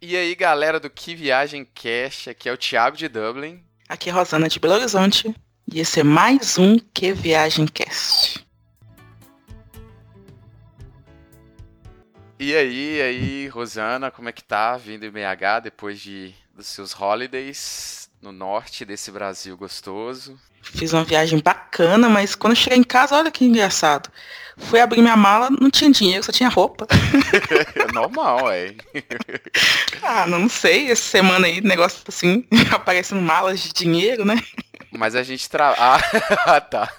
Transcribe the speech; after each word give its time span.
E 0.00 0.16
aí, 0.16 0.32
galera 0.36 0.78
do 0.78 0.88
Que 0.88 1.12
Viagem 1.12 1.64
Cash, 1.64 2.28
aqui 2.28 2.48
é 2.48 2.52
o 2.52 2.56
Thiago 2.56 2.96
de 2.96 3.08
Dublin. 3.08 3.60
Aqui 3.88 4.10
é 4.10 4.12
Rosana 4.12 4.48
de 4.48 4.60
Belo 4.60 4.74
Horizonte. 4.74 5.34
E 5.66 5.80
esse 5.80 5.98
é 5.98 6.04
mais 6.04 6.56
um 6.56 6.78
Que 6.78 7.12
Viagem 7.12 7.66
Cast. 7.66 8.46
E 12.38 12.54
aí, 12.54 13.02
aí, 13.02 13.48
Rosana, 13.48 14.08
como 14.08 14.28
é 14.28 14.32
que 14.32 14.44
tá 14.44 14.76
vindo 14.76 15.04
em 15.04 15.10
BH 15.10 15.64
depois 15.64 16.00
de, 16.00 16.32
dos 16.54 16.68
seus 16.68 16.94
holidays 16.94 18.07
no 18.20 18.32
norte 18.32 18.84
desse 18.84 19.10
Brasil 19.10 19.56
gostoso? 19.56 20.38
Fiz 20.62 20.92
uma 20.92 21.04
viagem 21.04 21.38
bacana, 21.38 22.08
mas 22.08 22.34
quando 22.34 22.52
eu 22.52 22.56
cheguei 22.56 22.78
em 22.78 22.84
casa, 22.84 23.16
olha 23.16 23.30
que 23.30 23.44
engraçado. 23.44 24.10
Fui 24.56 24.80
abrir 24.80 25.00
minha 25.00 25.16
mala, 25.16 25.48
não 25.50 25.70
tinha 25.70 25.90
dinheiro, 25.90 26.24
só 26.24 26.32
tinha 26.32 26.48
roupa. 26.48 26.86
É 27.74 27.92
normal, 27.92 28.50
é. 28.50 28.74
ah, 30.02 30.26
não 30.26 30.48
sei, 30.48 30.90
essa 30.90 31.02
semana 31.02 31.46
aí, 31.46 31.60
negócio 31.60 32.00
assim, 32.06 32.44
aparecendo 32.72 33.20
malas 33.20 33.60
de 33.60 33.72
dinheiro, 33.72 34.24
né? 34.24 34.42
Mas 34.90 35.14
a 35.14 35.22
gente 35.22 35.48
tra... 35.48 35.74
Ah, 35.78 36.60
tá. 36.60 36.90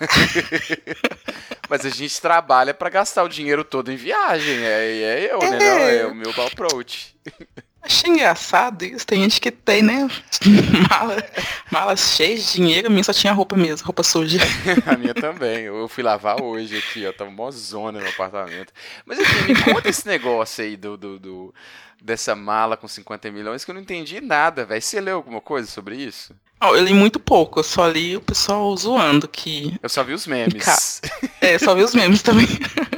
Mas 1.69 1.85
a 1.85 1.89
gente 1.89 2.19
trabalha 2.21 2.73
para 2.73 2.89
gastar 2.89 3.23
o 3.23 3.29
dinheiro 3.29 3.63
todo 3.63 3.91
em 3.91 3.95
viagem. 3.95 4.63
É, 4.63 5.01
é 5.01 5.33
eu, 5.33 5.39
né? 5.39 5.47
é. 5.47 5.51
né? 5.51 5.59
Não, 5.59 5.79
é 5.79 6.05
o 6.07 6.15
meu 6.15 6.31
approach. 6.45 7.15
Achei 7.81 8.11
engraçado 8.11 8.83
isso. 8.83 9.05
Tem 9.05 9.21
gente 9.21 9.39
que 9.39 9.51
tem, 9.51 9.81
né? 9.81 10.07
Mala, 10.89 11.23
malas 11.71 12.15
cheias 12.15 12.45
de 12.45 12.53
dinheiro, 12.53 12.87
a 12.87 12.89
minha 12.89 13.03
só 13.03 13.13
tinha 13.13 13.33
roupa 13.33 13.55
mesmo, 13.55 13.85
roupa 13.85 14.03
suja. 14.03 14.39
a 14.85 14.97
minha 14.97 15.13
também. 15.13 15.65
Eu 15.65 15.87
fui 15.87 16.03
lavar 16.03 16.41
hoje 16.41 16.77
aqui, 16.77 17.05
ó. 17.07 17.13
Tava 17.13 17.31
mó 17.31 17.49
zona 17.51 17.99
no 17.99 18.07
apartamento. 18.07 18.73
Mas 19.05 19.19
enfim, 19.19 19.53
me 19.53 19.63
conta 19.63 19.89
esse 19.89 20.05
negócio 20.05 20.63
aí 20.63 20.75
do, 20.75 20.97
do, 20.97 21.19
do, 21.19 21.53
dessa 22.01 22.35
mala 22.35 22.75
com 22.75 22.87
50 22.87 23.31
milhões 23.31 23.63
que 23.63 23.71
eu 23.71 23.75
não 23.75 23.81
entendi 23.81 24.19
nada, 24.19 24.65
velho. 24.65 24.81
Você 24.81 24.99
leu 24.99 25.15
alguma 25.15 25.41
coisa 25.41 25.67
sobre 25.69 25.95
isso? 25.95 26.35
Oh, 26.61 26.75
eu 26.75 26.83
li 26.83 26.93
muito 26.93 27.21
pouco, 27.21 27.59
eu 27.59 27.63
só 27.63 27.87
li 27.87 28.17
o 28.17 28.21
pessoal 28.21 28.75
zoando 28.75 29.29
que. 29.29 29.79
Eu 29.81 29.87
só 29.87 30.03
vi 30.03 30.13
os 30.13 30.27
memes. 30.27 31.01
É, 31.39 31.57
só 31.57 31.73
vi 31.73 31.83
os 31.83 31.95
memes 31.95 32.21
também. 32.21 32.47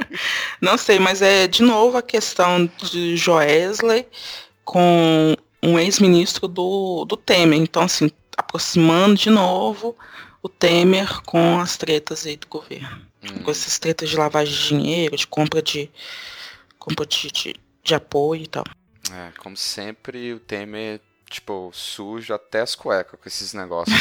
Não 0.60 0.76
sei, 0.76 0.98
mas 0.98 1.22
é 1.22 1.46
de 1.46 1.62
novo 1.62 1.96
a 1.96 2.02
questão 2.02 2.68
de 2.90 3.16
Joesley 3.16 4.06
com 4.64 5.36
um 5.62 5.78
ex-ministro 5.78 6.48
do, 6.48 7.04
do 7.04 7.16
Temer. 7.16 7.58
Então, 7.58 7.82
assim, 7.82 8.10
aproximando 8.36 9.14
de 9.14 9.30
novo 9.30 9.96
o 10.42 10.48
Temer 10.48 11.22
com 11.22 11.60
as 11.60 11.76
tretas 11.76 12.26
aí 12.26 12.36
do 12.36 12.48
governo. 12.48 13.06
Hum. 13.22 13.42
Com 13.42 13.50
essas 13.50 13.78
tretas 13.78 14.10
de 14.10 14.16
lavagem 14.16 14.54
de 14.54 14.68
dinheiro, 14.68 15.16
de 15.16 15.26
compra 15.26 15.62
de 15.62 15.90
compra 16.78 17.06
de, 17.06 17.30
de, 17.30 17.56
de 17.82 17.94
apoio 17.94 18.42
e 18.42 18.46
tal. 18.46 18.64
É, 19.12 19.30
como 19.38 19.56
sempre, 19.56 20.32
o 20.32 20.40
Temer 20.40 21.00
tipo, 21.32 21.70
sujo 21.72 22.34
até 22.34 22.60
as 22.60 22.74
cuecas 22.74 23.18
com 23.18 23.28
esses 23.28 23.54
negócios. 23.54 23.96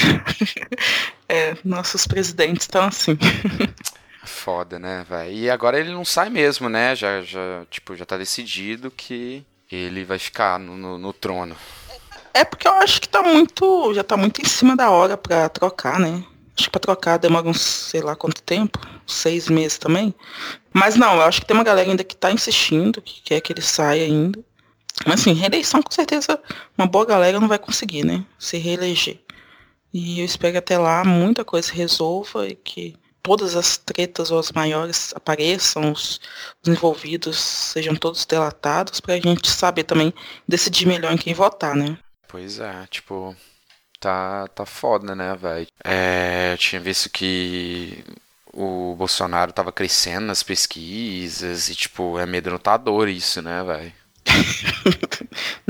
é, 1.29 1.55
nossos 1.63 2.05
presidentes 2.05 2.63
estão 2.63 2.83
assim. 2.83 3.17
Foda, 4.23 4.77
né, 4.77 5.05
velho? 5.09 5.31
E 5.31 5.49
agora 5.49 5.79
ele 5.79 5.91
não 5.91 6.05
sai 6.05 6.29
mesmo, 6.29 6.69
né? 6.69 6.95
Já, 6.95 7.21
já, 7.21 7.65
tipo, 7.69 7.95
já 7.95 8.05
tá 8.05 8.17
decidido 8.17 8.91
que 8.91 9.45
ele 9.75 10.03
vai 10.03 10.19
ficar 10.19 10.59
no, 10.59 10.77
no, 10.77 10.97
no 10.97 11.13
trono. 11.13 11.55
É 12.33 12.45
porque 12.45 12.67
eu 12.67 12.73
acho 12.73 13.01
que 13.01 13.09
tá 13.09 13.21
muito. 13.21 13.93
Já 13.93 14.03
tá 14.03 14.15
muito 14.15 14.41
em 14.41 14.45
cima 14.45 14.75
da 14.75 14.89
hora 14.89 15.17
pra 15.17 15.49
trocar, 15.49 15.99
né? 15.99 16.23
Acho 16.55 16.65
que 16.65 16.71
pra 16.71 16.79
trocar 16.79 17.17
demora 17.17 17.47
uns, 17.47 17.61
sei 17.61 18.01
lá 18.01 18.15
quanto 18.15 18.41
tempo. 18.41 18.79
Seis 19.05 19.49
meses 19.49 19.77
também. 19.77 20.13
Mas 20.73 20.95
não, 20.95 21.15
eu 21.15 21.23
acho 21.23 21.41
que 21.41 21.47
tem 21.47 21.55
uma 21.55 21.63
galera 21.63 21.89
ainda 21.89 22.03
que 22.03 22.15
tá 22.15 22.31
insistindo, 22.31 23.01
que 23.01 23.21
quer 23.21 23.41
que 23.41 23.51
ele 23.51 23.61
saia 23.61 24.05
ainda. 24.05 24.39
Mas 25.05 25.21
assim, 25.21 25.33
reeleição 25.33 25.81
com 25.81 25.91
certeza 25.91 26.39
uma 26.77 26.87
boa 26.87 27.05
galera 27.05 27.39
não 27.39 27.47
vai 27.47 27.59
conseguir, 27.59 28.05
né? 28.05 28.23
Se 28.37 28.57
reeleger. 28.57 29.19
E 29.93 30.19
eu 30.19 30.25
espero 30.25 30.53
que 30.53 30.57
até 30.57 30.77
lá 30.77 31.03
muita 31.03 31.43
coisa 31.43 31.67
se 31.67 31.73
resolva 31.73 32.47
e 32.47 32.55
que 32.55 32.95
todas 33.21 33.55
as 33.55 33.77
tretas 33.77 34.31
ou 34.31 34.39
as 34.39 34.51
maiores 34.51 35.13
apareçam, 35.15 35.91
os, 35.91 36.19
os 36.61 36.67
envolvidos 36.67 37.39
sejam 37.39 37.95
todos 37.95 38.25
delatados, 38.25 38.99
pra 38.99 39.19
gente 39.19 39.49
saber 39.49 39.83
também 39.83 40.13
decidir 40.47 40.87
melhor 40.87 41.13
em 41.13 41.17
quem 41.17 41.33
votar, 41.33 41.75
né? 41.75 41.97
Pois 42.27 42.59
é, 42.59 42.87
tipo, 42.89 43.35
tá, 43.99 44.47
tá 44.47 44.65
foda, 44.65 45.15
né, 45.15 45.35
velho? 45.35 45.67
É, 45.83 46.53
eu 46.53 46.57
tinha 46.57 46.81
visto 46.81 47.09
que 47.09 48.03
o 48.53 48.95
Bolsonaro 48.95 49.53
tava 49.53 49.71
crescendo 49.71 50.25
nas 50.25 50.43
pesquisas 50.43 51.69
e, 51.69 51.75
tipo, 51.75 52.17
é 52.17 52.23
amedrontador 52.23 53.07
isso, 53.07 53.41
né, 53.41 53.63
velho? 53.63 53.93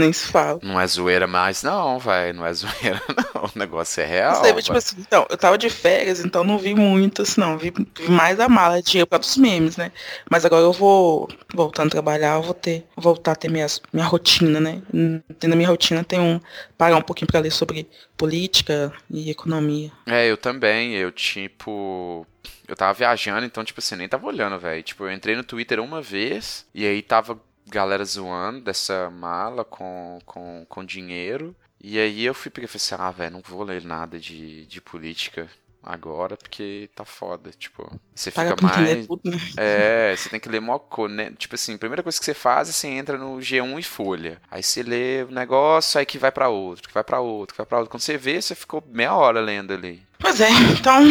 Nem 0.01 0.11
se 0.11 0.25
fala. 0.25 0.59
Não 0.63 0.81
é 0.81 0.87
zoeira 0.87 1.27
mais, 1.27 1.61
não, 1.61 1.99
vai. 1.99 2.33
Não 2.33 2.43
é 2.43 2.51
zoeira, 2.51 2.99
não. 3.35 3.43
O 3.43 3.51
negócio 3.53 4.01
é 4.01 4.05
real. 4.05 4.43
Sei, 4.43 4.53
tipo 4.55 4.75
assim, 4.75 4.95
então, 4.99 5.27
eu 5.29 5.37
tava 5.37 5.59
de 5.59 5.69
férias, 5.69 6.25
então 6.25 6.43
não 6.43 6.57
vi 6.57 6.73
muito, 6.73 7.21
assim, 7.21 7.39
não. 7.39 7.55
Vi, 7.55 7.71
vi 7.71 8.09
mais 8.09 8.39
a 8.39 8.49
mala 8.49 8.81
de 8.81 8.89
dinheiro 8.89 9.05
para 9.05 9.21
os 9.21 9.37
memes, 9.37 9.77
né? 9.77 9.91
Mas 10.27 10.43
agora 10.43 10.63
eu 10.63 10.73
vou, 10.73 11.29
voltando 11.53 11.89
a 11.89 11.91
trabalhar, 11.91 12.37
eu 12.37 12.41
vou 12.41 12.55
ter, 12.55 12.83
voltar 12.97 13.33
a 13.33 13.35
ter 13.35 13.51
minha, 13.51 13.67
minha 13.93 14.05
rotina, 14.07 14.59
né? 14.59 14.81
Dentro 14.91 15.49
da 15.51 15.55
minha 15.55 15.69
rotina 15.69 16.03
tem 16.03 16.19
um, 16.19 16.41
parar 16.75 16.97
um 16.97 17.01
pouquinho 17.03 17.27
para 17.27 17.41
ler 17.41 17.51
sobre 17.51 17.87
política 18.17 18.91
e 19.07 19.29
economia. 19.29 19.91
É, 20.07 20.25
eu 20.25 20.35
também. 20.35 20.95
Eu, 20.95 21.11
tipo, 21.11 22.25
eu 22.67 22.75
tava 22.75 22.93
viajando, 22.93 23.45
então, 23.45 23.63
tipo 23.63 23.79
assim, 23.79 23.95
nem 23.95 24.09
tava 24.09 24.25
olhando, 24.25 24.57
velho. 24.57 24.81
Tipo, 24.81 25.03
eu 25.03 25.11
entrei 25.11 25.35
no 25.35 25.43
Twitter 25.43 25.79
uma 25.79 26.01
vez 26.01 26.65
e 26.73 26.87
aí 26.87 27.03
tava 27.03 27.39
galera 27.71 28.03
zoando 28.03 28.61
dessa 28.61 29.09
mala 29.09 29.63
com, 29.63 30.19
com, 30.25 30.65
com 30.67 30.85
dinheiro. 30.85 31.55
E 31.79 31.97
aí 31.97 32.25
eu 32.25 32.33
fui 32.33 32.51
porque 32.51 32.67
falei 32.67 32.83
assim, 32.83 32.95
ah, 32.99 33.11
velho, 33.11 33.31
não 33.31 33.41
vou 33.41 33.63
ler 33.63 33.83
nada 33.83 34.19
de, 34.19 34.65
de 34.67 34.81
política 34.81 35.49
agora, 35.83 36.37
porque 36.37 36.89
tá 36.93 37.03
foda, 37.03 37.49
tipo, 37.57 37.99
você 38.13 38.29
fica 38.29 38.55
mais... 38.61 39.07
Tudo, 39.07 39.21
né? 39.25 39.37
É, 39.57 40.15
você 40.15 40.29
tem 40.29 40.39
que 40.39 40.47
ler 40.47 40.61
mó 40.61 40.79
né? 41.09 41.33
Tipo 41.35 41.55
assim, 41.55 41.73
a 41.73 41.77
primeira 41.79 42.03
coisa 42.03 42.19
que 42.19 42.25
você 42.25 42.35
faz 42.35 42.69
é 42.69 42.71
você 42.71 42.87
entra 42.87 43.17
no 43.17 43.37
G1 43.37 43.79
e 43.79 43.83
Folha. 43.83 44.39
Aí 44.51 44.61
você 44.61 44.83
lê 44.83 45.23
o 45.23 45.31
negócio, 45.31 45.99
aí 45.99 46.05
que 46.05 46.19
vai 46.19 46.31
para 46.31 46.49
outro, 46.49 46.87
que 46.87 46.93
vai 46.93 47.03
para 47.03 47.19
outro, 47.19 47.55
que 47.55 47.57
vai 47.57 47.65
para 47.65 47.79
outro. 47.79 47.89
Quando 47.89 48.01
você 48.01 48.15
vê, 48.15 48.39
você 48.39 48.53
ficou 48.53 48.83
meia 48.91 49.15
hora 49.15 49.41
lendo 49.41 49.73
ali. 49.73 50.03
Pois 50.19 50.39
é, 50.39 50.49
então, 50.77 51.03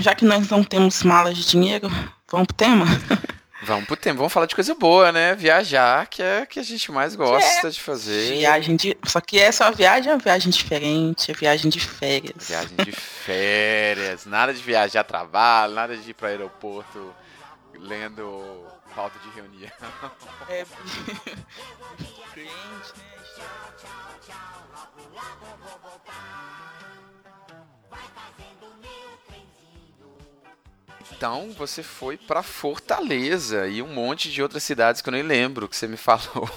já 0.00 0.14
que 0.14 0.24
nós 0.24 0.48
não 0.48 0.64
temos 0.64 1.02
malas 1.02 1.36
de 1.36 1.46
dinheiro, 1.46 1.90
vamos 2.30 2.46
pro 2.46 2.56
tema? 2.56 2.86
Vamos 3.64 3.86
pro 3.86 3.96
tempo, 3.96 4.18
vamos 4.18 4.32
falar 4.32 4.46
de 4.46 4.54
coisa 4.54 4.74
boa, 4.74 5.10
né? 5.10 5.34
Viajar, 5.34 6.06
que 6.06 6.22
é 6.22 6.42
o 6.42 6.46
que 6.46 6.60
a 6.60 6.62
gente 6.62 6.92
mais 6.92 7.16
gosta 7.16 7.66
é. 7.66 7.70
de 7.70 7.80
fazer. 7.80 8.36
Viagem 8.36 8.76
de. 8.76 8.96
Só 9.06 9.20
que 9.20 9.38
essa 9.38 9.70
viagem 9.70 10.10
é 10.10 10.14
uma 10.14 10.20
viagem 10.20 10.50
diferente, 10.50 11.30
é 11.30 11.34
viagem 11.34 11.70
de 11.70 11.80
férias. 11.80 12.48
Viagem 12.48 12.76
de 12.76 12.92
férias. 12.92 14.26
nada 14.26 14.52
de 14.52 14.62
viajar 14.62 15.00
a 15.00 15.04
trabalho, 15.04 15.72
nada 15.72 15.96
de 15.96 16.10
ir 16.10 16.14
pro 16.14 16.26
aeroporto 16.26 17.14
lendo 17.78 18.66
pauta 18.94 19.18
de 19.20 19.30
reunião. 19.30 19.72
É. 20.48 20.66
Cliente, 22.34 22.92
né? 22.98 23.14
Então 31.12 31.50
você 31.56 31.82
foi 31.82 32.16
para 32.16 32.42
Fortaleza 32.42 33.66
e 33.68 33.82
um 33.82 33.92
monte 33.92 34.30
de 34.30 34.42
outras 34.42 34.62
cidades 34.62 35.00
que 35.00 35.08
eu 35.08 35.12
nem 35.12 35.22
lembro 35.22 35.68
que 35.68 35.76
você 35.76 35.86
me 35.86 35.96
falou. 35.98 36.48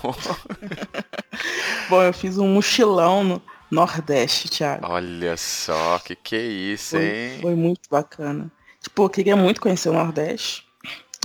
Bom, 1.90 2.02
eu 2.02 2.14
fiz 2.14 2.38
um 2.38 2.48
mochilão 2.48 3.24
no 3.24 3.42
Nordeste, 3.70 4.50
Thiago. 4.50 4.88
Olha 4.88 5.36
só, 5.38 6.00
que 6.00 6.16
que 6.16 6.36
é 6.36 6.46
isso, 6.46 6.98
foi, 6.98 7.06
hein? 7.06 7.40
Foi 7.42 7.56
muito 7.56 7.90
bacana. 7.90 8.52
Tipo, 8.82 9.04
eu 9.04 9.10
queria 9.10 9.36
muito 9.36 9.62
conhecer 9.62 9.90
o 9.90 9.94
Nordeste. 9.94 10.66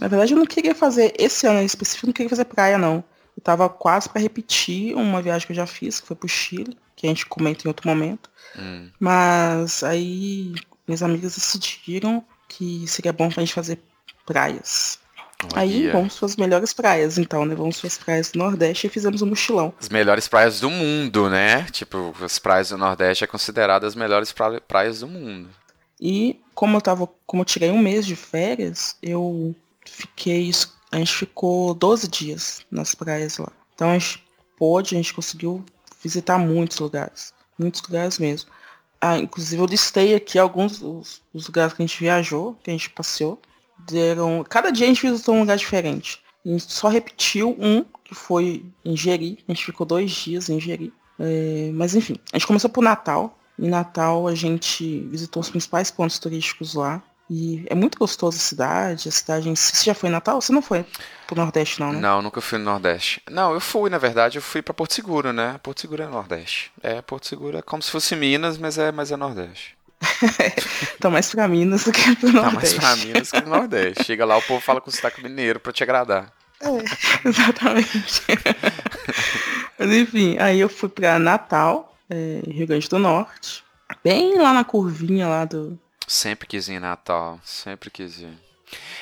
Na 0.01 0.09
verdade, 0.09 0.33
eu 0.33 0.39
não 0.39 0.47
queria 0.47 0.75
fazer, 0.75 1.15
esse 1.19 1.47
ano 1.47 1.61
em 1.61 1.65
específico, 1.65 2.07
eu 2.07 2.09
não 2.09 2.15
queria 2.15 2.31
fazer 2.31 2.45
praia, 2.45 2.77
não. 2.77 3.05
Eu 3.37 3.43
tava 3.43 3.69
quase 3.69 4.09
para 4.09 4.21
repetir 4.21 4.95
uma 4.95 5.23
viagem 5.23 5.47
que 5.47 5.53
eu 5.53 5.57
já 5.57 5.67
fiz, 5.67 6.01
que 6.01 6.07
foi 6.07 6.17
pro 6.17 6.29
Chile, 6.29 6.77
que 6.97 7.07
a 7.07 7.09
gente 7.09 7.25
comenta 7.27 7.65
em 7.65 7.69
outro 7.69 7.89
momento. 7.89 8.29
Hum. 8.59 8.91
Mas 8.99 9.83
aí 9.83 10.55
minhas 10.87 11.03
amigas 11.03 11.35
decidiram 11.35 12.25
que 12.57 12.87
seria 12.87 13.13
bom 13.13 13.29
pra 13.29 13.43
gente 13.43 13.55
fazer 13.55 13.79
praias. 14.27 14.99
Aí 15.55 15.91
vamos 15.91 16.17
para 16.17 16.27
as 16.27 16.37
melhores 16.37 16.73
praias, 16.73 17.19
então, 17.19 17.45
né? 17.45 17.55
Vamos 17.55 17.81
para 17.81 17.89
as 17.89 17.99
praias 17.99 18.31
do 18.31 18.39
Nordeste 18.39 18.87
e 18.87 18.91
fizemos 18.91 19.23
um 19.23 19.27
mochilão. 19.27 19.75
As 19.81 19.89
melhores 19.89 20.29
praias 20.29 20.61
do 20.61 20.71
mundo, 20.71 21.29
né? 21.29 21.65
Tipo, 21.65 22.15
as 22.23 22.39
praias 22.39 22.69
do 22.69 22.79
Nordeste 22.79 23.25
é 23.25 23.27
considerada 23.27 23.87
as 23.87 23.95
melhores 23.95 24.33
pra 24.33 24.61
praias 24.61 25.01
do 25.01 25.09
mundo. 25.09 25.49
E 26.01 26.41
como 26.55 26.77
eu 26.77 26.81
tava, 26.81 27.09
como 27.27 27.43
eu 27.43 27.47
tirei 27.47 27.71
um 27.71 27.79
mês 27.79 28.07
de 28.07 28.15
férias, 28.15 28.97
eu 29.03 29.55
fiquei, 29.85 30.51
a 30.93 30.99
gente 30.99 31.15
ficou 31.15 31.75
12 31.75 32.09
dias 32.09 32.61
nas 32.71 32.95
praias 32.95 33.39
lá. 33.39 33.51
Então 33.75 33.91
a 33.91 33.99
gente 33.99 34.23
pôde, 34.57 34.95
a 34.95 34.99
gente 34.99 35.15
conseguiu 35.15 35.65
visitar 36.03 36.39
muitos 36.39 36.79
lugares, 36.79 37.33
muitos 37.59 37.83
lugares 37.83 38.19
mesmo. 38.19 38.49
Ah, 39.05 39.19
inclusive 39.19 39.61
eu 39.61 39.67
listei 39.67 40.15
aqui 40.15 40.39
alguns 40.39 40.79
dos, 40.79 41.21
lugares 41.35 41.75
que 41.75 41.83
a 41.83 41.85
gente 41.85 41.99
viajou, 41.99 42.57
que 42.63 42.71
a 42.71 42.73
gente 42.73 42.89
passeou. 42.89 43.37
Deram, 43.91 44.45
cada 44.49 44.71
dia 44.71 44.87
a 44.87 44.89
gente 44.89 45.03
visitou 45.03 45.35
um 45.35 45.41
lugar 45.41 45.57
diferente. 45.57 46.23
A 46.47 46.49
gente 46.49 46.73
só 46.73 46.87
repetiu 46.87 47.57
um, 47.59 47.85
que 48.05 48.15
foi 48.15 48.65
em 48.85 48.97
Jeri. 48.97 49.41
A 49.49 49.53
gente 49.53 49.65
ficou 49.65 49.85
dois 49.85 50.09
dias 50.13 50.49
em 50.49 50.61
Jeri. 50.61 50.93
É, 51.19 51.73
mas 51.75 51.97
enfim, 51.97 52.15
a 52.33 52.39
gente 52.39 52.47
começou 52.47 52.71
por 52.71 52.85
Natal. 52.85 53.37
Em 53.59 53.69
Natal 53.69 54.29
a 54.29 54.37
gente 54.37 55.01
visitou 55.09 55.41
os 55.41 55.51
principais 55.51 55.91
pontos 55.91 56.21
turísticos 56.21 56.75
lá. 56.75 57.03
E 57.35 57.65
é 57.71 57.75
muito 57.75 57.99
gostoso 57.99 58.37
a 58.37 58.41
cidade, 58.41 59.09
a 59.09 59.11
cidade 59.11 59.49
em 59.49 59.57
si. 59.57 59.75
Você 59.75 59.87
já 59.87 59.95
foi 59.95 60.11
em 60.11 60.13
Natal? 60.13 60.39
Você 60.39 60.53
não 60.53 60.61
foi 60.61 60.85
pro 61.27 61.35
Nordeste, 61.35 61.81
não, 61.81 61.91
né? 61.91 61.99
Não, 61.99 62.21
nunca 62.21 62.43
fui 62.43 62.59
no 62.59 62.67
Nordeste. 62.67 63.23
Não, 63.31 63.55
eu 63.55 63.61
fui, 63.61 63.89
na 63.89 63.97
verdade, 63.97 64.37
eu 64.37 64.43
fui 64.43 64.61
pra 64.61 64.75
Porto 64.75 64.93
Seguro, 64.93 65.33
né? 65.33 65.59
Porto 65.63 65.81
Seguro 65.81 66.03
é 66.03 66.07
Nordeste. 66.07 66.71
É, 66.83 67.01
Porto 67.01 67.27
Seguro 67.27 67.57
é 67.57 67.63
como 67.63 67.83
se 67.83 67.91
fosse 67.91 68.15
Minas, 68.15 68.59
mas 68.59 68.77
é, 68.77 68.93
mas 68.93 69.11
é 69.11 69.17
Nordeste. 69.17 69.75
tá 71.01 71.09
mais 71.09 71.31
pra 71.31 71.49
Minas 71.49 71.85
do 71.85 71.93
que 71.93 72.17
pro 72.17 72.31
Nordeste. 72.31 72.77
Tá 72.77 72.83
mais 72.83 72.97
pra 72.99 73.07
Minas 73.07 73.31
que 73.31 73.41
pro 73.41 73.51
Nordeste. 73.51 74.05
Chega 74.05 74.27
lá, 74.27 74.37
o 74.37 74.43
povo 74.43 74.61
fala 74.61 74.83
com 74.83 74.91
sotaque 74.91 75.23
mineiro 75.23 75.59
pra 75.59 75.73
te 75.73 75.83
agradar. 75.83 76.31
É, 76.61 76.69
exatamente. 77.27 78.25
mas 79.79 79.91
enfim, 79.91 80.37
aí 80.39 80.61
eu 80.61 80.69
fui 80.69 80.91
pra 80.91 81.19
Natal, 81.19 81.97
é, 82.11 82.43
Rio 82.47 82.67
Grande 82.67 82.91
do 82.91 82.99
Norte. 82.99 83.65
Bem 84.05 84.37
lá 84.37 84.53
na 84.53 84.65
curvinha 84.65 85.27
lá 85.27 85.47
do, 85.47 85.79
Sempre 86.13 86.47
quis 86.47 86.69
ir 86.69 86.75
em 86.75 86.79
Natal, 86.79 87.41
sempre 87.43 87.91
quis 87.91 88.19
ir. 88.21 88.39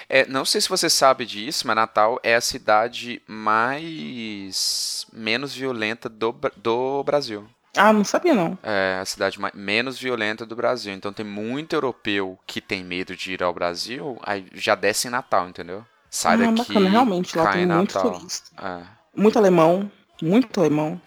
É, 0.08 0.24
não 0.26 0.44
sei 0.44 0.60
se 0.60 0.68
você 0.68 0.88
sabe 0.88 1.26
disso, 1.26 1.66
mas 1.66 1.74
Natal 1.74 2.20
é 2.22 2.36
a 2.36 2.40
cidade 2.40 3.20
mais 3.26 5.04
menos 5.12 5.52
violenta 5.52 6.08
do, 6.08 6.32
do 6.56 7.02
Brasil. 7.02 7.48
Ah, 7.76 7.92
não 7.92 8.04
sabia 8.04 8.32
não. 8.32 8.56
É 8.62 9.00
a 9.02 9.04
cidade 9.04 9.40
mais, 9.40 9.52
menos 9.54 9.98
violenta 9.98 10.46
do 10.46 10.54
Brasil. 10.54 10.94
Então 10.94 11.12
tem 11.12 11.26
muito 11.26 11.72
europeu 11.72 12.38
que 12.46 12.60
tem 12.60 12.84
medo 12.84 13.16
de 13.16 13.32
ir 13.32 13.42
ao 13.42 13.52
Brasil, 13.52 14.16
aí 14.22 14.46
já 14.54 14.76
desce 14.76 15.08
em 15.08 15.10
Natal, 15.10 15.48
entendeu? 15.48 15.84
Sai 16.08 16.34
ah, 16.34 16.46
daqui. 16.52 16.74
Bacana. 16.74 16.90
Realmente, 16.90 17.36
lá 17.36 17.52
tem 17.52 17.66
muito 17.66 18.00
turista. 18.00 18.50
É. 18.56 18.82
Muito 19.20 19.36
alemão, 19.36 19.90
muito 20.22 20.60
alemão. 20.60 21.02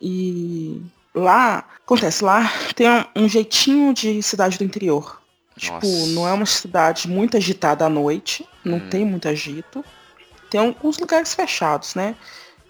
E 0.00 0.82
lá, 1.14 1.66
acontece, 1.84 2.24
lá 2.24 2.50
tem 2.74 2.86
um, 3.16 3.28
jeitinho 3.28 3.92
de 3.92 4.22
cidade 4.22 4.58
do 4.58 4.64
interior. 4.64 5.20
Tipo, 5.56 5.74
Nossa. 5.74 5.86
Tipo, 5.86 6.06
não 6.08 6.28
é 6.28 6.32
uma 6.32 6.46
cidade 6.46 7.08
muito 7.08 7.36
agitada 7.36 7.84
à 7.84 7.88
noite, 7.88 8.48
não 8.64 8.78
hum. 8.78 8.88
tem 8.88 9.04
muito 9.04 9.28
agito. 9.28 9.84
Tem 10.48 10.60
alguns 10.60 10.98
lugares 10.98 11.34
fechados, 11.34 11.94
né? 11.94 12.16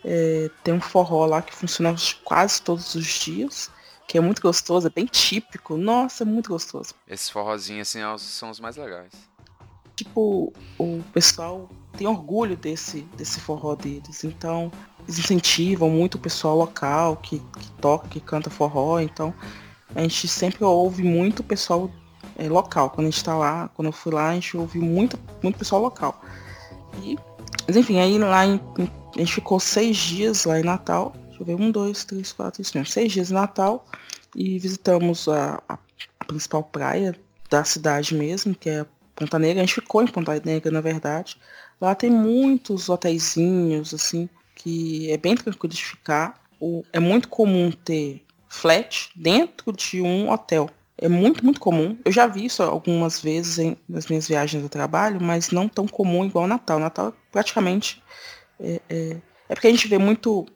É, 0.05 0.51
tem 0.65 0.75
um 0.75 0.81
forró 0.81 1.27
lá 1.27 1.43
que 1.43 1.55
funciona 1.55 1.95
quase 2.25 2.61
todos 2.63 2.95
os 2.95 3.07
dias, 3.07 3.71
que 4.07 4.19
é 4.19 4.21
muito 4.21 4.43
gostoso, 4.43 4.87
é 4.87 4.91
bem 4.91 5.07
típico. 5.07 5.77
Nossa, 5.77 6.25
é 6.25 6.27
muito 6.27 6.51
gostoso. 6.51 6.95
Esses 7.07 7.31
forrozinhos 7.31 7.89
assim 7.89 8.01
são 8.19 8.51
os 8.51 8.61
mais 8.61 8.77
legais. 8.77 9.13
Tipo, 9.95 10.53
o 10.79 11.03
pessoal 11.13 11.69
tem 11.97 12.07
orgulho 12.07 12.57
desse, 12.57 13.03
desse 13.17 13.39
forró 13.39 13.75
deles. 13.75 14.25
Então, 14.25 14.73
incentivam 15.09 15.91
muito 15.91 16.15
o 16.17 16.19
pessoal 16.19 16.57
local 16.57 17.17
que, 17.17 17.39
que 17.39 17.71
toca, 17.81 18.09
que 18.09 18.21
canta 18.21 18.51
forró. 18.51 19.01
Então, 19.01 19.35
a 19.95 20.03
gente 20.03 20.29
sempre 20.29 20.65
ouve 20.65 21.03
muito 21.03 21.41
o 21.41 21.45
pessoal 21.45 21.91
é, 22.37 22.49
local. 22.49 22.91
Quando 22.91 23.07
a 23.07 23.11
gente 23.11 23.19
está 23.19 23.37
lá, 23.37 23.69
quando 23.75 23.87
eu 23.87 23.93
fui 23.93 24.13
lá, 24.13 24.31
a 24.31 24.35
gente 24.35 24.57
ouviu 24.57 24.83
muito, 24.83 25.19
muito 25.43 25.59
pessoal 25.59 25.83
local. 25.83 26.21
E, 27.03 27.19
mas 27.67 27.77
enfim, 27.77 27.99
aí 27.99 28.19
lá 28.19 28.47
em, 28.47 28.61
a 29.15 29.19
gente 29.19 29.35
ficou 29.35 29.61
seis 29.61 29.97
dias 29.97 30.45
lá 30.45 30.59
em 30.59 30.63
Natal. 30.63 31.13
Deixa 31.29 31.43
eu 31.43 31.47
ver, 31.47 31.55
um, 31.55 31.71
dois, 31.71 32.05
três, 32.05 32.33
quatro, 32.33 32.63
cinco, 32.65 32.89
seis 32.89 33.13
dias 33.13 33.31
em 33.31 33.35
Natal. 33.35 33.85
E 34.35 34.59
visitamos 34.59 35.29
a, 35.29 35.63
a, 35.69 35.79
a 36.21 36.25
principal 36.25 36.63
praia 36.63 37.15
da 37.51 37.65
cidade 37.65 38.15
mesmo, 38.15 38.55
que 38.55 38.71
é 38.71 38.87
Ponta 39.15 39.39
Negra. 39.39 39.63
A 39.63 39.67
gente 39.67 39.75
ficou 39.75 40.03
em 40.03 40.07
Ponta 40.07 40.41
Negra, 40.45 40.71
na 40.71 40.81
verdade. 40.81 41.37
Lá 41.81 41.95
tem 41.95 42.11
muitos 42.11 42.89
hotéisinhos, 42.89 43.93
assim, 43.93 44.29
que 44.63 45.11
é 45.11 45.17
bem 45.17 45.35
tranquilo 45.35 45.73
de 45.73 45.83
ficar. 45.83 46.41
O, 46.61 46.85
é 46.93 47.01
muito 47.01 47.29
comum 47.29 47.71
ter 47.71 48.23
flat 48.49 49.09
dentro 49.17 49.73
de 49.73 50.03
um 50.03 50.31
hotel. 50.31 50.69
É 50.99 51.09
muito, 51.09 51.43
muito 51.43 51.59
comum. 51.59 51.97
Eu 52.05 52.13
já 52.13 52.27
vi 52.27 52.45
isso 52.45 52.63
algumas 52.63 53.21
vezes 53.21 53.59
em, 53.59 53.77
nas 53.89 54.07
minhas 54.07 54.29
viagens 54.29 54.63
do 54.63 54.69
trabalho, 54.69 55.19
mas 55.21 55.51
não 55.51 55.67
tão 55.67 55.89
comum 55.89 56.27
igual 56.27 56.47
Natal. 56.47 56.79
Natal 56.79 57.15
praticamente 57.33 58.03
é, 58.59 58.81
é, 58.89 59.17
é, 59.49 59.55
porque 59.55 59.69
a 59.69 59.71
gente 59.71 59.89
vê 59.89 59.97
muito. 59.97 60.47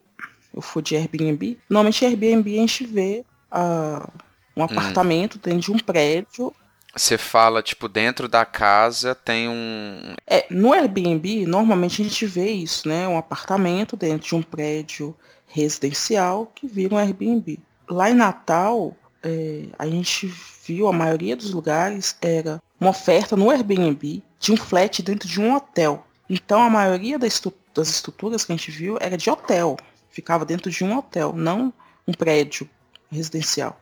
Eu 0.52 0.60
fui 0.60 0.82
de 0.82 0.96
Airbnb. 0.96 1.58
Normalmente 1.68 2.04
Airbnb 2.04 2.58
a 2.58 2.60
gente 2.60 2.84
vê 2.84 3.24
uh, 3.50 4.06
um 4.54 4.60
hum. 4.60 4.64
apartamento 4.64 5.38
dentro 5.38 5.60
de 5.60 5.72
um 5.72 5.78
prédio 5.78 6.54
você 6.96 7.18
fala, 7.18 7.62
tipo, 7.62 7.88
dentro 7.88 8.28
da 8.28 8.44
casa 8.44 9.14
tem 9.14 9.48
um. 9.48 10.14
É, 10.26 10.46
no 10.50 10.72
Airbnb, 10.72 11.46
normalmente 11.46 12.00
a 12.00 12.04
gente 12.04 12.26
vê 12.26 12.50
isso, 12.50 12.88
né? 12.88 13.08
Um 13.08 13.18
apartamento 13.18 13.96
dentro 13.96 14.28
de 14.28 14.34
um 14.34 14.42
prédio 14.42 15.14
residencial 15.46 16.50
que 16.54 16.66
vira 16.66 16.94
um 16.94 16.98
Airbnb. 16.98 17.58
Lá 17.88 18.10
em 18.10 18.14
Natal, 18.14 18.96
é, 19.22 19.64
a 19.78 19.86
gente 19.86 20.32
viu, 20.66 20.86
a 20.86 20.92
maioria 20.92 21.36
dos 21.36 21.52
lugares 21.52 22.16
era 22.20 22.62
uma 22.80 22.90
oferta 22.90 23.36
no 23.36 23.50
Airbnb 23.50 24.22
de 24.38 24.52
um 24.52 24.56
flat 24.56 25.02
dentro 25.02 25.28
de 25.28 25.40
um 25.40 25.54
hotel. 25.54 26.06
Então 26.28 26.62
a 26.62 26.70
maioria 26.70 27.18
das, 27.18 27.42
das 27.74 27.88
estruturas 27.88 28.44
que 28.44 28.52
a 28.52 28.56
gente 28.56 28.70
viu 28.70 28.96
era 29.00 29.16
de 29.16 29.30
hotel. 29.30 29.76
Ficava 30.10 30.44
dentro 30.44 30.70
de 30.70 30.84
um 30.84 30.96
hotel, 30.96 31.32
não 31.34 31.72
um 32.06 32.12
prédio 32.12 32.68
residencial. 33.10 33.80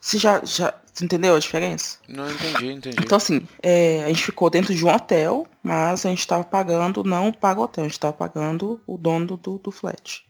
Você 0.00 0.18
já, 0.18 0.44
já 0.44 0.74
você 0.98 1.04
entendeu 1.04 1.36
a 1.36 1.38
diferença? 1.38 1.98
Não 2.08 2.28
entendi, 2.30 2.72
entendi. 2.72 2.96
Então 3.00 3.16
assim, 3.16 3.46
é, 3.62 4.04
a 4.04 4.08
gente 4.08 4.24
ficou 4.24 4.50
dentro 4.50 4.74
de 4.74 4.84
um 4.84 4.92
hotel, 4.92 5.46
mas 5.62 6.04
a 6.04 6.08
gente 6.08 6.20
estava 6.20 6.42
pagando 6.42 7.04
não 7.04 7.32
paga 7.32 7.60
hotel, 7.60 7.84
a 7.84 7.88
gente 7.88 7.94
estava 7.94 8.12
pagando 8.12 8.80
o 8.86 8.98
dono 8.98 9.36
do, 9.36 9.58
do 9.58 9.70
flat. 9.70 10.26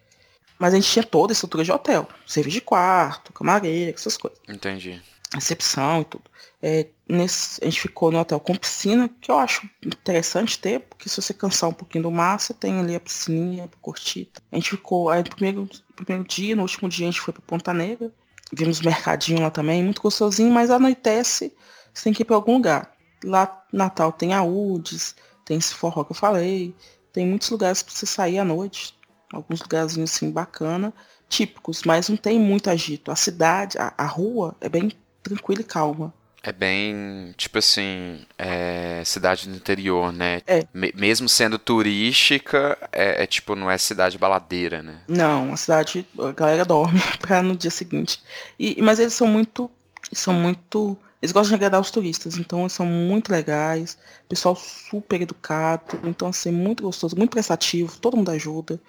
Mas 0.58 0.74
a 0.74 0.76
gente 0.76 0.90
tinha 0.90 1.04
toda 1.04 1.32
a 1.32 1.34
estrutura 1.34 1.64
de 1.64 1.72
hotel. 1.72 2.08
Serviço 2.26 2.54
de 2.54 2.60
quarto, 2.60 3.32
camareira, 3.32 3.92
essas 3.92 4.16
coisas. 4.16 4.40
Entendi. 4.48 5.00
Recepção 5.32 6.02
e 6.02 6.04
tudo. 6.04 6.24
É, 6.60 6.88
nesse, 7.08 7.62
a 7.62 7.66
gente 7.66 7.80
ficou 7.80 8.10
no 8.10 8.18
hotel 8.18 8.40
com 8.40 8.56
piscina, 8.56 9.08
que 9.20 9.30
eu 9.30 9.38
acho 9.38 9.68
interessante 9.84 10.58
ter, 10.58 10.80
porque 10.80 11.08
se 11.08 11.22
você 11.22 11.32
cansar 11.32 11.70
um 11.70 11.72
pouquinho 11.72 12.04
do 12.04 12.10
mar, 12.10 12.40
você 12.40 12.52
tem 12.52 12.80
ali 12.80 12.96
a 12.96 13.00
piscininha 13.00 13.68
pra 13.68 13.78
curtir. 13.80 14.28
A 14.50 14.56
gente 14.56 14.70
ficou, 14.70 15.08
aí 15.08 15.22
no 15.22 15.30
primeiro, 15.30 15.68
primeiro 15.94 16.26
dia, 16.26 16.56
no 16.56 16.62
último 16.62 16.88
dia 16.88 17.06
a 17.06 17.10
gente 17.10 17.20
foi 17.20 17.32
pra 17.32 17.42
Ponta 17.46 17.72
Negra. 17.72 18.12
Vimos 18.52 18.80
mercadinho 18.80 19.40
lá 19.42 19.50
também, 19.50 19.82
muito 19.82 20.02
gostosinho, 20.02 20.52
mas 20.52 20.70
anoitece, 20.70 21.54
você 21.92 22.04
tem 22.04 22.12
que 22.12 22.22
ir 22.22 22.24
pra 22.24 22.36
algum 22.36 22.54
lugar. 22.54 22.92
Lá 23.24 23.64
Natal 23.72 24.12
tem 24.12 24.32
a 24.32 24.42
UDS, 24.42 25.14
tem 25.44 25.58
esse 25.58 25.74
forró 25.74 26.04
que 26.04 26.12
eu 26.12 26.16
falei, 26.16 26.74
tem 27.12 27.26
muitos 27.26 27.50
lugares 27.50 27.82
para 27.82 27.94
você 27.94 28.06
sair 28.06 28.38
à 28.38 28.44
noite 28.44 28.98
alguns 29.32 29.60
lugarzinhos 29.60 30.12
assim 30.12 30.30
bacana, 30.30 30.92
típicos, 31.28 31.82
mas 31.84 32.08
não 32.08 32.16
tem 32.16 32.38
muito 32.38 32.70
agito. 32.70 33.10
A 33.10 33.16
cidade, 33.16 33.78
a, 33.78 33.92
a 33.96 34.06
rua 34.06 34.56
é 34.60 34.68
bem 34.68 34.90
tranquila 35.22 35.60
e 35.60 35.64
calma. 35.64 36.14
É 36.48 36.52
bem, 36.52 37.34
tipo 37.36 37.58
assim, 37.58 38.24
é, 38.38 39.02
cidade 39.04 39.46
do 39.46 39.54
interior, 39.54 40.10
né? 40.10 40.40
É. 40.46 40.66
mesmo 40.72 41.28
sendo 41.28 41.58
turística, 41.58 42.78
é, 42.90 43.22
é, 43.22 43.26
tipo, 43.26 43.54
não 43.54 43.70
é 43.70 43.76
cidade 43.76 44.16
baladeira, 44.16 44.82
né? 44.82 45.02
Não, 45.06 45.52
a 45.52 45.58
cidade, 45.58 46.08
a 46.18 46.32
galera 46.32 46.64
dorme 46.64 46.98
pra 47.20 47.42
no 47.42 47.54
dia 47.54 47.70
seguinte. 47.70 48.22
E, 48.58 48.80
mas 48.80 48.98
eles 48.98 49.12
são 49.12 49.26
muito, 49.26 49.70
são 50.10 50.32
muito, 50.32 50.96
eles 51.20 51.32
gostam 51.32 51.50
de 51.50 51.56
agradar 51.56 51.82
os 51.82 51.90
turistas, 51.90 52.38
então 52.38 52.60
eles 52.60 52.72
são 52.72 52.86
muito 52.86 53.30
legais, 53.30 53.98
pessoal 54.26 54.56
super 54.56 55.20
educado, 55.20 56.00
então 56.02 56.28
assim, 56.28 56.50
muito 56.50 56.82
gostoso, 56.82 57.14
muito 57.14 57.32
prestativo, 57.32 57.98
todo 57.98 58.16
mundo 58.16 58.30
ajuda. 58.30 58.80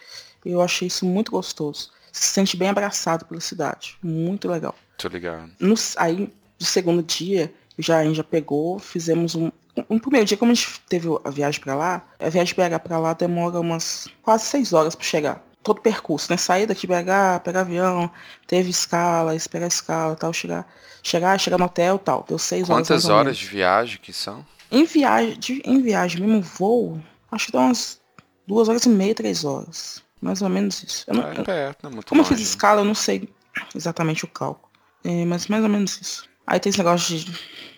Eu 0.45 0.61
achei 0.61 0.87
isso 0.87 1.05
muito 1.05 1.29
gostoso. 1.29 1.91
Se 2.09 2.27
sente 2.27 2.55
bem 2.55 2.69
abraçado 2.69 3.25
pela 3.25 3.41
cidade. 3.41 3.97
Muito 4.01 4.47
legal. 4.47 4.73
Tô 4.97 5.09
ligado. 5.09 5.51
No, 5.59 5.75
aí, 5.97 6.31
no 6.59 6.65
segundo 6.65 7.01
dia, 7.03 7.53
já, 7.77 7.99
a 7.99 8.03
gente 8.03 8.17
já 8.17 8.23
pegou, 8.23 8.79
fizemos 8.79 9.35
um. 9.35 9.51
Um 9.89 9.97
primeiro 9.97 10.25
dia, 10.25 10.35
como 10.35 10.51
a 10.51 10.55
gente 10.55 10.81
teve 10.89 11.07
a 11.23 11.29
viagem 11.29 11.61
para 11.61 11.73
lá, 11.73 12.05
a 12.19 12.27
viagem 12.27 12.53
de 12.53 12.61
BH 12.61 12.79
para 12.83 12.97
lá 12.97 13.13
demora 13.13 13.61
umas 13.61 14.09
quase 14.21 14.43
seis 14.45 14.73
horas 14.73 14.93
para 14.93 15.05
chegar. 15.05 15.43
Todo 15.63 15.77
o 15.77 15.81
percurso, 15.81 16.29
né? 16.29 16.35
Sair 16.37 16.65
daqui 16.65 16.81
de 16.81 16.87
BH, 16.87 17.43
pegar 17.43 17.61
avião, 17.61 18.11
teve 18.45 18.69
escala, 18.71 19.35
esperar 19.35 19.67
escala 19.67 20.15
tal, 20.17 20.33
chegar, 20.33 20.67
chegar, 21.01 21.39
chegar 21.39 21.57
no 21.57 21.65
hotel 21.65 21.97
tal. 21.97 22.25
Deu 22.27 22.37
seis 22.37 22.67
Quantas 22.67 22.89
horas. 22.89 23.03
Quantas 23.03 23.09
horas 23.09 23.37
de 23.37 23.45
viagem 23.45 23.99
que 24.01 24.11
são? 24.11 24.45
Em 24.69 24.83
viagem, 24.83 25.39
de, 25.39 25.61
em 25.63 25.81
viagem 25.81 26.19
mesmo, 26.21 26.41
voo, 26.41 26.99
acho 27.31 27.45
que 27.45 27.51
dá 27.53 27.59
umas 27.59 28.01
duas 28.45 28.67
horas 28.67 28.85
e 28.85 28.89
meia, 28.89 29.15
três 29.15 29.45
horas. 29.45 30.03
Mais 30.21 30.41
ou 30.41 30.49
menos 30.49 30.83
isso. 30.83 31.05
Eu 31.07 31.15
não, 31.15 31.23
é 31.31 31.43
perto, 31.43 31.83
não 31.83 31.91
é 31.91 31.93
muito 31.93 32.09
Como 32.09 32.21
longe. 32.21 32.33
eu 32.33 32.37
fiz 32.37 32.47
escala, 32.49 32.81
eu 32.81 32.85
não 32.85 32.95
sei 32.95 33.29
exatamente 33.73 34.25
o 34.25 34.27
cálculo. 34.27 34.69
É, 35.05 35.23
mas 35.23 35.47
mais 35.47 35.63
ou 35.63 35.69
menos 35.69 35.99
isso. 36.01 36.28
Aí 36.49 36.59
tem 36.59 36.71
esse 36.71 36.79
negócio 36.79 37.15
de 37.15 37.31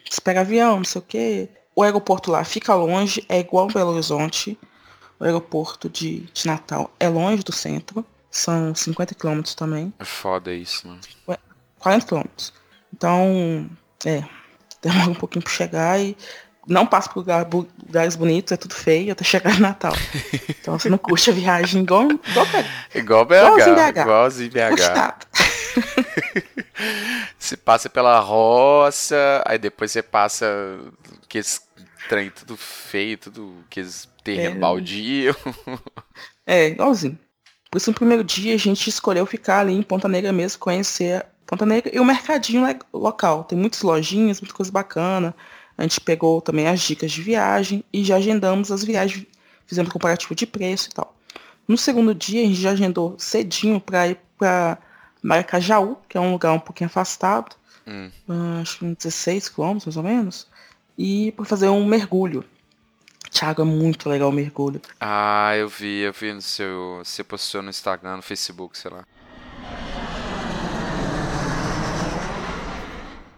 esperar 0.09 0.41
avião, 0.41 0.77
não 0.77 0.83
sei 0.85 0.99
o 0.99 1.05
quê. 1.05 1.49
O 1.75 1.83
aeroporto 1.83 2.31
lá 2.31 2.41
fica 2.45 2.73
longe, 2.73 3.23
é 3.27 3.39
igual 3.39 3.67
Belo 3.67 3.91
Horizonte. 3.91 4.57
O 5.19 5.25
aeroporto 5.25 5.89
de, 5.89 6.21
de 6.33 6.47
Natal 6.47 6.89
é 6.97 7.09
longe 7.09 7.43
do 7.43 7.51
centro. 7.51 8.05
São 8.31 8.73
50 8.73 9.13
quilômetros 9.13 9.55
também. 9.55 9.93
É 9.99 10.05
foda 10.05 10.53
isso, 10.53 10.87
mano. 10.87 11.01
40 11.79 12.05
quilômetros. 12.05 12.53
Então, 12.93 13.69
é, 14.05 14.23
demora 14.81 15.09
um 15.09 15.15
pouquinho 15.15 15.43
pra 15.43 15.51
chegar 15.51 15.99
e 15.99 16.15
não 16.65 16.85
passa 16.85 17.09
por 17.09 17.19
lugar, 17.19 17.45
lugares 17.51 18.15
bonitos, 18.15 18.53
é 18.53 18.57
tudo 18.57 18.73
feio 18.73 19.11
até 19.11 19.25
chegar 19.25 19.53
no 19.55 19.59
Natal. 19.59 19.93
Então 20.61 20.77
você 20.77 20.91
não 20.91 20.97
curte 20.99 21.27
a 21.31 21.33
viagem 21.33 21.81
igual, 21.81 22.03
igual, 22.03 22.45
igual 22.93 23.25
BH. 23.25 23.33
Igualzinho 23.33 23.75
BH. 23.75 23.99
Igualzinho 23.99 24.51
BH. 24.51 25.50
você 27.37 27.57
passa 27.57 27.89
pela 27.89 28.19
roça, 28.19 29.43
aí 29.45 29.57
depois 29.57 29.91
você 29.91 30.01
passa 30.01 30.79
aqueles 31.23 31.61
trem 32.09 32.29
tudo 32.29 32.57
feio, 32.57 33.17
tudo 33.17 33.63
aqueles 33.65 34.09
terreno 34.23 34.55
é. 34.55 34.59
baldio. 34.59 35.35
É, 36.45 36.69
igualzinho. 36.69 37.17
Por 37.69 37.77
isso 37.77 37.89
no 37.89 37.95
primeiro 37.95 38.23
dia 38.23 38.53
a 38.53 38.57
gente 38.57 38.89
escolheu 38.89 39.25
ficar 39.25 39.59
ali 39.59 39.73
em 39.73 39.81
Ponta 39.81 40.07
Negra 40.07 40.31
mesmo, 40.33 40.59
conhecer 40.59 41.25
Ponta 41.45 41.65
Negra 41.65 41.91
e 41.95 41.99
o 41.99 42.05
mercadinho 42.05 42.65
local. 42.93 43.43
Tem 43.43 43.57
muitas 43.57 43.81
lojinhas, 43.81 44.41
muita 44.41 44.53
coisa 44.53 44.71
bacana. 44.71 45.35
A 45.77 45.83
gente 45.83 46.01
pegou 46.01 46.41
também 46.41 46.67
as 46.67 46.81
dicas 46.81 47.11
de 47.11 47.21
viagem 47.21 47.83
e 47.93 48.03
já 48.03 48.17
agendamos 48.17 48.71
as 48.71 48.83
viagens, 48.83 49.25
fizemos 49.65 49.91
comparativo 49.91 50.35
de 50.35 50.45
preço 50.45 50.89
e 50.89 50.93
tal. 50.93 51.15
No 51.67 51.77
segundo 51.77 52.13
dia, 52.13 52.41
a 52.41 52.45
gente 52.45 52.59
já 52.59 52.71
agendou 52.71 53.15
cedinho 53.17 53.79
para 53.79 54.09
ir 54.09 54.17
para 54.37 54.77
Maracajaú, 55.21 55.97
que 56.09 56.17
é 56.17 56.21
um 56.21 56.31
lugar 56.31 56.51
um 56.53 56.59
pouquinho 56.59 56.87
afastado, 56.87 57.55
hum. 57.87 58.09
uh, 58.27 58.61
acho 58.61 58.79
que 58.79 58.85
16 58.85 59.49
quilômetros 59.49 59.85
mais 59.85 59.97
ou 59.97 60.03
menos, 60.03 60.47
e 60.97 61.31
para 61.33 61.45
fazer 61.45 61.69
um 61.69 61.85
mergulho. 61.85 62.43
Thiago, 63.29 63.61
é 63.61 63.65
muito 63.65 64.09
legal 64.09 64.29
o 64.29 64.31
mergulho. 64.31 64.81
Ah, 64.99 65.55
eu 65.55 65.69
vi, 65.69 66.01
eu 66.01 66.11
vi 66.11 66.33
no 66.33 66.41
seu. 66.41 67.01
Você 67.03 67.23
postou 67.23 67.61
no 67.61 67.69
Instagram, 67.69 68.17
no 68.17 68.21
Facebook, 68.21 68.77
sei 68.77 68.91
lá. 68.91 69.05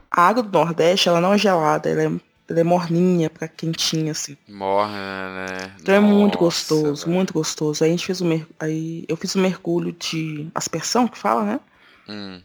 A 0.10 0.28
água 0.28 0.44
do 0.44 0.52
Nordeste, 0.52 1.10
ela 1.10 1.22
não 1.22 1.34
é 1.34 1.38
gelada, 1.38 1.90
ela 1.90 2.04
é, 2.04 2.06
ela 2.50 2.60
é 2.60 2.64
morninha 2.64 3.30
pra 3.30 3.48
quentinha, 3.48 4.12
assim. 4.12 4.38
Morna, 4.48 5.48
né? 5.48 5.76
Então 5.80 5.96
Nossa, 5.96 5.96
é 5.96 6.00
muito 6.00 6.38
gostoso, 6.38 7.06
velho. 7.06 7.16
muito 7.16 7.34
gostoso. 7.34 7.84
Aí 7.84 7.90
a 7.90 7.94
gente 7.94 8.06
fez 8.06 8.22
o 8.22 8.26
mer... 8.26 8.48
aí 8.60 9.06
eu 9.08 9.18
fiz 9.18 9.36
o 9.36 9.40
um 9.40 9.42
mergulho 9.42 9.92
de 9.92 10.48
aspersão, 10.54 11.08
que 11.08 11.18
fala, 11.18 11.44
né? 11.44 11.60
Hum. 12.08 12.42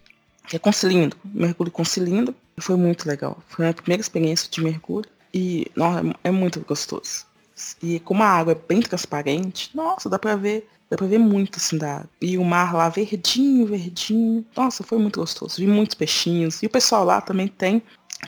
Que 0.47 0.57
é 0.57 0.59
com 0.59 0.73
cilindro. 0.73 1.19
Mergulho 1.25 1.71
com 1.71 1.85
cilindro. 1.85 2.35
Foi 2.59 2.77
muito 2.77 3.07
legal. 3.07 3.43
Foi 3.49 3.65
a 3.65 3.69
minha 3.69 3.75
primeira 3.75 4.01
experiência 4.01 4.49
de 4.51 4.63
mergulho. 4.63 5.09
E, 5.33 5.71
nossa, 5.77 6.03
é 6.25 6.31
muito 6.31 6.61
gostoso. 6.61 7.27
E 7.83 8.01
como 8.01 8.23
a 8.23 8.29
água 8.29 8.53
é 8.53 8.69
bem 8.69 8.81
transparente, 8.81 9.71
nossa, 9.75 10.09
dá 10.09 10.19
pra 10.19 10.37
ver 10.37 10.69
Dá 10.91 10.97
pra 10.97 11.07
ver 11.07 11.19
muito, 11.19 11.59
assim, 11.59 11.77
da... 11.77 12.05
E 12.21 12.39
o 12.39 12.45
mar 12.45 12.75
lá 12.75 12.89
verdinho, 12.89 13.67
verdinho. 13.67 14.45
Nossa, 14.57 14.83
foi 14.83 14.99
muito 14.99 15.21
gostoso. 15.21 15.59
Vi 15.59 15.67
muitos 15.67 15.95
peixinhos. 15.95 16.63
E 16.63 16.67
o 16.67 16.71
pessoal 16.71 17.05
lá 17.05 17.21
também 17.21 17.47
tem... 17.47 17.83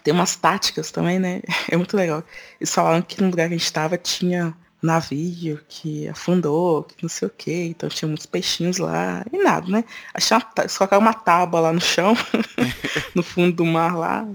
Tem 0.04 0.14
umas 0.14 0.36
táticas 0.36 0.90
também, 0.90 1.18
né? 1.18 1.40
É 1.70 1.76
muito 1.76 1.96
legal. 1.96 2.22
Eles 2.60 2.72
falaram 2.72 3.02
que 3.02 3.20
no 3.20 3.30
lugar 3.30 3.48
que 3.48 3.54
a 3.54 3.56
gente 3.56 3.64
estava 3.64 3.96
tinha 3.96 4.54
navio 4.82 5.60
que 5.68 6.08
afundou, 6.08 6.84
que 6.84 7.02
não 7.02 7.08
sei 7.08 7.28
o 7.28 7.30
que, 7.30 7.66
então 7.66 7.88
tinha 7.88 8.08
muitos 8.08 8.26
peixinhos 8.26 8.78
lá, 8.78 9.24
e 9.32 9.38
nada, 9.38 9.68
né? 9.68 9.84
Achei 10.14 10.36
uma, 10.36 10.44
eles 10.58 10.76
colocaram 10.76 11.02
uma 11.02 11.14
tábua 11.14 11.60
lá 11.60 11.72
no 11.72 11.80
chão, 11.80 12.16
no 13.14 13.22
fundo 13.22 13.56
do 13.56 13.64
mar 13.64 13.96
lá, 13.96 14.26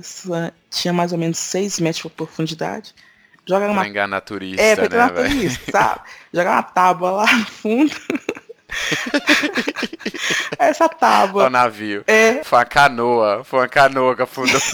tinha 0.70 0.94
mais 0.94 1.12
ou 1.12 1.18
menos 1.18 1.38
6 1.40 1.80
metros 1.80 2.04
de 2.04 2.10
profundidade. 2.10 2.94
Joga 3.48 3.68
uma... 3.68 3.82
Pra 3.82 3.90
enganar 3.90 4.22
turista, 4.22 4.62
é, 4.62 4.76
pra 4.76 4.86
enganar 4.86 5.14
né, 5.14 5.30
turista, 5.30 5.72
sabe? 5.72 6.02
Joga 6.34 6.52
uma 6.52 6.64
tábua 6.64 7.12
lá 7.12 7.36
no 7.36 7.46
fundo. 7.46 7.96
Essa 10.58 10.90
tábua. 10.90 11.46
O 11.46 11.50
navio. 11.50 12.04
É. 12.08 12.44
Foi 12.44 12.60
uma 12.60 12.66
canoa. 12.66 13.44
Foi 13.44 13.60
uma 13.60 13.68
canoa 13.68 14.16
que 14.16 14.24
afundou. 14.24 14.60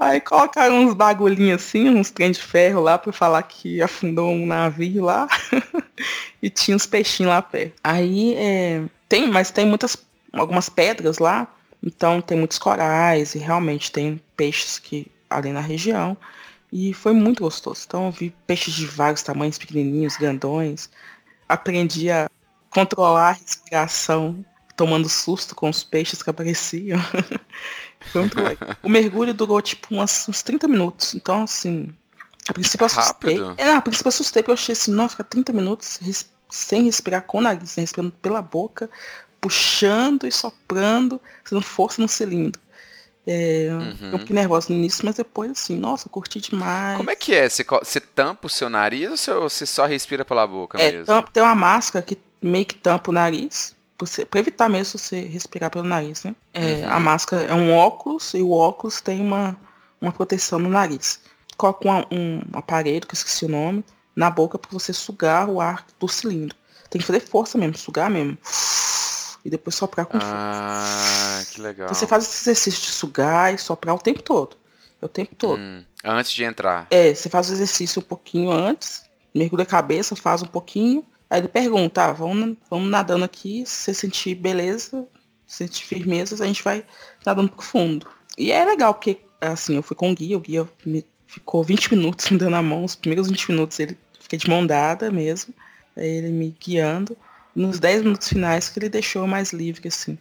Aí 0.00 0.18
colocaram 0.18 0.76
uns 0.86 0.94
bagulhinhos 0.94 1.62
assim, 1.62 1.90
uns 1.90 2.10
trem 2.10 2.30
de 2.30 2.40
ferro 2.40 2.80
lá 2.80 2.96
pra 2.96 3.12
falar 3.12 3.42
que 3.42 3.82
afundou 3.82 4.30
um 4.30 4.46
navio 4.46 5.04
lá. 5.04 5.28
e 6.42 6.48
tinha 6.48 6.74
uns 6.74 6.86
peixinhos 6.86 7.28
lá 7.28 7.42
perto. 7.42 7.74
Aí 7.84 8.34
é, 8.34 8.82
tem, 9.06 9.28
mas 9.28 9.50
tem 9.50 9.66
muitas, 9.66 9.98
algumas 10.32 10.70
pedras 10.70 11.18
lá. 11.18 11.46
Então 11.82 12.22
tem 12.22 12.38
muitos 12.38 12.56
corais 12.56 13.34
e 13.34 13.38
realmente 13.38 13.92
tem 13.92 14.18
peixes 14.34 14.78
que 14.78 15.06
ali 15.28 15.52
na 15.52 15.60
região. 15.60 16.16
E 16.72 16.94
foi 16.94 17.12
muito 17.12 17.42
gostoso. 17.42 17.84
Então 17.86 18.06
eu 18.06 18.10
vi 18.10 18.34
peixes 18.46 18.72
de 18.72 18.86
vários 18.86 19.22
tamanhos, 19.22 19.58
pequenininhos, 19.58 20.16
grandões. 20.16 20.88
Aprendi 21.46 22.10
a 22.10 22.26
controlar 22.70 23.28
a 23.28 23.32
respiração, 23.32 24.42
tomando 24.74 25.10
susto 25.10 25.54
com 25.54 25.68
os 25.68 25.84
peixes 25.84 26.22
que 26.22 26.30
apareciam. 26.30 26.98
O 28.82 28.88
mergulho 28.88 29.34
durou 29.34 29.60
tipo 29.60 29.88
uns, 29.94 30.28
uns 30.28 30.42
30 30.42 30.66
minutos. 30.68 31.14
Então, 31.14 31.42
assim, 31.42 31.92
a 32.48 32.52
princípio 32.52 32.84
eu 32.84 32.86
assustei. 32.86 33.38
É, 33.56 33.72
a 33.72 33.80
princípio 33.80 34.08
eu 34.08 34.10
assustei 34.10 34.42
porque 34.42 34.50
eu 34.50 34.54
achei 34.54 34.72
assim, 34.72 34.92
nossa, 34.92 35.10
fica 35.10 35.24
30 35.24 35.52
minutos 35.52 35.98
res 36.02 36.28
sem 36.50 36.84
respirar 36.84 37.22
com 37.22 37.38
o 37.38 37.40
nariz, 37.40 37.76
respirando 37.76 38.12
pela 38.20 38.42
boca, 38.42 38.90
puxando 39.40 40.26
e 40.26 40.32
soprando, 40.32 41.20
fazendo 41.44 41.62
força 41.62 42.02
no 42.02 42.08
cilindro. 42.08 42.60
É, 43.26 43.68
uhum. 43.70 44.10
Eu 44.12 44.18
fiquei 44.18 44.34
nervosa 44.34 44.66
no 44.70 44.76
início, 44.76 45.04
mas 45.04 45.14
depois, 45.14 45.52
assim, 45.52 45.78
nossa, 45.78 46.08
curti 46.08 46.40
demais. 46.40 46.96
Como 46.96 47.10
é 47.10 47.14
que 47.14 47.34
é? 47.34 47.48
Você, 47.48 47.64
você 47.64 48.00
tampa 48.00 48.46
o 48.46 48.50
seu 48.50 48.68
nariz 48.68 49.28
ou 49.28 49.42
você 49.42 49.64
só 49.64 49.86
respira 49.86 50.24
pela 50.24 50.46
boca 50.46 50.80
é, 50.80 50.90
mesmo? 50.90 51.06
Tampa, 51.06 51.30
tem 51.32 51.42
uma 51.42 51.54
máscara 51.54 52.04
que 52.04 52.18
meio 52.42 52.66
que 52.66 52.74
tampa 52.74 53.10
o 53.10 53.14
nariz, 53.14 53.76
para 54.30 54.40
evitar 54.40 54.68
mesmo 54.68 54.98
você 54.98 55.20
respirar 55.20 55.70
pelo 55.70 55.84
nariz, 55.84 56.24
né? 56.24 56.34
É, 56.52 56.86
uhum. 56.86 56.90
A 56.90 57.00
máscara 57.00 57.42
é 57.44 57.54
um 57.54 57.74
óculos 57.74 58.34
e 58.34 58.42
o 58.42 58.52
óculos 58.52 59.00
tem 59.00 59.20
uma, 59.20 59.56
uma 60.00 60.12
proteção 60.12 60.58
no 60.58 60.68
nariz. 60.68 61.20
Coloca 61.56 61.88
um, 61.88 62.16
um 62.16 62.42
aparelho, 62.52 63.06
que 63.06 63.14
eu 63.14 63.16
esqueci 63.16 63.44
o 63.44 63.48
nome, 63.48 63.84
na 64.16 64.30
boca 64.30 64.58
para 64.58 64.70
você 64.70 64.92
sugar 64.92 65.48
o 65.48 65.60
ar 65.60 65.86
do 65.98 66.08
cilindro. 66.08 66.56
Tem 66.88 67.00
que 67.00 67.06
fazer 67.06 67.20
força 67.20 67.56
mesmo, 67.56 67.76
sugar 67.76 68.10
mesmo 68.10 68.36
e 69.44 69.50
depois 69.50 69.74
soprar 69.74 70.06
com 70.06 70.18
força. 70.18 70.34
Ah, 70.34 71.42
que 71.50 71.60
legal. 71.60 71.86
Então 71.86 71.94
você 71.94 72.06
faz 72.06 72.24
esse 72.24 72.42
exercício 72.42 72.82
de 72.82 72.92
sugar 72.92 73.54
e 73.54 73.58
soprar 73.58 73.94
o 73.94 73.98
tempo 73.98 74.22
todo. 74.22 74.56
É 75.00 75.06
o 75.06 75.08
tempo 75.08 75.34
todo. 75.34 75.58
Hum, 75.58 75.82
antes 76.04 76.32
de 76.32 76.44
entrar. 76.44 76.86
É, 76.90 77.14
você 77.14 77.28
faz 77.28 77.48
o 77.48 77.52
exercício 77.52 78.00
um 78.00 78.04
pouquinho 78.04 78.50
antes, 78.50 79.02
mergulha 79.34 79.62
a 79.62 79.66
cabeça, 79.66 80.14
faz 80.14 80.42
um 80.42 80.46
pouquinho. 80.46 81.04
Aí 81.30 81.40
ele 81.40 81.48
pergunta, 81.48 82.06
ah, 82.06 82.12
vamos, 82.12 82.56
vamos 82.68 82.90
nadando 82.90 83.24
aqui, 83.24 83.64
se 83.64 83.84
você 83.84 83.94
sentir 83.94 84.34
beleza, 84.34 85.06
sentir 85.46 85.84
firmeza, 85.84 86.42
a 86.42 86.46
gente 86.46 86.62
vai 86.62 86.84
nadando 87.24 87.50
pro 87.50 87.62
fundo. 87.62 88.06
E 88.36 88.50
é 88.50 88.64
legal, 88.64 88.92
porque 88.92 89.20
assim, 89.40 89.76
eu 89.76 89.82
fui 89.82 89.96
com 89.96 90.10
o 90.10 90.14
guia, 90.14 90.36
o 90.36 90.40
guia 90.40 90.68
me 90.84 91.04
ficou 91.26 91.62
20 91.62 91.94
minutos 91.94 92.28
me 92.30 92.38
dando 92.38 92.56
a 92.56 92.62
mão, 92.62 92.84
os 92.84 92.96
primeiros 92.96 93.28
20 93.28 93.52
minutos 93.52 93.78
ele 93.78 93.96
fiquei 94.18 94.38
de 94.38 94.48
mão 94.48 94.66
dada 94.66 95.10
mesmo, 95.10 95.54
ele 95.96 96.30
me 96.30 96.54
guiando 96.60 97.16
nos 97.54 97.78
10 97.78 98.02
minutos 98.02 98.28
finais 98.28 98.68
que 98.68 98.78
ele 98.78 98.88
deixou 98.88 99.26
mais 99.26 99.52
livre, 99.52 99.88
assim. 99.88 100.18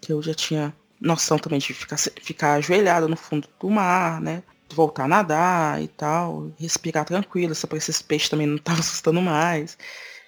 Que 0.00 0.12
eu 0.12 0.22
já 0.22 0.34
tinha 0.34 0.74
noção 1.00 1.38
também 1.38 1.58
de 1.58 1.74
ficar, 1.74 1.96
ficar 1.98 2.54
ajoelhada 2.54 3.08
no 3.08 3.16
fundo 3.16 3.48
do 3.60 3.70
mar, 3.70 4.20
né? 4.20 4.42
Voltar 4.72 5.04
a 5.04 5.08
nadar 5.08 5.82
e 5.82 5.88
tal, 5.88 6.50
respirar 6.58 7.04
tranquilo, 7.04 7.54
se 7.54 7.64
aparecesse 7.64 8.02
peixe 8.02 8.28
também 8.28 8.46
não 8.46 8.56
estava 8.56 8.80
assustando 8.80 9.20
mais. 9.20 9.78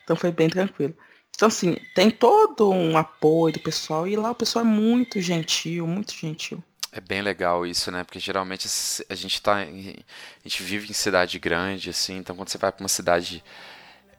Então 0.08 0.16
foi 0.16 0.32
bem 0.32 0.48
tranquilo. 0.48 0.96
Então, 1.36 1.48
assim, 1.48 1.76
tem 1.94 2.10
todo 2.10 2.70
um 2.70 2.96
apoio 2.96 3.52
do 3.52 3.60
pessoal 3.60 4.08
e 4.08 4.16
lá 4.16 4.30
o 4.30 4.34
pessoal 4.34 4.64
é 4.64 4.68
muito 4.68 5.20
gentil, 5.20 5.86
muito 5.86 6.14
gentil. 6.14 6.64
É 6.90 6.98
bem 6.98 7.20
legal 7.20 7.66
isso, 7.66 7.90
né? 7.90 8.04
Porque 8.04 8.18
geralmente 8.18 8.66
a 9.06 9.14
gente 9.14 9.42
tá. 9.42 9.58
A 9.58 9.66
gente 9.66 10.62
vive 10.62 10.88
em 10.88 10.94
cidade 10.94 11.38
grande, 11.38 11.90
assim, 11.90 12.16
então 12.16 12.34
quando 12.34 12.48
você 12.48 12.56
vai 12.56 12.72
para 12.72 12.82
uma 12.82 12.88
cidade 12.88 13.44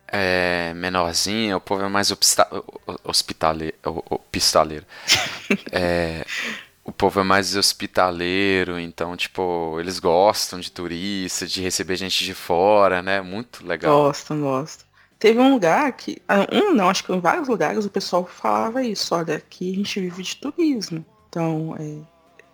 é, 0.08 0.72
menorzinha, 0.76 1.58
o 1.58 1.62
povo 1.62 1.84
é 1.84 1.90
mais 1.90 2.12
hospitaleiro. 2.12 3.76
hospitaleiro. 4.24 4.86
é, 5.74 6.24
o 6.84 6.92
povo 6.92 7.20
é 7.20 7.24
mais 7.24 7.56
hospitaleiro, 7.56 8.80
então, 8.80 9.18
tipo, 9.18 9.80
eles 9.80 9.98
gostam 9.98 10.60
de 10.60 10.72
turista, 10.72 11.48
de 11.48 11.62
receber 11.62 11.96
gente 11.96 12.24
de 12.24 12.36
fora, 12.36 13.02
né? 13.02 13.20
Muito 13.22 13.66
legal. 13.66 14.04
Gostam, 14.04 14.40
gostam. 14.40 14.89
Teve 15.20 15.38
um 15.38 15.52
lugar 15.52 15.92
que. 15.92 16.22
Ah, 16.28 16.48
um 16.52 16.74
não, 16.74 16.90
acho 16.90 17.04
que 17.04 17.12
em 17.12 17.20
vários 17.20 17.50
lugares 17.50 17.86
o 17.86 17.90
pessoal 17.90 18.26
falava 18.26 18.82
isso, 18.82 19.14
olha, 19.14 19.36
aqui 19.36 19.74
a 19.74 19.76
gente 19.76 20.00
vive 20.00 20.24
de 20.24 20.36
turismo. 20.38 21.06
Então, 21.28 21.76
é. 21.78 21.98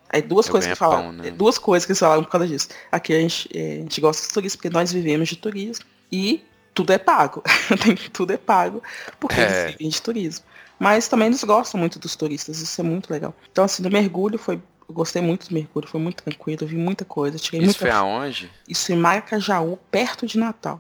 Aí 0.10 0.22
duas 0.22 0.50
coisas 0.50 0.70
que 0.70 0.76
falaram. 0.76 1.12
Né? 1.12 1.30
Duas 1.32 1.58
coisas 1.60 1.86
que 1.86 1.92
eles 1.92 2.00
falaram 2.00 2.24
por 2.24 2.32
causa 2.32 2.48
disso. 2.48 2.70
Aqui 2.92 3.14
a 3.14 3.20
gente, 3.20 3.50
é, 3.54 3.74
a 3.74 3.80
gente 3.82 4.02
gosta 4.02 4.28
de 4.28 4.34
turismo 4.34 4.58
porque 4.58 4.70
nós 4.70 4.92
vivemos 4.92 5.30
de 5.30 5.36
turismo. 5.36 5.86
E 6.12 6.44
tudo 6.74 6.92
é 6.92 6.98
pago. 6.98 7.44
tudo 8.12 8.34
é 8.34 8.38
pago, 8.38 8.82
porque 9.20 9.40
é. 9.40 9.44
eles 9.44 9.72
vivem 9.74 9.90
de 9.90 10.02
turismo. 10.02 10.46
Mas 10.80 11.08
também 11.08 11.28
eles 11.28 11.44
gostam 11.44 11.80
muito 11.80 12.00
dos 12.00 12.16
turistas, 12.16 12.60
isso 12.60 12.82
é 12.82 12.84
muito 12.84 13.12
legal. 13.12 13.34
Então, 13.52 13.64
assim, 13.64 13.84
no 13.84 13.90
mergulho 13.90 14.38
foi. 14.38 14.60
Eu 14.88 14.94
gostei 14.94 15.22
muito 15.22 15.50
do 15.50 15.54
mergulho, 15.56 15.88
foi 15.88 16.00
muito 16.00 16.22
tranquilo, 16.22 16.68
vi 16.68 16.76
muita 16.76 17.04
coisa. 17.04 17.40
Tirei 17.40 17.62
isso 17.62 17.68
muita... 17.68 17.80
foi 17.80 17.90
aonde? 17.90 18.52
Isso 18.68 18.92
em 18.92 18.96
Maracajaú, 18.96 19.80
perto 19.90 20.28
de 20.28 20.38
Natal. 20.38 20.80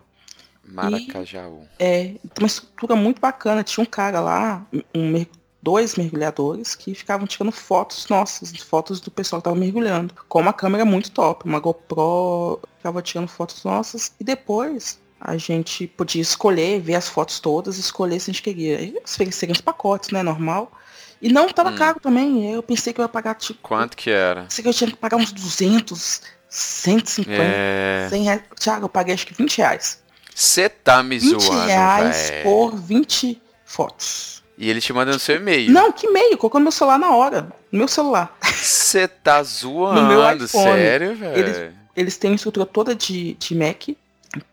Maracajaú. 0.67 1.67
E, 1.79 1.83
é, 1.83 2.15
uma 2.39 2.47
estrutura 2.47 2.95
muito 2.95 3.19
bacana. 3.21 3.63
Tinha 3.63 3.83
um 3.83 3.87
cara 3.87 4.19
lá, 4.19 4.65
um 4.93 5.25
dois 5.65 5.95
mergulhadores 5.95 6.75
que 6.75 6.93
ficavam 6.93 7.25
tirando 7.25 7.51
fotos 7.51 8.07
nossas, 8.07 8.51
fotos 8.57 8.99
do 8.99 9.09
pessoal 9.09 9.41
que 9.41 9.47
estava 9.47 9.59
mergulhando, 9.59 10.13
com 10.29 10.39
uma 10.39 10.53
câmera 10.53 10.85
muito 10.85 11.09
top, 11.09 11.43
uma 11.43 11.59
GoPro 11.59 12.59
ficava 12.77 13.01
tirando 13.01 13.27
fotos 13.27 13.63
nossas 13.63 14.13
e 14.19 14.23
depois 14.23 14.99
a 15.19 15.37
gente 15.37 15.87
podia 15.87 16.21
escolher, 16.21 16.79
ver 16.79 16.93
as 16.93 17.09
fotos 17.09 17.39
todas, 17.39 17.79
escolher 17.79 18.19
se 18.19 18.29
a 18.29 18.33
gente 18.33 18.43
queria. 18.43 18.79
E 18.79 18.95
ofereceram 19.03 19.53
os 19.53 19.61
pacotes, 19.61 20.11
né, 20.11 20.21
normal. 20.21 20.71
E 21.19 21.33
não 21.33 21.49
tava 21.49 21.71
hum. 21.71 21.75
caro 21.75 21.99
também. 21.99 22.53
Eu 22.53 22.61
pensei 22.61 22.93
que 22.93 23.01
eu 23.01 23.03
ia 23.03 23.09
pagar 23.09 23.33
tipo. 23.33 23.59
Quanto 23.63 23.97
que 23.97 24.11
era? 24.11 24.43
Pensei 24.43 24.61
que 24.61 24.69
eu 24.69 24.73
tinha 24.73 24.91
que 24.91 24.97
pagar 24.97 25.17
uns 25.17 25.31
200, 25.31 26.21
150, 26.47 27.41
é... 27.41 28.07
100 28.09 28.23
reais. 28.23 28.41
Tiago, 28.59 28.85
eu 28.85 28.89
paguei 28.89 29.15
acho 29.15 29.25
que 29.25 29.33
20 29.33 29.57
reais. 29.57 30.04
Você 30.35 30.67
tá 30.67 31.01
me 31.01 31.17
20 31.17 31.29
zoando, 31.29 31.61
20 31.61 31.67
reais 31.67 32.29
véio. 32.29 32.43
por 32.43 32.75
20 32.75 33.41
fotos. 33.63 34.43
E 34.57 34.69
ele 34.69 34.81
te 34.81 34.91
manda 34.91 35.13
no 35.13 35.19
seu 35.19 35.37
e-mail. 35.37 35.71
Não, 35.71 35.93
que 35.93 36.07
e-mail? 36.07 36.37
Colocou 36.37 36.59
no 36.59 36.65
meu 36.65 36.71
celular 36.73 36.99
na 36.99 37.15
hora. 37.15 37.47
No 37.71 37.79
meu 37.79 37.87
celular. 37.87 38.37
Você 38.41 39.07
tá 39.07 39.41
zoando, 39.43 40.01
no 40.03 40.07
meu 40.09 40.21
iPhone. 40.29 40.47
sério, 40.47 41.15
velho? 41.15 41.37
Eles, 41.37 41.73
eles 41.95 42.17
têm 42.17 42.33
estrutura 42.35 42.65
toda 42.65 42.93
de, 42.93 43.35
de 43.35 43.55
Mac. 43.55 43.89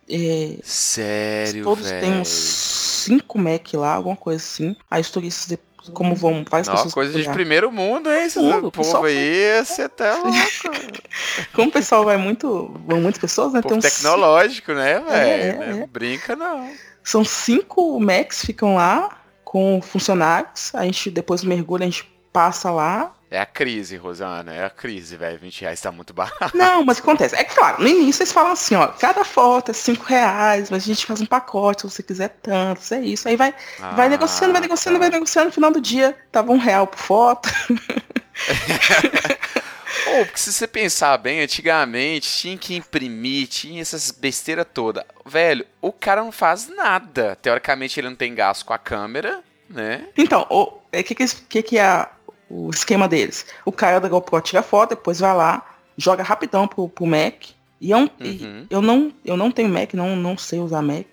É, 0.09 0.57
sério, 0.63 1.65
Todos 1.65 1.89
véio. 1.89 2.01
têm 2.01 2.21
uns 2.21 2.29
5 2.29 3.39
Mac 3.39 3.75
lá, 3.75 3.95
alguma 3.95 4.15
coisa 4.17 4.41
assim. 4.43 4.77
Aí 4.89 5.01
os 5.01 5.11
turistas 5.11 5.59
como 5.93 6.15
vão 6.15 6.45
várias 6.49 6.69
Não, 6.69 6.75
pessoas. 6.75 6.95
coisa 6.95 7.21
de 7.21 7.29
primeiro 7.31 7.71
mundo, 7.73 8.11
hein? 8.13 8.25
Esse 8.25 8.39
mundo, 8.39 8.71
povo 8.71 9.05
aí, 9.05 9.65
você 9.65 9.89
tá 9.89 10.15
louco. 10.17 10.33
como 11.53 11.69
o 11.69 11.73
pessoal 11.73 12.05
vai 12.05 12.17
muito. 12.17 12.73
Vão 12.87 13.01
muitas 13.01 13.21
pessoas, 13.21 13.53
né? 13.53 13.63
Povo 13.63 13.81
Tem 13.81 13.91
tecnológico, 13.91 14.73
né, 14.73 15.01
velho? 15.01 15.11
É, 15.11 15.79
é, 15.79 15.83
é. 15.83 15.87
Brinca 15.87 16.37
não. 16.37 16.71
São 17.03 17.25
cinco 17.25 17.99
Macs 17.99 18.45
ficam 18.45 18.77
lá 18.77 19.19
com 19.45 19.81
funcionários. 19.83 20.75
A 20.75 20.85
gente, 20.85 21.11
depois 21.11 21.43
do 21.43 21.49
mergulho, 21.49 21.83
a 21.83 21.87
gente 21.87 22.09
passa 22.33 22.71
lá. 22.71 23.13
É 23.33 23.41
a 23.41 23.47
crise, 23.47 23.97
Rosana, 23.97 24.53
é 24.53 24.63
a 24.63 24.69
crise, 24.69 25.17
velho. 25.17 25.39
20 25.39 25.63
reais 25.63 25.81
tá 25.81 25.91
muito 25.91 26.13
barato. 26.13 26.55
Não, 26.55 26.85
mas 26.85 26.99
o 26.99 27.03
que 27.03 27.09
acontece? 27.09 27.35
É 27.35 27.43
claro, 27.43 27.83
no 27.83 27.89
início 27.89 28.19
vocês 28.19 28.31
falam 28.31 28.53
assim, 28.53 28.75
ó, 28.75 28.89
cada 28.89 29.25
foto 29.25 29.71
é 29.71 29.75
5 29.75 30.05
reais, 30.05 30.71
mas 30.71 30.83
a 30.83 30.87
gente 30.87 31.07
faz 31.07 31.23
um 31.23 31.25
pacote, 31.25 31.81
se 31.81 31.89
você 31.89 32.03
quiser 32.03 32.29
tanto, 32.43 32.83
é 32.93 33.01
isso. 33.01 33.27
Aí 33.27 33.35
vai, 33.35 33.55
ah, 33.81 33.93
vai 33.93 34.11
negociando, 34.11 34.53
vai 34.53 34.61
negociando, 34.61 34.99
tá. 34.99 35.01
vai 35.01 35.11
negociando, 35.11 35.47
no 35.47 35.53
final 35.53 35.71
do 35.71 35.81
dia 35.81 36.15
tava 36.31 36.53
um 36.53 36.59
real 36.59 36.87
por 36.87 36.99
foto. 36.99 37.49
Ou, 40.09 40.27
porque 40.27 40.39
se 40.39 40.53
você 40.53 40.67
pensar 40.67 41.17
bem, 41.17 41.41
antigamente 41.41 42.31
tinha 42.31 42.59
que 42.59 42.77
imprimir, 42.77 43.49
tinha 43.49 43.81
essas 43.81 44.11
besteiras 44.11 44.67
todas. 44.75 45.05
Velho, 45.25 45.65
o 45.81 45.91
cara 45.91 46.23
não 46.23 46.33
faz 46.33 46.69
nada. 46.69 47.35
Teoricamente 47.41 47.99
ele 47.99 48.11
não 48.11 48.17
tem 48.17 48.35
gasto 48.35 48.67
com 48.67 48.75
a 48.75 48.79
câmera, 48.79 49.43
né? 49.71 50.07
Então, 50.19 50.47
o 50.51 50.83
é, 50.93 51.03
que, 51.03 51.15
que, 51.15 51.63
que 51.63 51.79
é 51.79 52.07
o 52.53 52.71
esquema 52.71 53.09
deles? 53.09 53.47
O 53.65 53.73
cara 53.73 53.99
da 53.99 54.09
GoPro 54.09 54.41
tira 54.43 54.63
foto, 54.63 54.91
depois 54.91 55.21
vai 55.21 55.35
lá, 55.35 55.67
joga 55.97 56.23
rapidão 56.23 56.69
pro, 56.69 56.89
pro 56.89 57.07
Mac. 57.07 57.51
E, 57.81 57.91
eu, 57.91 57.99
é 57.99 58.03
uhum. 58.03 58.67
eu, 58.69 58.83
não, 58.83 59.13
eu 59.25 59.37
não 59.37 59.51
tenho 59.51 59.69
Mac, 59.69 59.95
não, 59.95 60.15
não 60.15 60.37
sei 60.37 60.61
usar 60.61 60.83
Mac. 60.83 61.07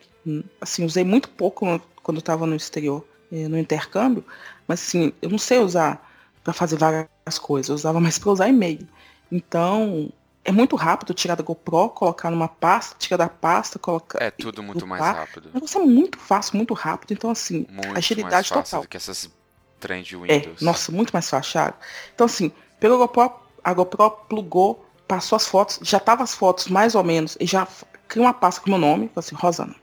Assim, 0.60 0.84
usei 0.84 1.04
muito 1.04 1.30
pouco 1.30 1.82
quando 2.04 2.18
eu 2.18 2.22
tava 2.22 2.46
no 2.46 2.56
exterior, 2.56 3.06
eh, 3.32 3.48
no 3.48 3.58
intercâmbio. 3.58 4.24
Mas 4.68 4.82
assim, 4.82 5.14
eu 5.22 5.30
não 5.30 5.40
sei 5.40 5.60
usar 5.60 6.06
para 6.44 6.54
fazer 6.54 6.78
várias 6.78 7.08
coisas. 7.42 7.70
Eu 7.70 7.76
usava 7.76 8.00
mais 8.00 8.20
para 8.20 8.32
usar 8.32 8.50
e-mail. 8.50 8.88
Então, 9.32 10.12
é 10.44 10.52
muito 10.52 10.76
rápido 10.76 11.14
tirar 11.14 11.36
da 11.36 11.44
GoPro, 11.44 11.90
colocar 11.90 12.30
numa 12.30 12.48
pasta, 12.48 12.96
tirar 13.00 13.18
da 13.18 13.30
pasta, 13.30 13.80
colocar. 13.80 14.22
É 14.22 14.30
tudo 14.30 14.62
muito 14.62 14.86
mais 14.86 15.02
rápido. 15.02 15.50
O 15.50 15.54
negócio 15.54 15.82
é 15.82 15.86
muito 15.86 16.20
fácil, 16.20 16.58
muito 16.58 16.74
rápido. 16.74 17.14
Então, 17.14 17.32
assim, 17.32 17.66
muito 17.70 17.98
agilidade 17.98 18.32
mais 18.34 18.48
fácil 18.48 18.64
total. 18.64 18.82
do 18.82 18.88
que 18.88 18.98
essas 18.98 19.30
trem 19.80 20.04
de 20.04 20.16
é, 20.16 20.18
Windows. 20.18 20.62
É, 20.62 20.66
nossa, 20.66 20.92
muito 20.92 21.12
mais 21.12 21.30
fácil, 21.30 21.52
Thiago. 21.52 21.78
Então, 22.14 22.26
assim, 22.26 22.52
pelo 22.80 22.98
GoPro, 22.98 23.32
a 23.64 23.74
GoPro 23.74 24.12
plugou, 24.28 24.86
passou 25.08 25.36
as 25.36 25.48
fotos, 25.48 25.80
já 25.82 26.00
tava 26.00 26.24
as 26.24 26.34
fotos 26.34 26.68
mais 26.68 26.96
ou 26.96 27.04
menos, 27.04 27.38
e 27.40 27.46
já 27.46 27.68
cria 28.08 28.24
uma 28.24 28.34
pasta 28.34 28.62
com 28.62 28.70
meu 28.70 28.80
nome, 28.80 29.10
assim, 29.16 29.36
Rosana. 29.36 29.76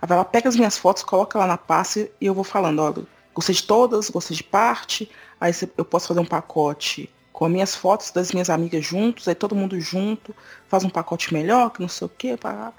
Aí 0.00 0.08
ela 0.10 0.24
pega 0.24 0.48
as 0.48 0.56
minhas 0.56 0.76
fotos, 0.76 1.02
coloca 1.02 1.38
lá 1.38 1.46
na 1.46 1.58
pasta 1.58 2.08
e 2.20 2.26
eu 2.26 2.34
vou 2.34 2.44
falando, 2.44 2.80
olha, 2.80 3.06
gostei 3.34 3.54
de 3.54 3.62
todas, 3.62 4.10
gostei 4.10 4.36
de 4.36 4.44
parte, 4.44 5.10
aí 5.40 5.52
eu 5.76 5.84
posso 5.84 6.08
fazer 6.08 6.20
um 6.20 6.26
pacote 6.26 7.10
com 7.32 7.48
minhas 7.48 7.74
fotos 7.74 8.10
das 8.10 8.32
minhas 8.32 8.48
amigas 8.48 8.84
juntos, 8.84 9.28
aí 9.28 9.34
todo 9.34 9.54
mundo 9.54 9.78
junto, 9.80 10.34
faz 10.68 10.84
um 10.84 10.88
pacote 10.88 11.34
melhor, 11.34 11.70
que 11.70 11.80
não 11.80 11.88
sei 11.88 12.06
o 12.06 12.08
que, 12.08 12.36
para 12.36 12.72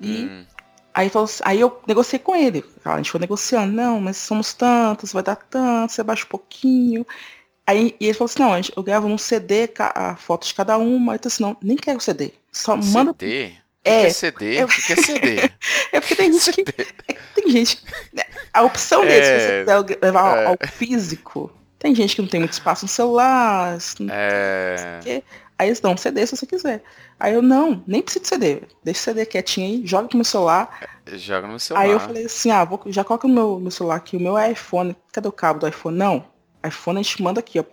e 0.00 0.24
hum. 0.24 0.46
Aí, 0.94 1.10
assim, 1.12 1.42
aí 1.44 1.60
eu 1.60 1.80
negociei 1.86 2.18
com 2.18 2.36
ele, 2.36 2.64
a 2.84 2.96
gente 2.96 3.10
foi 3.10 3.20
negociando, 3.20 3.72
não, 3.72 4.00
mas 4.00 4.16
somos 4.16 4.54
tantos, 4.54 5.12
vai 5.12 5.22
dar 5.22 5.36
tanto, 5.36 5.92
você 5.92 6.02
baixa 6.02 6.24
um 6.24 6.28
pouquinho. 6.28 7.04
Aí 7.66 7.96
e 7.98 8.06
ele 8.06 8.14
falou 8.14 8.26
assim, 8.26 8.42
não, 8.42 8.74
eu 8.76 8.82
gravo 8.82 9.08
num 9.08 9.18
CD 9.18 9.70
a 9.78 10.16
foto 10.16 10.46
de 10.46 10.54
cada 10.54 10.78
uma, 10.78 11.16
então 11.16 11.28
assim, 11.28 11.42
não, 11.42 11.56
nem 11.60 11.76
quero 11.76 12.00
CD. 12.00 12.32
Só 12.52 12.80
CD? 12.80 12.92
manda. 12.92 13.12
CD? 13.12 13.52
É, 13.84 14.00
que 14.00 14.06
é 14.06 14.10
CD? 14.10 14.56
É, 14.56 14.64
o 14.64 14.68
que 14.68 14.92
é 14.92 14.96
CD? 14.96 15.36
é 15.92 16.00
porque 16.00 16.14
tem 16.14 16.32
gente 16.32 16.52
que. 16.64 16.64
É, 17.08 17.16
tem 17.34 17.50
gente. 17.50 17.82
A 18.52 18.62
opção 18.62 19.02
é, 19.02 19.06
dele, 19.06 19.24
se 19.24 19.66
você 19.66 19.84
quiser 19.84 19.98
levar 20.02 20.38
é. 20.38 20.46
ao 20.46 20.56
físico, 20.72 21.50
tem 21.78 21.94
gente 21.94 22.16
que 22.16 22.22
não 22.22 22.28
tem 22.28 22.40
muito 22.40 22.52
espaço 22.52 22.86
no 22.86 22.88
celular. 22.88 23.76
É... 24.10 25.22
Aí 25.58 25.68
eles 25.68 25.80
dão 25.80 25.96
CD 25.96 26.26
se 26.26 26.36
você 26.36 26.46
quiser. 26.46 26.82
Aí 27.18 27.34
eu, 27.34 27.42
não, 27.42 27.82
nem 27.86 28.02
preciso 28.02 28.24
de 28.24 28.28
CD. 28.28 28.62
Deixa 28.82 29.00
o 29.00 29.04
CD 29.04 29.26
quietinho 29.26 29.66
aí, 29.66 29.86
joga 29.86 30.08
pro 30.08 30.16
meu 30.16 30.24
celular. 30.24 30.80
Joga 31.06 31.46
no 31.46 31.60
celular. 31.60 31.84
Aí 31.84 31.90
eu 31.92 32.00
falei 32.00 32.26
assim, 32.26 32.50
ah, 32.50 32.64
vou, 32.64 32.80
já 32.86 33.04
coloca 33.04 33.28
no 33.28 33.34
meu, 33.34 33.60
meu 33.60 33.70
celular 33.70 33.96
aqui, 33.96 34.16
o 34.16 34.20
meu 34.20 34.36
é 34.36 34.50
iPhone. 34.50 34.96
Cadê 35.12 35.28
o 35.28 35.32
cabo 35.32 35.60
do 35.60 35.68
iPhone? 35.68 35.96
Não. 35.96 36.24
iPhone 36.66 36.98
a 36.98 37.02
gente 37.02 37.22
manda 37.22 37.40
aqui, 37.40 37.60
ó. 37.60 37.64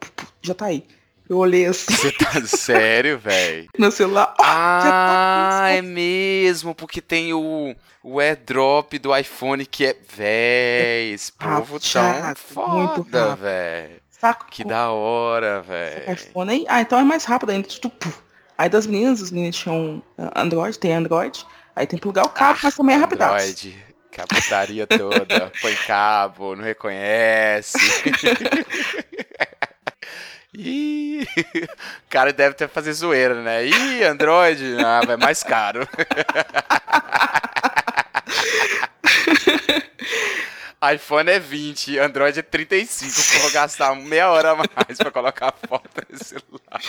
Já 0.41 0.53
tá 0.53 0.67
aí. 0.67 0.85
Eu 1.31 1.37
olhei 1.37 1.65
assim. 1.65 1.95
Você 1.95 2.11
tá 2.11 2.41
sério, 2.45 3.17
velho? 3.17 3.69
Meu 3.79 3.89
celular. 3.89 4.35
Oh, 4.37 4.43
ah, 4.43 5.59
tá 5.63 5.69
é 5.69 5.81
mesmo, 5.81 6.75
porque 6.75 6.99
tem 6.99 7.33
o, 7.33 7.73
o 8.03 8.19
airdrop 8.19 8.99
do 8.99 9.15
iPhone 9.15 9.65
que 9.65 9.85
é. 9.85 9.95
Véi, 10.13 11.13
esse 11.13 11.31
povo 11.31 11.79
tão 11.79 12.35
foda, 12.35 13.35
velho. 13.37 14.01
Saco. 14.21 14.45
Que 14.51 14.63
da 14.63 14.91
hora, 14.91 15.63
velho. 15.63 16.13
iPhone. 16.13 16.63
Ah, 16.69 16.79
então 16.81 16.99
é 16.99 17.03
mais 17.03 17.25
rápido 17.25 17.49
ainda. 17.49 17.67
Tipo, 17.67 18.13
aí 18.55 18.69
das 18.69 18.85
meninas, 18.85 19.19
os 19.19 19.31
meninos 19.31 19.57
tinham 19.57 20.03
Android, 20.35 20.77
tem 20.77 20.93
Android. 20.93 21.43
Aí 21.75 21.87
tem 21.87 21.97
que 21.97 22.03
plugar 22.03 22.25
o 22.25 22.29
cabo, 22.29 22.59
ah, 22.59 22.65
mas 22.65 22.75
também 22.75 22.95
é 22.95 22.99
rápido. 22.99 23.19
Android. 23.23 23.83
Caputaria 24.11 24.85
toda, 24.85 25.51
põe 25.59 25.73
cabo, 25.87 26.55
não 26.55 26.63
reconhece. 26.63 27.79
Ih, 30.53 31.23
o 31.23 32.09
cara 32.09 32.31
deve 32.31 32.53
ter 32.53 32.67
fazer 32.67 32.93
zoeira, 32.93 33.41
né? 33.41 33.65
Ih, 33.65 34.03
Android, 34.03 34.77
ah, 34.85 35.01
vai 35.03 35.17
mais 35.17 35.41
caro. 35.41 35.87
iPhone 40.93 41.29
é 41.29 41.39
20, 41.39 41.99
Android 41.99 42.39
é 42.39 42.41
35. 42.41 43.41
Vou 43.41 43.51
gastar 43.51 43.95
meia 43.95 44.29
hora 44.31 44.51
a 44.51 44.55
mais 44.55 44.97
pra 44.97 45.11
colocar 45.11 45.49
a 45.49 45.67
foto 45.67 45.89
no 46.09 46.23
celular. 46.23 46.81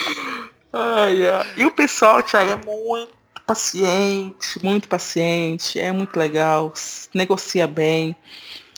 Ai, 0.72 1.28
ai. 1.28 1.46
E 1.58 1.66
o 1.66 1.70
pessoal, 1.70 2.22
Thiago, 2.22 2.52
é 2.52 2.56
muito 2.56 3.12
paciente, 3.46 4.64
muito 4.64 4.88
paciente, 4.88 5.78
é 5.78 5.92
muito 5.92 6.18
legal, 6.18 6.72
negocia 7.12 7.66
bem. 7.66 8.16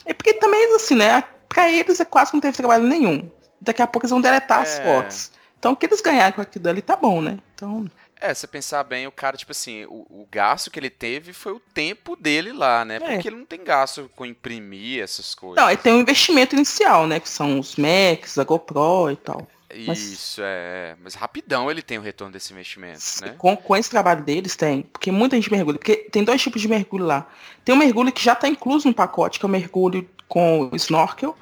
É 0.05 0.13
porque 0.13 0.33
também, 0.33 0.75
assim, 0.75 0.95
né? 0.95 1.23
Pra 1.47 1.69
eles 1.69 1.99
é 1.99 2.05
quase 2.05 2.31
que 2.31 2.37
não 2.37 2.41
teve 2.41 2.57
trabalho 2.57 2.83
nenhum. 2.83 3.31
Daqui 3.61 3.81
a 3.81 3.87
pouco 3.87 4.05
eles 4.05 4.11
vão 4.11 4.21
deletar 4.21 4.59
é. 4.59 4.61
as 4.63 4.79
fotos. 4.79 5.31
Então 5.57 5.71
o 5.71 5.75
que 5.75 5.85
eles 5.85 6.01
ganharam 6.01 6.33
com 6.33 6.41
aquilo 6.41 6.67
ali 6.69 6.81
tá 6.81 6.95
bom, 6.95 7.21
né? 7.21 7.39
Então. 7.55 7.89
É, 8.19 8.33
você 8.33 8.47
pensar 8.47 8.83
bem, 8.83 9.05
o 9.05 9.11
cara, 9.11 9.35
tipo 9.35 9.51
assim, 9.51 9.85
o, 9.85 10.05
o, 10.09 10.27
gasto 10.31 10.71
que 10.71 10.79
ele 10.79 10.89
teve 10.89 11.33
foi 11.33 11.51
o 11.51 11.59
tempo 11.59 12.15
dele 12.15 12.53
lá, 12.53 12.85
né? 12.85 12.95
É. 12.95 12.99
Porque 12.99 13.27
ele 13.27 13.35
não 13.35 13.45
tem 13.45 13.63
gasto 13.63 14.09
com 14.15 14.25
imprimir 14.25 15.03
essas 15.03 15.35
coisas. 15.35 15.61
Não, 15.61 15.69
ele 15.69 15.81
tem 15.81 15.93
um 15.93 15.99
investimento 15.99 16.55
inicial, 16.55 17.07
né? 17.07 17.19
Que 17.19 17.27
são 17.27 17.59
os 17.59 17.75
Macs, 17.75 18.37
a 18.39 18.43
GoPro 18.43 19.11
e 19.11 19.17
tal. 19.17 19.47
Isso, 19.73 19.87
mas, 19.87 20.37
é. 20.39 20.95
Mas 21.03 21.13
rapidão 21.13 21.69
ele 21.69 21.81
tem 21.81 21.97
o 21.97 22.01
retorno 22.01 22.31
desse 22.31 22.53
investimento, 22.53 23.01
né? 23.21 23.35
Com, 23.37 23.57
com 23.57 23.75
esse 23.75 23.89
trabalho 23.89 24.23
deles 24.23 24.55
tem. 24.55 24.83
Porque 24.83 25.11
muita 25.11 25.35
gente 25.35 25.51
mergulha. 25.51 25.77
Porque 25.77 25.97
tem 26.09 26.23
dois 26.23 26.41
tipos 26.41 26.61
de 26.61 26.69
mergulho 26.69 27.05
lá. 27.05 27.27
Tem 27.65 27.75
um 27.75 27.77
mergulho 27.77 28.13
que 28.13 28.23
já 28.23 28.33
está 28.33 28.47
incluso 28.47 28.87
no 28.87 28.93
pacote, 28.93 29.39
que 29.39 29.45
é 29.45 29.47
o 29.47 29.51
mergulho 29.51 30.07
com 30.27 30.69
snorkel. 30.73 31.35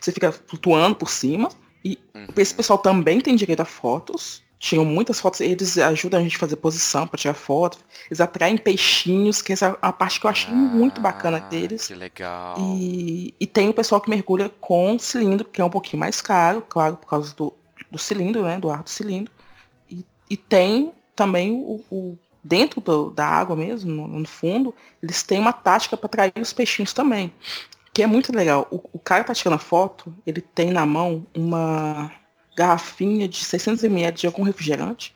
Você 0.00 0.12
fica 0.12 0.30
flutuando 0.30 0.94
por 0.94 1.10
cima. 1.10 1.48
E 1.84 1.98
uhum. 2.14 2.28
esse 2.36 2.54
pessoal 2.54 2.78
também 2.78 3.20
tem 3.20 3.34
direito 3.34 3.60
a 3.60 3.64
fotos 3.64 4.43
tinham 4.64 4.82
muitas 4.82 5.20
fotos, 5.20 5.42
eles 5.42 5.76
ajudam 5.76 6.18
a 6.18 6.22
gente 6.22 6.36
a 6.36 6.38
fazer 6.38 6.56
posição 6.56 7.06
para 7.06 7.18
tirar 7.18 7.34
foto, 7.34 7.76
eles 8.08 8.18
atraem 8.18 8.56
peixinhos, 8.56 9.42
que 9.42 9.52
essa 9.52 9.66
é 9.66 9.76
a 9.82 9.92
parte 9.92 10.18
que 10.18 10.24
eu 10.24 10.30
achei 10.30 10.50
ah, 10.50 10.56
muito 10.56 11.02
bacana 11.02 11.38
deles. 11.38 11.86
Que 11.86 11.94
legal. 11.94 12.56
E, 12.58 13.34
e 13.38 13.46
tem 13.46 13.68
o 13.68 13.74
pessoal 13.74 14.00
que 14.00 14.08
mergulha 14.08 14.48
com 14.62 14.98
cilindro, 14.98 15.46
que 15.46 15.60
é 15.60 15.64
um 15.64 15.68
pouquinho 15.68 16.00
mais 16.00 16.22
caro, 16.22 16.62
claro, 16.66 16.96
por 16.96 17.06
causa 17.06 17.34
do, 17.34 17.52
do 17.90 17.98
cilindro, 17.98 18.42
né, 18.42 18.58
do 18.58 18.70
ar 18.70 18.82
do 18.82 18.88
cilindro. 18.88 19.30
E, 19.90 20.02
e 20.30 20.36
tem 20.36 20.94
também 21.14 21.52
o, 21.52 21.84
o 21.90 22.18
dentro 22.42 22.80
do, 22.80 23.10
da 23.10 23.26
água 23.26 23.54
mesmo, 23.54 23.90
no, 23.90 24.08
no, 24.20 24.26
fundo, 24.26 24.74
eles 25.02 25.22
têm 25.22 25.40
uma 25.40 25.52
tática 25.52 25.94
para 25.94 26.06
atrair 26.06 26.32
os 26.40 26.54
peixinhos 26.54 26.94
também. 26.94 27.30
que 27.92 28.02
é 28.02 28.06
muito 28.06 28.34
legal. 28.34 28.66
O, 28.70 28.80
o 28.94 28.98
cara 28.98 29.24
tá 29.24 29.34
tirando 29.34 29.56
a 29.56 29.58
foto, 29.58 30.14
ele 30.26 30.40
tem 30.40 30.70
na 30.70 30.86
mão 30.86 31.26
uma 31.34 32.10
garrafinha 32.56 33.28
de 33.28 33.44
600ml 33.44 34.12
de 34.12 34.26
algum 34.26 34.42
refrigerante. 34.42 35.14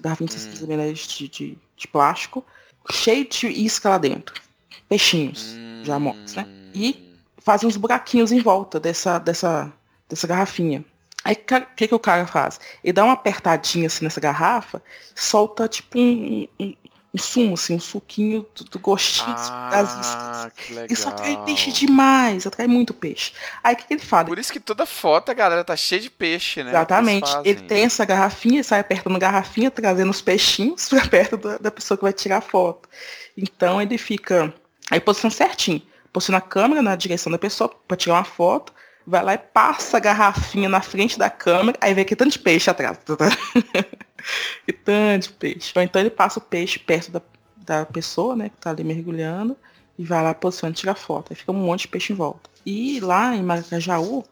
Garrafinha 0.00 0.28
de 0.28 0.36
600ml 0.36 0.92
de, 0.92 1.28
de, 1.28 1.58
de, 1.76 1.88
plástico, 1.88 2.44
cheio 2.90 3.28
de 3.28 3.48
isca 3.48 3.90
lá 3.90 3.98
dentro. 3.98 4.40
Peixinhos, 4.88 5.54
hum, 5.54 5.82
já 5.84 5.98
mortos, 5.98 6.34
né? 6.34 6.46
E 6.74 7.12
fazem 7.38 7.68
uns 7.68 7.76
buraquinhos 7.76 8.32
em 8.32 8.40
volta 8.40 8.80
dessa, 8.80 9.18
dessa, 9.18 9.72
dessa 10.08 10.26
garrafinha. 10.26 10.84
Aí 11.24 11.34
o 11.34 11.76
que, 11.76 11.88
que 11.88 11.94
o 11.94 12.00
cara 12.00 12.26
faz? 12.26 12.58
Ele 12.82 12.92
dá 12.92 13.04
uma 13.04 13.12
apertadinha 13.12 13.86
assim 13.86 14.04
nessa 14.04 14.20
garrafa, 14.20 14.82
solta 15.14 15.68
tipo 15.68 15.98
um, 15.98 16.48
um, 16.58 16.74
um 17.14 17.18
sumo, 17.18 17.54
assim, 17.54 17.74
um 17.74 17.80
suquinho 17.80 18.46
do, 18.54 18.64
do 18.64 18.78
gostinho 18.78 19.34
ah, 19.36 19.68
das 19.70 19.90
iscas. 20.00 20.52
Que 20.56 20.72
legal. 20.72 20.86
Isso 20.90 21.08
atrai 21.08 21.44
peixe 21.44 21.70
demais, 21.70 22.46
atrai 22.46 22.66
muito 22.66 22.94
peixe. 22.94 23.32
Aí 23.62 23.74
o 23.74 23.76
que, 23.76 23.86
que, 23.86 23.94
ele 23.94 24.02
fala? 24.02 24.28
Por 24.28 24.38
isso 24.38 24.52
que 24.52 24.58
toda 24.58 24.86
foto 24.86 25.30
a 25.30 25.34
galera 25.34 25.62
tá 25.62 25.76
cheia 25.76 26.00
de 26.00 26.08
peixe, 26.08 26.62
né? 26.62 26.70
Exatamente. 26.70 27.30
Ele 27.44 27.60
tem 27.62 27.84
essa 27.84 28.04
garrafinha, 28.06 28.64
sai 28.64 28.80
apertando 28.80 29.16
a 29.16 29.18
garrafinha, 29.18 29.70
trazendo 29.70 30.10
os 30.10 30.22
peixinhos 30.22 30.88
pra 30.90 31.06
perto 31.06 31.36
da, 31.36 31.58
da 31.58 31.70
pessoa 31.70 31.98
que 31.98 32.04
vai 32.04 32.14
tirar 32.14 32.38
a 32.38 32.42
foto. 32.42 32.88
Então 33.36 33.80
ele 33.80 33.98
fica. 33.98 34.52
Aí 34.90 34.98
posiciona 34.98 35.34
certinho. 35.34 35.82
Posiciona 36.12 36.38
a 36.38 36.42
câmera 36.42 36.80
na 36.80 36.96
direção 36.96 37.30
da 37.30 37.38
pessoa 37.38 37.70
para 37.86 37.96
tirar 37.96 38.14
uma 38.14 38.24
foto 38.24 38.72
vai 39.06 39.22
lá 39.22 39.34
e 39.34 39.38
passa 39.38 39.96
a 39.96 40.00
garrafinha 40.00 40.68
na 40.68 40.80
frente 40.80 41.18
da 41.18 41.28
câmera, 41.28 41.76
aí 41.80 41.92
vê 41.92 42.04
que 42.04 42.14
tanto 42.14 42.32
de 42.32 42.38
peixe 42.38 42.70
atrás. 42.70 42.98
e 44.66 44.72
tanto 44.72 45.32
peixe. 45.34 45.72
Ou 45.74 45.82
então 45.82 46.00
ele 46.00 46.10
passa 46.10 46.38
o 46.38 46.42
peixe 46.42 46.78
perto 46.78 47.10
da, 47.10 47.22
da 47.56 47.86
pessoa, 47.86 48.36
né, 48.36 48.48
que 48.48 48.56
tá 48.56 48.70
ali 48.70 48.84
mergulhando, 48.84 49.56
e 49.98 50.04
vai 50.04 50.22
lá 50.22 50.34
posiciona 50.34 50.72
e 50.72 50.76
tira 50.76 50.94
foto. 50.94 51.32
Aí 51.32 51.36
fica 51.36 51.52
um 51.52 51.56
monte 51.56 51.82
de 51.82 51.88
peixe 51.88 52.12
em 52.12 52.16
volta. 52.16 52.50
E 52.64 53.00
lá 53.00 53.34
em 53.34 53.42
Maracajaú, 53.42 54.24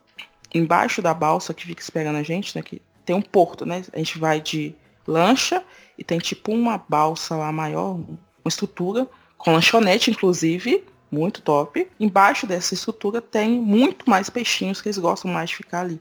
embaixo 0.54 1.00
da 1.00 1.14
balsa 1.14 1.54
que 1.54 1.66
fica 1.66 1.82
esperando 1.82 2.16
a 2.16 2.22
gente, 2.22 2.56
né, 2.56 2.62
que 2.62 2.80
tem 3.04 3.14
um 3.16 3.22
porto, 3.22 3.66
né? 3.66 3.82
A 3.92 3.98
gente 3.98 4.18
vai 4.18 4.40
de 4.40 4.74
lancha 5.06 5.64
e 5.98 6.04
tem 6.04 6.18
tipo 6.18 6.52
uma 6.52 6.78
balsa 6.88 7.36
lá 7.36 7.50
maior, 7.50 7.94
uma 7.94 8.48
estrutura, 8.48 9.08
com 9.36 9.52
lanchonete, 9.52 10.10
inclusive, 10.10 10.84
muito 11.10 11.42
top. 11.42 11.88
Embaixo 11.98 12.46
dessa 12.46 12.74
estrutura 12.74 13.20
tem 13.20 13.50
muito 13.50 14.08
mais 14.08 14.30
peixinhos 14.30 14.80
que 14.80 14.88
eles 14.88 14.98
gostam 14.98 15.30
mais 15.30 15.50
de 15.50 15.56
ficar 15.56 15.80
ali. 15.80 16.00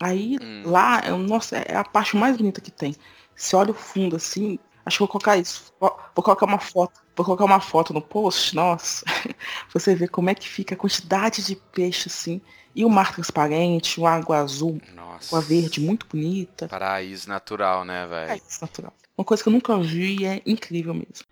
Aí 0.00 0.38
hum. 0.40 0.62
lá, 0.64 1.00
é, 1.04 1.10
nossa, 1.10 1.56
é 1.56 1.76
a 1.76 1.84
parte 1.84 2.16
mais 2.16 2.36
bonita 2.36 2.60
que 2.60 2.70
tem. 2.70 2.94
Você 3.34 3.56
olha 3.56 3.70
o 3.70 3.74
fundo 3.74 4.16
assim, 4.16 4.58
acho 4.84 4.96
que 4.96 5.00
vou 5.00 5.08
colocar 5.08 5.36
isso. 5.36 5.72
Vou 5.80 5.90
colocar 6.22 6.46
uma 6.46 6.58
foto. 6.58 7.00
Vou 7.14 7.24
colocar 7.24 7.44
uma 7.44 7.60
foto 7.60 7.94
no 7.94 8.02
post, 8.02 8.54
nossa. 8.54 9.04
Você 9.72 9.94
vê 9.94 10.06
como 10.06 10.28
é 10.28 10.34
que 10.34 10.46
fica 10.46 10.74
a 10.74 10.78
quantidade 10.78 11.44
de 11.44 11.56
peixe 11.56 12.08
assim. 12.08 12.40
E 12.74 12.84
o 12.84 12.90
mar 12.90 13.14
transparente, 13.14 13.98
o 13.98 14.06
água 14.06 14.36
azul, 14.36 14.78
nossa. 14.94 15.34
água 15.34 15.40
verde, 15.40 15.80
muito 15.80 16.06
bonita. 16.06 16.68
Paraíso 16.68 17.26
natural, 17.26 17.86
né, 17.86 18.06
velho? 18.06 18.26
Paraíso 18.26 18.58
natural. 18.60 18.92
Uma 19.16 19.24
coisa 19.24 19.42
que 19.42 19.48
eu 19.48 19.52
nunca 19.52 19.78
vi 19.78 20.20
e 20.20 20.26
é 20.26 20.42
incrível 20.44 20.92
mesmo. 20.92 21.24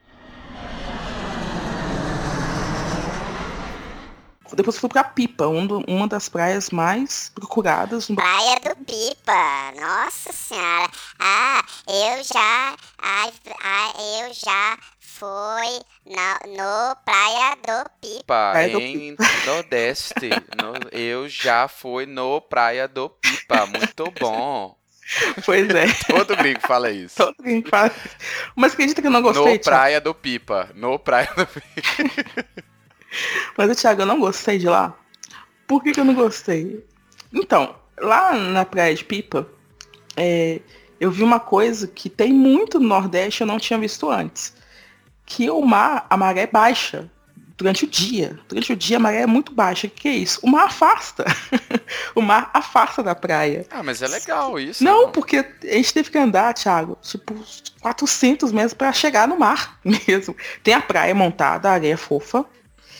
Depois 4.54 4.78
fui 4.78 4.88
pra 4.88 5.04
Pipa, 5.04 5.46
um 5.46 5.66
do, 5.66 5.84
uma 5.88 6.06
das 6.06 6.28
praias 6.28 6.70
mais 6.70 7.30
procuradas. 7.34 8.08
No... 8.08 8.16
Praia 8.16 8.60
do 8.60 8.76
Pipa, 8.84 9.72
nossa 9.80 10.32
senhora. 10.32 10.90
Ah, 11.18 11.64
eu 11.88 12.24
já, 12.24 12.76
ah, 12.98 13.32
eu 14.18 14.34
já 14.34 14.78
fui 14.98 15.80
no, 16.06 16.56
no 16.56 16.96
Praia 17.04 17.56
do 17.56 17.90
Pipa. 18.00 18.50
Praia 18.52 18.68
do 18.70 18.80
em 18.80 19.16
Pipa. 19.16 19.24
Nordeste. 19.46 20.30
no, 20.60 20.88
eu 20.90 21.28
já 21.28 21.68
fui 21.68 22.06
no 22.06 22.40
Praia 22.40 22.88
do 22.88 23.08
Pipa, 23.10 23.66
muito 23.66 24.12
bom. 24.20 24.76
Pois 25.44 25.68
é. 25.68 25.86
Todo 26.08 26.36
gringo 26.36 26.60
fala 26.60 26.90
isso. 26.90 27.16
Todo 27.16 27.36
gringo 27.38 27.68
fala 27.68 27.88
isso. 27.88 28.16
Mas 28.56 28.72
acredita 28.72 29.00
que 29.00 29.06
eu 29.06 29.10
não 29.10 29.22
gostei, 29.22 29.54
No 29.54 29.60
Praia 29.60 30.00
do 30.00 30.14
Pipa. 30.14 30.70
No 30.74 30.98
Praia 30.98 31.30
do 31.36 31.46
Pipa. 31.46 32.64
Mas, 33.56 33.70
o 33.70 33.74
Thiago, 33.74 34.02
eu 34.02 34.06
não 34.06 34.20
gostei 34.20 34.58
de 34.58 34.68
lá. 34.68 34.96
Por 35.66 35.82
que, 35.82 35.92
que 35.92 36.00
eu 36.00 36.04
não 36.04 36.14
gostei? 36.14 36.84
Então, 37.32 37.74
lá 37.98 38.34
na 38.34 38.64
Praia 38.64 38.94
de 38.94 39.04
Pipa, 39.04 39.48
é, 40.16 40.60
eu 41.00 41.10
vi 41.10 41.22
uma 41.22 41.40
coisa 41.40 41.86
que 41.86 42.08
tem 42.08 42.32
muito 42.32 42.78
no 42.78 42.88
Nordeste 42.88 43.40
eu 43.40 43.46
não 43.46 43.58
tinha 43.58 43.78
visto 43.78 44.10
antes. 44.10 44.54
Que 45.26 45.50
o 45.50 45.62
mar, 45.62 46.06
a 46.08 46.16
maré 46.16 46.42
é 46.42 46.46
baixa 46.46 47.10
durante 47.56 47.84
o 47.84 47.88
dia. 47.88 48.38
Durante 48.48 48.72
o 48.72 48.76
dia 48.76 48.96
a 48.96 49.00
maré 49.00 49.22
é 49.22 49.26
muito 49.26 49.52
baixa. 49.52 49.86
O 49.86 49.90
que 49.90 50.08
é 50.08 50.12
isso? 50.12 50.40
O 50.42 50.50
mar 50.50 50.66
afasta. 50.66 51.24
o 52.14 52.20
mar 52.20 52.50
afasta 52.52 53.02
da 53.02 53.14
praia. 53.14 53.66
Ah, 53.70 53.82
mas 53.82 54.02
é 54.02 54.08
legal 54.08 54.58
isso. 54.58 54.84
Não, 54.84 55.10
porque 55.10 55.38
a 55.38 55.66
gente 55.66 55.94
teve 55.94 56.10
que 56.10 56.18
andar, 56.18 56.54
Thiago, 56.54 56.98
tipo 57.02 57.34
400 57.80 58.52
metros 58.52 58.74
para 58.74 58.92
chegar 58.92 59.26
no 59.26 59.38
mar 59.38 59.78
mesmo. 59.84 60.36
Tem 60.62 60.74
a 60.74 60.80
praia 60.80 61.14
montada, 61.14 61.70
a 61.70 61.72
areia 61.72 61.96
fofa. 61.96 62.44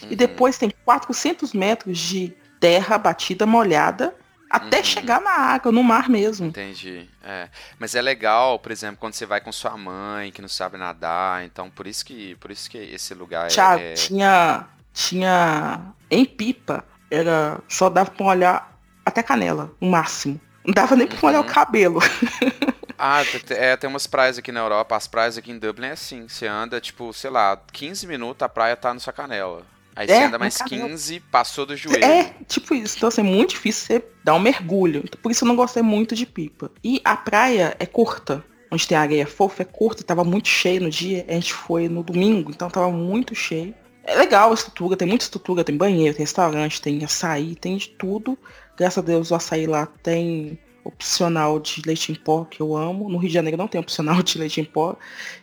Uhum. 0.03 0.09
E 0.11 0.17
depois 0.17 0.59
tem 0.59 0.71
400 0.85 1.53
metros 1.53 1.99
de 1.99 2.35
terra 2.61 2.97
batida, 2.99 3.47
molhada, 3.47 4.15
até 4.49 4.79
uhum. 4.79 4.85
chegar 4.85 5.21
na 5.21 5.33
água, 5.33 5.73
no 5.73 5.83
mar 5.83 6.09
mesmo. 6.09 6.47
Entendi. 6.47 7.09
É. 7.23 7.49
Mas 7.79 7.95
é 7.95 8.03
legal, 8.03 8.59
por 8.59 8.71
exemplo, 8.71 8.99
quando 8.99 9.15
você 9.15 9.27
vai 9.27 9.41
com 9.41 9.51
sua 9.51 9.77
mãe, 9.77 10.31
que 10.31 10.41
não 10.41 10.49
sabe 10.49 10.79
nadar, 10.79 11.45
então 11.45 11.69
por 11.69 11.87
isso 11.87 12.05
que, 12.05 12.37
por 12.37 12.51
isso 12.51 12.71
que 12.71 12.79
esse 12.79 13.15
lugar 13.15 13.49
é, 13.51 13.93
é... 13.93 13.95
tinha 13.95 14.67
tinha 14.93 15.93
em 16.09 16.25
pipa, 16.25 16.85
era 17.11 17.61
só 17.69 17.91
dava 17.91 18.13
para 18.13 18.27
olhar 18.27 18.79
até 19.05 19.23
canela, 19.23 19.73
no 19.81 19.91
máximo. 19.91 20.41
Não 20.65 20.73
dava 20.73 20.95
nem 20.95 21.07
para 21.07 21.17
uhum. 21.17 21.29
olhar 21.29 21.41
o 21.41 21.45
cabelo. 21.45 22.01
Ah, 22.97 23.23
é, 23.51 23.77
tem 23.77 23.91
umas 23.91 24.07
praias 24.07 24.39
aqui 24.39 24.53
na 24.53 24.61
Europa, 24.61 24.97
as 24.97 25.07
praias 25.09 25.37
aqui 25.37 25.51
em 25.51 25.59
Dublin 25.59 25.89
é 25.89 25.93
assim, 25.93 26.29
você 26.29 26.47
anda, 26.47 26.81
tipo, 26.81 27.13
sei 27.13 27.29
lá, 27.29 27.61
15 27.73 28.07
minutos, 28.07 28.43
a 28.43 28.49
praia 28.49 28.77
tá 28.77 28.95
na 28.95 29.01
sua 29.01 29.13
canela. 29.13 29.63
Aí 29.97 30.09
é, 30.11 30.17
você 30.17 30.25
anda 30.25 30.39
mais 30.39 30.57
15, 30.61 31.21
passou 31.31 31.65
do 31.65 31.77
joelho. 31.77 32.05
É, 32.05 32.35
tipo 32.49 32.75
isso. 32.75 32.97
Então, 32.97 33.09
assim, 33.09 33.21
é 33.21 33.25
muito 33.25 33.51
difícil 33.51 33.87
você 33.87 34.05
dar 34.25 34.35
um 34.35 34.41
mergulho. 34.41 35.03
Então, 35.05 35.21
por 35.23 35.31
isso 35.31 35.45
eu 35.45 35.49
não 35.49 35.57
gostei 35.57 35.83
muito 35.83 36.15
de 36.15 36.27
pipa. 36.27 36.71
E 36.83 37.01
a 37.05 37.17
praia 37.17 37.77
é 37.79 37.87
curta. 37.87 38.45
Onde 38.71 38.89
tem 38.89 38.99
areia 38.99 39.27
fofa, 39.27 39.63
é 39.63 39.65
curta. 39.65 40.03
Tava 40.03 40.25
muito 40.25 40.49
cheio 40.49 40.81
no 40.81 40.91
dia. 40.91 41.25
A 41.29 41.35
gente 41.35 41.55
foi 41.55 41.89
no 41.89 42.03
domingo, 42.03 42.51
então 42.51 42.69
tava 42.69 42.91
muito 42.91 43.35
cheio. 43.35 43.75
É 44.03 44.17
legal 44.17 44.51
a 44.51 44.55
estrutura, 44.55 44.97
tem 44.97 45.07
muita 45.07 45.25
estrutura. 45.25 45.63
Tem 45.63 45.77
banheiro, 45.77 46.15
tem 46.15 46.25
restaurante, 46.25 46.83
tem 46.83 47.05
açaí, 47.05 47.55
tem 47.55 47.77
de 47.77 47.91
tudo. 47.91 48.37
Graças 48.77 48.99
a 48.99 49.07
Deus 49.07 49.31
o 49.31 49.35
açaí 49.35 49.67
lá 49.67 49.87
tem 49.87 50.59
opcional 50.83 51.59
de 51.59 51.83
leite 51.87 52.13
em 52.13 52.15
pó, 52.17 52.45
que 52.45 52.61
eu 52.61 52.77
amo. 52.77 53.09
No 53.09 53.17
Rio 53.17 53.29
de 53.29 53.35
Janeiro 53.35 53.57
não 53.57 53.69
tem 53.69 53.81
opcional 53.81 54.21
de 54.25 54.39
leite 54.39 54.61
em 54.61 54.65
pó. 54.65 54.97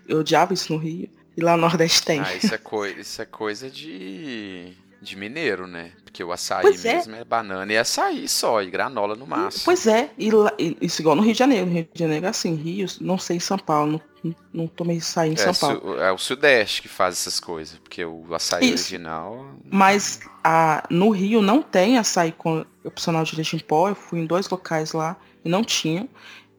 Eu 0.07 0.19
odiava 0.19 0.53
isso 0.53 0.73
no 0.73 0.77
Rio. 0.79 1.09
E 1.35 1.41
lá 1.41 1.55
no 1.55 1.61
Nordeste 1.61 2.03
tem. 2.03 2.19
Ah, 2.19 2.35
isso 2.35 2.53
é, 2.53 2.57
co 2.57 2.85
isso 2.85 3.21
é 3.21 3.25
coisa 3.25 3.69
de, 3.69 4.73
de 5.01 5.15
mineiro, 5.15 5.65
né? 5.65 5.91
Porque 6.03 6.23
o 6.23 6.31
açaí 6.31 6.61
pois 6.61 6.83
é. 6.83 6.95
mesmo 6.95 7.15
é. 7.15 7.21
é. 7.21 7.23
banana 7.23 7.71
e 7.71 7.77
açaí 7.77 8.27
só, 8.27 8.61
e 8.61 8.69
granola 8.69 9.15
no 9.15 9.25
máximo. 9.25 9.63
Pois 9.63 9.87
é, 9.87 10.09
e, 10.17 10.29
lá, 10.29 10.51
isso 10.59 11.01
igual 11.01 11.15
no 11.15 11.21
Rio 11.21 11.31
de 11.31 11.39
Janeiro. 11.39 11.65
No 11.65 11.73
Rio 11.73 11.87
de 11.93 11.99
Janeiro 11.99 12.25
é 12.25 12.29
assim, 12.29 12.53
Rio, 12.55 12.85
não 12.99 13.17
sei 13.17 13.37
em 13.37 13.39
São 13.39 13.57
Paulo, 13.57 14.01
não, 14.21 14.35
não 14.53 14.67
tomei 14.67 14.97
açaí 14.97 15.29
em 15.29 15.33
é, 15.33 15.37
São 15.37 15.53
Paulo. 15.53 15.99
é 16.01 16.11
o 16.11 16.17
Sudeste 16.17 16.81
que 16.81 16.89
faz 16.89 17.15
essas 17.15 17.39
coisas, 17.39 17.79
porque 17.79 18.03
o 18.03 18.33
açaí 18.33 18.65
isso. 18.65 18.93
original... 18.93 19.55
Mas 19.71 20.19
a, 20.43 20.83
no 20.89 21.09
Rio 21.11 21.41
não 21.41 21.61
tem 21.61 21.97
açaí 21.97 22.33
com 22.33 22.65
opcional 22.83 23.23
de 23.23 23.35
leite 23.37 23.55
em 23.55 23.59
pó, 23.59 23.87
eu 23.87 23.95
fui 23.95 24.19
em 24.19 24.25
dois 24.25 24.49
locais 24.49 24.91
lá 24.91 25.15
e 25.45 25.49
não 25.49 25.63
tinha. 25.63 26.09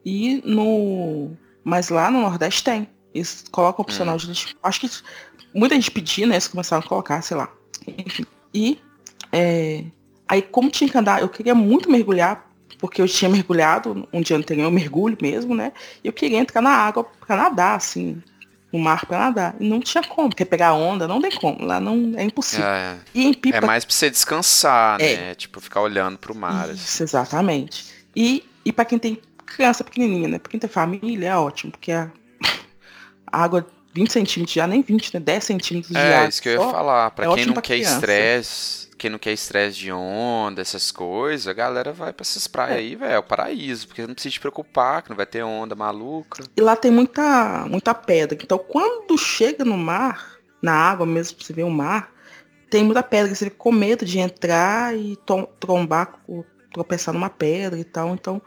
E 0.03 0.41
no... 0.43 1.31
Mas 1.63 1.89
lá 1.89 2.09
no 2.09 2.21
Nordeste 2.21 2.63
tem. 2.63 2.89
Eles 3.13 3.45
colocam 3.51 3.83
opcional 3.83 4.15
hum. 4.15 4.17
de 4.17 4.27
leite. 4.27 4.57
Acho 4.63 4.79
que 4.79 4.89
muita 5.53 5.75
gente 5.75 5.91
pedia, 5.91 6.25
né? 6.25 6.35
Eles 6.35 6.47
começaram 6.47 6.83
a 6.83 6.87
colocar, 6.87 7.21
sei 7.21 7.37
lá. 7.37 7.49
Enfim. 7.87 8.25
E 8.53 8.79
é, 9.31 9.83
aí, 10.27 10.41
como 10.41 10.69
tinha 10.69 10.89
que 10.89 10.97
andar, 10.97 11.21
eu 11.21 11.29
queria 11.29 11.55
muito 11.55 11.89
mergulhar, 11.89 12.47
porque 12.79 13.01
eu 13.01 13.07
tinha 13.07 13.29
mergulhado 13.29 14.07
um 14.11 14.21
dia 14.21 14.37
anterior, 14.37 14.65
eu 14.65 14.71
mergulho 14.71 15.17
mesmo, 15.21 15.55
né? 15.55 15.71
E 16.03 16.07
eu 16.07 16.13
queria 16.13 16.37
entrar 16.37 16.61
na 16.61 16.71
água 16.71 17.03
para 17.03 17.35
nadar, 17.35 17.77
assim, 17.77 18.21
no 18.71 18.79
mar 18.79 19.05
para 19.05 19.19
nadar. 19.19 19.55
E 19.59 19.67
não 19.67 19.79
tinha 19.79 20.03
como, 20.03 20.29
porque 20.29 20.45
pegar 20.45 20.73
onda 20.73 21.07
não 21.07 21.21
tem 21.21 21.31
como. 21.31 21.63
Lá 21.65 21.79
não 21.79 22.13
é 22.15 22.23
impossível. 22.23 22.65
É, 22.65 22.97
e 23.13 23.25
em 23.25 23.33
Pipa, 23.33 23.57
é 23.57 23.61
mais 23.61 23.85
pra 23.85 23.93
você 23.93 24.09
descansar, 24.09 24.99
é, 24.99 25.15
né? 25.15 25.35
Tipo, 25.35 25.61
ficar 25.61 25.81
olhando 25.81 26.17
pro 26.17 26.35
mar. 26.35 26.69
Isso, 26.69 26.83
assim. 26.83 27.03
exatamente. 27.03 27.93
E, 28.15 28.43
e 28.65 28.71
para 28.71 28.85
quem 28.85 28.99
tem 28.99 29.19
criança 29.45 29.83
pequenininha, 29.83 30.27
né? 30.27 30.39
Pra 30.39 30.49
quem 30.49 30.59
tem 30.59 30.69
família 30.69 31.29
é 31.29 31.37
ótimo, 31.37 31.71
porque 31.71 31.91
a 31.91 32.11
água 33.33 33.65
20 33.93 34.11
centímetros, 34.11 34.53
já 34.53 34.65
nem 34.65 34.81
20, 34.81 35.13
né? 35.13 35.19
10 35.19 35.43
centímetros 35.43 35.91
de 35.91 35.97
é, 35.97 36.15
água. 36.15 36.25
É, 36.25 36.29
isso 36.29 36.41
que 36.41 36.49
eu 36.49 36.53
ia 36.53 36.71
falar. 36.71 37.11
Pra 37.11 37.31
é 37.31 37.35
quem 37.35 37.45
não 37.45 37.61
quer 37.61 37.77
estresse, 37.77 38.89
quem 38.97 39.09
não 39.09 39.19
quer 39.19 39.33
estresse 39.33 39.77
de 39.77 39.91
onda, 39.91 40.61
essas 40.61 40.91
coisas, 40.91 41.47
a 41.47 41.53
galera 41.53 41.93
vai 41.93 42.11
pra 42.11 42.23
essas 42.23 42.47
praias 42.47 42.77
é. 42.77 42.79
aí, 42.79 42.95
velho. 42.95 43.11
É 43.11 43.19
o 43.19 43.23
paraíso, 43.23 43.87
porque 43.87 44.05
não 44.05 44.13
precisa 44.13 44.33
te 44.33 44.39
preocupar, 44.39 45.03
que 45.03 45.09
não 45.09 45.17
vai 45.17 45.27
ter 45.27 45.43
onda 45.43 45.75
maluca. 45.75 46.43
E 46.57 46.61
lá 46.61 46.75
tem 46.75 46.91
muita, 46.91 47.65
muita 47.69 47.93
pedra. 47.93 48.37
Então, 48.41 48.57
quando 48.57 49.17
chega 49.17 49.63
no 49.63 49.77
mar, 49.77 50.37
na 50.61 50.73
água 50.73 51.05
mesmo, 51.05 51.37
pra 51.37 51.45
você 51.45 51.53
ver 51.53 51.63
o 51.63 51.69
mar, 51.69 52.11
tem 52.71 52.83
muita 52.83 53.03
pedra, 53.03 53.35
você 53.35 53.45
fica 53.45 53.57
com 53.57 53.71
medo 53.71 54.03
de 54.05 54.17
entrar 54.17 54.97
e 54.97 55.15
trombar, 55.59 56.19
tropeçar 56.73 57.13
numa 57.13 57.29
pedra 57.29 57.79
e 57.79 57.83
tal. 57.83 58.15
Então, 58.15 58.41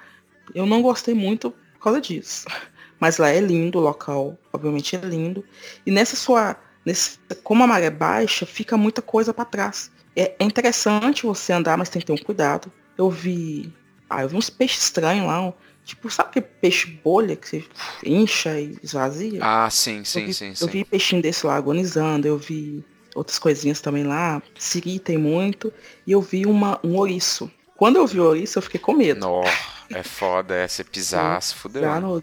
eu 0.53 0.67
não 0.67 0.83
gostei 0.83 1.15
muito 1.15 1.53
por 1.75 1.85
causa 1.85 2.01
disso. 2.01 2.47
Mas 2.99 3.19
lá 3.19 3.29
é 3.29 3.41
lindo, 3.41 3.79
o 3.79 3.83
local, 3.83 4.39
obviamente, 4.53 4.97
é 4.97 4.99
lindo. 5.01 5.45
E 5.85 5.91
nessa 5.91 6.17
sua. 6.17 6.57
Nesse, 6.85 7.19
como 7.43 7.65
a 7.65 7.67
maré 7.67 7.91
baixa, 7.91 8.47
fica 8.47 8.77
muita 8.77 9.03
coisa 9.03 9.35
para 9.35 9.45
trás. 9.45 9.91
É, 10.15 10.35
é, 10.39 10.45
interessante 10.45 11.27
você 11.27 11.53
andar, 11.53 11.77
mas 11.77 11.89
tem 11.89 12.01
que 12.01 12.07
ter 12.07 12.13
um 12.13 12.17
cuidado. 12.17 12.73
Eu 12.97 13.11
vi. 13.11 13.73
Ah, 14.09 14.23
eu 14.23 14.29
vi 14.29 14.37
uns 14.37 14.49
peixes 14.49 14.85
estranhos 14.85 15.27
lá. 15.27 15.43
Um, 15.43 15.53
tipo, 15.85 16.09
sabe 16.11 16.31
aquele 16.31 16.47
peixe 16.61 16.87
bolha 16.87 17.37
que 17.37 17.49
você 17.49 17.65
incha 18.05 18.59
e 18.59 18.79
esvazia? 18.83 19.41
Ah, 19.43 19.69
sim, 19.69 20.05
sim, 20.05 20.21
eu 20.21 20.27
vi, 20.27 20.35
sim, 20.35 20.49
Eu 20.49 20.55
sim. 20.55 20.67
vi 20.69 20.85
peixinho 20.85 21.21
desse 21.21 21.47
lá 21.47 21.57
agonizando, 21.57 22.27
eu 22.27 22.39
vi 22.39 22.85
outras 23.15 23.39
coisinhas 23.39 23.81
também 23.81 24.05
lá. 24.05 24.43
Siri 24.59 24.99
tem 24.99 25.19
muito. 25.19 25.73
E 26.07 26.13
eu 26.13 26.23
vi 26.23 26.47
uma, 26.47 26.81
um 26.83 26.97
ouriço. 26.97 27.51
Quando 27.77 27.97
eu 27.97 28.07
vi 28.07 28.21
o 28.21 28.25
ouriço, 28.25 28.59
eu 28.59 28.63
fiquei 28.63 28.81
com 28.81 28.95
medo. 28.95 29.21
Nó, 29.21 29.43
é 29.91 30.03
foda, 30.03 30.55
é 30.55 30.67
você 30.67 30.85
pisar, 30.85 31.41
se 31.43 31.55
fudeu. 31.55 32.01
No 32.01 32.23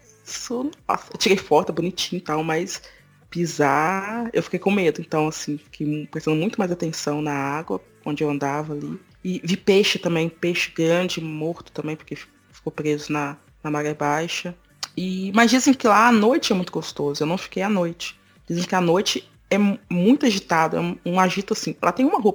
nossa, 0.87 1.11
eu 1.11 1.17
tirei 1.17 1.37
foto, 1.37 1.73
bonitinho 1.73 2.19
e 2.19 2.21
tal, 2.21 2.43
mas 2.43 2.81
pisar, 3.29 4.29
eu 4.31 4.41
fiquei 4.41 4.59
com 4.59 4.71
medo. 4.71 5.01
Então, 5.01 5.27
assim, 5.27 5.57
fiquei 5.57 6.07
prestando 6.07 6.37
muito 6.37 6.57
mais 6.57 6.71
atenção 6.71 7.21
na 7.21 7.33
água, 7.33 7.81
onde 8.05 8.23
eu 8.23 8.29
andava 8.29 8.73
ali. 8.73 8.99
E 9.23 9.41
vi 9.43 9.57
peixe 9.57 9.97
também, 9.97 10.29
peixe 10.29 10.71
grande, 10.71 11.21
morto 11.21 11.71
também, 11.71 11.95
porque 11.95 12.15
ficou 12.51 12.71
preso 12.71 13.11
na, 13.11 13.37
na 13.63 13.71
maré 13.71 13.93
baixa. 13.93 14.55
E, 14.95 15.31
mas 15.33 15.51
dizem 15.51 15.73
que 15.73 15.87
lá 15.87 16.07
à 16.07 16.11
noite 16.11 16.53
é 16.53 16.55
muito 16.55 16.71
gostoso. 16.71 17.23
Eu 17.23 17.27
não 17.27 17.37
fiquei 17.37 17.63
à 17.63 17.69
noite. 17.69 18.19
Dizem 18.47 18.65
que 18.65 18.75
à 18.75 18.81
noite 18.81 19.27
é 19.49 19.57
muito 19.89 20.25
agitado, 20.25 20.77
é 20.77 20.79
um, 20.79 20.97
um 21.05 21.19
agito 21.19 21.53
assim. 21.53 21.75
Lá 21.81 21.91
tem 21.91 22.05
uma 22.05 22.19
rua 22.19 22.33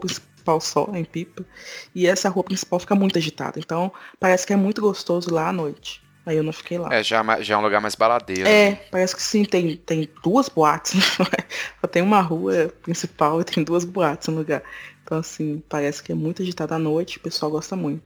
principal 0.48 0.60
só, 0.60 0.88
em 0.94 1.04
Pipa, 1.04 1.44
e 1.94 2.06
essa 2.06 2.28
rua 2.28 2.44
principal 2.44 2.78
fica 2.78 2.94
muito 2.94 3.18
agitada. 3.18 3.58
Então, 3.58 3.92
parece 4.18 4.46
que 4.46 4.52
é 4.52 4.56
muito 4.56 4.80
gostoso 4.80 5.32
lá 5.32 5.48
à 5.48 5.52
noite. 5.52 6.02
Aí 6.24 6.36
eu 6.36 6.42
não 6.42 6.52
fiquei 6.52 6.78
lá. 6.78 6.92
É, 6.92 7.02
já, 7.02 7.22
já 7.40 7.54
é 7.54 7.58
um 7.58 7.62
lugar 7.62 7.80
mais 7.80 7.94
baladeiro. 7.94 8.46
É, 8.46 8.70
né? 8.70 8.80
parece 8.90 9.16
que 9.16 9.22
sim, 9.22 9.44
tem, 9.44 9.76
tem 9.76 10.08
duas 10.22 10.48
boates. 10.48 10.92
Só 11.80 11.86
tem 11.90 12.02
uma 12.02 12.20
rua 12.20 12.72
principal 12.82 13.40
e 13.40 13.44
tem 13.44 13.64
duas 13.64 13.84
boates 13.84 14.28
no 14.28 14.36
lugar. 14.36 14.62
Então, 15.02 15.18
assim, 15.18 15.62
parece 15.68 16.02
que 16.02 16.12
é 16.12 16.14
muito 16.14 16.42
agitado 16.42 16.74
à 16.74 16.78
noite, 16.78 17.16
o 17.16 17.20
pessoal 17.20 17.50
gosta 17.50 17.74
muito. 17.74 18.02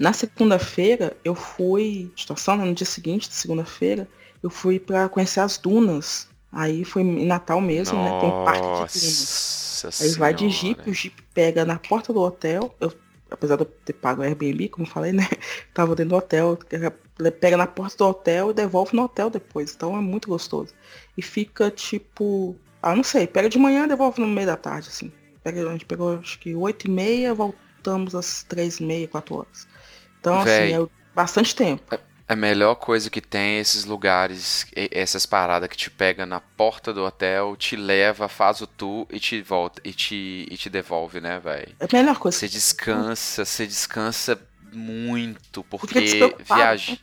Na 0.00 0.12
segunda-feira, 0.12 1.16
eu 1.24 1.34
fui, 1.34 2.10
situação, 2.16 2.56
né, 2.56 2.64
no 2.64 2.74
dia 2.74 2.86
seguinte, 2.86 3.28
segunda-feira, 3.30 4.08
eu 4.42 4.50
fui 4.50 4.80
para 4.80 5.08
conhecer 5.08 5.38
as 5.38 5.56
dunas. 5.56 6.31
Aí 6.52 6.84
foi 6.84 7.02
em 7.02 7.24
Natal 7.24 7.60
mesmo, 7.60 7.96
Nossa 7.96 8.14
né? 8.14 8.20
Tem 8.20 8.28
um 8.28 8.44
parque 8.44 8.98
de 8.98 9.00
dunas. 9.00 10.00
Aí 10.00 10.10
vai 10.10 10.34
de 10.34 10.48
jeep, 10.50 10.88
o 10.88 10.94
jeep 10.94 11.22
pega 11.34 11.64
na 11.64 11.78
porta 11.78 12.12
do 12.12 12.20
hotel. 12.20 12.74
Eu, 12.78 12.92
apesar 13.30 13.56
de 13.56 13.62
eu 13.62 13.66
ter 13.66 13.94
pago 13.94 14.22
Airbnb, 14.22 14.68
como 14.68 14.86
falei, 14.86 15.12
né? 15.12 15.26
Tava 15.72 15.96
dentro 15.96 16.10
do 16.10 16.16
hotel. 16.16 16.58
Pega 17.40 17.56
na 17.56 17.66
porta 17.66 17.96
do 17.96 18.06
hotel 18.06 18.50
e 18.50 18.54
devolve 18.54 18.94
no 18.94 19.04
hotel 19.04 19.30
depois. 19.30 19.74
Então 19.74 19.96
é 19.96 20.00
muito 20.00 20.28
gostoso. 20.28 20.74
E 21.16 21.22
fica 21.22 21.70
tipo. 21.70 22.54
Ah, 22.82 22.94
não 22.94 23.04
sei, 23.04 23.26
pega 23.26 23.48
de 23.48 23.58
manhã 23.58 23.84
e 23.84 23.88
devolve 23.88 24.20
no 24.20 24.26
meio 24.26 24.46
da 24.46 24.56
tarde, 24.56 24.88
assim. 24.88 25.10
Pega, 25.42 25.66
a 25.68 25.72
gente 25.72 25.86
pegou 25.86 26.18
acho 26.18 26.38
que 26.38 26.54
8 26.54 26.86
e 26.86 26.90
meia, 26.90 27.34
voltamos 27.34 28.14
às 28.14 28.42
3 28.44 28.78
e 28.78 28.82
meia, 28.82 29.08
4 29.08 29.34
horas. 29.34 29.68
Então, 30.20 30.42
Véi. 30.42 30.74
assim, 30.74 30.84
é 30.84 30.88
bastante 31.14 31.54
tempo. 31.54 31.98
A 32.32 32.36
melhor 32.36 32.76
coisa 32.76 33.10
que 33.10 33.20
tem 33.20 33.56
é 33.56 33.60
esses 33.60 33.84
lugares, 33.84 34.66
essas 34.74 35.26
paradas 35.26 35.68
que 35.68 35.76
te 35.76 35.90
pega 35.90 36.24
na 36.24 36.40
porta 36.40 36.90
do 36.90 37.04
hotel, 37.04 37.54
te 37.58 37.76
leva, 37.76 38.26
faz 38.26 38.62
o 38.62 38.66
tour 38.66 39.06
e 39.10 39.20
te 39.20 39.42
volta 39.42 39.82
e 39.84 39.92
te, 39.92 40.48
e 40.50 40.56
te 40.56 40.70
devolve, 40.70 41.20
né, 41.20 41.38
velho? 41.38 41.76
É 41.78 41.84
a 41.84 41.88
melhor 41.92 42.18
coisa. 42.18 42.38
Você 42.38 42.48
descansa, 42.48 43.44
você 43.44 43.66
descansa 43.66 44.40
muito, 44.72 45.62
porque 45.64 46.34
viaja. 46.48 46.96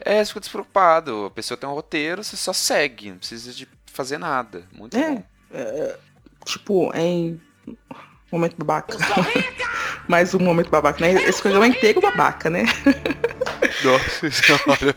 É, 0.00 0.24
você 0.24 0.30
fica 0.30 0.40
despreocupado. 0.40 1.26
A 1.26 1.30
pessoa 1.30 1.56
tem 1.56 1.68
um 1.68 1.74
roteiro, 1.74 2.24
você 2.24 2.36
só 2.36 2.52
segue, 2.52 3.10
não 3.10 3.18
precisa 3.18 3.52
de 3.52 3.68
fazer 3.86 4.18
nada. 4.18 4.66
Muito 4.72 4.96
É. 4.96 5.10
bom. 5.12 5.24
Tipo, 6.44 6.92
em 6.96 7.40
momento 8.32 8.56
babaca. 8.58 8.96
Mais 10.08 10.34
um 10.34 10.38
momento 10.38 10.70
babaca, 10.70 11.00
né? 11.00 11.22
Esse 11.24 11.40
programa 11.40 11.66
é 11.66 11.68
inteiro 11.68 12.00
babaca, 12.00 12.50
né? 12.50 12.64
Nossa 13.84 14.30
senhora, 14.30 14.96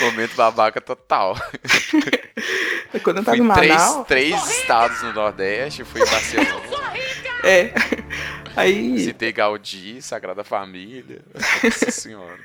Momento 0.00 0.34
babaca 0.34 0.80
total. 0.80 1.36
Quando 3.02 3.18
eu 3.18 3.24
tava 3.24 3.36
Fui 3.36 3.46
em 3.46 3.52
três, 3.52 3.74
Manaus, 3.74 4.06
três 4.06 4.50
estados 4.50 5.02
no 5.02 5.12
Nordeste, 5.12 5.84
fui 5.84 6.02
em 6.02 6.04
Barcelona, 6.04 6.60
é. 7.44 7.72
Aí, 8.56 8.92
visitei 8.92 9.32
Gaudí, 9.32 10.02
Sagrada 10.02 10.42
Família. 10.42 11.22
Nossa 11.62 11.90
senhora. 11.90 12.38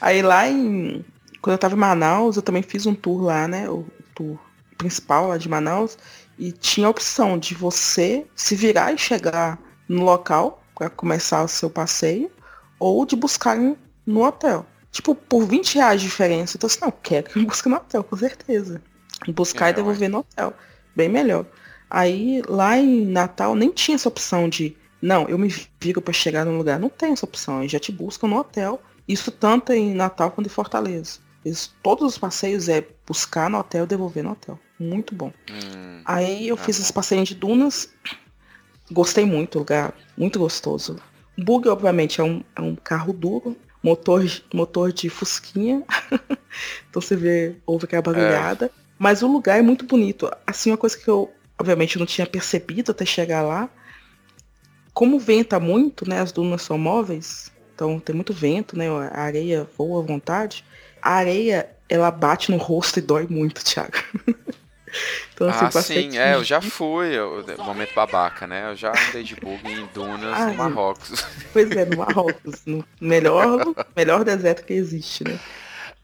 aí 0.00 0.22
lá 0.22 0.48
em. 0.48 1.04
Quando 1.40 1.54
eu 1.54 1.58
tava 1.58 1.74
em 1.74 1.78
Manaus, 1.78 2.36
eu 2.36 2.42
também 2.42 2.62
fiz 2.62 2.86
um 2.86 2.94
tour 2.94 3.22
lá, 3.22 3.48
né? 3.48 3.68
O 3.68 3.86
tour 4.14 4.38
principal 4.76 5.28
lá 5.28 5.38
de 5.38 5.48
Manaus. 5.48 5.96
E 6.38 6.50
tinha 6.52 6.86
a 6.86 6.90
opção 6.90 7.38
de 7.38 7.54
você 7.54 8.26
se 8.34 8.56
virar 8.56 8.92
e 8.92 8.98
chegar 8.98 9.58
no 9.88 10.02
local 10.04 10.61
para 10.82 10.90
começar 10.90 11.44
o 11.44 11.48
seu 11.48 11.70
passeio, 11.70 12.28
ou 12.78 13.06
de 13.06 13.14
buscar 13.14 13.56
em- 13.56 13.76
no 14.04 14.24
hotel. 14.24 14.66
Tipo, 14.90 15.14
por 15.14 15.46
20 15.46 15.76
reais 15.76 16.00
de 16.00 16.08
diferença. 16.08 16.56
Então, 16.56 16.66
assim, 16.66 16.80
não, 16.82 16.90
quero 16.90 17.30
que 17.30 17.38
me 17.38 17.46
busque 17.46 17.68
no 17.68 17.76
hotel, 17.76 18.02
com 18.02 18.16
certeza. 18.16 18.82
Buscar 19.28 19.70
e 19.70 19.72
devolver 19.74 20.08
no 20.10 20.18
hotel. 20.18 20.52
Bem 20.94 21.08
melhor. 21.08 21.46
Aí, 21.88 22.42
lá 22.48 22.76
em 22.76 23.06
Natal, 23.06 23.54
nem 23.54 23.70
tinha 23.70 23.94
essa 23.94 24.08
opção 24.08 24.48
de, 24.48 24.76
não, 25.00 25.28
eu 25.28 25.38
me 25.38 25.54
viro 25.80 26.02
para 26.02 26.12
chegar 26.12 26.44
no 26.44 26.56
lugar. 26.58 26.80
Não 26.80 26.88
tem 26.88 27.12
essa 27.12 27.24
opção. 27.24 27.60
Eles 27.60 27.70
já 27.70 27.78
te 27.78 27.92
buscam 27.92 28.26
no 28.26 28.36
hotel. 28.38 28.82
Isso 29.06 29.30
tanto 29.30 29.72
em 29.72 29.94
Natal 29.94 30.32
quanto 30.32 30.46
em 30.48 30.50
Fortaleza. 30.50 31.20
Eles, 31.44 31.72
todos 31.82 32.04
os 32.06 32.18
passeios 32.18 32.68
é 32.68 32.84
buscar 33.06 33.48
no 33.48 33.58
hotel 33.58 33.84
e 33.84 33.86
devolver 33.86 34.24
no 34.24 34.32
hotel. 34.32 34.58
Muito 34.80 35.14
bom. 35.14 35.32
Hum, 35.50 36.02
Aí 36.04 36.48
eu 36.48 36.56
Ah, 36.56 36.58
fiz 36.58 36.76
bom. 36.78 36.82
esse 36.82 36.92
passeio 36.92 37.24
de 37.24 37.34
dunas. 37.36 37.88
Gostei 38.92 39.24
muito, 39.24 39.58
lugar 39.58 39.94
muito 40.16 40.38
gostoso. 40.38 40.96
O 41.36 41.42
bug, 41.42 41.68
obviamente, 41.68 42.20
é 42.20 42.24
um, 42.24 42.42
é 42.54 42.60
um 42.60 42.76
carro 42.76 43.12
duro, 43.12 43.56
motor, 43.82 44.24
motor 44.52 44.92
de 44.92 45.08
fusquinha. 45.08 45.82
então 46.88 47.00
você 47.00 47.16
vê, 47.16 47.56
ouve 47.66 47.86
aquela 47.86 48.02
barulhada. 48.02 48.70
Mas 48.98 49.22
o 49.22 49.26
lugar 49.26 49.58
é 49.58 49.62
muito 49.62 49.84
bonito. 49.84 50.30
Assim, 50.46 50.70
uma 50.70 50.76
coisa 50.76 50.96
que 50.96 51.08
eu, 51.08 51.32
obviamente, 51.58 51.98
não 51.98 52.06
tinha 52.06 52.26
percebido 52.26 52.92
até 52.92 53.04
chegar 53.04 53.42
lá. 53.42 53.68
Como 54.94 55.18
venta 55.18 55.58
muito, 55.58 56.08
né? 56.08 56.20
As 56.20 56.30
dunas 56.30 56.62
são 56.62 56.78
móveis. 56.78 57.50
Então 57.74 57.98
tem 57.98 58.14
muito 58.14 58.32
vento, 58.32 58.76
né? 58.76 58.88
A 58.88 59.22
areia 59.22 59.68
voa 59.76 60.02
à 60.02 60.06
vontade. 60.06 60.64
A 61.00 61.14
areia, 61.14 61.68
ela 61.88 62.10
bate 62.10 62.50
no 62.50 62.58
rosto 62.58 62.98
e 62.98 63.02
dói 63.02 63.26
muito, 63.28 63.64
Thiago. 63.64 63.96
então, 65.34 65.48
Ah, 65.48 65.70
passei 65.70 66.10
sim, 66.10 66.18
é, 66.18 66.34
eu 66.34 66.44
já 66.44 66.60
fui, 66.60 67.08
eu- 67.16 67.44
momento 67.58 67.94
babaca, 67.94 68.46
né? 68.46 68.70
Eu 68.70 68.76
já 68.76 68.92
andei 69.08 69.22
de 69.22 69.34
bug 69.36 69.60
em 69.70 69.86
dunas 69.94 70.34
Ai. 70.38 70.50
no 70.52 70.54
Marrocos. 70.56 71.24
Pois 71.52 71.70
é, 71.70 71.84
no 71.84 71.98
Marrocos, 71.98 72.62
no 72.64 72.84
melhor, 73.00 73.74
melhor 73.96 74.24
deserto 74.24 74.64
que 74.64 74.72
existe, 74.72 75.24
né? 75.24 75.38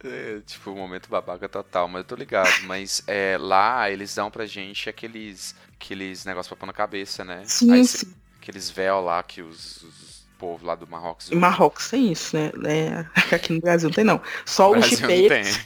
É, 0.04 0.40
tipo, 0.46 0.70
momento 0.74 1.08
babaca 1.08 1.48
total, 1.48 1.88
mas 1.88 2.00
eu 2.00 2.04
tô 2.04 2.14
ligado. 2.14 2.62
Mas 2.64 3.02
é, 3.06 3.36
lá 3.38 3.90
eles 3.90 4.14
dão 4.14 4.30
pra 4.30 4.46
gente 4.46 4.88
aqueles, 4.88 5.54
aqueles 5.74 6.24
negócios 6.24 6.48
pra 6.48 6.56
pôr 6.56 6.66
na 6.66 6.72
cabeça, 6.72 7.24
né? 7.24 7.42
Sim, 7.44 7.72
Aí 7.72 7.84
sim. 7.84 8.06
aqueles 8.40 8.70
véu 8.70 9.00
lá 9.00 9.22
que 9.22 9.42
os, 9.42 9.82
os 9.82 10.26
povos 10.38 10.62
lá 10.64 10.76
do 10.76 10.86
Marrocos 10.86 11.30
Marrocos 11.30 11.90
tem 11.90 12.12
isso, 12.12 12.36
né? 12.36 12.52
né? 12.56 13.10
Aqui 13.32 13.52
no 13.52 13.60
Brasil 13.60 13.88
não 13.88 13.94
tem 13.94 14.04
não. 14.04 14.22
Só 14.46 14.70
os 14.70 14.86
jipeiros, 14.86 15.58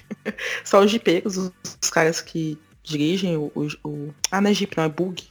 só 0.65 0.81
os 0.81 0.91
jipeiros, 0.91 1.37
os, 1.37 1.53
os 1.83 1.91
caras 1.91 2.23
que 2.23 2.59
dirigem 2.83 3.37
o, 3.37 3.51
o, 3.55 3.69
o- 3.89 4.15
Ah, 4.31 4.41
não 4.41 4.51
é 4.51 4.55
jeep, 4.55 4.77
não, 4.77 4.85
é 4.85 4.89
bug. 4.89 5.25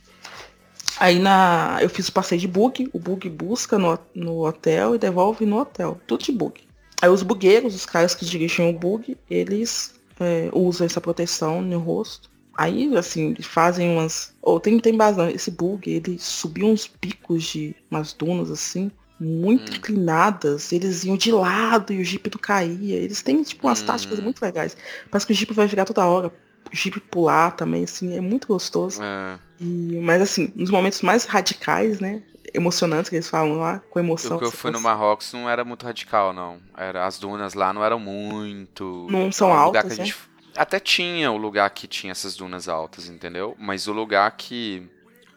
Aí 0.99 1.19
na. 1.19 1.79
Eu 1.81 1.89
fiz 1.89 2.07
o 2.07 2.11
passeio 2.13 2.39
de 2.41 2.47
bug, 2.47 2.89
o 2.93 2.99
bug 2.99 3.29
busca 3.29 3.77
no, 3.79 3.97
no 4.13 4.45
hotel 4.45 4.95
e 4.95 4.99
devolve 4.99 5.45
no 5.45 5.57
hotel. 5.59 5.99
Tudo 6.05 6.23
de 6.23 6.31
bug. 6.31 6.61
Aí 7.01 7.09
os 7.09 7.23
bugueiros, 7.23 7.73
os 7.73 7.85
caras 7.85 8.13
que 8.13 8.25
dirigem 8.25 8.69
o 8.69 8.77
bug, 8.77 9.17
eles 9.29 9.95
é, 10.19 10.49
usam 10.53 10.85
essa 10.85 11.01
proteção 11.01 11.61
no 11.61 11.79
rosto. 11.79 12.29
Aí, 12.55 12.95
assim, 12.95 13.33
fazem 13.41 13.89
umas. 13.89 14.33
Ou 14.41 14.59
tem, 14.59 14.77
tem 14.79 14.95
bazão. 14.95 15.27
Esse 15.29 15.49
bug, 15.49 15.89
ele 15.89 16.19
subiu 16.19 16.67
uns 16.67 16.85
picos 16.87 17.43
de 17.45 17.73
umas 17.89 18.13
dunas, 18.13 18.51
assim, 18.51 18.91
muito 19.19 19.71
Hum. 19.71 19.75
inclinadas. 19.77 20.71
Eles 20.71 21.03
iam 21.03 21.17
de 21.17 21.31
lado 21.31 21.91
e 21.93 22.01
o 22.01 22.05
Jeep 22.05 22.29
não 22.31 22.39
caía. 22.39 22.97
Eles 22.97 23.23
têm, 23.23 23.41
tipo, 23.41 23.65
umas 23.67 23.81
Hum. 23.81 23.85
táticas 23.85 24.19
muito 24.19 24.39
legais. 24.41 24.77
Parece 25.09 25.25
que 25.25 25.33
o 25.33 25.35
Jeep 25.35 25.53
vai 25.53 25.65
virar 25.65 25.85
toda 25.85 26.05
hora. 26.05 26.31
Jeep 26.71 26.99
pular 27.01 27.51
também, 27.51 27.83
assim, 27.83 28.15
é 28.15 28.21
muito 28.21 28.47
gostoso. 28.47 29.01
É, 29.03 29.39
E, 29.59 29.99
mas 30.01 30.21
assim, 30.21 30.51
nos 30.55 30.69
momentos 30.69 31.01
mais 31.01 31.25
radicais, 31.25 31.99
né? 31.99 32.23
Emocionantes 32.53 33.09
que 33.09 33.15
eles 33.15 33.29
falam 33.29 33.59
lá, 33.59 33.79
com 33.89 33.99
emoção. 33.99 34.35
o 34.35 34.39
que 34.39 34.45
eu 34.45 34.51
fui 34.51 34.71
no 34.71 34.81
Marrocos 34.81 35.31
não 35.31 35.49
era 35.49 35.63
muito 35.63 35.85
radical, 35.85 36.33
não. 36.33 36.59
Era, 36.75 37.05
as 37.05 37.17
dunas 37.19 37.53
lá 37.53 37.71
não 37.71 37.83
eram 37.83 37.99
muito. 37.99 39.07
Não 39.09 39.31
são 39.31 39.53
altas, 39.53 39.97
né? 39.97 40.11
Até 40.55 40.79
tinha 40.79 41.31
o 41.31 41.37
lugar 41.37 41.69
que 41.69 41.87
tinha 41.87 42.11
essas 42.11 42.35
dunas 42.35 42.67
altas, 42.67 43.07
entendeu? 43.07 43.55
Mas 43.59 43.87
o 43.87 43.93
lugar 43.93 44.29
que. 44.35 44.89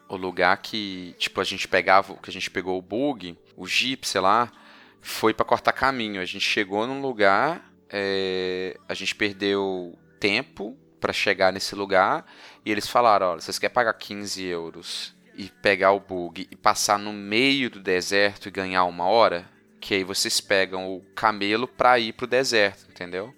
O 0.09 0.17
lugar 0.17 0.57
que, 0.59 1.15
tipo, 1.19 1.41
a 1.41 1.45
gente 1.45 1.67
pegava, 1.67 2.15
que 2.17 2.29
a 2.29 2.33
gente 2.33 2.51
pegou 2.51 2.79
o 2.79 2.83
bug, 2.83 3.37
o 3.57 3.67
jeep, 3.67 4.07
sei 4.07 4.21
lá, 4.21 4.53
foi 5.01 5.33
para 5.33 5.47
cortar 5.47 5.73
caminho. 5.73 6.21
A 6.21 6.25
gente 6.25 6.45
chegou 6.45 6.87
num 6.87 7.01
lugar, 7.01 7.71
é, 7.89 8.77
a 8.89 8.95
gente 8.95 9.15
perdeu 9.15 9.97
tempo 10.21 10.77
para 11.05 11.13
chegar 11.13 11.53
nesse 11.53 11.75
lugar 11.75 12.25
e 12.65 12.73
eles 12.73 12.89
falaram: 12.89 13.33
olha, 13.33 13.41
vocês 13.43 13.59
querem 13.59 13.75
pagar 13.75 13.93
15 13.93 14.43
euros 14.43 15.15
e 15.37 15.51
pegar 15.51 15.93
o 15.93 16.01
bug 16.01 16.49
e 16.51 16.57
passar 16.57 16.99
no 16.99 17.13
meio 17.13 17.69
do 17.69 17.79
deserto 17.79 18.49
e 18.49 18.51
ganhar 18.51 18.85
uma 18.85 19.05
hora? 19.05 19.47
Que 19.79 19.97
aí 19.97 20.05
vocês 20.05 20.41
pegam 20.41 20.91
o 20.91 21.03
camelo 21.15 21.69
para 21.69 21.99
ir 21.99 22.15
pro 22.15 22.27
deserto, 22.27 22.87
entendeu? 22.91 23.35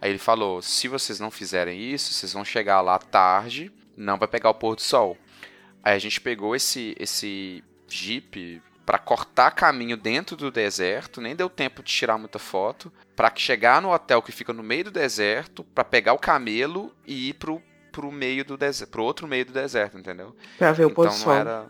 Aí 0.00 0.10
ele 0.10 0.18
falou: 0.18 0.62
se 0.62 0.86
vocês 0.86 1.18
não 1.18 1.28
fizerem 1.28 1.80
isso, 1.80 2.14
vocês 2.14 2.32
vão 2.32 2.44
chegar 2.44 2.80
lá 2.82 2.96
tarde, 3.00 3.72
não 3.96 4.16
vai 4.16 4.28
pegar 4.28 4.50
o 4.50 4.54
pôr 4.54 4.76
do 4.76 4.82
sol. 4.82 5.18
Aí 5.82 5.96
a 5.96 5.98
gente 5.98 6.20
pegou 6.20 6.54
esse 6.54 6.94
esse 7.00 7.64
jeep 7.88 8.62
para 8.88 8.98
cortar 8.98 9.50
caminho 9.50 9.98
dentro 9.98 10.34
do 10.34 10.50
deserto, 10.50 11.20
nem 11.20 11.36
deu 11.36 11.50
tempo 11.50 11.82
de 11.82 11.92
tirar 11.92 12.16
muita 12.16 12.38
foto, 12.38 12.90
para 13.14 13.30
chegar 13.36 13.82
no 13.82 13.92
hotel 13.92 14.22
que 14.22 14.32
fica 14.32 14.50
no 14.50 14.62
meio 14.62 14.84
do 14.84 14.90
deserto, 14.90 15.62
para 15.62 15.84
pegar 15.84 16.14
o 16.14 16.18
camelo 16.18 16.90
e 17.06 17.28
ir 17.28 17.34
pro, 17.34 17.62
pro 17.92 18.10
meio 18.10 18.46
do 18.46 18.56
deserto, 18.56 18.90
pro 18.90 19.04
outro 19.04 19.28
meio 19.28 19.44
do 19.44 19.52
deserto, 19.52 19.98
entendeu? 19.98 20.34
Pra 20.56 20.72
ver 20.72 20.86
o 20.86 20.90
pôr 20.90 21.06
do 21.06 21.12
Então 21.12 21.18
sol. 21.22 21.34
não 21.34 21.38
era 21.38 21.66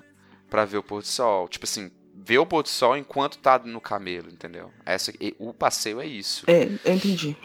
pra 0.49 0.65
ver 0.65 0.77
o 0.79 0.83
pôr 0.85 1.01
do 1.03 1.09
sol, 1.09 1.49
tipo 1.49 1.65
assim, 1.65 1.91
ver 2.15 2.39
o 2.39 2.47
pôr 2.47 2.63
do 2.63 2.69
sol 2.69 2.97
enquanto 2.97 3.37
tá 3.39 3.59
no 3.59 3.81
camelo, 3.81 4.29
entendeu? 4.31 4.73
Essa 4.87 5.13
o 5.41 5.53
passeio 5.53 6.01
é 6.01 6.07
isso. 6.07 6.45
É, 6.49 6.69
eu 6.85 6.95
entendi. 6.95 7.37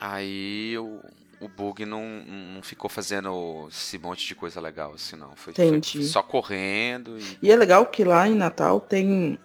Aí 0.00 0.76
o, 0.76 1.00
o 1.40 1.48
bug 1.48 1.84
não, 1.84 2.04
não 2.54 2.62
ficou 2.62 2.90
fazendo 2.90 3.68
esse 3.70 3.98
monte 3.98 4.26
de 4.26 4.34
coisa 4.34 4.60
legal, 4.60 4.94
assim, 4.94 5.16
não. 5.16 5.34
Foi, 5.36 5.52
foi 5.54 6.02
só 6.02 6.22
correndo 6.22 7.18
e. 7.18 7.38
E 7.42 7.50
é 7.50 7.56
legal 7.56 7.86
que 7.86 8.04
lá 8.04 8.26
em 8.28 8.34
Natal 8.34 8.80
tem 8.80 9.38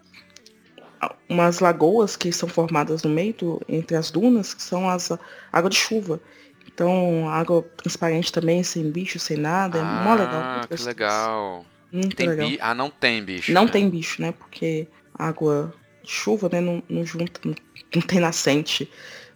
umas 1.29 1.60
lagoas 1.60 2.15
que 2.15 2.32
são 2.32 2.47
formadas 2.47 3.03
no 3.03 3.10
meio 3.10 3.34
do, 3.34 3.62
entre 3.67 3.95
as 3.95 4.10
dunas, 4.10 4.53
que 4.53 4.62
são 4.63 4.89
as 4.89 5.12
água 5.51 5.69
de 5.69 5.75
chuva. 5.75 6.19
Então, 6.67 7.29
água 7.29 7.62
transparente 7.77 8.32
também, 8.32 8.63
sem 8.63 8.89
bicho, 8.89 9.19
sem 9.19 9.38
nada. 9.38 9.79
É 9.79 9.84
mó 9.84 10.15
legal. 10.15 10.41
Ah, 10.41 10.58
muito 10.60 10.77
que 10.77 10.84
legal. 10.84 11.65
Muito 11.91 12.15
Tem 12.15 12.27
legal. 12.27 12.49
bi... 12.49 12.58
Ah, 12.60 12.73
não 12.73 12.89
tem 12.89 13.23
bicho. 13.23 13.51
Não 13.53 13.65
né? 13.65 13.71
tem 13.71 13.88
bicho, 13.88 14.19
né? 14.19 14.32
Porque 14.32 14.88
água 15.13 15.71
de 16.01 16.10
chuva, 16.10 16.49
né? 16.51 16.60
Não, 16.60 16.82
não 16.89 17.06
junta, 17.06 17.39
não, 17.45 17.53
não 17.95 18.01
tem 18.01 18.19
nascente, 18.19 18.89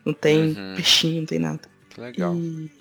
não 0.04 0.12
tem 0.14 0.56
Uhum. 0.58 0.74
peixinho, 0.76 1.20
não 1.20 1.26
tem 1.28 1.38
nada. 1.38 1.62
Que 1.98 2.02
legal. 2.02 2.36
E... 2.36 2.72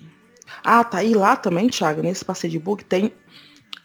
Ah, 0.63 0.83
tá. 0.83 1.03
E 1.03 1.15
lá 1.15 1.35
também, 1.35 1.67
Thiago, 1.69 2.03
nesse 2.03 2.23
passeio 2.23 2.51
de 2.51 2.59
bug, 2.59 2.83
tem. 2.85 3.11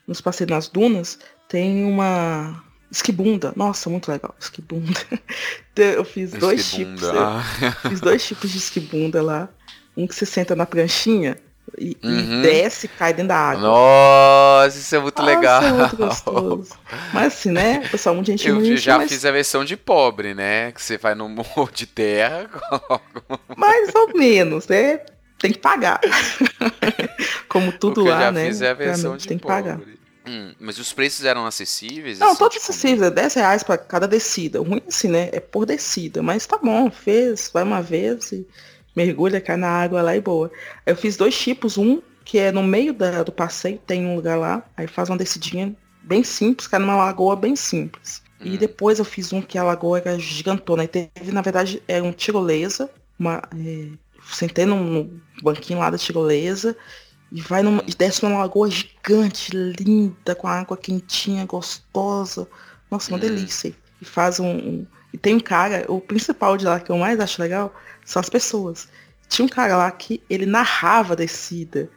Nos 0.06 0.20
passeios 0.20 0.50
nas 0.50 0.68
dunas, 0.68 1.18
tem 1.48 1.86
uma. 1.86 2.62
Esquibunda. 2.90 3.54
Nossa, 3.56 3.88
muito 3.88 4.10
legal. 4.10 4.34
Esquibunda. 4.38 5.00
Eu 5.74 6.04
fiz 6.04 6.32
dois 6.32 6.60
Esquibunda. 6.60 7.00
tipos. 7.00 7.12
eu 7.14 7.18
Ah, 7.22 7.42
Fiz 7.88 8.00
dois 8.02 8.26
tipos 8.26 8.50
de 8.50 8.58
esquibunda 8.58 9.22
lá. 9.22 9.48
Um 9.96 10.06
que 10.06 10.14
você 10.14 10.26
senta 10.26 10.54
na 10.54 10.66
pranchinha 10.66 11.38
e, 11.78 11.96
e 12.02 12.06
Uhum. 12.06 12.42
desce 12.42 12.84
e 12.84 12.88
cai 12.90 13.14
dentro 13.14 13.28
da 13.28 13.36
água. 13.38 13.62
Nossa, 13.62 14.78
isso 14.78 14.94
é 14.94 14.98
muito 14.98 15.18
Nossa, 15.22 15.34
legal. 15.34 15.62
é 15.62 15.72
muito 15.72 15.96
gostoso. 15.96 16.74
Mas 17.14 17.32
assim, 17.32 17.50
né? 17.52 17.88
Pessoal, 17.88 18.14
muita 18.14 18.32
gente 18.32 18.46
Eu 18.46 18.56
não 18.60 18.76
já 18.76 18.98
mas 18.98 19.10
fiz 19.10 19.24
a 19.24 19.30
versão 19.32 19.64
de 19.64 19.78
pobre, 19.78 20.34
né? 20.34 20.72
Que 20.72 20.82
você 20.82 20.98
vai 20.98 21.14
no 21.14 21.26
morro 21.30 21.70
de 21.72 21.86
terra, 21.86 22.46
coloca 22.68 23.40
mais 23.56 23.94
ou 23.94 24.08
menos, 24.14 24.68
né? 24.68 25.00
Tem 25.42 25.52
que 25.52 25.58
pagar. 25.58 26.00
Como 27.48 27.72
tudo 27.72 28.04
lá, 28.04 28.30
né? 28.32 28.46
fiz 28.46 28.62
é 28.62 28.70
a 28.70 28.74
versão 28.74 29.02
Realmente 29.02 29.20
de 29.22 29.28
tem 29.28 29.36
que 29.38 29.42
pobre. 29.42 29.62
pagar. 29.62 29.80
Hum, 30.24 30.54
mas 30.60 30.78
os 30.78 30.92
preços 30.92 31.24
eram 31.24 31.44
acessíveis? 31.44 32.20
Não, 32.20 32.28
assim, 32.28 32.38
todos 32.38 32.54
tipo, 32.56 32.70
acessíveis, 32.70 33.02
é 33.02 33.10
10 33.10 33.34
reais 33.34 33.62
pra 33.64 33.76
cada 33.76 34.06
descida. 34.06 34.60
O 34.60 34.64
ruim 34.64 34.80
assim, 34.86 35.08
né? 35.08 35.28
É 35.32 35.40
por 35.40 35.66
descida. 35.66 36.22
Mas 36.22 36.46
tá 36.46 36.56
bom, 36.58 36.90
fez, 36.90 37.50
vai 37.52 37.64
uma 37.64 37.82
vez 37.82 38.30
e 38.32 38.46
mergulha, 38.94 39.40
cai 39.40 39.56
na 39.56 39.68
água 39.68 40.00
lá 40.00 40.16
e 40.16 40.20
boa. 40.20 40.50
Eu 40.86 40.94
fiz 40.96 41.16
dois 41.16 41.36
tipos, 41.36 41.76
um 41.76 42.00
que 42.24 42.38
é 42.38 42.52
no 42.52 42.62
meio 42.62 42.94
da- 42.94 43.24
do 43.24 43.32
passeio, 43.32 43.78
tem 43.84 44.06
um 44.06 44.14
lugar 44.14 44.38
lá, 44.38 44.62
aí 44.76 44.86
faz 44.86 45.08
uma 45.08 45.18
descidinha 45.18 45.74
bem 46.04 46.22
simples, 46.22 46.68
cai 46.68 46.78
numa 46.78 46.94
lagoa 46.96 47.34
bem 47.34 47.56
simples. 47.56 48.22
E 48.44 48.50
Hum. 48.50 48.56
depois 48.56 49.00
eu 49.00 49.04
fiz 49.04 49.32
um 49.32 49.42
que 49.42 49.58
a 49.58 49.64
lagoa 49.64 49.98
era 49.98 50.18
gigantona. 50.20 50.84
E 50.84 50.88
teve, 50.88 51.32
na 51.32 51.42
verdade, 51.42 51.82
era 51.88 52.04
um 52.04 52.12
tirolesa, 52.12 52.88
uma. 53.18 53.42
É, 53.56 53.88
sentei 54.32 54.64
num, 54.66 55.20
banquinho 55.42 55.78
lá 55.78 55.90
da 55.90 55.98
tirolesa 55.98 56.76
e 57.30 57.40
vai 57.40 57.62
numa, 57.62 57.82
e 57.86 57.94
desce 57.94 58.22
numa 58.22 58.38
lagoa 58.38 58.70
gigante, 58.70 59.52
linda, 59.56 60.34
com 60.34 60.46
a 60.46 60.60
água 60.60 60.76
quentinha, 60.76 61.44
gostosa. 61.46 62.48
Nossa, 62.90 63.10
uma 63.10 63.16
Hum. 63.16 63.20
delícia. 63.20 63.74
E 64.00 64.04
faz 64.04 64.38
um, 64.40 64.50
um- 64.50 64.86
E 65.14 65.18
tem 65.18 65.34
um 65.34 65.40
cara, 65.40 65.84
o 65.88 66.00
principal 66.00 66.56
de 66.56 66.64
lá 66.64 66.80
que 66.80 66.90
eu 66.90 66.96
mais 66.96 67.20
acho 67.20 67.40
legal 67.40 67.74
são 68.04 68.20
as 68.20 68.28
pessoas. 68.30 68.88
Tinha 69.28 69.44
um 69.44 69.48
cara 69.48 69.76
lá 69.76 69.90
que 69.90 70.22
ele 70.28 70.46
narrava 70.46 71.12
a 71.12 71.16
descida. 71.16 71.90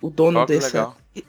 O, 0.00 0.06
o 0.06 0.10
dono 0.10 0.40
que 0.46 0.54
desse. 0.54 0.76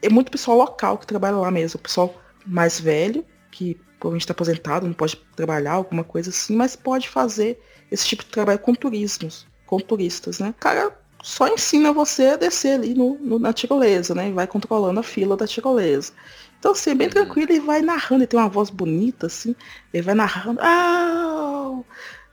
É 0.01 0.09
muito 0.09 0.31
pessoal 0.31 0.57
local 0.57 0.97
que 0.97 1.05
trabalha 1.05 1.35
lá 1.35 1.51
mesmo. 1.51 1.77
O 1.77 1.81
pessoal 1.83 2.15
mais 2.45 2.79
velho, 2.79 3.25
que 3.51 3.75
provavelmente 3.99 4.21
está 4.23 4.31
aposentado, 4.33 4.85
não 4.85 4.93
pode 4.93 5.15
trabalhar, 5.35 5.73
alguma 5.73 6.03
coisa 6.03 6.29
assim, 6.29 6.55
mas 6.55 6.75
pode 6.75 7.07
fazer 7.09 7.59
esse 7.91 8.07
tipo 8.07 8.23
de 8.23 8.29
trabalho 8.29 8.59
com 8.59 8.73
turismos, 8.73 9.45
com 9.65 9.79
turistas, 9.79 10.39
né? 10.39 10.49
O 10.49 10.53
cara 10.53 10.91
só 11.23 11.47
ensina 11.47 11.91
você 11.91 12.27
a 12.29 12.35
descer 12.37 12.75
ali 12.75 12.93
no, 12.93 13.17
no- 13.19 13.39
na 13.39 13.51
tirolesa, 13.53 14.13
né? 14.15 14.29
E 14.29 14.33
vai 14.33 14.47
controlando 14.47 14.99
a 14.99 15.03
fila 15.03 15.35
da 15.37 15.47
tirolesa. 15.47 16.13
Então, 16.59 16.71
assim, 16.71 16.91
é 16.91 16.95
bem 16.95 17.07
Uhum. 17.07 17.13
tranquilo, 17.13 17.51
ele 17.51 17.59
vai 17.59 17.81
narrando, 17.81 18.21
ele 18.23 18.27
tem 18.27 18.39
uma 18.39 18.49
voz 18.49 18.69
bonita, 18.69 19.27
assim, 19.27 19.55
ele 19.93 20.03
vai 20.03 20.15
narrando, 20.15 20.59
ah, 20.61 21.79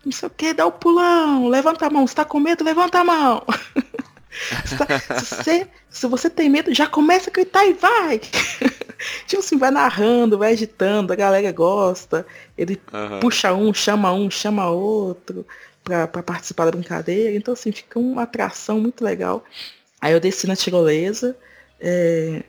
não 0.05 0.13
sei 0.13 0.27
o 0.27 0.31
que, 0.31 0.53
dá 0.55 0.67
o 0.67 0.73
pulão, 0.73 1.49
levanta 1.49 1.87
a 1.87 1.91
mão, 1.91 2.07
você 2.07 2.15
tá 2.15 2.25
com 2.25 2.41
medo, 2.41 2.65
levanta 2.65 2.99
a 3.01 3.05
mão. 3.05 3.43
Se 4.65 4.75
tá- 4.77 4.89
se, 5.15 5.25
você, 5.27 5.69
se 5.91 6.07
você 6.07 6.31
tem 6.31 6.49
medo, 6.49 6.73
já 6.73 6.87
começa 6.87 7.29
a 7.29 7.33
gritar 7.33 7.67
e 7.67 7.75
vai. 7.75 8.19
tipo 9.27 9.41
assim, 9.43 9.59
vai 9.59 9.71
narrando, 9.71 10.39
vai 10.39 10.53
agitando, 10.53 11.13
a 11.13 11.17
galera 11.17 11.53
gosta. 11.53 12.27
Ele 12.57 12.81
Aham. 12.93 13.21
puxa 13.21 13.53
um, 13.53 13.73
chama 13.75 14.13
um, 14.13 14.31
chama 14.31 14.71
outro 14.71 15.47
pra 15.85 16.07
participar 16.09 16.67
da 16.67 16.71
brincadeira. 16.73 17.35
Então, 17.37 17.55
assim, 17.55 17.73
fica 17.73 17.99
uma 17.99 18.23
atração 18.23 18.81
muito 18.81 19.03
legal. 19.05 19.45
Aí 20.01 20.13
eu 20.13 20.21
desci 20.21 20.47
na 20.47 20.57
tirolesa 20.57 21.37
é, 21.81 22.43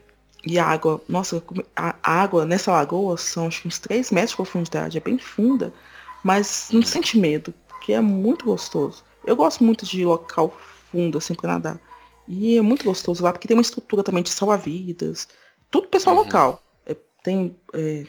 e 0.46 0.58
a 0.60 0.66
água, 0.66 1.02
nossa, 1.08 1.42
a 1.76 1.96
a 2.04 2.12
água 2.22 2.46
nessa 2.46 2.72
lagoa 2.72 3.18
são 3.18 3.48
acho 3.48 3.62
que 3.62 3.68
uns 3.68 3.80
3 3.80 4.12
metros 4.12 4.32
de 4.32 4.36
profundidade, 4.38 4.98
é 4.98 5.02
bem 5.02 5.18
funda, 5.18 5.74
mas 6.24 6.70
não 6.72 6.82
sente 6.84 7.18
medo, 7.18 7.54
porque 7.68 7.94
é 7.94 8.02
muito 8.02 8.46
gostoso. 8.46 9.04
Eu 9.26 9.36
gosto 9.36 9.64
muito 9.64 9.86
de 9.86 10.04
local 10.06 10.56
fundo, 10.92 11.18
assim, 11.18 11.34
pra 11.34 11.54
nadar. 11.54 11.80
E 12.28 12.58
é 12.58 12.62
muito 12.62 12.86
gostoso 12.86 13.24
lá, 13.24 13.32
porque 13.32 13.48
tem 13.48 13.56
uma 13.58 13.62
estrutura 13.62 14.04
também 14.04 14.24
de 14.24 14.30
salva-vidas. 14.30 15.28
Tudo 15.72 15.88
pessoal 15.88 16.16
Uhum. 16.16 16.24
local. 16.24 16.64
É, 16.86 16.96
tem. 17.24 17.56
é, 17.74 18.06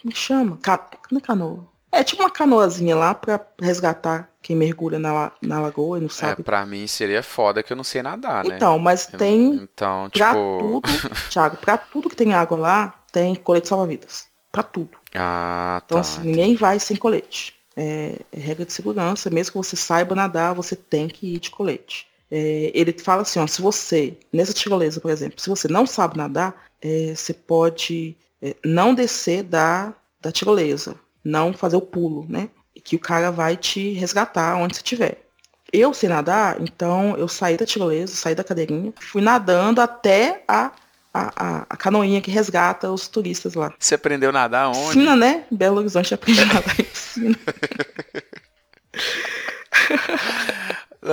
como 0.00 0.12
que 0.12 0.18
chama? 0.18 0.58
Ca... 0.62 0.88
Não 1.10 1.18
é 1.18 1.20
canoa. 1.20 1.66
É 1.90 2.04
tipo 2.04 2.22
uma 2.22 2.30
canoazinha 2.30 2.94
lá 2.94 3.14
pra 3.14 3.40
resgatar 3.60 4.30
quem 4.42 4.54
mergulha 4.54 4.98
na, 4.98 5.32
na 5.42 5.60
lagoa 5.60 5.98
e 5.98 6.00
não 6.00 6.06
É, 6.08 6.10
sabe. 6.10 6.42
pra 6.42 6.64
mim 6.66 6.86
seria 6.86 7.22
foda 7.22 7.62
que 7.62 7.72
eu 7.72 7.76
não 7.76 7.84
sei 7.84 8.02
nadar, 8.02 8.44
né? 8.44 8.56
então, 8.56 8.78
mas 8.78 9.06
tem 9.06 9.54
Então, 9.54 10.08
pra 10.10 10.28
tipo. 10.34 10.58
tudo, 10.60 10.88
Thiago, 11.30 11.56
pra 11.56 11.76
tudo 11.78 12.08
que 12.10 12.16
tem 12.16 12.34
água 12.34 12.58
lá, 12.58 12.94
tem 13.10 13.34
colete 13.34 13.68
salva-vidas. 13.68 14.26
Pra 14.52 14.62
tudo. 14.62 14.90
Ah, 15.14 15.80
Então, 15.84 15.96
tá. 15.96 16.00
assim, 16.00 16.20
ninguém 16.22 16.54
vai 16.56 16.78
sem 16.78 16.96
colete. 16.96 17.54
É, 17.76 18.16
é 18.32 18.38
regra 18.40 18.64
de 18.66 18.72
segurança, 18.72 19.30
mesmo 19.30 19.52
que 19.52 19.58
você 19.58 19.76
saiba 19.76 20.14
nadar, 20.14 20.54
você 20.54 20.74
tem 20.76 21.06
que 21.08 21.34
ir 21.34 21.38
de 21.38 21.50
colete. 21.50 22.06
É, 22.30 22.70
ele 22.74 22.92
fala 22.92 23.22
assim, 23.22 23.38
ó, 23.40 23.46
se 23.46 23.62
você, 23.62 24.18
nessa 24.32 24.52
tirolesa, 24.52 25.00
por 25.00 25.10
exemplo, 25.10 25.40
se 25.40 25.48
você 25.48 25.68
não 25.68 25.86
sabe 25.86 26.16
nadar, 26.18 26.64
é, 26.82 27.14
você 27.14 27.32
pode 27.32 28.16
é, 28.42 28.54
não 28.64 28.94
descer 28.94 29.42
da, 29.44 29.94
da 30.20 30.30
tirolesa, 30.32 30.96
não 31.24 31.52
fazer 31.52 31.76
o 31.76 31.80
pulo, 31.80 32.26
né? 32.28 32.48
E 32.74 32.80
que 32.80 32.96
o 32.96 32.98
cara 32.98 33.30
vai 33.30 33.56
te 33.56 33.92
resgatar 33.92 34.56
onde 34.56 34.76
você 34.76 34.80
estiver. 34.80 35.24
Eu 35.72 35.92
sei 35.92 36.08
nadar, 36.08 36.60
então 36.60 37.14
eu 37.16 37.28
saí 37.28 37.56
da 37.56 37.66
tirolesa, 37.66 38.14
saí 38.14 38.34
da 38.34 38.42
cadeirinha, 38.42 38.92
fui 38.98 39.20
nadando 39.20 39.82
até 39.82 40.42
a, 40.48 40.72
a, 41.12 41.32
a, 41.36 41.66
a 41.68 41.76
canoinha 41.76 42.22
que 42.22 42.30
resgata 42.30 42.90
os 42.90 43.06
turistas 43.06 43.54
lá. 43.54 43.74
Você 43.78 43.94
aprendeu 43.94 44.30
a 44.30 44.32
nadar 44.32 44.68
onde? 44.68 44.94
Piscina, 44.94 45.14
né? 45.14 45.44
Belo 45.50 45.78
Horizonte 45.78 46.14
aprende 46.14 46.40
a 46.40 46.46
nadar 46.46 46.80
em 46.80 46.84
piscina. 46.84 47.38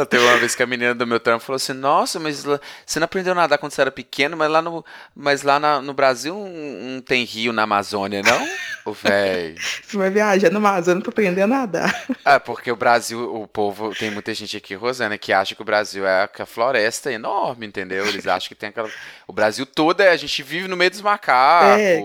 Teve 0.10 0.24
uma 0.24 0.38
vez 0.38 0.56
que 0.56 0.64
a 0.64 0.68
menina 0.68 0.96
do 0.96 1.06
meu 1.06 1.20
trampo 1.20 1.46
falou 1.46 1.58
assim: 1.58 1.74
Nossa, 1.74 2.20
mas 2.20 2.44
você 2.44 3.00
não 3.00 3.06
aprendeu 3.06 3.34
a 3.34 3.36
nadar 3.36 3.58
quando 3.58 3.72
você 3.72 3.82
era 3.82 3.92
pequeno, 3.92 4.36
mas 4.36 4.50
lá 4.50 4.62
no, 4.62 4.84
mas 5.16 5.44
lá 5.44 5.60
na, 5.60 5.82
no 5.82 5.94
Brasil 5.94 6.34
não, 6.34 6.96
não 6.96 7.02
tem 7.02 7.24
rio 7.24 7.54
na 7.54 7.64
Amazônia, 7.64 8.22
não? 8.24 8.48
O 8.86 8.94
véi. 8.94 9.56
Você 9.84 9.98
vai 9.98 10.12
viajar 10.12 10.52
na 10.52 10.58
Amazônia 10.60 11.02
pra 11.02 11.10
aprender 11.10 11.42
a 11.42 11.48
nadar. 11.48 12.06
É, 12.24 12.38
porque 12.38 12.72
o 12.72 12.76
Brasil, 12.76 13.36
o 13.36 13.48
povo, 13.48 13.94
tem 13.96 14.12
muita 14.12 14.32
gente 14.34 14.56
aqui, 14.56 14.76
Rosana, 14.76 15.18
que 15.18 15.34
acha 15.34 15.56
que 15.56 15.62
o 15.62 15.66
Brasil 15.66 16.06
é 16.06 16.30
a 16.38 16.46
floresta 16.46 17.12
enorme, 17.12 17.66
entendeu? 17.66 18.06
Eles 18.06 18.28
acham 18.28 18.48
que 18.48 18.54
tem 18.54 18.70
aquela. 18.70 18.90
O 19.28 19.34
Brasil 19.34 19.66
todo 19.66 20.02
é. 20.02 20.10
A 20.10 20.18
gente 20.18 20.44
vive 20.44 20.68
no 20.68 20.78
meio 20.78 20.92
dos 20.92 21.02
macacos. 21.02 21.82
É, 21.82 22.00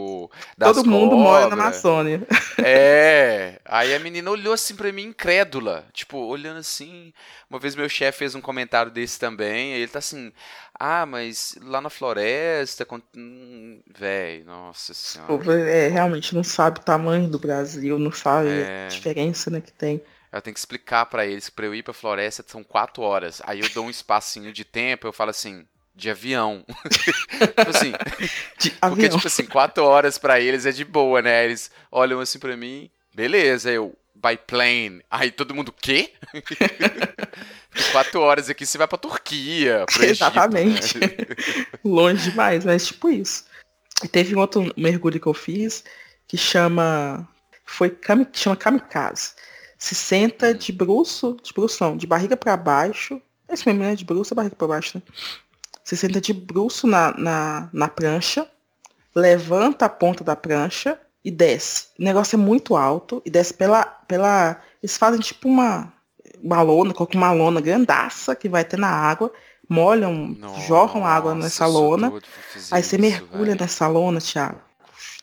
todo 0.59 0.86
mundo 0.86 1.16
mora 1.16 1.49
na 1.49 1.55
Amazônia. 1.55 2.22
É. 2.57 3.61
Aí 3.64 3.95
a 3.95 3.99
menina 3.99 4.30
olhou 4.30 4.55
assim 4.55 4.74
pra 4.74 4.91
mim, 4.91 5.05
incrédula. 5.05 5.84
Tipo, 5.93 6.16
olhando 6.18 6.59
assim. 6.61 7.12
Uma 7.51 7.59
vez 7.59 7.74
meu 7.81 7.89
chefe 7.89 8.18
fez 8.18 8.35
um 8.35 8.41
comentário 8.41 8.91
desse 8.91 9.18
também. 9.18 9.72
Ele 9.72 9.89
tá 9.89 9.99
assim. 9.99 10.33
Ah, 10.74 11.05
mas 11.05 11.59
lá 11.62 11.81
na 11.81 11.91
floresta. 11.91 12.87
Hum, 13.16 13.81
véi, 13.99 14.45
nossa 14.45 14.95
senhora. 14.95 15.61
É, 15.68 15.89
realmente 15.89 16.35
não 16.35 16.45
sabe 16.45 16.81
o 16.81 16.83
tamanho 16.83 17.28
do 17.28 17.39
Brasil, 17.39 17.99
não 17.99 18.12
sabe 18.12 18.49
é... 18.49 18.87
a 18.87 18.89
diferença 18.89 19.51
né, 19.51 19.61
que 19.61 19.72
tem. 19.72 20.03
Eu 20.33 20.41
tenho 20.41 20.55
que 20.55 20.61
explicar 20.61 21.07
para 21.07 21.26
eles 21.26 21.49
que 21.49 21.57
pra 21.57 21.66
eu 21.66 21.74
ir 21.74 21.83
pra 21.83 21.93
floresta 21.93 22.45
são 22.47 22.62
quatro 22.62 23.03
horas. 23.03 23.43
Aí 23.45 23.61
eu 23.61 23.68
dou 23.70 23.87
um 23.87 23.91
espacinho 23.91 24.53
de 24.53 24.64
tempo, 24.64 25.07
eu 25.07 25.12
falo 25.12 25.31
assim, 25.31 25.66
de 25.95 26.09
avião. 26.09 26.64
tipo 26.87 27.70
assim. 27.70 27.93
De 28.59 28.70
porque, 28.70 29.07
avião. 29.07 29.16
tipo 29.16 29.26
assim, 29.26 29.47
quatro 29.47 29.85
horas 29.85 30.18
para 30.18 30.41
eles 30.41 30.66
é 30.66 30.70
de 30.70 30.85
boa, 30.85 31.20
né? 31.20 31.45
Eles 31.45 31.70
olham 31.91 32.20
assim 32.20 32.39
para 32.39 32.57
mim, 32.57 32.89
beleza, 33.12 33.72
eu, 33.72 33.97
by 34.14 34.37
plane. 34.47 35.03
Aí 35.11 35.31
todo 35.31 35.55
mundo, 35.55 35.72
quê? 35.72 36.12
quatro 37.93 38.21
horas 38.21 38.49
aqui 38.49 38.66
você 38.66 38.79
vai 38.79 38.89
pra 38.89 38.99
Turquia, 38.99 39.85
pro 39.87 40.03
Exatamente. 40.05 40.99
né? 40.99 41.07
Longe 41.85 42.31
demais, 42.31 42.64
mas 42.64 42.87
tipo 42.87 43.09
isso. 43.09 43.45
E 44.03 44.09
teve 44.09 44.35
um 44.35 44.41
outro 44.41 44.73
mergulho 44.77 45.21
que 45.21 45.27
eu 45.27 45.35
fiz 45.35 45.85
que 46.27 46.37
chama. 46.37 47.29
Foi 47.64 47.97
chama 48.33 48.57
kamikaze. 48.57 49.33
Se 49.79 49.95
senta 49.95 50.53
de 50.53 50.73
bruço, 50.73 51.37
de 51.43 51.53
bruço 51.53 51.83
não, 51.83 51.97
de 51.97 52.07
barriga 52.07 52.37
para 52.37 52.57
baixo. 52.57 53.21
Esse 53.49 53.66
mesmo, 53.66 53.83
né? 53.83 53.95
De 53.95 54.05
bruço, 54.05 54.35
barriga 54.35 54.55
para 54.55 54.68
baixo, 54.68 54.99
né? 54.99 55.03
Se 55.83 55.97
senta 55.97 56.21
de 56.21 56.33
bruço 56.33 56.87
na, 56.87 57.16
na, 57.16 57.71
na 57.73 57.89
prancha, 57.89 58.47
levanta 59.14 59.87
a 59.87 59.89
ponta 59.89 60.23
da 60.23 60.37
prancha 60.37 61.01
e 61.25 61.31
desce. 61.31 61.89
O 61.99 62.05
negócio 62.05 62.37
é 62.37 62.39
muito 62.39 62.77
alto 62.77 63.23
e 63.25 63.31
desce 63.31 63.55
pela. 63.55 63.85
pela 63.85 64.61
eles 64.83 64.97
fazem 64.97 65.21
tipo 65.21 65.49
uma, 65.49 65.93
uma 66.43 66.62
lona, 66.62 66.95
colocam 66.95 67.20
uma 67.20 67.32
lona 67.32 67.61
grandaça 67.61 68.34
que 68.34 68.49
vai 68.49 68.64
ter 68.64 68.78
na 68.78 68.88
água, 68.88 69.32
molham, 69.68 70.36
Nossa, 70.38 70.61
jorram 70.66 71.07
água 71.07 71.34
nessa 71.34 71.66
lona. 71.66 72.12
Aí 72.70 72.82
você 72.82 72.99
mergulha 72.99 73.55
nessa 73.55 73.86
lona, 73.86 74.20
Thiago. 74.20 74.61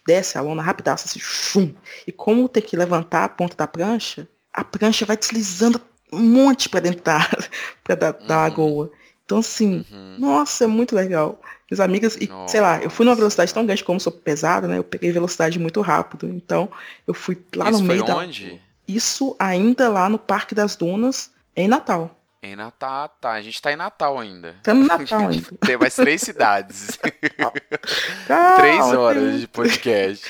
Desce 0.05 0.37
a 0.37 0.41
lona 0.41 0.61
rapidaço, 0.61 1.05
assim, 1.07 1.19
chum. 1.19 1.73
E 2.05 2.11
como 2.11 2.47
tem 2.47 2.63
que 2.63 2.77
levantar 2.77 3.25
a 3.25 3.29
ponta 3.29 3.57
da 3.57 3.67
prancha, 3.67 4.27
a 4.53 4.63
prancha 4.63 5.05
vai 5.05 5.17
deslizando 5.17 5.81
um 6.11 6.21
monte 6.21 6.69
para 6.69 6.79
dentro 6.79 7.03
da, 7.03 7.19
pra 7.83 7.95
da, 7.95 8.07
uhum. 8.11 8.27
da 8.27 8.37
lagoa. 8.37 8.91
Então, 9.25 9.39
assim, 9.39 9.85
uhum. 9.91 10.15
nossa, 10.17 10.63
é 10.63 10.67
muito 10.67 10.95
legal. 10.95 11.41
Minhas 11.69 11.81
amigas, 11.81 12.15
e 12.15 12.27
nossa. 12.27 12.53
sei 12.53 12.61
lá, 12.61 12.81
eu 12.81 12.89
fui 12.89 13.05
numa 13.05 13.15
velocidade 13.15 13.53
tão 13.53 13.65
grande 13.65 13.83
como 13.83 13.99
sou 13.99 14.13
pesada, 14.13 14.69
né? 14.69 14.77
Eu 14.77 14.85
peguei 14.85 15.11
velocidade 15.11 15.59
muito 15.59 15.81
rápido. 15.81 16.29
Então, 16.29 16.69
eu 17.05 17.13
fui 17.13 17.37
lá 17.53 17.69
Isso 17.69 17.81
no 17.81 17.87
meio 17.87 18.05
foi 18.05 18.15
onde? 18.15 18.61
Isso 18.87 19.35
ainda 19.37 19.89
lá 19.89 20.07
no 20.07 20.17
Parque 20.17 20.55
das 20.55 20.75
Dunas, 20.75 21.31
em 21.55 21.67
Natal. 21.67 22.17
Em 22.41 22.55
Natal, 22.55 23.09
tá. 23.19 23.31
A 23.31 23.41
gente 23.41 23.61
tá 23.61 23.71
em 23.73 23.75
Natal 23.75 24.17
ainda. 24.17 24.55
Estamos 24.57 24.85
em 24.85 24.87
Natal 24.87 25.27
ainda. 25.27 25.51
Tem 25.59 25.77
mais 25.77 25.95
três 25.95 26.21
cidades. 26.21 26.97
Calma, 28.27 28.57
três 28.57 28.85
horas 28.85 29.23
tem... 29.23 29.39
de 29.39 29.47
podcast. 29.47 30.25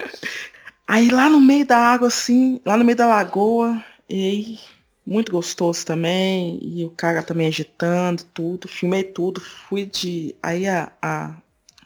aí 0.88 1.10
lá 1.10 1.28
no 1.28 1.40
meio 1.40 1.66
da 1.66 1.76
água, 1.76 2.08
assim, 2.08 2.60
lá 2.64 2.76
no 2.76 2.84
meio 2.84 2.96
da 2.96 3.06
lagoa, 3.06 3.84
e 4.08 4.24
aí 4.24 4.60
muito 5.04 5.32
gostoso 5.32 5.84
também. 5.84 6.58
E 6.62 6.84
o 6.84 6.90
cara 6.90 7.22
também 7.22 7.48
agitando 7.48 8.24
tudo. 8.32 8.68
Filmei 8.68 9.02
tudo. 9.02 9.40
Fui 9.40 9.84
de. 9.84 10.34
Aí 10.42 10.66
a, 10.66 10.90
a 11.02 11.34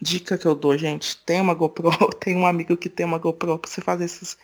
dica 0.00 0.36
que 0.36 0.46
eu 0.46 0.54
dou, 0.54 0.76
gente, 0.76 1.16
tem 1.24 1.40
uma 1.40 1.54
GoPro, 1.54 1.90
tem 2.20 2.36
um 2.36 2.46
amigo 2.46 2.76
que 2.76 2.88
tem 2.88 3.06
uma 3.06 3.18
GoPro 3.18 3.58
pra 3.58 3.70
você 3.70 3.80
fazer 3.80 4.04
essas 4.04 4.36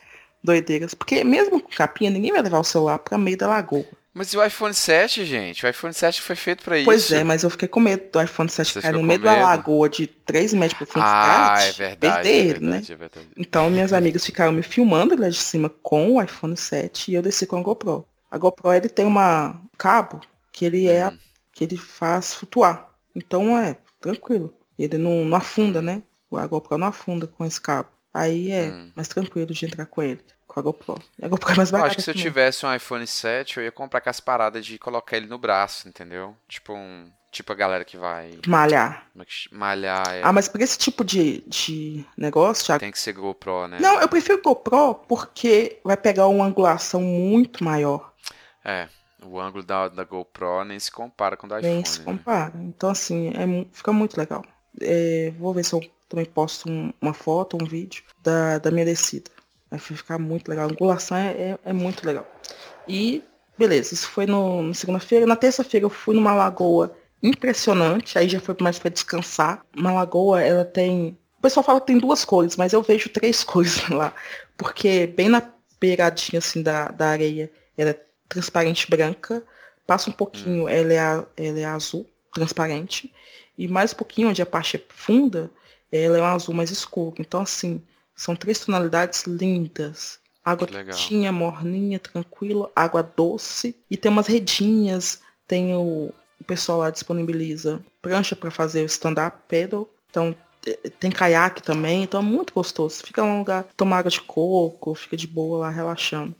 doideiras. 0.42 0.94
Porque 0.94 1.22
mesmo 1.24 1.60
com 1.60 1.68
capinha, 1.68 2.10
ninguém 2.10 2.32
vai 2.32 2.42
levar 2.42 2.58
o 2.58 2.64
celular 2.64 2.98
pra 2.98 3.18
meio 3.18 3.36
da 3.36 3.48
lagoa. 3.48 3.86
Mas 4.14 4.30
e 4.34 4.36
o 4.36 4.44
iPhone 4.44 4.74
7, 4.74 5.24
gente? 5.24 5.64
O 5.64 5.68
iPhone 5.68 5.94
7 5.94 6.20
foi 6.20 6.36
feito 6.36 6.62
para 6.62 6.76
isso. 6.76 6.84
Pois 6.84 7.10
é, 7.10 7.24
mas 7.24 7.44
eu 7.44 7.50
fiquei 7.50 7.66
com 7.66 7.80
medo 7.80 8.10
do 8.12 8.20
iPhone 8.20 8.48
7 8.48 8.80
cair 8.80 8.92
no 8.92 9.02
meio 9.02 9.20
da 9.20 9.34
lagoa 9.34 9.88
de 9.88 10.06
3 10.06 10.52
metros 10.52 10.78
por 10.78 10.86
frente 10.86 11.04
Ah, 11.06 11.56
é 11.58 11.72
verdade, 11.72 12.28
perder, 12.28 12.56
é 12.56 12.60
né? 12.60 12.76
é 12.76 12.94
verdade. 12.94 13.28
Então 13.38 13.70
minhas 13.70 13.90
amigas 13.94 14.24
ficaram 14.24 14.52
me 14.52 14.62
filmando 14.62 15.18
lá 15.18 15.30
de 15.30 15.38
cima 15.38 15.70
com 15.82 16.12
o 16.12 16.22
iPhone 16.22 16.56
7 16.56 17.10
e 17.10 17.14
eu 17.14 17.22
desci 17.22 17.46
com 17.46 17.56
a 17.56 17.62
GoPro. 17.62 18.06
A 18.30 18.36
GoPro 18.36 18.74
ele 18.74 18.88
tem 18.90 19.06
uma 19.06 19.58
cabo 19.78 20.20
que 20.52 20.66
ele 20.66 20.88
é 20.88 21.08
hum. 21.08 21.18
que 21.50 21.64
ele 21.64 21.78
faz 21.78 22.34
flutuar. 22.34 22.90
Então 23.16 23.56
é 23.56 23.78
tranquilo. 23.98 24.52
Ele 24.78 24.98
não, 24.98 25.24
não 25.24 25.38
afunda, 25.38 25.80
né? 25.80 26.02
A 26.34 26.46
GoPro 26.46 26.76
não 26.76 26.88
afunda 26.88 27.26
com 27.26 27.44
esse 27.46 27.60
cabo. 27.60 27.88
Aí 28.12 28.50
é 28.50 28.64
hum. 28.64 28.92
mais 28.94 29.08
tranquilo 29.08 29.52
de 29.52 29.64
entrar 29.64 29.86
com 29.86 30.02
ele. 30.02 30.20
Com 30.46 30.60
a 30.60 30.62
GoPro. 30.62 31.02
A 31.22 31.28
GoPro 31.28 31.52
é 31.52 31.56
mais 31.56 31.70
barata. 31.70 31.86
Eu 31.86 31.90
acho 31.90 31.96
que 31.96 32.02
se 32.02 32.10
eu 32.10 32.14
tivesse 32.14 32.66
um 32.66 32.74
iPhone 32.74 33.06
7, 33.06 33.56
eu 33.56 33.64
ia 33.64 33.72
comprar 33.72 34.02
com 34.02 34.10
as 34.10 34.20
paradas 34.20 34.66
de 34.66 34.78
colocar 34.78 35.16
ele 35.16 35.26
no 35.26 35.38
braço, 35.38 35.88
entendeu? 35.88 36.36
Tipo 36.46 36.74
um. 36.74 37.10
Tipo 37.30 37.52
a 37.52 37.54
galera 37.54 37.84
que 37.86 37.96
vai. 37.96 38.38
Malhar. 38.46 39.06
É 39.18 39.24
malhar. 39.50 40.14
É... 40.14 40.20
Ah, 40.22 40.30
mas 40.30 40.48
por 40.48 40.60
esse 40.60 40.76
tipo 40.76 41.02
de, 41.02 41.42
de 41.46 42.04
negócio, 42.14 42.66
Thiago. 42.66 42.80
Tem 42.80 42.92
que 42.92 42.98
ser 42.98 43.14
GoPro, 43.14 43.68
né? 43.68 43.78
Não, 43.80 43.98
eu 43.98 44.08
prefiro 44.08 44.42
GoPro 44.42 44.96
porque 45.08 45.80
vai 45.82 45.96
pegar 45.96 46.26
uma 46.26 46.44
angulação 46.44 47.00
muito 47.00 47.64
maior. 47.64 48.12
É, 48.62 48.86
o 49.24 49.40
ângulo 49.40 49.64
da, 49.64 49.88
da 49.88 50.04
GoPro 50.04 50.64
nem 50.64 50.78
se 50.78 50.90
compara 50.90 51.34
com 51.34 51.46
o 51.46 51.50
da 51.50 51.60
iPhone. 51.60 51.74
Nem 51.74 51.84
se 51.86 52.00
né? 52.00 52.04
compara. 52.04 52.52
Então, 52.56 52.90
assim, 52.90 53.28
é, 53.28 53.66
fica 53.72 53.92
muito 53.92 54.18
legal. 54.18 54.44
É, 54.80 55.32
vou 55.38 55.54
ver 55.54 55.64
se 55.64 55.74
eu 55.74 55.80
também 56.12 56.26
posto 56.26 56.70
um, 56.70 56.92
uma 57.00 57.14
foto, 57.14 57.56
um 57.60 57.64
vídeo 57.64 58.02
da, 58.22 58.58
da 58.58 58.70
minha 58.70 58.84
descida. 58.84 59.30
Vai 59.70 59.78
ficar 59.80 60.18
muito 60.18 60.46
legal. 60.48 60.68
A 60.68 60.70
angulação 60.70 61.16
é, 61.16 61.30
é, 61.30 61.58
é 61.64 61.72
muito 61.72 62.06
legal. 62.06 62.30
E, 62.86 63.22
beleza, 63.58 63.94
isso 63.94 64.08
foi 64.08 64.26
no, 64.26 64.62
no 64.62 64.74
segunda-feira. 64.74 65.26
Na 65.26 65.36
terça-feira 65.36 65.86
eu 65.86 65.90
fui 65.90 66.14
numa 66.14 66.34
lagoa 66.34 66.94
impressionante. 67.22 68.18
Aí 68.18 68.28
já 68.28 68.40
foi 68.40 68.54
mais 68.60 68.78
para 68.78 68.90
descansar. 68.90 69.64
Uma 69.74 69.92
lagoa, 69.92 70.42
ela 70.42 70.66
tem. 70.66 71.16
O 71.38 71.42
pessoal 71.42 71.64
fala 71.64 71.80
que 71.80 71.86
tem 71.86 71.98
duas 71.98 72.26
cores, 72.26 72.58
mas 72.58 72.74
eu 72.74 72.82
vejo 72.82 73.08
três 73.08 73.42
cores 73.44 73.88
lá. 73.88 74.12
Porque 74.58 75.06
bem 75.06 75.30
na 75.30 75.42
beiradinha 75.80 76.38
assim 76.38 76.62
da, 76.62 76.88
da 76.88 77.08
areia, 77.08 77.50
ela 77.76 77.98
transparente 78.28 78.88
branca, 78.88 79.42
passa 79.86 80.10
um 80.10 80.12
pouquinho, 80.12 80.64
hum. 80.64 80.68
ela, 80.68 80.92
é, 81.36 81.48
ela 81.48 81.58
é 81.58 81.64
azul, 81.64 82.06
transparente, 82.34 83.12
e 83.56 83.68
mais 83.68 83.92
um 83.92 83.96
pouquinho, 83.96 84.28
onde 84.28 84.40
a 84.40 84.46
parte 84.46 84.76
é 84.76 84.82
funda, 84.88 85.50
ela 85.92 86.18
é 86.18 86.22
um 86.22 86.26
azul 86.26 86.54
mais 86.54 86.70
escuro. 86.70 87.14
Então, 87.18 87.42
assim, 87.42 87.80
são 88.16 88.34
três 88.34 88.58
tonalidades 88.58 89.24
lindas. 89.24 90.18
Água 90.44 90.66
quentinha, 90.66 91.30
morninha, 91.30 92.00
tranquila, 92.00 92.68
água 92.74 93.02
doce, 93.02 93.76
e 93.88 93.96
tem 93.96 94.10
umas 94.10 94.26
redinhas, 94.26 95.20
tem 95.46 95.72
o, 95.76 96.12
o 96.40 96.44
pessoal 96.44 96.78
lá 96.78 96.90
disponibiliza 96.90 97.80
prancha 98.00 98.34
para 98.34 98.50
fazer 98.50 98.82
o 98.82 98.86
stand-up 98.86 99.38
pedal, 99.46 99.88
então 100.10 100.34
tem 100.98 101.10
caiaque 101.10 101.62
também, 101.62 102.02
então 102.02 102.20
é 102.20 102.24
muito 102.24 102.52
gostoso. 102.52 103.02
Fica 103.04 103.22
um 103.22 103.38
lugar, 103.38 103.64
toma 103.76 103.96
água 103.96 104.10
de 104.10 104.20
coco, 104.20 104.94
fica 104.94 105.16
de 105.16 105.26
boa 105.26 105.60
lá 105.60 105.70
relaxando. 105.70 106.34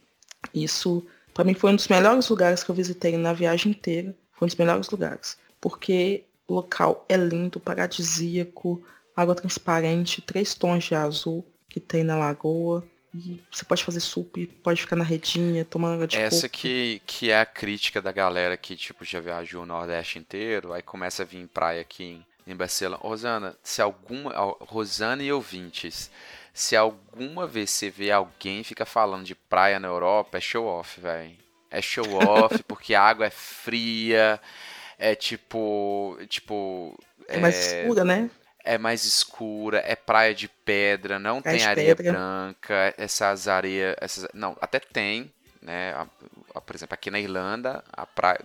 Isso 0.53 1.05
para 1.35 1.45
mim 1.45 1.55
foi 1.55 1.71
um 1.73 1.77
dos 1.77 1.89
melhores 1.89 2.29
lugares 2.29 2.63
que 2.63 2.71
eu 2.71 2.75
visitei 2.75 3.17
na 3.17 3.33
viagem 3.33 3.73
inteira. 3.73 4.15
Foi 4.33 4.47
um 4.47 4.49
dos 4.49 4.57
melhores 4.57 4.91
lugares. 4.91 5.39
Porque 5.61 6.25
o 6.47 6.55
local 6.55 7.05
é 7.09 7.17
lindo, 7.17 7.59
paradisíaco, 7.59 8.83
água 9.17 9.35
transparente, 9.35 10.23
três 10.23 10.55
tons 10.55 10.85
de 10.85 10.95
azul 10.95 11.45
que 11.69 11.81
tem 11.81 12.03
na 12.05 12.17
lagoa. 12.17 12.85
E 13.15 13.43
você 13.51 13.63
pode 13.65 13.85
fazer 13.85 14.01
sup, 14.01 14.47
pode 14.63 14.81
ficar 14.81 14.97
na 14.97 15.05
redinha, 15.05 15.67
tomar 15.67 15.95
água 15.95 16.07
de 16.07 16.17
Essa 16.17 16.49
que, 16.49 17.03
que 17.07 17.31
é 17.31 17.41
a 17.41 17.47
crítica 17.47 18.01
da 18.01 18.11
galera 18.11 18.57
que, 18.57 18.75
tipo, 18.75 19.05
já 19.05 19.21
viajou 19.21 19.65
o 19.65 19.67
Nordeste 19.67 20.19
inteiro, 20.19 20.73
aí 20.73 20.81
começa 20.81 21.23
a 21.23 21.27
vir 21.27 21.41
em 21.41 21.47
praia 21.47 21.83
aqui 21.83 22.05
em, 22.47 22.53
em 22.53 22.57
Barcelona. 22.57 23.03
Rosana, 23.03 23.57
se 23.63 23.83
alguma... 23.83 24.33
Rosana 24.61 25.23
e 25.23 25.31
ouvintes, 25.31 26.11
se 26.55 26.75
alguma 26.75 27.47
vez 27.47 27.71
você 27.71 27.91
vê 27.91 28.11
alguém 28.11 28.65
fica 28.65 28.87
falando 28.87 29.25
de 29.25 29.35
praia 29.35 29.79
na 29.79 29.89
Europa, 29.89 30.39
é 30.39 30.41
show 30.41 30.65
off, 30.65 30.99
velho. 30.99 31.37
É 31.71 31.83
show 31.83 32.07
off 32.17 32.63
porque 32.63 32.95
a 32.95 33.03
água 33.03 33.27
é 33.27 33.31
fria, 33.31 34.41
é 34.99 35.15
tipo, 35.15 36.17
tipo, 36.29 36.99
é, 37.29 37.37
é 37.37 37.41
mais 37.41 37.75
escura, 37.75 38.05
né? 38.05 38.31
É 38.65 38.79
mais 38.79 39.05
escura, 39.05 39.83
é 39.85 39.97
praia 39.97 40.35
de 40.35 40.49
pedra, 40.49 41.19
não 41.19 41.39
é 41.39 41.43
tem 41.43 41.65
areia 41.65 41.97
pedra. 41.97 42.13
branca, 42.13 42.95
essas 42.97 43.49
areias, 43.49 43.97
essas, 44.01 44.29
não, 44.33 44.57
até 44.61 44.79
tem, 44.79 45.33
né? 45.61 45.93
A, 45.95 46.07
a, 46.55 46.61
por 46.61 46.77
exemplo, 46.77 46.95
aqui 46.95 47.11
na 47.11 47.19
Irlanda, 47.19 47.83
a 47.93 48.07
praia. 48.07 48.41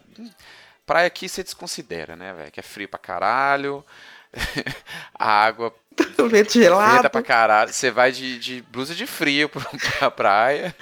Praia 0.85 1.07
aqui 1.07 1.27
você 1.27 1.43
desconsidera, 1.43 2.15
né, 2.15 2.33
velho? 2.33 2.51
Que 2.51 2.59
é 2.59 2.63
frio 2.63 2.87
pra 2.87 2.97
caralho. 2.97 3.85
a 5.13 5.45
água. 5.45 5.73
Vento 6.29 6.53
gelado. 6.53 7.09
pra 7.09 7.23
caralho. 7.23 7.73
Você 7.73 7.91
vai 7.91 8.11
de, 8.11 8.39
de 8.39 8.61
blusa 8.61 8.95
de 8.95 9.05
frio 9.05 9.49
pra 9.99 10.11
praia. 10.11 10.75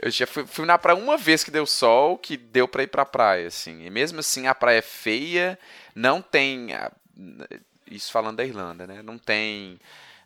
Eu 0.00 0.10
já 0.10 0.26
fui, 0.26 0.46
fui, 0.46 0.66
na 0.66 0.76
praia 0.76 0.98
uma 0.98 1.16
vez 1.16 1.42
que 1.42 1.50
deu 1.50 1.66
sol, 1.66 2.18
que 2.18 2.36
deu 2.36 2.68
pra 2.68 2.82
ir 2.82 2.88
pra 2.88 3.06
praia, 3.06 3.46
assim. 3.46 3.84
E 3.84 3.90
mesmo 3.90 4.20
assim 4.20 4.46
a 4.46 4.54
praia 4.54 4.78
é 4.78 4.82
feia, 4.82 5.58
não 5.94 6.20
tem. 6.20 6.68
Isso 7.90 8.10
falando 8.10 8.36
da 8.36 8.44
Irlanda, 8.44 8.86
né? 8.86 9.02
Não 9.02 9.18
tem. 9.18 9.78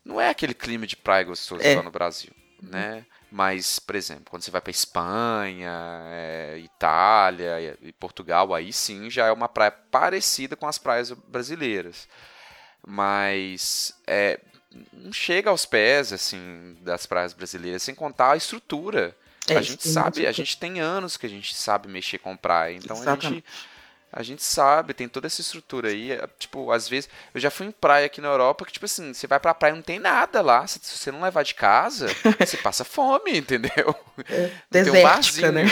Não 0.05 0.21
é 0.21 0.29
aquele 0.29 0.55
clima 0.55 0.87
de 0.87 0.97
praia 0.97 1.25
gostoso 1.25 1.63
é. 1.63 1.77
lá 1.77 1.83
no 1.83 1.91
Brasil, 1.91 2.33
né? 2.63 3.05
Mas, 3.31 3.79
por 3.79 3.95
exemplo, 3.95 4.25
quando 4.29 4.43
você 4.43 4.51
vai 4.51 4.61
para 4.61 4.73
Espanha, 4.73 5.73
é, 6.11 6.59
Itália 6.59 7.79
e 7.81 7.93
Portugal, 7.93 8.53
aí 8.53 8.73
sim 8.73 9.09
já 9.09 9.27
é 9.27 9.33
uma 9.33 9.49
praia 9.49 9.71
parecida 9.71 10.57
com 10.57 10.67
as 10.67 10.79
praias 10.79 11.13
brasileiras. 11.13 12.09
Mas 12.85 13.95
é, 14.05 14.41
não 14.93 15.13
chega 15.13 15.51
aos 15.51 15.65
pés 15.65 16.13
assim 16.13 16.77
das 16.81 17.07
praias 17.07 17.33
brasileiras, 17.33 17.83
sem 17.85 17.95
contar 17.95 18.33
a 18.33 18.37
estrutura. 18.37 19.17
É, 19.47 19.57
a 19.57 19.63
gente 19.63 19.87
sabe, 19.87 20.27
a 20.27 20.33
gente 20.33 20.57
tem 20.59 20.81
anos 20.81 21.17
que 21.17 21.27
a 21.27 21.29
gente 21.31 21.55
sabe 21.55 21.89
mexer 21.89 22.19
com 22.19 22.37
praia, 22.37 22.75
então 22.75 22.97
Exatamente. 22.97 23.27
a 23.27 23.31
gente 23.31 23.45
a 24.13 24.23
gente 24.23 24.43
sabe, 24.43 24.93
tem 24.93 25.09
toda 25.09 25.27
essa 25.27 25.41
estrutura 25.41 25.89
aí. 25.89 26.13
É, 26.13 26.29
tipo, 26.39 26.71
às 26.73 26.89
vezes. 26.89 27.09
Eu 27.33 27.41
já 27.41 27.51
fui 27.51 27.67
em 27.67 27.71
praia 27.71 28.07
aqui 28.07 28.21
na 28.21 28.29
Europa 28.29 28.65
que, 28.65 28.73
tipo 28.73 28.85
assim, 28.85 29.15
você 29.15 29.27
vai 29.27 29.39
pra 29.39 29.55
praia 29.55 29.73
e 29.73 29.77
não 29.77 29.83
tem 29.83 29.99
nada 29.99 30.43
lá. 30.43 30.67
Se 30.67 30.81
você 30.83 31.13
não 31.13 31.23
levar 31.23 31.45
de 31.45 31.55
casa, 31.55 32.09
você 32.39 32.57
passa 32.57 32.85
fome, 32.85 33.39
entendeu? 33.39 33.95
É, 34.29 34.51
desértica, 34.71 35.49
um 35.49 35.53
né? 35.53 35.65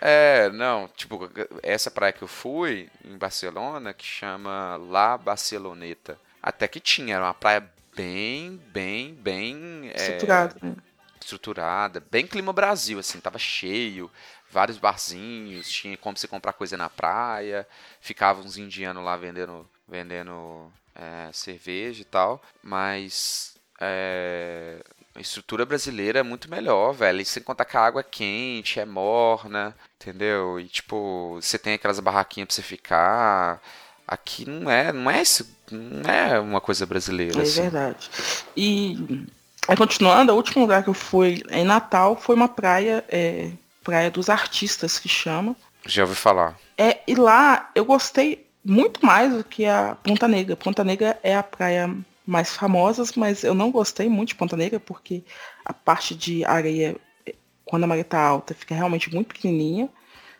É, 0.00 0.48
não, 0.50 0.88
tipo, 0.96 1.28
essa 1.62 1.90
praia 1.90 2.12
que 2.12 2.22
eu 2.22 2.28
fui 2.28 2.88
em 3.04 3.18
Barcelona, 3.18 3.92
que 3.92 4.04
chama 4.04 4.76
La 4.76 5.18
Barceloneta, 5.18 6.18
até 6.42 6.68
que 6.68 6.78
tinha, 6.78 7.16
era 7.16 7.24
uma 7.24 7.34
praia 7.34 7.68
bem, 7.94 8.62
bem, 8.72 9.12
bem. 9.14 9.90
Estruturada, 9.94 10.56
é? 10.62 10.88
Estruturada, 11.20 12.02
bem 12.10 12.26
clima 12.26 12.52
Brasil, 12.52 12.98
assim, 13.00 13.20
tava 13.20 13.38
cheio 13.38 14.10
vários 14.50 14.78
barzinhos, 14.78 15.68
tinha 15.68 15.96
como 15.96 16.16
você 16.16 16.26
comprar 16.26 16.52
coisa 16.52 16.76
na 16.76 16.88
praia, 16.88 17.66
ficavam 18.00 18.44
uns 18.44 18.56
indianos 18.56 19.04
lá 19.04 19.16
vendendo, 19.16 19.68
vendendo 19.86 20.72
é, 20.94 21.30
cerveja 21.32 22.02
e 22.02 22.04
tal, 22.04 22.42
mas 22.62 23.54
é, 23.80 24.82
a 25.14 25.20
estrutura 25.20 25.66
brasileira 25.66 26.20
é 26.20 26.22
muito 26.22 26.50
melhor, 26.50 26.92
velho. 26.92 27.20
E 27.20 27.24
sem 27.24 27.42
contar 27.42 27.64
que 27.64 27.76
a 27.76 27.80
água 27.80 28.00
é 28.00 28.04
quente, 28.04 28.80
é 28.80 28.84
morna, 28.84 29.74
entendeu? 29.96 30.58
E 30.60 30.68
tipo, 30.68 31.38
você 31.40 31.58
tem 31.58 31.74
aquelas 31.74 32.00
barraquinhas 32.00 32.46
pra 32.46 32.54
você 32.54 32.62
ficar. 32.62 33.60
Aqui 34.06 34.48
não 34.48 34.70
é, 34.70 34.90
não 34.90 35.10
é 35.10 35.20
isso, 35.20 35.46
não 35.70 36.10
é 36.10 36.40
uma 36.40 36.60
coisa 36.60 36.86
brasileira. 36.86 37.40
É 37.40 37.42
assim. 37.42 37.62
verdade. 37.62 38.10
E 38.56 39.26
aí, 39.68 39.76
continuando, 39.76 40.32
o 40.32 40.36
último 40.36 40.62
lugar 40.62 40.82
que 40.82 40.88
eu 40.88 40.94
fui 40.94 41.42
em 41.50 41.64
Natal 41.64 42.16
foi 42.16 42.34
uma 42.34 42.48
praia 42.48 43.04
é, 43.08 43.50
Praia 43.88 44.10
dos 44.10 44.28
Artistas, 44.28 44.98
que 44.98 45.08
chama. 45.08 45.56
Já 45.86 46.02
ouvi 46.02 46.14
falar. 46.14 46.58
É, 46.76 47.00
e 47.08 47.14
lá 47.14 47.70
eu 47.74 47.86
gostei 47.86 48.46
muito 48.62 49.04
mais 49.04 49.32
do 49.32 49.42
que 49.42 49.64
a 49.64 49.96
Ponta 50.02 50.28
Negra. 50.28 50.54
Ponta 50.56 50.84
Negra 50.84 51.18
é 51.22 51.34
a 51.34 51.42
praia 51.42 51.96
mais 52.26 52.54
famosa, 52.54 53.02
mas 53.16 53.44
eu 53.44 53.54
não 53.54 53.70
gostei 53.70 54.06
muito 54.10 54.28
de 54.28 54.34
Ponta 54.34 54.58
Negra 54.58 54.78
porque 54.78 55.24
a 55.64 55.72
parte 55.72 56.14
de 56.14 56.44
areia, 56.44 56.96
quando 57.64 57.84
a 57.84 57.86
maré 57.86 58.04
tá 58.04 58.20
alta, 58.20 58.52
fica 58.52 58.74
realmente 58.74 59.10
muito 59.10 59.28
pequenininha. 59.28 59.88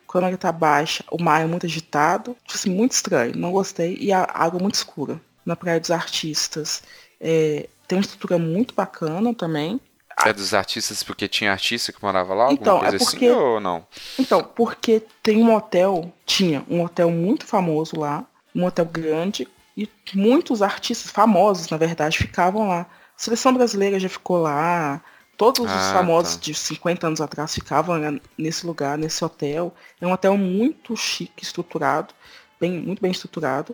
Quando 0.05 0.25
a 0.25 0.27
maré 0.27 0.37
tá 0.37 0.51
baixa, 0.51 1.03
o 1.09 1.19
mar 1.19 1.41
é 1.41 1.47
muito 1.47 1.65
agitado. 1.65 2.37
Tipo 2.45 2.53
assim, 2.53 2.69
muito 2.69 2.91
estranho, 2.91 3.35
não 3.35 3.51
gostei. 3.51 3.97
E 3.99 4.13
a 4.13 4.27
água 4.31 4.59
é 4.59 4.61
muito 4.61 4.75
escura. 4.75 5.19
Na 5.43 5.55
Praia 5.55 5.79
dos 5.79 5.89
Artistas. 5.89 6.83
É, 7.19 7.67
tem 7.87 7.97
uma 7.97 8.03
estrutura 8.03 8.37
muito 8.37 8.75
bacana 8.75 9.33
também. 9.33 9.81
É 10.25 10.33
dos 10.33 10.53
artistas 10.53 11.01
porque 11.01 11.27
tinha 11.27 11.51
artista 11.51 11.93
que 11.93 12.03
morava 12.03 12.33
lá? 12.33 12.51
Então, 12.51 12.83
é 12.83 12.89
assim 12.89 12.97
porque, 12.97 13.25
assim, 13.27 13.35
ou 13.35 13.59
não? 13.59 13.87
Então, 14.17 14.43
porque 14.43 15.01
tem 15.23 15.41
um 15.41 15.55
hotel, 15.55 16.11
tinha 16.25 16.65
um 16.69 16.83
hotel 16.83 17.09
muito 17.09 17.45
famoso 17.45 17.97
lá, 17.97 18.25
um 18.53 18.65
hotel 18.65 18.85
grande, 18.85 19.47
e 19.77 19.89
muitos 20.13 20.61
artistas 20.61 21.09
famosos, 21.09 21.69
na 21.69 21.77
verdade, 21.77 22.17
ficavam 22.17 22.67
lá. 22.67 22.81
A 22.81 22.85
seleção 23.15 23.53
brasileira 23.53 23.99
já 23.99 24.09
ficou 24.09 24.41
lá, 24.41 25.01
todos 25.37 25.65
ah, 25.65 25.75
os 25.75 25.91
famosos 25.91 26.35
tá. 26.35 26.41
de 26.41 26.53
50 26.53 27.07
anos 27.07 27.21
atrás 27.21 27.53
ficavam 27.53 28.19
nesse 28.37 28.67
lugar, 28.67 28.97
nesse 28.97 29.23
hotel. 29.23 29.73
É 30.01 30.05
um 30.05 30.11
hotel 30.11 30.37
muito 30.37 30.97
chique, 30.97 31.43
estruturado, 31.43 32.13
bem, 32.59 32.71
muito 32.71 33.01
bem 33.01 33.11
estruturado. 33.11 33.73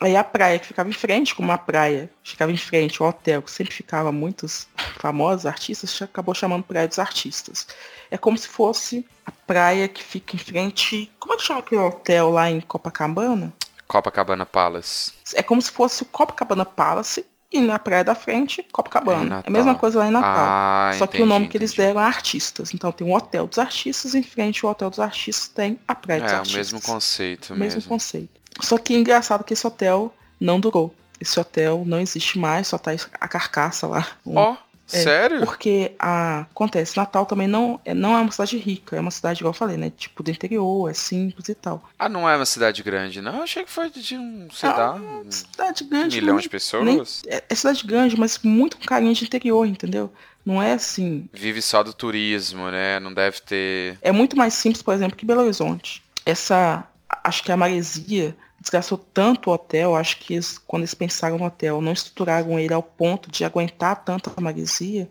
Aí 0.00 0.16
a 0.16 0.22
praia 0.22 0.58
que 0.58 0.66
ficava 0.66 0.88
em 0.88 0.92
frente, 0.92 1.34
como 1.34 1.50
a 1.50 1.58
praia 1.58 2.08
ficava 2.22 2.52
em 2.52 2.56
frente, 2.56 3.02
o 3.02 3.06
hotel 3.06 3.42
que 3.42 3.50
sempre 3.50 3.74
ficava 3.74 4.12
muitos 4.12 4.68
famosos 4.98 5.44
artistas, 5.44 6.00
acabou 6.00 6.34
chamando 6.34 6.62
Praia 6.62 6.86
dos 6.86 6.98
Artistas. 6.98 7.66
É 8.10 8.16
como 8.16 8.38
se 8.38 8.46
fosse 8.46 9.04
a 9.26 9.32
praia 9.32 9.88
que 9.88 10.02
fica 10.02 10.36
em 10.36 10.38
frente. 10.38 11.10
Como 11.18 11.34
é 11.34 11.36
que 11.36 11.42
chama 11.42 11.60
aquele 11.60 11.80
hotel 11.80 12.30
lá 12.30 12.48
em 12.48 12.60
Copacabana? 12.60 13.52
Copacabana 13.88 14.46
Palace. 14.46 15.12
É 15.34 15.42
como 15.42 15.60
se 15.60 15.70
fosse 15.70 16.02
o 16.02 16.06
Copacabana 16.06 16.64
Palace 16.64 17.26
e 17.50 17.60
na 17.60 17.78
praia 17.78 18.04
da 18.04 18.14
frente, 18.14 18.62
Copacabana. 18.70 19.42
É, 19.44 19.48
a 19.48 19.50
mesma 19.50 19.74
coisa 19.74 19.98
lá 19.98 20.06
em 20.06 20.10
Natal. 20.10 20.46
Ah, 20.46 20.90
Só 20.96 21.04
entendi, 21.04 21.16
que 21.16 21.22
o 21.22 21.26
nome 21.26 21.46
entendi. 21.46 21.50
que 21.50 21.56
eles 21.58 21.72
deram 21.72 22.00
é 22.00 22.04
artistas. 22.04 22.74
Então 22.74 22.92
tem 22.92 23.06
o 23.06 23.16
Hotel 23.16 23.46
dos 23.46 23.58
Artistas, 23.58 24.14
em 24.14 24.22
frente 24.22 24.64
o 24.64 24.68
Hotel 24.68 24.90
dos 24.90 25.00
Artistas 25.00 25.48
tem 25.48 25.78
a 25.88 25.94
Praia 25.94 26.20
dos 26.20 26.32
é, 26.32 26.36
Artistas. 26.36 26.54
É, 26.54 26.56
o 26.56 26.74
mesmo 26.74 26.82
conceito 26.82 27.54
mesmo. 27.54 27.64
mesmo. 27.64 27.88
conceito. 27.88 28.38
Só 28.60 28.78
que 28.78 28.94
é 28.94 28.98
engraçado 28.98 29.44
que 29.44 29.52
esse 29.52 29.66
hotel 29.66 30.14
não 30.40 30.60
durou. 30.60 30.94
Esse 31.20 31.38
hotel 31.38 31.82
não 31.86 32.00
existe 32.00 32.38
mais, 32.38 32.68
só 32.68 32.78
tá 32.78 32.92
a 33.20 33.28
carcaça 33.28 33.86
lá. 33.86 34.06
Ó, 34.24 34.52
oh, 34.52 34.56
é, 34.92 35.02
sério? 35.02 35.40
Porque 35.40 35.92
a, 35.98 36.40
acontece, 36.40 36.96
Natal 36.96 37.26
também 37.26 37.46
não 37.46 37.80
é, 37.84 37.92
não 37.92 38.16
é 38.16 38.20
uma 38.20 38.30
cidade 38.30 38.56
rica, 38.56 38.96
é 38.96 39.00
uma 39.00 39.10
cidade, 39.10 39.40
igual 39.40 39.50
eu 39.50 39.56
falei, 39.56 39.76
né? 39.76 39.92
Tipo 39.94 40.22
do 40.22 40.30
interior, 40.30 40.90
é 40.90 40.94
simples 40.94 41.48
e 41.48 41.54
tal. 41.54 41.88
Ah, 41.98 42.08
não 42.08 42.28
é 42.28 42.34
uma 42.36 42.46
cidade 42.46 42.82
grande, 42.82 43.20
não? 43.20 43.36
Eu 43.36 43.42
achei 43.42 43.64
que 43.64 43.70
foi 43.70 43.90
de 43.90 44.16
um, 44.16 44.48
sei 44.50 44.68
lá, 44.68 44.94
um 44.94 45.30
cidade 45.30 45.84
grande. 45.84 46.16
milhão 46.20 46.36
nem, 46.36 46.42
de 46.42 46.48
pessoas. 46.48 46.84
Nem, 46.84 47.02
é, 47.26 47.44
é, 47.48 47.54
cidade 47.54 47.86
grande, 47.86 48.18
mas 48.18 48.38
muito 48.38 48.78
com 48.78 48.84
carinho 48.84 49.12
de 49.12 49.24
interior, 49.24 49.66
entendeu? 49.66 50.10
Não 50.44 50.62
é 50.62 50.72
assim. 50.72 51.28
Vive 51.32 51.60
só 51.60 51.82
do 51.82 51.92
turismo, 51.92 52.70
né? 52.70 52.98
Não 52.98 53.12
deve 53.12 53.40
ter. 53.40 53.98
É 54.00 54.10
muito 54.10 54.36
mais 54.36 54.54
simples, 54.54 54.82
por 54.82 54.94
exemplo, 54.94 55.16
que 55.16 55.26
Belo 55.26 55.42
Horizonte. 55.42 56.02
Essa. 56.24 56.84
Acho 57.24 57.42
que 57.42 57.52
a 57.52 57.56
maresia 57.56 58.36
desgastou 58.68 58.98
tanto 58.98 59.48
o 59.48 59.52
hotel, 59.54 59.96
acho 59.96 60.18
que 60.18 60.34
eles, 60.34 60.58
quando 60.58 60.82
eles 60.82 60.94
pensaram 60.94 61.38
no 61.38 61.44
hotel, 61.46 61.80
não 61.80 61.92
estruturaram 61.92 62.58
ele 62.58 62.74
ao 62.74 62.82
ponto 62.82 63.30
de 63.30 63.44
aguentar 63.44 64.04
tanta 64.04 64.30
maresia. 64.40 65.10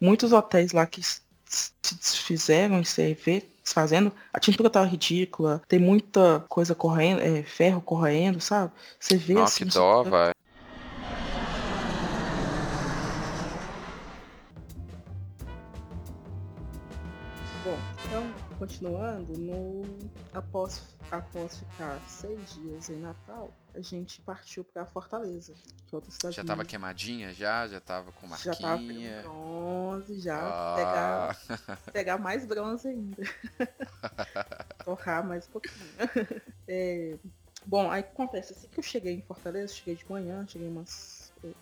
Muitos 0.00 0.32
hotéis 0.32 0.72
lá 0.72 0.86
que 0.86 1.02
se 1.02 1.20
desfizeram 1.96 2.78
em 2.78 2.82
CV, 2.82 3.44
desfazendo, 3.62 4.12
a 4.32 4.38
tintura 4.38 4.70
tava 4.70 4.86
ridícula, 4.86 5.60
tem 5.66 5.78
muita 5.78 6.44
coisa 6.48 6.74
correndo, 6.74 7.20
é, 7.20 7.42
ferro 7.42 7.80
correndo, 7.80 8.40
sabe? 8.40 8.72
Você 9.00 9.16
vê 9.16 9.34
Não, 9.34 9.42
assim. 9.42 9.64
que 9.64 9.72
dó, 9.72 10.04
vai. 10.04 10.32
Bom, 17.64 17.78
então, 18.06 18.32
continuando, 18.58 19.32
no 19.38 19.82
após 20.32 20.93
após 21.14 21.56
ficar 21.58 22.00
seis 22.06 22.54
dias 22.54 22.88
em 22.88 22.98
Natal, 22.98 23.52
a 23.74 23.80
gente 23.80 24.20
partiu 24.22 24.64
para 24.64 24.86
Fortaleza, 24.86 25.54
que 25.86 25.94
é 25.94 25.96
outra 25.96 26.10
cidade. 26.10 26.36
Já 26.36 26.44
tava 26.44 26.64
queimadinha 26.64 27.32
já? 27.32 27.66
Já 27.66 27.80
tava 27.80 28.12
com 28.12 28.26
marquinha? 28.26 28.54
Já 28.54 28.60
tava 28.60 28.78
com 28.78 29.22
bronze, 29.22 30.20
já. 30.20 30.38
Ah. 30.38 30.74
Pegar, 30.76 31.78
pegar 31.92 32.18
mais 32.18 32.46
bronze 32.46 32.88
ainda. 32.88 33.22
Torrar 34.84 35.26
mais 35.26 35.46
um 35.46 35.50
pouquinho. 35.50 35.74
É, 36.66 37.18
bom, 37.66 37.90
aí 37.90 38.00
o 38.00 38.04
que 38.04 38.10
acontece? 38.12 38.54
Assim 38.54 38.68
que 38.68 38.78
eu 38.78 38.82
cheguei 38.82 39.12
em 39.12 39.20
Fortaleza, 39.20 39.74
cheguei 39.74 39.94
de 39.96 40.10
manhã, 40.10 40.46
cheguei 40.48 40.66
umas 40.66 41.13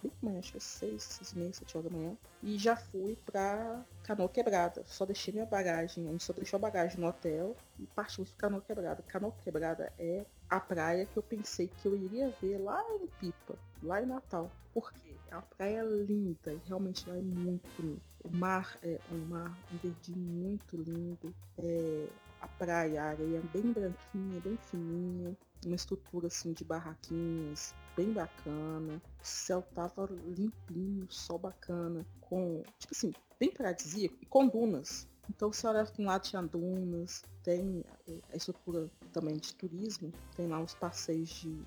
bem 0.02 0.12
manhã, 0.22 0.38
acho 0.38 0.52
que 0.52 0.58
é 0.58 0.60
6, 0.60 1.02
6 1.02 1.32
e 1.32 1.38
meia, 1.38 1.52
7 1.52 1.76
horas 1.76 1.90
da 1.90 1.96
manhã. 1.96 2.16
E 2.42 2.58
já 2.58 2.76
fui 2.76 3.16
pra 3.26 3.84
Canoa 4.02 4.28
Quebrada. 4.28 4.82
Só 4.86 5.06
deixei 5.06 5.32
minha 5.32 5.46
bagagem, 5.46 6.06
a 6.06 6.12
gente 6.12 6.24
só 6.24 6.32
deixou 6.32 6.56
a 6.56 6.60
bagagem 6.60 7.00
no 7.00 7.06
hotel 7.06 7.56
e 7.78 7.86
partimos 7.86 8.30
pra 8.30 8.48
Canoa 8.48 8.62
Quebrada. 8.62 9.02
Canoa 9.02 9.32
Quebrada 9.42 9.92
é 9.98 10.24
a 10.48 10.60
praia 10.60 11.06
que 11.06 11.16
eu 11.16 11.22
pensei 11.22 11.68
que 11.68 11.86
eu 11.86 11.96
iria 11.96 12.30
ver 12.40 12.58
lá 12.58 12.82
em 13.00 13.06
Pipa, 13.18 13.56
lá 13.82 14.02
em 14.02 14.06
Natal. 14.06 14.50
Por 14.74 14.92
quê? 14.92 15.14
É 15.30 15.34
uma 15.34 15.42
praia 15.42 15.82
linda 15.82 16.52
e 16.52 16.60
realmente 16.66 17.08
lá 17.08 17.16
é 17.16 17.22
muito 17.22 17.64
bonito. 17.76 18.02
O 18.24 18.30
mar 18.30 18.78
é 18.82 18.98
um 19.10 19.26
mar, 19.26 19.58
um 19.72 19.78
verdinho 19.78 20.18
muito 20.18 20.76
lindo. 20.76 21.34
É, 21.58 22.06
a 22.40 22.48
praia, 22.48 23.02
a 23.02 23.06
areia 23.06 23.38
é 23.38 23.40
bem 23.40 23.72
branquinha, 23.72 24.40
bem 24.40 24.56
fininha. 24.56 25.36
Uma 25.64 25.76
estrutura 25.76 26.26
assim 26.26 26.52
de 26.52 26.64
barraquinhas, 26.64 27.74
bem 27.96 28.12
bacana. 28.12 29.00
Céu 29.22 29.62
tava 29.74 30.08
limpinho, 30.36 31.06
sol 31.10 31.38
bacana, 31.38 32.04
com, 32.20 32.62
tipo 32.78 32.92
assim, 32.92 33.12
bem 33.38 33.50
paradisíaco 33.50 34.16
e 34.20 34.26
com 34.26 34.48
dunas. 34.48 35.06
Então 35.30 35.52
você 35.52 35.66
olha 35.66 35.82
assim, 35.82 36.04
lá 36.04 36.18
tinha 36.18 36.42
dunas, 36.42 37.22
tem 37.42 37.84
eh, 38.08 38.20
a 38.32 38.36
estrutura 38.36 38.90
também 39.12 39.36
de 39.36 39.54
turismo, 39.54 40.12
tem 40.36 40.46
lá 40.46 40.58
uns 40.58 40.74
passeios 40.74 41.28
de 41.28 41.64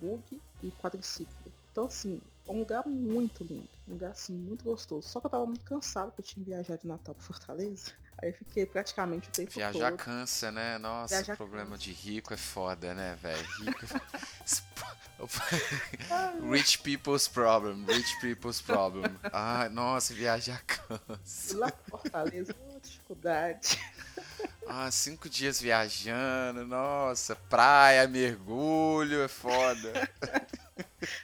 bug 0.00 0.40
e 0.62 0.70
quadriciclo. 0.72 1.52
Então 1.70 1.86
assim, 1.86 2.20
é 2.46 2.52
um 2.52 2.60
lugar 2.60 2.86
muito 2.86 3.44
lindo, 3.44 3.68
um 3.88 3.92
lugar 3.92 4.10
assim 4.10 4.34
muito 4.34 4.64
gostoso. 4.64 5.08
Só 5.08 5.20
que 5.20 5.26
eu 5.26 5.30
tava 5.30 5.46
muito 5.46 5.64
cansado 5.64 6.10
porque 6.10 6.22
eu 6.22 6.26
tinha 6.26 6.44
viajado 6.44 6.82
de 6.82 6.88
Natal 6.88 7.14
para 7.14 7.24
Fortaleza. 7.24 7.92
Aí 8.20 8.32
fiquei 8.32 8.66
praticamente 8.66 9.28
o 9.28 9.32
tempo 9.32 9.52
Viajar 9.52 9.90
todo. 9.90 9.98
cansa, 9.98 10.50
né? 10.50 10.76
Nossa, 10.78 11.14
Viajar 11.14 11.36
problema 11.36 11.70
cansa. 11.70 11.82
de 11.84 11.92
rico 11.92 12.34
é 12.34 12.36
foda, 12.36 12.92
né, 12.94 13.16
velho? 13.22 13.46
Rico... 13.60 13.86
Rich 16.50 16.78
people's 16.78 17.26
problem, 17.28 17.84
rich 17.86 18.20
people's 18.20 18.60
problem. 18.60 19.18
Ah, 19.32 19.68
nossa, 19.68 20.14
viajar 20.14 20.62
cansa. 20.64 21.58
Lá 21.58 21.72
Fortaleza, 21.88 22.54
uma 22.70 22.80
dificuldade. 22.80 23.78
Ah, 24.70 24.90
cinco 24.90 25.30
dias 25.30 25.58
viajando, 25.58 26.66
nossa, 26.66 27.34
praia, 27.34 28.06
mergulho, 28.06 29.22
é 29.22 29.28
foda. 29.28 30.06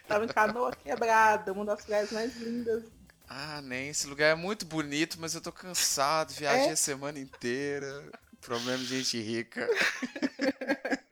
Tava 0.09 0.24
em 0.24 0.28
canoa 0.28 0.74
quebrada, 0.74 1.53
uma 1.53 1.62
das 1.66 1.84
praias 1.84 2.11
mais 2.11 2.34
lindas. 2.38 2.84
Ah, 3.28 3.60
nem, 3.62 3.88
esse 3.88 4.06
lugar 4.06 4.30
é 4.32 4.34
muito 4.34 4.66
bonito, 4.66 5.16
mas 5.18 5.34
eu 5.34 5.40
tô 5.40 5.50
cansado, 5.50 6.32
viajei 6.34 6.70
É? 6.70 6.72
a 6.72 6.76
semana 6.76 7.18
inteira. 7.18 8.10
Problema 8.40 8.78
de 8.78 8.84
gente 9.02 9.20
rica. 9.20 9.68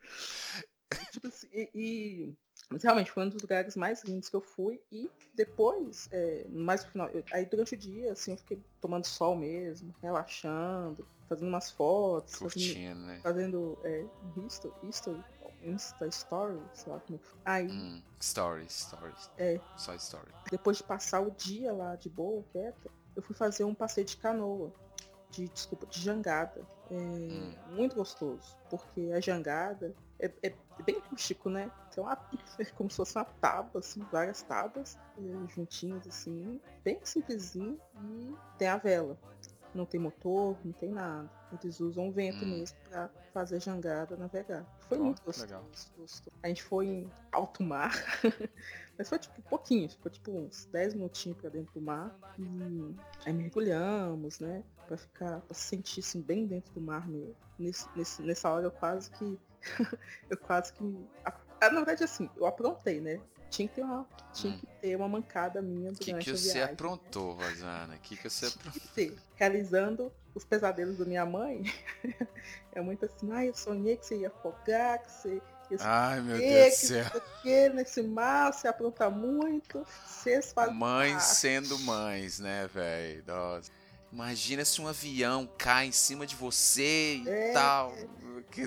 Tipo 1.13 1.27
assim, 1.29 1.49
e, 1.53 1.71
e- 1.75 2.35
mas 2.71 2.83
realmente 2.83 3.11
foi 3.11 3.25
um 3.25 3.29
dos 3.29 3.41
lugares 3.43 3.77
mais 3.77 4.03
lindos 4.05 4.29
que 4.29 4.37
eu 4.37 4.41
fui. 4.41 4.81
E 4.91 5.11
depois, 5.35 6.09
é, 6.13 6.47
mais 6.49 6.85
no 6.85 6.91
final, 6.91 7.09
eu- 7.11 7.25
aí 7.33 7.45
durante 7.47 7.75
o 7.75 7.79
dia, 7.79 8.13
assim, 8.13 8.33
eu 8.33 8.39
fiquei 8.39 8.63
tomando 8.81 9.07
sol 9.07 9.37
mesmo, 9.37 9.95
relaxando, 10.03 11.07
fazendo 11.29 11.49
umas 11.49 11.71
fotos, 11.71 12.35
fazendo, 12.35 12.53
Curtindo, 12.53 13.01
né? 13.01 13.21
fazendo 13.23 13.79
é, 13.85 14.07
history, 14.37 14.75
history, 14.83 15.25
Insta 15.65 16.07
Story, 16.09 16.61
sei 16.75 16.93
lá 16.93 17.01
como 17.01 17.19
é. 17.19 17.21
Aí, 17.45 17.69
Hum, 17.69 18.03
stories, 18.21 18.73
stories. 18.73 19.31
É. 19.39 19.61
Só 19.77 19.95
story. 19.95 20.31
depois 20.51 20.77
de 20.79 20.83
passar 20.85 21.21
o 21.21 21.31
dia 21.31 21.73
lá 21.73 21.97
de 21.97 22.09
boa, 22.09 22.43
quieta, 22.53 22.91
eu 23.17 23.23
fui 23.23 23.35
fazer 23.35 23.65
um 23.65 23.75
passeio 23.75 24.07
de 24.07 24.17
canoa. 24.17 24.73
De, 25.31 25.49
desculpa, 25.49 25.87
de 25.87 25.99
jangada. 26.01 26.61
É, 26.91 26.95
Hum. 26.95 27.55
Muito 27.71 27.97
gostoso. 27.97 28.55
Porque 28.69 29.11
a 29.15 29.21
jangada 29.21 29.95
é, 30.21 30.31
é 30.43 30.55
bem 30.85 31.01
rústico, 31.11 31.49
né? 31.49 31.71
Uma, 31.97 32.19
é 32.59 32.65
como 32.67 32.91
se 32.91 32.97
fosse 32.97 33.17
uma 33.17 33.25
tábua, 33.25 33.79
assim, 33.81 34.01
várias 34.13 34.43
tábuas 34.43 34.99
é, 35.19 35.49
juntinhas, 35.49 36.07
assim, 36.07 36.61
bem 36.85 36.99
simplesinho. 37.05 37.81
E 38.05 38.35
tem 38.59 38.69
a 38.69 38.77
vela. 38.77 39.17
Não 39.75 39.87
tem 39.87 39.99
motor, 39.99 40.57
não 40.63 40.73
tem 40.73 40.91
nada. 40.91 41.31
Eles 41.63 41.81
usam 41.81 42.09
o 42.09 42.13
vento 42.13 42.45
Hum. 42.45 42.49
mesmo 42.49 42.77
pra 42.89 43.11
fazer 43.33 43.61
jangada, 43.61 44.17
navegar. 44.17 44.65
Foi 44.89 44.99
Ó, 44.99 45.05
muito 45.05 45.23
gostoso, 45.23 45.47
legal. 45.47 45.63
gostoso. 45.65 46.23
A 46.43 46.49
gente 46.49 46.63
foi 46.63 46.87
em 46.87 47.13
alto 47.33 47.63
mar. 47.63 47.93
Mas 48.99 49.09
foi 49.09 49.19
tipo 49.19 49.41
pouquinho, 49.43 49.89
foi 50.01 50.11
tipo 50.11 50.31
uns 50.33 50.67
10 50.73 50.95
minutinhos 50.95 51.39
pra 51.39 51.51
dentro 51.51 51.73
do 51.75 51.81
mar. 51.81 52.15
E 52.39 52.95
aí 53.25 53.33
mergulhamos, 53.33 54.39
né? 54.39 54.63
Pra 54.87 54.97
ficar, 54.97 55.41
pra 55.41 55.55
se 55.55 55.63
sentir 55.63 56.01
assim, 56.01 56.21
bem 56.21 56.47
dentro 56.47 56.73
do 56.75 56.81
mar 56.81 57.09
mesmo. 57.09 57.35
Nesse, 57.59 57.89
nesse- 57.97 58.23
nessa 58.23 58.51
hora 58.51 58.67
eu 58.67 58.71
quase 58.71 59.11
que. 59.13 59.39
eu 60.31 60.37
quase 60.39 60.73
que. 60.73 61.09
Ah, 61.25 61.71
na 61.71 61.77
verdade 61.77 62.05
assim, 62.05 62.29
eu 62.37 62.45
aprontei, 62.47 63.01
né? 63.01 63.21
Tinha 63.53 63.69
que 63.69 63.75
ter 63.75 63.83
uma, 63.83 64.07
tinha 64.33 64.53
Hum. 64.55 64.59
que 64.59 64.67
ter 64.81 64.97
uma 64.97 65.09
mancada 65.09 65.61
minha 65.61 65.91
O 65.91 65.95
que, 65.95 66.07
durante 66.07 66.25
que 66.25 66.31
a 66.31 66.37
você 66.37 66.53
viagem. 66.55 66.75
aprontou, 66.75 67.33
Rosana? 67.35 67.95
O 67.95 67.99
que, 67.99 68.17
que 68.17 68.29
você 68.31 68.47
aprontou? 68.47 68.83
Que. 68.95 69.15
Realizando 69.37 70.11
os 70.35 70.43
pesadelos 70.45 70.97
da 70.97 71.05
minha 71.05 71.27
mãe. 71.27 71.63
é 72.73 72.81
muito 72.81 73.05
assim, 73.05 73.31
ai, 73.31 73.51
eu 73.51 73.55
sonhei 73.55 73.97
que 73.99 74.07
você 74.07 74.17
ia 74.21 74.29
afogar, 74.29 74.99
que 75.03 75.13
você 75.13 75.35
ia 75.71 75.77
Ai, 75.81 76.21
meu 76.23 76.39
que, 76.41 76.49
Deus 76.49 76.75
do 76.75 76.81
que 76.81 76.87
céu. 76.87 77.07
o 77.15 77.43
que, 77.43 77.69
nesse 77.69 78.03
mar, 78.03 78.53
você 78.53 78.69
apronta 78.69 79.11
muito, 79.11 79.87
vocês 80.07 80.53
fazem 80.53 80.75
Mães 80.75 81.13
parte. 81.15 81.37
sendo 81.37 81.79
mães, 81.81 82.39
né, 82.39 82.67
velho? 82.69 83.23
Imagina 84.11 84.65
se 84.65 84.81
um 84.81 84.89
avião 84.89 85.47
cai 85.59 85.87
em 85.87 85.93
cima 85.93 86.27
de 86.27 86.37
você 86.37 87.17
e 87.17 87.29
É. 87.29 87.53
tal. 87.53 87.95
Que 88.51 88.63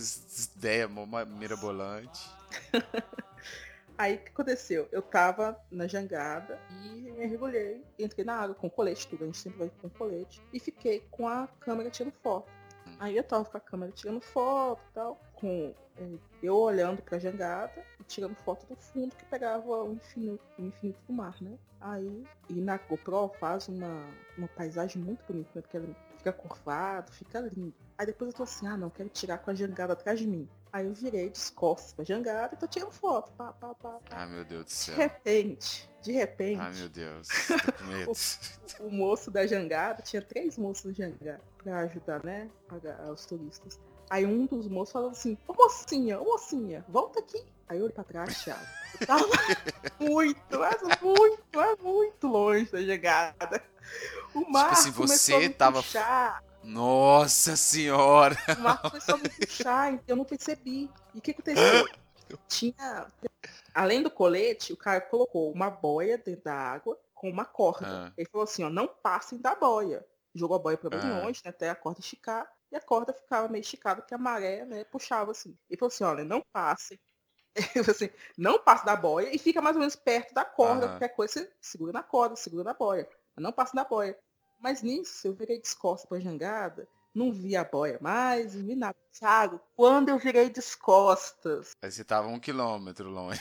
ideia 0.56 0.88
mirabolante. 1.28 2.30
Aí 3.98 4.16
o 4.16 4.20
que 4.20 4.30
aconteceu? 4.30 4.88
Eu 4.92 5.02
tava 5.02 5.58
na 5.72 5.88
jangada 5.88 6.60
e 6.84 7.12
mergulhei, 7.12 7.82
entrei 7.98 8.26
na 8.26 8.36
água 8.36 8.56
com 8.56 8.70
colete, 8.70 9.08
tudo, 9.08 9.24
a 9.24 9.26
gente 9.28 9.38
sempre 9.38 9.60
vai 9.60 9.72
com 9.82 9.90
colete, 9.90 10.42
e 10.52 10.60
fiquei 10.60 11.02
com 11.12 11.28
a 11.28 11.48
câmera 11.60 11.90
tirando 11.90 12.14
foto. 12.22 12.52
Hum. 12.86 12.96
Aí 13.00 13.16
eu 13.16 13.24
tava 13.24 13.46
com 13.46 13.58
a 13.58 13.62
câmera 13.62 13.92
tirando 13.94 14.20
foto 14.20 14.82
e 14.90 14.94
tal, 14.94 15.22
com 15.34 15.74
é, 15.98 16.10
eu 16.44 16.58
olhando 16.58 17.02
pra 17.02 17.18
jangada 17.18 17.84
e 18.00 18.04
tirando 18.04 18.36
foto 18.36 18.66
do 18.68 18.76
fundo 18.76 19.16
que 19.16 19.26
pegava 19.26 19.66
o 19.66 19.94
infinito, 19.94 20.44
o 20.60 20.64
infinito 20.64 21.00
do 21.08 21.14
mar, 21.14 21.36
né? 21.42 21.58
Aí, 21.80 22.26
e 22.50 22.54
na 22.56 22.78
GoPro 22.78 23.32
faz 23.40 23.70
uma, 23.70 24.04
uma 24.38 24.48
paisagem 24.50 25.02
muito 25.02 25.24
bonita, 25.26 25.50
né? 25.56 25.62
Porque 25.62 25.78
ela 25.78 25.88
fica 26.18 26.34
curvado, 26.34 27.12
fica 27.12 27.40
lindo. 27.40 27.74
Aí 27.98 28.06
depois 28.06 28.32
eu 28.32 28.38
tô 28.38 28.44
assim, 28.44 28.68
ah 28.68 28.76
não, 28.76 28.90
quero 28.90 29.08
tirar 29.10 29.38
com 29.38 29.52
a 29.52 29.54
jangada 29.54 29.94
atrás 29.94 30.20
de 30.20 30.28
mim. 30.28 30.50
Aí 30.76 30.86
eu 30.88 30.94
virei 30.94 31.30
de 31.30 31.40
costas 31.54 31.94
pra 31.94 32.04
jangada 32.04 32.54
e 32.54 32.58
tô 32.58 32.68
tirando 32.68 32.92
foto. 32.92 33.32
Pá, 33.38 33.54
pá, 33.54 33.74
pá. 33.76 33.98
Ai, 34.12 34.28
meu 34.28 34.44
Deus 34.44 34.66
do 34.66 34.68
De 34.68 34.74
céu. 34.74 34.96
repente, 34.98 35.90
de 36.02 36.12
repente, 36.12 36.60
Ai, 36.60 36.74
meu 36.74 36.90
Deus. 36.90 37.30
Medo. 37.88 38.12
o 38.86 38.90
moço 38.92 39.32
da 39.32 39.48
jangada, 39.48 40.02
tinha 40.02 40.22
três 40.22 40.58
moços 40.58 40.84
da 40.84 40.92
jangada 40.92 41.40
pra 41.64 41.78
ajudar, 41.80 42.22
né, 42.26 42.50
a- 42.70 43.10
os 43.10 43.26
turistas. 43.26 43.80
Aí 44.10 44.26
um 44.26 44.46
dos 44.48 44.68
moços 44.68 44.92
falou 44.92 45.12
assim, 45.12 45.38
ô 45.48 45.54
mocinha, 45.54 46.20
ô 46.20 46.26
mocinha, 46.26 46.84
volta 46.90 47.20
aqui. 47.22 47.42
Aí 47.70 47.78
eu 47.78 47.86
olhei 47.86 47.96
pra 47.96 48.04
trás, 48.04 48.44
Thiago. 48.44 48.66
Eu 49.00 49.08
tava 49.08 49.24
muito, 49.98 50.60
mas 50.60 50.82
muito, 51.02 51.44
mas 51.56 51.80
muito 51.80 52.28
longe 52.28 52.70
da 52.70 52.82
jangada. 52.82 53.64
O 54.34 54.42
mar 54.52 54.74
assim, 54.74 54.92
começou 54.92 55.18
você 55.18 55.34
a 55.36 55.40
me 55.40 55.50
tava- 55.52 55.82
puxar, 55.82 56.44
Nossa 56.66 57.56
senhora! 57.56 58.36
o 58.58 58.62
mar 58.62 58.82
começou 58.82 59.16
a 59.16 59.18
me 59.18 59.30
puxar, 59.30 60.00
eu 60.08 60.16
não 60.16 60.26
percebi. 60.26 60.90
E 61.14 61.20
o 61.20 61.22
que 61.22 61.32
aconteceu? 61.32 61.86
Tinha, 62.50 63.08
além 63.74 64.02
do 64.02 64.10
colete, 64.10 64.74
o 64.74 64.78
cara 64.78 65.00
colocou 65.00 65.52
uma 65.52 65.70
boia 65.70 66.18
dentro 66.18 66.44
da 66.44 66.56
água 66.56 67.00
com 67.14 67.30
uma 67.30 67.46
corda. 67.46 68.08
Ah. 68.08 68.14
Ele 68.18 68.28
falou 68.30 68.44
assim, 68.44 68.64
ó, 68.64 68.70
não 68.70 68.88
passem 68.88 69.40
da 69.40 69.56
boia. 69.56 70.06
Jogou 70.34 70.56
a 70.58 70.60
boia 70.60 70.78
pra 70.78 70.90
bem 70.90 71.00
Ah. 71.00 71.24
longe, 71.24 71.42
né, 71.46 71.50
até 71.52 71.70
a 71.70 71.76
corda 71.76 72.00
esticar. 72.00 72.50
E 72.72 72.76
a 72.76 72.82
corda 72.82 73.14
ficava 73.14 73.48
meio 73.48 73.62
esticada, 73.62 74.02
porque 74.02 74.16
a 74.16 74.18
maré, 74.18 74.66
né, 74.66 74.84
puxava 74.86 75.32
assim. 75.32 75.56
Ele 75.70 75.78
falou 75.80 75.94
assim, 75.94 76.04
olha, 76.04 76.24
não 76.26 76.42
passem. 76.52 77.00
Ele 77.56 77.84
falou 77.86 77.92
assim, 77.92 78.10
não 78.38 78.60
passe 78.60 78.86
da 78.86 78.96
boia 78.96 79.34
e 79.34 79.38
fica 79.38 79.62
mais 79.62 79.76
ou 79.76 79.80
menos 79.80 79.96
perto 79.96 80.34
da 80.34 80.44
corda. 80.44 80.86
Aham. 80.88 80.94
Qualquer 80.96 81.10
coisa, 81.10 81.34
você 81.34 81.52
segura 81.62 81.94
na 81.94 82.04
corda, 82.04 82.36
segura 82.36 82.64
na 82.64 82.74
boia. 82.74 83.08
Mas 83.36 83.44
não 83.44 83.52
passe 83.52 83.76
da 83.76 83.84
boia. 83.86 84.18
Mas 84.66 84.82
nisso, 84.82 85.28
eu 85.28 85.34
virei 85.36 85.62
de 85.62 85.76
costas 85.76 86.10
pra 86.10 86.20
jangada, 86.20 86.88
não 87.14 87.32
vi 87.32 87.56
a 87.56 87.64
boia 87.64 88.00
mais, 88.02 88.56
não 88.56 88.66
vi 88.66 88.76
nada. 88.76 88.96
Thiago, 89.12 89.62
quando 89.76 90.10
eu 90.10 90.18
virei 90.18 90.50
de 90.50 90.60
costas 90.78 91.74
Aí 91.84 91.92
você 91.92 92.04
tava 92.04 92.30
um 92.30 92.40
quilômetro 92.40 93.12
longe. 93.12 93.40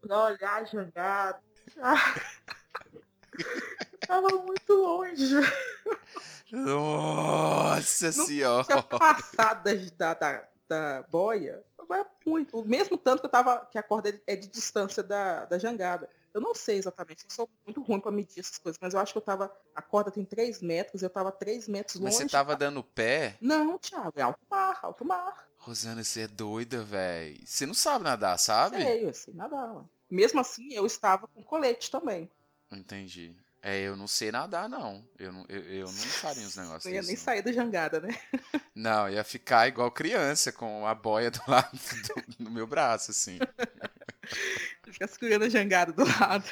pra 0.00 0.24
olhar 0.24 0.62
a 0.62 0.64
jangada, 0.64 1.38
tava 4.08 4.28
muito 4.38 4.72
longe. 4.72 5.34
Nossa 6.50 8.12
Não 8.12 8.26
senhora! 8.26 8.64
tinha 8.64 8.82
passado 8.82 9.64
da, 9.98 10.14
da, 10.14 10.48
da 10.66 11.02
boia, 11.10 11.62
mas 11.86 12.06
muito. 12.24 12.58
O 12.58 12.64
mesmo 12.64 12.96
tanto 12.96 13.20
que 13.20 13.26
eu 13.26 13.30
tava, 13.30 13.66
que 13.66 13.76
a 13.76 13.82
corda 13.82 14.18
é 14.26 14.34
de 14.34 14.48
distância 14.48 15.02
da, 15.02 15.44
da 15.44 15.58
jangada. 15.58 16.08
Eu 16.32 16.40
não 16.40 16.54
sei 16.54 16.76
exatamente, 16.78 17.24
eu 17.24 17.30
sou 17.30 17.48
muito 17.64 17.82
ruim 17.82 18.00
pra 18.00 18.10
medir 18.12 18.40
essas 18.40 18.58
coisas, 18.58 18.78
mas 18.80 18.94
eu 18.94 19.00
acho 19.00 19.12
que 19.12 19.18
eu 19.18 19.22
tava, 19.22 19.52
a 19.74 19.82
corda 19.82 20.10
tem 20.10 20.24
3 20.24 20.62
metros, 20.62 21.02
eu 21.02 21.10
tava 21.10 21.32
3 21.32 21.66
metros 21.66 22.00
Mas 22.00 22.14
longe. 22.14 22.24
você 22.24 22.30
tava 22.30 22.54
dando 22.56 22.82
pé? 22.84 23.36
Não, 23.40 23.78
Thiago, 23.78 24.12
é 24.16 24.22
alto 24.22 24.40
mar, 24.50 24.78
alto 24.82 25.04
mar. 25.04 25.48
Rosana, 25.56 26.02
você 26.04 26.22
é 26.22 26.28
doida, 26.28 26.82
velho. 26.82 27.38
Você 27.44 27.66
não 27.66 27.74
sabe 27.74 28.04
nadar, 28.04 28.38
sabe? 28.38 28.82
Sei, 28.82 29.04
eu 29.06 29.12
sei 29.12 29.34
nadar. 29.34 29.84
Mesmo 30.08 30.40
assim, 30.40 30.72
eu 30.72 30.86
estava 30.86 31.26
com 31.28 31.42
colete 31.42 31.90
também. 31.90 32.30
Entendi. 32.72 33.34
É, 33.62 33.78
eu 33.80 33.94
não 33.94 34.06
sei 34.06 34.32
nadar, 34.32 34.68
não. 34.70 35.04
Eu 35.18 35.30
não, 35.32 35.44
eu, 35.48 35.60
eu 35.64 35.86
não 35.86 35.92
faria 35.92 36.46
uns 36.46 36.56
negócios 36.56 36.84
Não 36.86 36.92
ia 36.92 37.02
nem 37.02 37.14
não. 37.14 37.22
sair 37.22 37.42
da 37.42 37.52
jangada, 37.52 38.00
né? 38.00 38.08
Não, 38.74 39.10
ia 39.10 39.22
ficar 39.22 39.68
igual 39.68 39.90
criança, 39.90 40.50
com 40.50 40.86
a 40.86 40.94
boia 40.94 41.30
do 41.30 41.40
lado 41.46 41.70
do, 42.38 42.44
no 42.44 42.50
meu 42.50 42.66
braço, 42.66 43.10
assim. 43.10 43.38
Ficar 44.90 45.06
segurando 45.08 45.44
a 45.44 45.48
jangada 45.48 45.92
do 45.92 46.04
lado. 46.04 46.44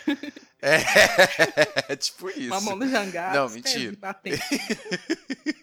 É, 0.62 0.78
tipo 1.96 2.28
isso. 2.30 2.48
Uma 2.52 2.60
mão 2.60 2.76
na 2.76 2.86
jangada. 2.86 3.38
Não, 3.38 3.48
mentira. 3.50 3.96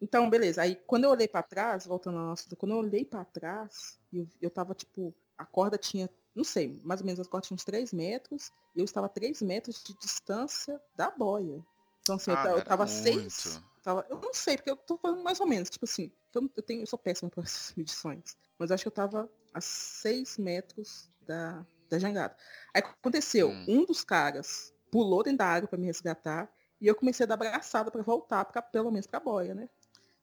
Então, 0.00 0.28
beleza. 0.28 0.62
Aí, 0.62 0.74
quando 0.86 1.04
eu 1.04 1.10
olhei 1.10 1.28
pra 1.28 1.42
trás, 1.42 1.86
voltando 1.86 2.18
ao 2.18 2.26
nosso, 2.26 2.54
quando 2.56 2.72
eu 2.72 2.78
olhei 2.78 3.04
pra 3.04 3.24
trás, 3.24 3.98
eu, 4.12 4.26
eu 4.40 4.50
tava, 4.50 4.74
tipo, 4.74 5.14
a 5.38 5.44
corda 5.46 5.78
tinha, 5.78 6.10
não 6.34 6.44
sei, 6.44 6.80
mais 6.82 7.00
ou 7.00 7.06
menos 7.06 7.20
as 7.20 7.28
cordas 7.28 7.46
tinham 7.46 7.54
uns 7.54 7.64
3 7.64 7.92
metros, 7.92 8.50
e 8.74 8.80
eu 8.80 8.84
estava 8.84 9.06
a 9.06 9.08
3 9.08 9.40
metros 9.42 9.82
de 9.82 9.94
distância 9.98 10.80
da 10.96 11.08
boia. 11.10 11.64
Então, 12.02 12.16
assim, 12.16 12.32
eu, 12.32 12.36
Ah, 12.36 12.46
eu 12.46 12.56
era 12.56 12.64
tava 12.64 12.84
muito. 12.84 13.00
seis. 13.02 13.62
Tava, 13.82 14.04
eu 14.10 14.20
não 14.20 14.34
sei, 14.34 14.56
porque 14.56 14.70
eu 14.70 14.76
tô 14.76 14.96
falando 14.98 15.22
mais 15.22 15.40
ou 15.40 15.46
menos, 15.46 15.70
tipo 15.70 15.84
assim, 15.84 16.10
eu, 16.34 16.50
eu, 16.56 16.62
tenho, 16.62 16.82
eu 16.82 16.86
sou 16.86 16.98
péssima 16.98 17.30
para 17.30 17.44
essas 17.44 17.72
medições. 17.76 18.36
Mas 18.58 18.70
eu 18.70 18.74
acho 18.74 18.82
que 18.84 18.88
eu 18.88 18.92
tava 18.92 19.30
a 19.54 19.60
seis 19.60 20.38
metros 20.38 21.08
da, 21.26 21.64
da 21.88 21.98
jangada. 21.98 22.36
Aí 22.74 22.82
aconteceu? 22.82 23.50
Hum. 23.50 23.64
Um 23.68 23.84
dos 23.86 24.04
caras 24.04 24.72
pulou 24.90 25.22
dentro 25.22 25.38
da 25.38 25.46
água 25.46 25.68
para 25.68 25.78
me 25.78 25.86
resgatar 25.86 26.50
e 26.80 26.86
eu 26.86 26.94
comecei 26.94 27.24
a 27.24 27.26
dar 27.26 27.34
abraçada 27.34 27.90
para 27.90 28.02
voltar, 28.02 28.44
pra, 28.44 28.60
pelo 28.60 28.90
menos 28.90 29.06
pra 29.06 29.20
boia, 29.20 29.54
né? 29.54 29.68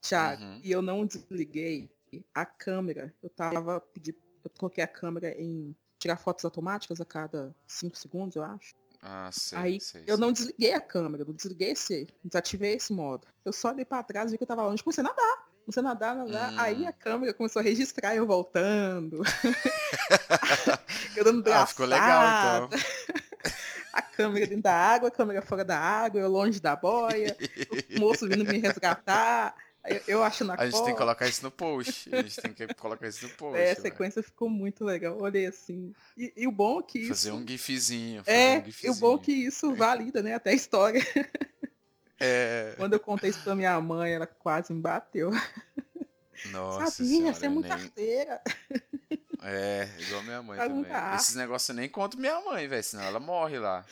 Thiago, 0.02 0.44
Uhum. 0.44 0.62
e 0.64 0.72
eu 0.72 0.82
não 0.82 1.06
desliguei 1.06 1.90
a 2.34 2.46
câmera. 2.46 3.14
Eu 3.22 3.30
tava 3.30 3.80
pedi, 3.82 4.16
eu 4.44 4.52
coloquei 4.58 4.84
a 4.84 4.88
câmera 4.88 5.30
em 5.40 5.76
tirar 5.98 6.18
fotos 6.18 6.46
automáticas 6.46 7.00
a 7.02 7.06
cada 7.06 7.54
cinco 7.68 7.98
segundos, 7.98 8.36
eu 8.36 8.44
acho. 8.44 8.74
Ah, 9.02 9.30
sei, 9.32 9.58
Aí 9.58 9.82
sei, 9.82 10.02
eu 10.08 10.16
sei. 10.16 10.18
não 10.18 10.32
desliguei 10.32 10.74
a 10.74 10.82
câmera, 10.82 11.24
não 11.26 11.34
desliguei 11.34 11.72
esse, 11.72 12.08
desativei 12.24 12.74
esse 12.76 12.92
modo. 12.92 13.28
Eu 13.46 13.54
só 13.54 13.70
olhei 13.70 13.86
pra 13.86 14.04
trás, 14.04 14.32
vi 14.32 14.38
que 14.38 14.44
eu 14.44 14.48
tava 14.48 14.64
longe, 14.64 14.84
comecei 14.84 15.02
a 15.04 15.08
nadar. 15.08 15.49
Comecei 15.70 15.82
a 15.82 15.84
nadar, 15.84 16.16
nadar. 16.16 16.52
Hum. 16.52 16.56
Aí 16.58 16.88
a 16.88 16.92
câmera 16.92 17.32
começou 17.32 17.60
a 17.60 17.64
registrar 17.64 18.16
eu 18.16 18.26
voltando. 18.26 19.22
eu 21.16 21.24
dando 21.24 21.48
Ah, 21.54 21.68
ficou 21.68 21.86
legal 21.86 22.68
então. 22.68 22.80
A 23.94 24.02
câmera 24.02 24.48
dentro 24.48 24.64
da 24.64 24.74
água, 24.74 25.08
a 25.10 25.12
câmera 25.12 25.42
fora 25.42 25.66
da 25.66 25.78
água, 25.78 26.22
eu 26.22 26.30
longe 26.30 26.60
da 26.60 26.76
boia, 26.76 27.36
o 27.96 28.00
moço 28.00 28.28
vindo 28.28 28.46
me 28.46 28.60
resgatar, 28.60 29.56
eu, 29.84 30.02
eu 30.08 30.24
achando 30.24 30.52
a, 30.52 30.56
A 30.56 30.66
gente 30.70 30.84
tem 30.84 30.94
que 30.94 31.00
colocar 31.00 31.28
isso 31.28 31.44
no 31.44 31.50
post. 31.52 32.08
A 32.14 32.22
gente 32.22 32.42
tem 32.42 32.54
que 32.54 32.74
colocar 32.76 33.08
isso 33.08 33.26
no 33.28 33.34
post. 33.34 33.60
É, 33.60 33.72
a 33.72 33.76
sequência 33.76 34.22
ficou 34.22 34.48
muito 34.50 34.86
legal. 34.86 35.18
Olhei 35.20 35.48
assim. 35.48 35.92
E, 36.16 36.32
e 36.38 36.48
o 36.48 36.52
bom 36.52 36.80
é 36.80 36.84
que 36.84 37.08
Fazer 37.08 37.30
isso. 37.30 37.38
um 37.38 37.48
gifzinho. 37.48 38.24
Fazer 38.24 38.38
É, 38.38 38.52
um 38.52 38.58
e 38.58 38.62
o 38.62 38.66
gifzinho. 38.66 38.96
bom 38.96 39.16
é 39.16 39.20
que 39.20 39.32
isso 39.32 39.74
valida, 39.74 40.22
né? 40.22 40.36
Até 40.36 40.52
a 40.52 40.54
história. 40.56 41.02
É. 42.20 42.74
Quando 42.78 42.94
eu 42.94 43.00
contei 43.00 43.30
isso 43.30 43.42
pra 43.44 43.56
minha 43.56 43.80
mãe, 43.80 44.14
ela 44.14 44.28
quase 44.28 44.74
me 44.74 44.82
bateu. 44.82 45.32
Nossa 46.52 46.92
Sabia, 46.92 47.16
senhora, 47.16 47.34
você 47.34 47.46
é 47.46 47.50
muito 47.50 47.68
nem... 47.68 47.74
arteira. 47.74 48.42
É, 49.42 49.90
igual 50.00 50.24
minha 50.24 50.42
mãe 50.42 50.58
Faz 50.58 50.70
também. 50.70 51.16
Esses 51.16 51.36
negócios 51.36 51.70
eu 51.70 51.76
nem 51.76 51.90
conto 51.90 52.20
minha 52.20 52.40
mãe, 52.42 52.68
velho, 52.68 52.84
senão 52.84 53.04
ela 53.04 53.20
morre 53.20 53.58
lá. 53.60 53.86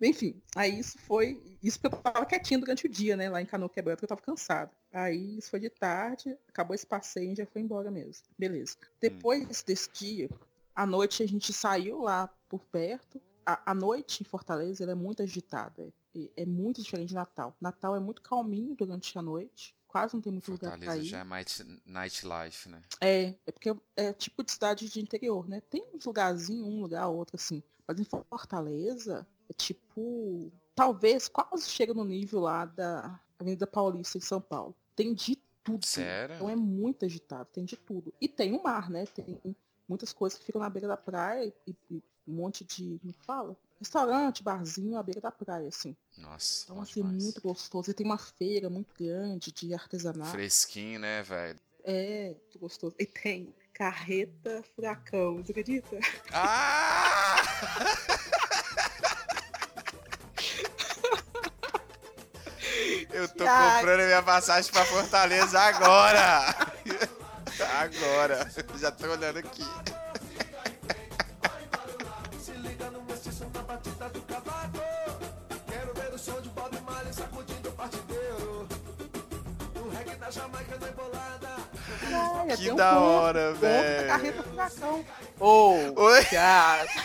Enfim, 0.00 0.42
aí 0.56 0.80
isso 0.80 0.98
foi. 0.98 1.40
Isso 1.62 1.78
porque 1.78 1.94
eu 1.94 2.00
tava 2.00 2.26
quietinho 2.26 2.60
durante 2.60 2.86
o 2.86 2.88
dia, 2.88 3.16
né? 3.16 3.30
Lá 3.30 3.40
em 3.40 3.46
Canoa 3.46 3.68
Quebrada, 3.68 3.96
porque 3.96 4.04
eu 4.04 4.16
tava 4.16 4.20
cansado. 4.20 4.70
Aí 4.92 5.38
isso 5.38 5.48
foi 5.48 5.60
de 5.60 5.70
tarde, 5.70 6.36
acabou 6.48 6.74
esse 6.74 6.86
passeio 6.86 7.32
e 7.32 7.36
já 7.36 7.46
foi 7.46 7.62
embora 7.62 7.90
mesmo. 7.90 8.24
Beleza. 8.36 8.76
Depois 9.00 9.62
desse 9.62 9.88
dia, 9.92 10.28
à 10.74 10.84
noite 10.84 11.22
a 11.22 11.26
gente 11.26 11.52
saiu 11.52 12.00
lá 12.00 12.28
por 12.48 12.60
perto. 12.64 13.20
A, 13.44 13.70
a 13.72 13.74
noite 13.74 14.22
em 14.22 14.24
Fortaleza 14.24 14.82
ela 14.82 14.92
é 14.92 14.96
muito 14.96 15.22
agitada. 15.22 15.92
É, 16.14 16.42
é 16.42 16.46
muito 16.46 16.82
diferente 16.82 17.10
de 17.10 17.14
Natal. 17.14 17.56
Natal 17.60 17.96
é 17.96 18.00
muito 18.00 18.22
calminho 18.22 18.74
durante 18.74 19.16
a 19.18 19.22
noite. 19.22 19.74
Quase 19.86 20.14
não 20.14 20.22
tem 20.22 20.32
muito 20.32 20.50
lugar 20.50 20.70
pra 20.70 20.78
Fortaleza 20.78 21.04
ir. 21.04 21.08
já 21.08 21.18
é 21.18 21.24
mais 21.24 21.62
nightlife, 21.84 22.68
né? 22.68 22.80
É, 23.00 23.34
é 23.46 23.52
porque 23.52 23.74
é 23.94 24.12
tipo 24.12 24.42
de 24.42 24.52
cidade 24.52 24.88
de 24.88 25.00
interior, 25.00 25.46
né? 25.48 25.60
Tem 25.60 25.84
uns 25.94 26.04
lugarzinhos, 26.04 26.66
um 26.66 26.80
lugar, 26.80 27.08
outro, 27.08 27.36
assim. 27.36 27.62
Mas 27.86 28.00
em 28.00 28.04
Fortaleza, 28.04 29.26
é 29.50 29.52
tipo. 29.52 30.50
Talvez 30.74 31.28
quase 31.28 31.68
chega 31.68 31.92
no 31.92 32.04
nível 32.04 32.40
lá 32.40 32.64
da 32.64 33.20
Avenida 33.38 33.66
Paulista 33.66 34.16
em 34.16 34.22
São 34.22 34.40
Paulo. 34.40 34.74
Tem 34.96 35.12
de 35.12 35.36
tudo. 35.62 35.84
Sério? 35.84 36.36
Então 36.36 36.48
é 36.48 36.56
muito 36.56 37.04
agitado, 37.04 37.48
tem 37.52 37.64
de 37.64 37.76
tudo. 37.76 38.14
E 38.18 38.28
tem 38.28 38.54
o 38.54 38.62
mar, 38.62 38.88
né? 38.88 39.04
Tem 39.04 39.38
muitas 39.86 40.12
coisas 40.12 40.38
que 40.38 40.44
ficam 40.44 40.60
na 40.60 40.70
beira 40.70 40.88
da 40.88 40.96
praia 40.96 41.52
e, 41.66 41.76
e 41.90 42.02
um 42.26 42.32
monte 42.34 42.64
de. 42.64 42.98
Como 43.00 43.14
fala? 43.26 43.56
Restaurante, 43.80 44.42
barzinho 44.42 44.96
à 44.96 45.02
beira 45.02 45.20
da 45.20 45.30
praia, 45.32 45.68
assim. 45.68 45.96
Nossa, 46.16 46.64
Então, 46.64 46.80
assim, 46.80 47.02
demais. 47.02 47.22
muito 47.24 47.40
gostoso. 47.40 47.90
E 47.90 47.94
tem 47.94 48.06
uma 48.06 48.18
feira 48.18 48.70
muito 48.70 48.88
grande 48.98 49.50
de 49.50 49.74
artesanato. 49.74 50.30
Fresquinho, 50.30 51.00
né, 51.00 51.22
velho? 51.22 51.58
É, 51.84 52.28
muito 52.28 52.58
gostoso. 52.60 52.94
E 52.98 53.04
tem 53.04 53.52
carreta 53.74 54.62
furacão, 54.76 55.38
você 55.38 55.50
acredita? 55.50 55.98
Ah! 56.32 57.36
Eu 63.12 63.28
tô 63.28 63.44
Ai. 63.46 63.74
comprando 63.80 64.00
a 64.00 64.06
minha 64.06 64.22
passagem 64.22 64.70
pra 64.72 64.84
Fortaleza 64.86 65.58
agora! 65.60 66.54
Agora! 67.78 68.50
Já 68.80 68.90
tô 68.90 69.06
olhando 69.06 69.38
aqui. 69.38 69.62
Que 82.46 82.56
tem 82.56 82.72
um 82.72 82.76
da 82.76 82.90
ponto, 82.94 83.02
hora, 83.04 83.52
velho. 83.54 84.06
carreta 84.08 84.42
furacão. 84.42 85.04
Ô, 85.40 85.74
Oi? 85.96 86.24
cara. 86.26 86.86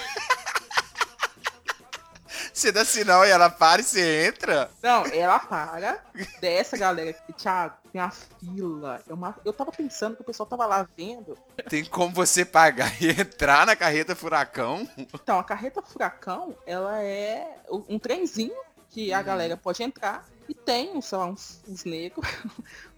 Você 2.54 2.72
dá 2.72 2.84
sinal 2.84 3.24
e 3.24 3.30
ela 3.30 3.52
para 3.52 3.82
e 3.82 3.84
você 3.84 4.26
entra? 4.28 4.70
Não, 4.82 5.06
ela 5.06 5.38
para, 5.38 6.04
desce 6.42 6.74
a 6.74 6.78
galera 6.80 7.12
aqui. 7.12 7.32
Thiago, 7.34 7.76
tem 7.92 8.02
uma 8.02 8.10
fila. 8.10 9.00
É 9.08 9.14
uma... 9.14 9.36
Eu 9.46 9.54
tava 9.54 9.72
pensando 9.72 10.16
que 10.16 10.22
o 10.24 10.26
pessoal 10.26 10.48
tava 10.50 10.66
lá 10.66 10.88
vendo. 10.98 11.38
Tem 11.70 11.86
como 11.86 12.16
você 12.16 12.44
pagar 12.44 12.92
e 13.02 13.10
entrar 13.12 13.64
na 13.68 13.76
carreta 13.76 14.16
furacão? 14.16 14.90
Então, 14.98 15.38
a 15.38 15.44
carreta 15.44 15.84
furacão, 15.84 16.56
ela 16.66 17.00
é 17.04 17.48
um 17.70 18.00
trenzinho 18.00 18.56
que 18.90 19.14
a 19.14 19.20
Uhum. 19.20 19.24
galera 19.24 19.56
pode 19.58 19.84
entrar. 19.84 20.26
E 20.50 20.54
tem, 20.56 21.00
sei 21.02 21.18
lá, 21.18 21.26
uns, 21.26 21.62
uns 21.68 21.84
negros, 21.84 22.26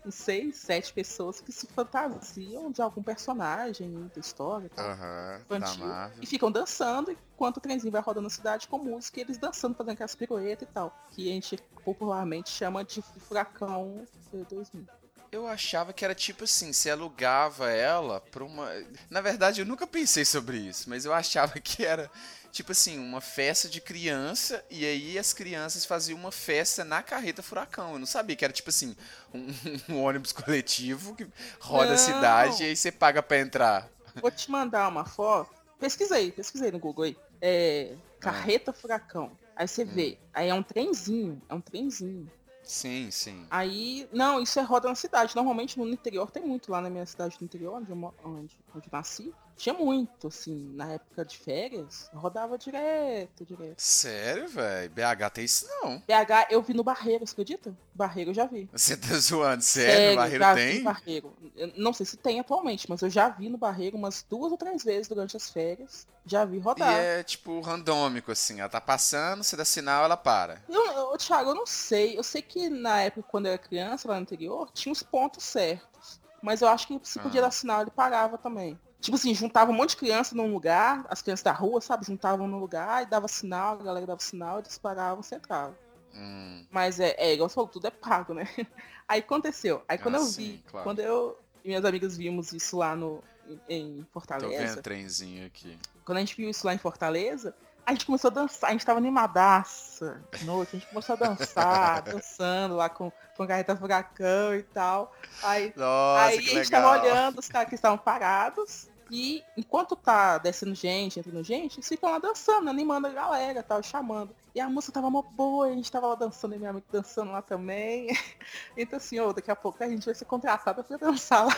seis, 0.09 0.57
sete 0.57 0.93
pessoas 0.93 1.41
que 1.41 1.51
se 1.51 1.67
fantasiam 1.67 2.71
de 2.71 2.81
algum 2.81 3.03
personagem 3.03 4.09
da 4.13 4.19
história 4.19 4.67
e 4.67 4.69
tal. 4.69 4.85
Aham, 4.85 5.41
da 5.49 5.57
infantil, 5.57 5.85
e 6.21 6.25
ficam 6.25 6.51
dançando 6.51 7.11
enquanto 7.11 7.57
o 7.57 7.61
trenzinho 7.61 7.91
vai 7.91 8.01
rodando 8.01 8.23
na 8.23 8.29
cidade 8.29 8.67
com 8.67 8.77
música 8.77 9.19
e 9.19 9.23
eles 9.23 9.37
dançando, 9.37 9.75
fazendo 9.75 9.93
aquelas 9.93 10.15
piruetas 10.15 10.67
e 10.67 10.71
tal. 10.71 10.95
Que 11.11 11.29
a 11.29 11.33
gente 11.33 11.57
popularmente 11.83 12.49
chama 12.49 12.83
de 12.83 13.01
furacão 13.01 14.05
2000. 14.31 14.85
Eu 15.31 15.47
achava 15.47 15.93
que 15.93 16.03
era 16.03 16.15
tipo 16.15 16.43
assim, 16.43 16.73
você 16.73 16.89
alugava 16.89 17.69
ela 17.69 18.19
pra 18.19 18.43
uma. 18.43 18.67
Na 19.09 19.21
verdade, 19.21 19.61
eu 19.61 19.65
nunca 19.65 19.85
pensei 19.85 20.25
sobre 20.25 20.57
isso, 20.57 20.89
mas 20.89 21.05
eu 21.05 21.13
achava 21.13 21.59
que 21.59 21.85
era 21.85 22.09
tipo 22.51 22.71
assim, 22.71 22.97
uma 22.99 23.21
festa 23.21 23.69
de 23.69 23.79
criança, 23.79 24.63
e 24.69 24.85
aí 24.85 25.17
as 25.17 25.33
crianças 25.33 25.85
faziam 25.85 26.17
uma 26.17 26.31
festa 26.31 26.83
na 26.83 27.01
carreta 27.01 27.41
furacão. 27.41 27.93
Eu 27.93 27.99
não 27.99 28.05
sabia 28.05 28.35
que 28.35 28.43
era 28.43 28.53
tipo 28.53 28.69
assim, 28.69 28.95
um, 29.33 29.47
um 29.93 30.03
ônibus 30.03 30.31
coletivo 30.31 31.15
que 31.15 31.27
roda 31.59 31.87
Não. 31.87 31.93
a 31.93 31.97
cidade 31.97 32.63
e 32.63 32.67
aí 32.67 32.75
você 32.75 32.91
paga 32.91 33.21
pra 33.21 33.39
entrar. 33.39 33.89
Vou 34.21 34.31
te 34.31 34.49
mandar 34.49 34.87
uma 34.87 35.05
foto. 35.05 35.53
Pesquisei, 35.79 36.31
pesquisei 36.31 36.71
no 36.71 36.79
Google 36.79 37.05
aí. 37.05 37.17
É. 37.41 37.95
Carreta 38.19 38.73
furacão. 38.73 39.31
Aí 39.55 39.67
você 39.67 39.85
vê. 39.85 40.17
Aí 40.33 40.49
é 40.49 40.53
um 40.53 40.63
trenzinho. 40.63 41.41
É 41.47 41.53
um 41.53 41.61
trenzinho. 41.61 42.29
Sim, 42.63 43.09
sim. 43.11 43.47
Aí. 43.49 44.07
Não, 44.11 44.41
isso 44.41 44.59
é 44.59 44.61
roda 44.61 44.89
na 44.89 44.95
cidade. 44.95 45.35
Normalmente 45.35 45.79
no 45.79 45.87
interior 45.87 46.29
tem 46.29 46.43
muito 46.43 46.71
lá 46.71 46.81
na 46.81 46.89
minha 46.89 47.05
cidade 47.05 47.37
do 47.37 47.45
interior, 47.45 47.75
onde 47.75 47.89
eu, 47.89 48.13
onde, 48.23 48.57
onde 48.75 48.87
eu 48.87 48.91
nasci. 48.91 49.33
Tinha 49.59 49.75
muito, 49.75 50.27
assim, 50.29 50.71
na 50.73 50.93
época 50.93 51.25
de 51.25 51.37
férias. 51.37 52.09
Rodava 52.13 52.57
direto, 52.57 53.43
direto. 53.45 53.77
Sério, 53.77 54.47
velho? 54.47 54.89
BH 54.89 55.29
tem 55.33 55.43
isso 55.43 55.67
não. 55.81 55.97
BH 55.99 56.47
eu 56.49 56.61
vi 56.61 56.73
no 56.73 56.81
Barreiro, 56.81 57.27
você 57.27 57.33
acredita? 57.33 57.75
Barreiro 57.93 58.29
eu 58.29 58.33
já 58.33 58.45
vi. 58.45 58.69
Você 58.71 58.95
tá 58.95 59.07
zoando, 59.19 59.61
sério? 59.61 60.15
Barreiro 60.15 60.43
já 60.45 60.53
vi 60.53 60.61
tem? 60.71 60.83
Barreiro. 60.83 61.33
Eu 61.57 61.73
não 61.75 61.91
sei 61.91 62.05
se 62.05 62.15
tem 62.15 62.39
atualmente, 62.39 62.89
mas 62.89 63.01
eu 63.01 63.09
já 63.09 63.27
vi 63.27 63.49
no 63.49 63.57
Barreiro 63.57 63.97
umas 63.97 64.25
duas 64.29 64.49
ou 64.49 64.57
três 64.57 64.81
vezes 64.81 65.09
durante 65.09 65.35
as 65.35 65.49
férias. 65.49 66.07
Já 66.25 66.45
vi 66.45 66.55
E 66.55 66.59
rodar. 66.61 66.93
é 66.93 67.21
tipo 67.21 67.59
randômico, 67.59 68.31
assim. 68.31 68.61
Ela 68.61 68.69
tá 68.69 68.79
passando, 68.79 69.43
você 69.43 69.57
dá 69.57 69.65
sinal, 69.65 70.05
ela 70.05 70.15
para. 70.15 70.63
Eu, 70.69 70.85
eu, 71.11 71.17
Thiago, 71.17 71.49
eu 71.49 71.55
não 71.55 71.67
sei. 71.67 72.17
Eu 72.17 72.23
sei 72.23 72.41
que 72.41 72.69
na 72.69 73.01
época, 73.01 73.27
quando 73.29 73.47
eu 73.47 73.51
era 73.51 73.61
criança, 73.61 74.07
lá 74.07 74.15
no 74.15 74.21
interior, 74.21 74.71
tinha 74.71 74.93
os 74.93 75.03
pontos 75.03 75.43
certos. 75.43 76.17
Mas 76.41 76.61
eu 76.61 76.69
acho 76.69 76.87
que 76.87 76.97
se 77.03 77.19
podia 77.19 77.41
Ah. 77.41 77.45
dar 77.45 77.51
sinal, 77.51 77.81
ele 77.81 77.91
parava 77.91 78.37
também. 78.37 78.79
Tipo 79.01 79.15
assim, 79.15 79.33
juntava 79.33 79.71
um 79.71 79.73
monte 79.73 79.91
de 79.91 79.97
criança 79.97 80.35
num 80.35 80.51
lugar, 80.51 81.05
as 81.09 81.21
crianças 81.21 81.43
da 81.43 81.53
rua, 81.53 81.79
sabe? 81.79 82.05
Juntavam 82.05 82.47
num 82.47 82.59
lugar 82.59 83.03
e 83.03 83.05
dava 83.05 83.27
sinal, 83.27 83.79
a 83.79 83.83
galera 83.83 84.05
dava 84.05 84.19
sinal, 84.19 84.59
eles 84.59 84.77
paravam, 84.77 85.23
você 85.23 85.35
entrava. 85.35 85.77
Hum. 86.13 86.65
Mas 86.69 86.99
é, 86.99 87.15
é 87.17 87.33
igual 87.33 87.47
você 87.47 87.55
falou, 87.55 87.69
tudo 87.69 87.87
é 87.87 87.91
pago, 87.91 88.33
né? 88.33 88.43
Aí 89.07 89.21
aconteceu. 89.21 89.83
Aí 89.87 89.97
quando 89.97 90.15
Ah, 90.15 90.19
eu 90.19 90.23
sim, 90.25 90.43
vi, 90.51 90.63
claro. 90.67 90.83
quando 90.83 90.99
eu 90.99 91.39
e 91.63 91.67
minhas 91.69 91.85
amigas 91.85 92.17
vimos 92.17 92.51
isso 92.51 92.77
lá 92.77 92.95
no, 92.95 93.23
em, 93.47 93.53
em 93.69 93.87
Tô 93.93 93.99
vendo 93.99 94.07
Fortaleza, 94.11 94.81
trenzinho 94.81 95.45
aqui. 95.45 95.77
quando 96.05 96.17
a 96.17 96.21
gente 96.21 96.35
viu 96.35 96.49
isso 96.49 96.65
lá 96.65 96.73
em 96.73 96.77
Fortaleza, 96.77 97.55
a 97.89 97.91
gente 97.93 98.05
começou 98.05 98.29
a 98.29 98.33
dançar, 98.33 98.69
a 98.69 98.73
gente 98.73 98.85
tava 98.85 98.99
animadaça. 98.99 100.21
de 100.31 100.45
Noite, 100.45 100.75
a 100.75 100.79
gente 100.79 100.89
começou 100.89 101.13
a 101.13 101.17
dançar, 101.17 102.01
dançando 102.03 102.75
lá 102.75 102.87
com, 102.87 103.11
com 103.35 103.47
carreta 103.47 103.75
furacão 103.75 104.53
e 104.55 104.61
tal. 104.61 105.11
Aí, 105.41 105.73
Nossa, 105.75 106.25
aí 106.25 106.37
a 106.37 106.41
gente 106.41 106.53
legal. 106.53 106.81
tava 106.83 107.01
olhando 107.01 107.39
os 107.39 107.47
caras 107.47 107.67
que 107.67 107.75
estavam 107.75 107.97
parados. 107.97 108.87
E 109.11 109.43
enquanto 109.57 109.95
tá 109.95 110.37
descendo 110.37 110.75
gente, 110.75 111.19
entrando 111.19 111.43
gente, 111.43 111.77
eles 111.77 111.87
ficam 111.87 112.11
lá 112.11 112.19
dançando, 112.19 112.69
animando 112.69 113.07
a 113.07 113.09
galera, 113.09 113.63
tal, 113.63 113.81
chamando. 113.81 114.35
E 114.53 114.61
a 114.61 114.69
música 114.69 114.93
tava 114.93 115.09
mó 115.09 115.23
boa, 115.23 115.65
a 115.65 115.71
gente 115.71 115.91
tava 115.91 116.05
lá 116.05 116.15
dançando, 116.15 116.53
e 116.53 116.59
minha 116.59 116.69
amiga 116.69 116.85
dançando 116.91 117.31
lá 117.31 117.41
também. 117.41 118.09
então 118.77 118.97
assim, 118.97 119.19
ô, 119.19 119.33
daqui 119.33 119.49
a 119.49 119.55
pouco 119.55 119.83
a 119.83 119.89
gente 119.89 120.05
vai 120.05 120.13
ser 120.13 120.25
contratada 120.25 120.83
pra 120.83 120.97
dançar 120.97 121.47
lá. 121.47 121.57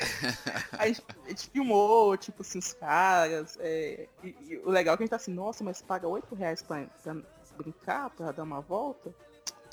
a, 0.78 0.86
gente, 0.86 1.02
a 1.24 1.28
gente 1.28 1.50
filmou, 1.50 2.16
tipo 2.16 2.42
assim, 2.42 2.58
os 2.58 2.72
caras. 2.72 3.56
é, 3.60 4.06
e, 4.22 4.36
e 4.48 4.58
o 4.64 4.70
legal 4.70 4.94
é 4.94 4.96
que 4.96 5.02
a 5.02 5.04
gente 5.04 5.10
tá 5.10 5.16
assim, 5.16 5.32
nossa, 5.32 5.62
mas 5.62 5.82
paga 5.82 6.08
8 6.08 6.34
reais 6.34 6.62
pra, 6.62 6.84
pra 7.02 7.16
brincar, 7.56 8.10
pra 8.10 8.32
dar 8.32 8.42
uma 8.42 8.60
volta. 8.60 9.14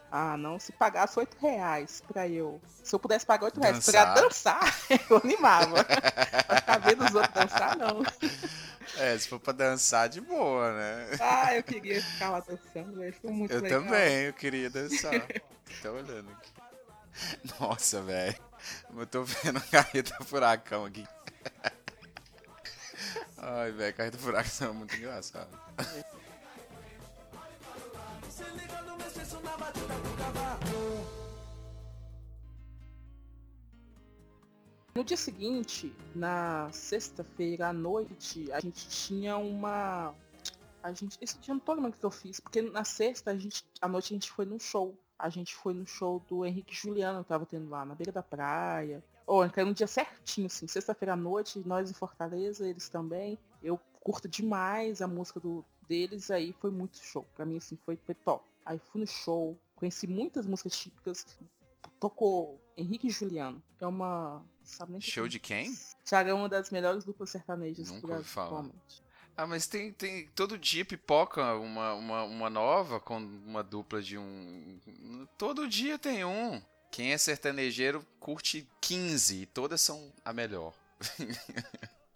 Ah, 0.09 0.37
não, 0.37 0.57
se 0.57 0.71
pagasse 0.71 1.19
8 1.19 1.37
reais 1.39 2.01
pra 2.07 2.27
eu. 2.27 2.61
Se 2.83 2.95
eu 2.95 2.99
pudesse 2.99 3.25
pagar 3.25 3.45
8 3.45 3.59
reais 3.59 3.85
pra 3.85 4.13
Dançar. 4.13 4.75
eu 5.09 5.17
animava. 5.17 5.83
pra 6.47 6.55
ficar 6.57 6.77
vendo 6.79 7.03
os 7.03 7.13
outros 7.13 7.33
dançar, 7.33 7.77
não. 7.77 8.01
É, 8.97 9.17
se 9.17 9.27
for 9.27 9.39
pra 9.39 9.51
dançar, 9.51 10.07
de 10.07 10.21
boa, 10.21 10.71
né? 10.71 11.09
Ah, 11.19 11.55
eu 11.55 11.63
queria 11.63 12.01
ficar 12.01 12.29
lá 12.29 12.39
dançando, 12.39 12.97
velho. 12.97 13.13
Foi 13.21 13.31
muito 13.31 13.53
Eu 13.53 13.61
legal. 13.61 13.83
também, 13.83 14.23
eu 14.23 14.33
queria 14.33 14.69
dançar. 14.69 15.27
Tô 15.81 15.91
olhando 15.91 16.31
aqui. 16.31 16.53
Nossa, 17.59 18.01
velho. 18.01 18.46
Eu 18.95 19.05
tô 19.05 19.23
vendo 19.23 19.57
a 19.57 19.61
carreta 19.61 20.23
furacão 20.23 20.85
aqui. 20.85 21.05
Ai, 23.37 23.71
velho, 23.71 23.95
carreta 23.95 24.17
furacão 24.17 24.69
é 24.69 24.73
muito 24.73 24.95
engraçado. 24.95 25.49
No 34.97 35.03
dia 35.03 35.15
seguinte, 35.15 35.95
na 36.15 36.71
sexta-feira 36.71 37.67
à 37.67 37.73
noite, 37.73 38.51
a 38.51 38.59
gente 38.59 38.89
tinha 38.89 39.37
uma. 39.37 40.15
A 40.81 40.91
gente. 40.91 41.19
Esse 41.21 41.37
dia 41.37 41.53
não 41.53 41.61
tô 41.61 41.73
lembrando 41.73 41.95
que 41.95 42.03
eu 42.03 42.09
fiz, 42.09 42.39
porque 42.39 42.63
na 42.63 42.83
sexta, 42.83 43.29
a 43.29 43.37
gente, 43.37 43.63
à 43.79 43.87
noite, 43.87 44.11
a 44.11 44.15
gente 44.15 44.31
foi 44.31 44.45
num 44.45 44.59
show. 44.59 44.97
A 45.17 45.29
gente 45.29 45.55
foi 45.55 45.73
no 45.73 45.85
show 45.85 46.21
do 46.29 46.45
Henrique 46.45 46.75
Juliano, 46.75 47.23
que 47.23 47.29
tava 47.29 47.45
tendo 47.45 47.69
lá, 47.69 47.85
na 47.85 47.95
beira 47.95 48.11
da 48.11 48.21
praia. 48.21 49.03
Ou, 49.25 49.41
oh, 49.41 49.65
no 49.65 49.73
dia 49.73 49.87
certinho, 49.87 50.47
assim, 50.47 50.67
sexta-feira 50.67 51.13
à 51.13 51.15
noite, 51.15 51.61
nós 51.65 51.89
em 51.89 51.93
Fortaleza, 51.93 52.67
eles 52.67 52.87
também. 52.87 53.37
Eu 53.61 53.79
curto 53.99 54.27
demais 54.27 55.01
a 55.01 55.07
música 55.07 55.39
do, 55.39 55.65
deles, 55.87 56.29
aí 56.29 56.53
foi 56.53 56.69
muito 56.69 56.97
show. 56.97 57.25
Pra 57.35 57.45
mim, 57.45 57.57
assim, 57.57 57.77
foi, 57.85 57.97
foi 57.97 58.15
top. 58.15 58.45
Aí 58.65 58.79
fui 58.79 59.01
no 59.01 59.07
show, 59.07 59.57
conheci 59.75 60.05
muitas 60.07 60.45
músicas 60.45 60.77
típicas. 60.77 61.25
Tocou 61.99 62.61
Henrique 62.75 63.09
Juliano, 63.09 63.61
que 63.77 63.83
é 63.83 63.87
uma. 63.87 64.45
Sabe 64.63 64.91
nem 64.91 65.01
que 65.01 65.09
Show 65.09 65.27
de 65.27 65.39
quem? 65.39 65.73
Thiago 66.03 66.29
é 66.29 66.33
uma 66.33 66.49
das 66.49 66.69
melhores 66.69 67.03
duplas 67.03 67.29
sertanejas 67.29 67.89
Nunca 67.89 68.01
do 68.01 68.07
Brasil 68.07 68.41
atualmente. 68.41 69.06
Ah, 69.37 69.45
mas 69.45 69.67
tem, 69.67 69.93
tem. 69.93 70.27
Todo 70.35 70.57
dia 70.57 70.83
pipoca 70.83 71.53
uma, 71.57 71.93
uma, 71.93 72.23
uma 72.23 72.49
nova 72.49 72.99
com 72.99 73.17
uma 73.17 73.63
dupla 73.63 74.01
de 74.01 74.17
um. 74.17 74.79
Todo 75.37 75.67
dia 75.67 75.99
tem 75.99 76.25
um. 76.25 76.59
Quem 76.91 77.13
é 77.13 77.17
sertanejeiro 77.19 78.03
curte 78.19 78.67
15 78.81 79.43
e 79.43 79.45
todas 79.45 79.79
são 79.79 80.11
a 80.25 80.33
melhor. 80.33 80.73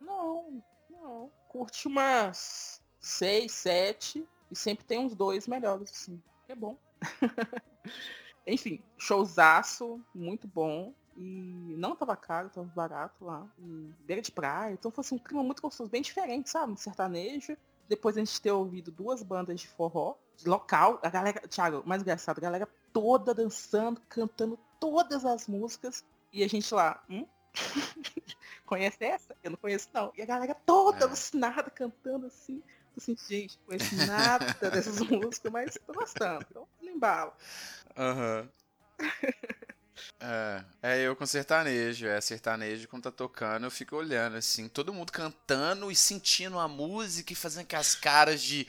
Não, 0.00 0.62
não. 0.90 1.32
Curte 1.48 1.88
umas 1.88 2.82
seis, 3.00 3.52
sete 3.52 4.26
e 4.50 4.56
sempre 4.56 4.84
tem 4.84 4.98
uns 4.98 5.14
dois 5.14 5.46
melhores, 5.48 5.90
assim. 5.90 6.22
É 6.46 6.54
bom. 6.54 6.76
Enfim, 8.46 8.82
showzaço, 8.98 10.04
muito 10.14 10.46
bom. 10.46 10.92
E 11.16 11.74
não 11.78 11.94
tava 11.94 12.16
caro, 12.16 12.48
tava 12.50 12.66
barato 12.74 13.24
lá. 13.24 13.46
E 13.58 13.92
beira 14.00 14.20
de 14.22 14.32
praia. 14.32 14.72
Então 14.72 14.90
foi 14.90 15.02
assim, 15.02 15.14
um 15.14 15.18
clima 15.18 15.42
muito 15.42 15.62
gostoso, 15.62 15.90
bem 15.90 16.02
diferente, 16.02 16.50
sabe? 16.50 16.72
Um 16.72 16.76
sertanejo. 16.76 17.56
Depois 17.88 18.16
a 18.16 18.20
gente 18.20 18.40
ter 18.40 18.50
ouvido 18.50 18.90
duas 18.90 19.22
bandas 19.22 19.60
de 19.60 19.68
forró, 19.68 20.16
de 20.36 20.48
local. 20.48 20.98
A 21.02 21.10
galera, 21.10 21.40
Thiago, 21.46 21.82
mais 21.86 22.02
engraçado, 22.02 22.38
a 22.38 22.40
galera 22.40 22.68
toda 22.92 23.34
dançando, 23.34 24.00
cantando 24.08 24.58
todas 24.80 25.24
as 25.24 25.46
músicas. 25.46 26.04
E 26.32 26.42
a 26.42 26.48
gente 26.48 26.74
lá, 26.74 27.02
hum? 27.08 27.26
Conhece 28.66 29.04
essa? 29.04 29.36
Eu 29.42 29.50
não 29.50 29.58
conheço 29.58 29.88
não. 29.92 30.12
E 30.16 30.22
a 30.22 30.26
galera 30.26 30.54
toda 30.54 31.00
É. 31.00 31.02
alucinada, 31.04 31.70
cantando 31.70 32.26
assim. 32.26 32.62
Eu 32.96 33.02
Assim, 33.02 33.16
gente, 33.28 33.58
não 33.58 33.66
conheço 33.66 34.06
nada 34.06 34.70
dessas 34.70 35.00
músicas, 35.10 35.52
mas 35.52 35.78
tô 35.86 35.92
gostando. 35.92 36.46
Então, 36.48 36.68
não 36.80 36.92
embala. 36.92 37.36
Aham. 37.96 38.48
É, 40.20 40.64
é 40.82 41.00
eu 41.02 41.14
com 41.14 41.26
sertanejo, 41.26 42.06
é 42.06 42.20
sertanejo 42.20 42.88
quando 42.88 43.04
tá 43.04 43.10
tocando, 43.10 43.64
eu 43.64 43.70
fico 43.70 43.96
olhando 43.96 44.36
assim, 44.36 44.68
todo 44.68 44.92
mundo 44.92 45.12
cantando 45.12 45.90
e 45.90 45.96
sentindo 45.96 46.58
a 46.58 46.68
música 46.68 47.32
e 47.32 47.36
fazendo 47.36 47.62
aquelas 47.62 47.94
caras 47.94 48.42
de 48.42 48.66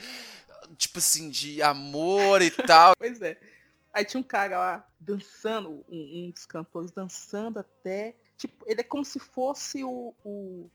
tipo 0.78 1.00
assim, 1.00 1.30
de 1.30 1.62
amor 1.62 2.42
e 2.42 2.50
tal. 2.68 2.94
Pois 2.98 3.22
é. 3.22 3.38
Aí 3.94 4.04
tinha 4.04 4.20
um 4.20 4.24
cara 4.24 4.58
lá 4.58 4.88
dançando, 5.00 5.86
um, 5.88 6.26
um 6.26 6.32
dos 6.32 6.46
cantores 6.46 6.92
dançando 6.92 7.60
até. 7.60 8.16
Tipo, 8.38 8.66
ele 8.68 8.82
é 8.82 8.84
como 8.84 9.06
se 9.06 9.20
fosse 9.20 9.84
o, 9.84 10.14
o, 10.24 10.70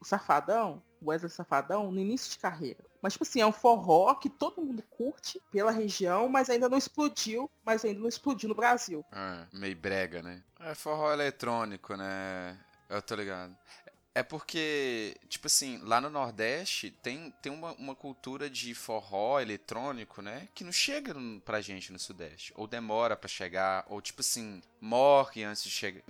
o 0.00 0.04
Safadão, 0.04 0.82
Wesley 1.02 1.30
Safadão, 1.30 1.90
no 1.90 2.00
início 2.00 2.30
de 2.30 2.38
carreira. 2.38 2.84
Mas, 3.02 3.14
tipo 3.14 3.24
assim, 3.24 3.40
é 3.40 3.46
um 3.46 3.52
forró 3.52 4.14
que 4.14 4.28
todo 4.28 4.62
mundo 4.62 4.82
curte 4.90 5.40
pela 5.50 5.70
região, 5.70 6.28
mas 6.28 6.50
ainda 6.50 6.68
não 6.68 6.76
explodiu, 6.76 7.50
mas 7.64 7.84
ainda 7.84 8.00
não 8.00 8.08
explodiu 8.08 8.48
no 8.48 8.54
Brasil. 8.54 9.04
É, 9.12 9.46
meio 9.52 9.76
brega, 9.76 10.22
né? 10.22 10.42
É 10.60 10.74
forró 10.74 11.12
eletrônico, 11.12 11.96
né? 11.96 12.58
Eu 12.88 13.00
tô 13.00 13.14
ligado. 13.14 13.56
É 14.12 14.22
porque, 14.24 15.16
tipo 15.28 15.46
assim, 15.46 15.78
lá 15.84 16.00
no 16.00 16.10
Nordeste 16.10 16.90
tem, 16.90 17.30
tem 17.40 17.52
uma, 17.52 17.72
uma 17.74 17.94
cultura 17.94 18.50
de 18.50 18.74
forró 18.74 19.38
eletrônico, 19.38 20.20
né? 20.20 20.48
Que 20.52 20.64
não 20.64 20.72
chega 20.72 21.14
pra 21.44 21.60
gente 21.60 21.92
no 21.92 21.98
Sudeste. 21.98 22.52
Ou 22.56 22.66
demora 22.66 23.16
pra 23.16 23.28
chegar, 23.28 23.86
ou 23.88 24.02
tipo 24.02 24.20
assim, 24.20 24.60
morre 24.80 25.44
antes 25.44 25.62
de 25.62 25.70
chegar. 25.70 26.02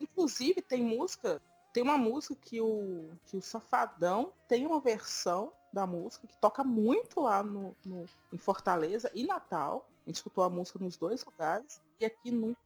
Inclusive, 0.00 0.60
tem 0.60 0.82
música, 0.82 1.40
tem 1.76 1.82
uma 1.82 1.98
música 1.98 2.34
que 2.40 2.58
o, 2.58 3.10
que 3.26 3.36
o 3.36 3.42
Safadão 3.42 4.32
tem 4.48 4.64
uma 4.64 4.80
versão 4.80 5.52
da 5.70 5.86
música 5.86 6.26
que 6.26 6.34
toca 6.38 6.64
muito 6.64 7.20
lá 7.20 7.42
no, 7.42 7.76
no- 7.84 8.06
em 8.32 8.38
Fortaleza 8.38 9.10
e 9.14 9.26
Natal. 9.26 9.86
A 10.06 10.08
gente 10.08 10.16
escutou 10.16 10.42
a 10.42 10.48
música 10.48 10.78
nos 10.78 10.96
dois 10.96 11.22
lugares. 11.22 11.82
E 12.00 12.06
aqui 12.06 12.30
nunca, 12.30 12.58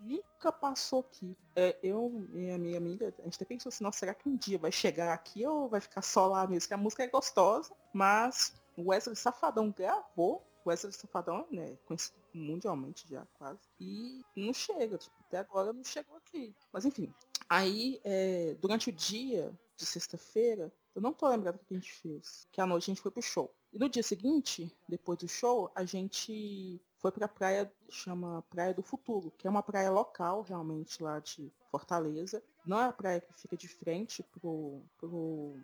nunca 0.00 0.52
passou 0.52 1.00
aqui. 1.00 1.36
É, 1.56 1.76
eu 1.82 2.24
e 2.34 2.52
a 2.52 2.58
minha 2.58 2.76
amiga, 2.78 3.12
a 3.18 3.22
gente 3.22 3.34
até 3.34 3.44
pensou 3.44 3.68
assim, 3.68 3.82
nossa, 3.82 3.98
será 3.98 4.14
que 4.14 4.28
um 4.28 4.36
dia 4.36 4.58
vai 4.58 4.70
chegar 4.70 5.12
aqui 5.12 5.44
ou 5.44 5.68
vai 5.68 5.80
ficar 5.80 6.02
só 6.02 6.28
lá 6.28 6.46
mesmo? 6.46 6.68
Que 6.68 6.74
a 6.74 6.78
música 6.78 7.02
é 7.02 7.08
gostosa, 7.08 7.74
mas 7.92 8.54
o 8.76 8.90
Wesley 8.90 9.16
Safadão 9.16 9.72
gravou. 9.76 10.40
O 10.64 10.68
Wesley 10.68 10.92
Safadão 10.92 11.44
né, 11.50 11.76
conhecido 11.84 12.14
mundialmente 12.32 13.08
já, 13.08 13.26
quase. 13.36 13.58
E 13.80 14.22
não 14.36 14.52
chega, 14.52 14.96
tipo, 14.98 15.16
até 15.26 15.38
agora 15.38 15.72
não 15.72 15.82
chegou 15.82 16.16
aqui. 16.16 16.54
Mas 16.72 16.84
enfim. 16.84 17.12
Aí, 17.54 18.00
é, 18.02 18.54
durante 18.62 18.88
o 18.88 18.92
dia 18.92 19.52
de 19.76 19.84
sexta-feira, 19.84 20.72
eu 20.94 21.02
não 21.02 21.12
tô 21.12 21.28
lembrando 21.28 21.56
o 21.56 21.58
que 21.58 21.74
a 21.74 21.76
gente 21.76 21.92
fez. 21.92 22.48
Que 22.50 22.62
à 22.62 22.66
noite 22.66 22.84
a 22.84 22.94
gente 22.94 23.02
foi 23.02 23.10
pro 23.10 23.20
show. 23.20 23.54
E 23.70 23.78
no 23.78 23.90
dia 23.90 24.02
seguinte, 24.02 24.74
depois 24.88 25.18
do 25.18 25.28
show, 25.28 25.70
a 25.74 25.84
gente 25.84 26.80
foi 26.96 27.12
pra 27.12 27.28
praia, 27.28 27.70
chama 27.90 28.42
Praia 28.48 28.72
do 28.72 28.82
Futuro, 28.82 29.30
que 29.32 29.46
é 29.46 29.50
uma 29.50 29.62
praia 29.62 29.90
local, 29.90 30.40
realmente, 30.40 31.02
lá 31.02 31.18
de 31.18 31.52
Fortaleza. 31.70 32.42
Não 32.64 32.80
é 32.80 32.86
a 32.86 32.92
praia 32.92 33.20
que 33.20 33.38
fica 33.38 33.54
de 33.54 33.68
frente 33.68 34.22
pro, 34.22 34.82
pro, 34.96 35.54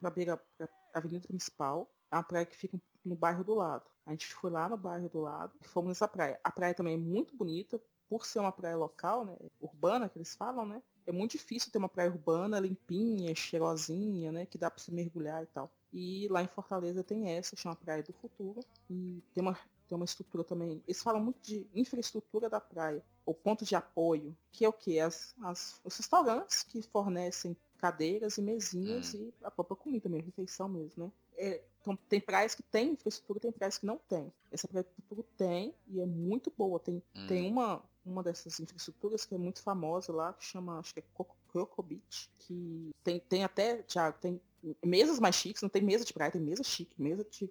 pra 0.00 0.10
beira, 0.10 0.42
pra 0.58 0.68
avenida 0.94 1.28
principal. 1.28 1.88
É 2.10 2.16
uma 2.16 2.24
praia 2.24 2.44
que 2.44 2.56
fica 2.56 2.76
no 3.04 3.14
bairro 3.14 3.44
do 3.44 3.54
lado. 3.54 3.84
A 4.04 4.10
gente 4.10 4.26
foi 4.34 4.50
lá 4.50 4.68
no 4.68 4.76
bairro 4.76 5.08
do 5.08 5.20
lado 5.20 5.52
e 5.62 5.68
fomos 5.68 5.90
nessa 5.90 6.08
praia. 6.08 6.40
A 6.42 6.50
praia 6.50 6.74
também 6.74 6.94
é 6.94 6.98
muito 6.98 7.36
bonita, 7.36 7.80
por 8.08 8.26
ser 8.26 8.40
uma 8.40 8.50
praia 8.50 8.76
local, 8.76 9.24
né? 9.24 9.36
Urbana, 9.60 10.08
que 10.08 10.18
eles 10.18 10.34
falam, 10.34 10.66
né? 10.66 10.82
É 11.06 11.12
muito 11.12 11.32
difícil 11.32 11.70
ter 11.70 11.78
uma 11.78 11.88
praia 11.88 12.10
urbana, 12.10 12.58
limpinha, 12.58 13.34
cheirosinha, 13.34 14.32
né? 14.32 14.46
Que 14.46 14.58
dá 14.58 14.70
pra 14.70 14.82
se 14.82 14.92
mergulhar 14.92 15.42
e 15.42 15.46
tal. 15.46 15.70
E 15.92 16.26
lá 16.28 16.42
em 16.42 16.48
Fortaleza 16.48 17.02
tem 17.04 17.30
essa, 17.30 17.56
chama 17.56 17.76
Praia 17.76 18.02
do 18.02 18.12
Futuro. 18.12 18.60
E 18.90 19.22
tem 19.32 19.42
uma, 19.42 19.54
tem 19.88 19.96
uma 19.96 20.04
estrutura 20.04 20.42
também. 20.44 20.82
Eles 20.86 21.02
falam 21.02 21.22
muito 21.22 21.40
de 21.40 21.66
infraestrutura 21.74 22.50
da 22.50 22.60
praia. 22.60 23.02
O 23.24 23.32
ponto 23.32 23.64
de 23.64 23.74
apoio, 23.74 24.36
que 24.52 24.64
é 24.64 24.68
o 24.68 24.72
quê? 24.72 24.98
As, 24.98 25.34
as, 25.42 25.80
os 25.84 25.96
restaurantes 25.96 26.62
que 26.62 26.82
fornecem 26.82 27.56
cadeiras 27.78 28.38
e 28.38 28.42
mesinhas 28.42 29.14
e 29.14 29.32
a 29.42 29.50
própria 29.50 29.76
comida 29.76 30.08
mesmo, 30.08 30.26
refeição 30.26 30.68
mesmo, 30.68 31.04
né? 31.04 31.12
É, 31.36 31.62
então, 31.80 31.96
tem 32.08 32.20
praias 32.20 32.54
que 32.54 32.62
tem 32.62 32.92
infraestrutura, 32.92 33.38
tem 33.38 33.52
praias 33.52 33.78
que 33.78 33.86
não 33.86 33.98
tem. 33.98 34.32
Essa 34.50 34.66
praia 34.66 34.82
do 34.82 34.90
futuro 35.02 35.22
tem 35.36 35.74
e 35.88 36.00
é 36.00 36.06
muito 36.06 36.52
boa. 36.56 36.80
Tem, 36.80 37.02
Hum. 37.14 37.26
tem 37.28 37.48
uma, 37.48 37.82
uma 38.06 38.22
dessas 38.22 38.58
infraestruturas 38.60 39.24
que 39.26 39.34
é 39.34 39.38
muito 39.38 39.60
famosa 39.60 40.12
lá, 40.12 40.32
que 40.32 40.44
chama, 40.44 40.78
acho 40.78 40.94
que 40.94 41.00
é 41.00 41.04
Coco- 41.14 41.36
Croco 41.48 41.82
Beach, 41.82 42.30
que 42.38 42.90
tem, 43.02 43.18
tem 43.20 43.44
até, 43.44 43.82
Thiago, 43.82 44.16
tem 44.20 44.40
mesas 44.84 45.18
mais 45.18 45.34
chiques, 45.34 45.62
não 45.62 45.68
tem 45.68 45.82
mesa 45.82 46.04
de 46.04 46.12
praia, 46.12 46.30
tem 46.30 46.40
mesa 46.40 46.62
chique, 46.62 47.00
mesa 47.00 47.24
de, 47.24 47.50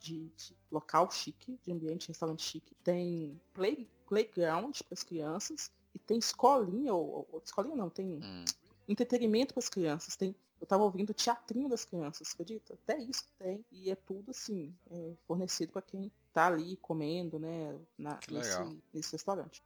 de, 0.00 0.28
de- 0.36 0.56
local 0.70 1.10
chique, 1.10 1.58
de 1.64 1.72
ambiente, 1.72 2.08
restaurante 2.08 2.42
chique. 2.42 2.74
Tem 2.84 3.40
play, 3.54 3.88
playground 4.06 4.76
para 4.82 4.92
as 4.94 5.02
crianças 5.02 5.70
e 5.94 5.98
tem 5.98 6.18
escolinha, 6.18 6.92
ou, 6.94 7.26
ou- 7.32 7.42
escolinha 7.44 7.76
não, 7.76 7.88
tem 7.90 8.06
Hum, 8.06 8.44
entretenimento 8.88 9.54
para 9.54 9.60
as 9.60 9.68
crianças. 9.68 10.16
Tem, 10.16 10.34
eu 10.60 10.66
tava 10.66 10.82
ouvindo 10.84 11.10
o 11.10 11.14
teatrinho 11.14 11.68
das 11.68 11.84
crianças, 11.84 12.32
acredita? 12.32 12.74
Até 12.74 12.98
isso 12.98 13.24
tem. 13.38 13.64
E 13.70 13.90
é 13.90 13.94
tudo 13.96 14.30
assim, 14.30 14.74
é, 14.90 15.12
fornecido 15.26 15.72
para 15.72 15.82
quem 15.82 16.10
tá 16.32 16.46
ali 16.46 16.76
comendo, 16.78 17.38
né? 17.38 17.78
Na, 17.98 18.18
nesse, 18.30 18.82
nesse 18.92 19.12
restaurante. 19.12 19.62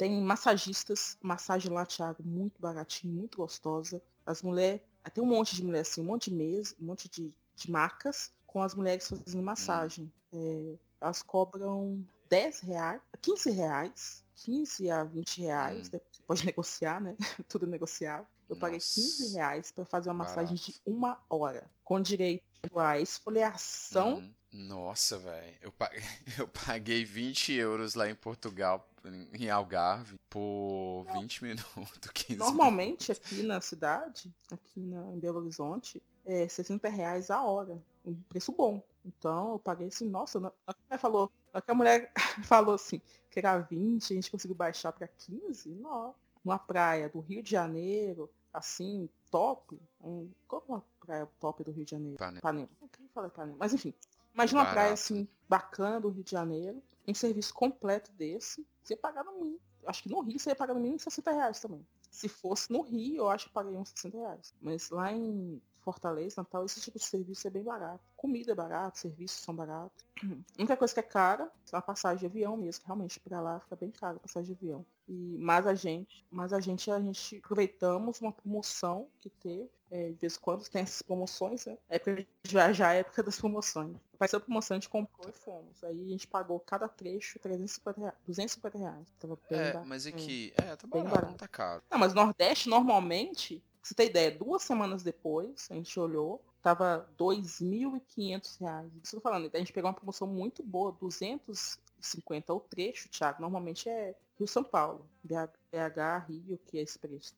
Tem 0.00 0.18
massagistas, 0.18 1.18
massagem 1.20 1.70
lá, 1.70 1.84
Thiago, 1.84 2.22
muito 2.24 2.58
baratinho, 2.58 3.12
muito 3.12 3.36
gostosa. 3.36 4.00
As 4.24 4.40
mulheres, 4.40 4.80
tem 5.12 5.22
um 5.22 5.26
monte 5.26 5.54
de 5.54 5.62
mulher 5.62 5.80
assim, 5.80 6.00
um 6.00 6.04
monte 6.04 6.30
de 6.30 6.36
mesa, 6.36 6.74
um 6.80 6.86
monte 6.86 7.06
de, 7.06 7.30
de 7.54 7.70
macas 7.70 8.32
com 8.46 8.62
as 8.62 8.74
mulheres 8.74 9.06
fazendo 9.06 9.42
massagem. 9.42 10.10
É, 10.32 10.74
elas 11.02 11.22
cobram 11.22 12.02
10 12.30 12.60
reais, 12.60 13.02
15 13.20 13.50
reais, 13.50 14.24
15 14.36 14.90
a 14.90 15.04
20 15.04 15.42
reais, 15.42 15.88
Hum. 15.88 15.90
né? 15.92 16.00
você 16.10 16.22
pode 16.26 16.46
negociar, 16.48 16.98
né? 16.98 17.14
Tudo 17.46 17.66
negociável. 17.66 18.26
Eu 18.48 18.56
paguei 18.56 18.78
Nossa. 18.78 18.94
15 18.94 19.34
reais 19.34 19.70
para 19.70 19.84
fazer 19.84 20.08
uma 20.08 20.14
massagem 20.14 20.56
de 20.56 20.80
uma 20.86 21.20
hora, 21.28 21.70
com 21.84 22.00
direito 22.00 22.42
à 22.74 22.98
esfoliação. 22.98 24.20
Hum, 24.20 24.34
Nossa, 24.52 25.18
velho. 25.18 25.56
Eu 25.62 25.72
paguei, 25.72 26.00
eu 26.38 26.48
paguei 26.48 27.04
20 27.04 27.52
euros 27.52 27.94
lá 27.94 28.08
em 28.10 28.14
Portugal, 28.14 28.86
em 29.32 29.48
Algarve, 29.48 30.16
por 30.28 31.04
20 31.12 31.44
minutos, 31.44 31.64
15 32.12 32.36
Normalmente 32.36 33.12
aqui 33.12 33.42
na 33.42 33.60
cidade, 33.60 34.32
aqui 34.50 34.80
na, 34.80 35.12
em 35.12 35.18
Belo 35.18 35.38
Horizonte, 35.38 36.02
é 36.26 36.48
60 36.48 36.88
reais 36.88 37.30
a 37.30 37.42
hora. 37.42 37.80
Um 38.04 38.14
preço 38.28 38.52
bom. 38.52 38.82
Então 39.04 39.52
eu 39.52 39.58
paguei 39.58 39.88
assim, 39.88 40.08
nossa, 40.08 40.38
na- 40.40 40.52
a 40.66 40.74
mulher 40.84 40.98
falou, 40.98 41.32
a 41.54 41.74
mulher 41.74 42.12
falou 42.44 42.74
assim, 42.74 43.00
que 43.30 43.38
era 43.38 43.58
20, 43.58 44.12
a 44.12 44.16
gente 44.16 44.30
conseguiu 44.30 44.56
baixar 44.56 44.92
para 44.92 45.06
15, 45.08 45.70
não. 45.70 46.14
Uma 46.44 46.58
praia 46.58 47.08
do 47.08 47.20
Rio 47.20 47.42
de 47.42 47.50
Janeiro, 47.50 48.28
assim, 48.52 49.08
top. 49.30 49.78
Um, 50.02 50.28
qual 50.48 50.64
é 50.68 50.72
a 50.74 50.82
praia 51.06 51.28
top 51.38 51.62
do 51.62 51.70
Rio 51.70 51.84
de 51.84 51.90
Janeiro? 51.92 52.16
Fala 53.14 53.26
Ipanema? 53.28 53.56
Mas 53.58 53.72
enfim. 53.74 53.94
Imagina 54.34 54.60
uma 54.60 54.64
Barato. 54.64 54.74
praia 54.74 54.92
assim, 54.92 55.28
bacana 55.48 56.00
do 56.00 56.08
Rio 56.08 56.24
de 56.24 56.30
Janeiro, 56.30 56.82
em 57.06 57.14
serviço 57.14 57.52
completo 57.52 58.12
desse, 58.12 58.66
você 58.82 58.96
pagar 58.96 59.24
no 59.24 59.32
mínimo. 59.32 59.60
Acho 59.86 60.02
que 60.02 60.10
no 60.10 60.20
Rio 60.20 60.38
você 60.38 60.50
ia 60.50 60.56
pagar 60.56 60.74
no 60.74 60.80
mínimo 60.80 60.98
60 60.98 61.32
reais 61.32 61.60
também. 61.60 61.86
Se 62.10 62.28
fosse 62.28 62.70
no 62.72 62.82
Rio, 62.82 63.16
eu 63.16 63.28
acho 63.30 63.46
que 63.46 63.52
pagaria 63.52 63.78
uns 63.78 63.90
60 63.90 64.18
reais. 64.18 64.54
Mas 64.60 64.90
lá 64.90 65.12
em 65.12 65.60
Fortaleza, 65.80 66.34
Natal, 66.38 66.64
esse 66.64 66.80
tipo 66.80 66.98
de 66.98 67.04
serviço 67.04 67.46
é 67.46 67.50
bem 67.50 67.62
barato. 67.62 68.04
Comida 68.16 68.52
é 68.52 68.54
barato, 68.54 68.98
serviços 68.98 69.40
são 69.40 69.54
baratos. 69.54 70.04
A 70.22 70.60
única 70.60 70.76
coisa 70.76 70.92
que 70.92 71.00
é 71.00 71.02
cara 71.02 71.50
é 71.72 71.76
a 71.76 71.80
passagem 71.80 72.18
de 72.18 72.26
avião 72.26 72.56
mesmo, 72.56 72.82
que 72.82 72.86
realmente 72.86 73.18
pra 73.20 73.40
lá 73.40 73.60
fica 73.60 73.76
bem 73.76 73.90
caro 73.90 74.16
a 74.16 74.20
passagem 74.20 74.54
de 74.54 74.58
avião. 74.64 74.84
E, 75.12 75.36
mas 75.40 75.66
a 75.66 75.74
gente, 75.74 76.24
mas 76.30 76.52
a 76.52 76.60
gente, 76.60 76.88
a 76.88 77.00
gente 77.00 77.38
aproveitamos 77.38 78.20
uma 78.20 78.30
promoção 78.30 79.08
que 79.20 79.28
teve. 79.28 79.68
é, 79.90 80.10
de 80.10 80.14
vez 80.20 80.36
em 80.36 80.40
quando 80.40 80.62
tem 80.68 80.82
essas 80.82 81.02
promoções, 81.02 81.66
né? 81.66 81.76
É 81.88 81.96
época 81.96 82.14
de 82.14 82.28
viajar, 82.44 82.94
é 82.94 83.00
época 83.00 83.20
das 83.24 83.36
promoções. 83.36 83.96
Faz 84.16 84.32
a 84.34 84.38
promoção, 84.38 84.76
a 84.76 84.78
gente 84.78 84.88
comprou 84.88 85.28
e 85.28 85.32
fomos. 85.32 85.82
Aí 85.82 86.00
a 86.00 86.08
gente 86.10 86.28
pagou 86.28 86.60
cada 86.60 86.86
trecho 86.88 87.40
350 87.40 88.00
reais, 88.00 88.14
250 88.24 88.78
reais. 88.78 89.08
Tava 89.18 89.36
bem 89.50 89.58
É, 89.58 89.72
barato. 89.72 89.88
mas 89.88 90.06
É. 90.06 90.10
aqui, 90.10 90.52
é, 90.56 90.76
tá 90.76 90.86
barato, 90.86 91.10
barato. 91.10 91.26
não 91.32 91.36
tá 91.36 91.48
caro. 91.48 91.82
Não, 91.90 91.98
mas 91.98 92.14
Nordeste, 92.14 92.68
normalmente, 92.68 93.56
pra 93.58 93.88
você 93.88 93.94
ter 93.96 94.06
ideia, 94.06 94.30
duas 94.30 94.62
semanas 94.62 95.02
depois, 95.02 95.66
a 95.72 95.74
gente 95.74 95.98
olhou, 95.98 96.40
tava 96.62 97.10
2.500 97.18 98.58
reais. 98.60 98.92
Isso 99.02 99.10
que 99.10 99.16
eu 99.16 99.20
tô 99.20 99.28
falando, 99.28 99.50
a 99.52 99.58
gente 99.58 99.72
pegou 99.72 99.88
uma 99.90 99.96
promoção 99.96 100.28
muito 100.28 100.62
boa, 100.62 100.92
250 101.00 102.54
o 102.54 102.60
trecho, 102.60 103.08
Thiago. 103.08 103.40
Normalmente 103.42 103.88
é 103.88 104.14
Rio-São 104.40 104.64
Paulo, 104.64 105.06
BH, 105.22 106.26
Rio, 106.28 106.58
que 106.66 106.78
é 106.78 106.84
preço. 106.98 107.34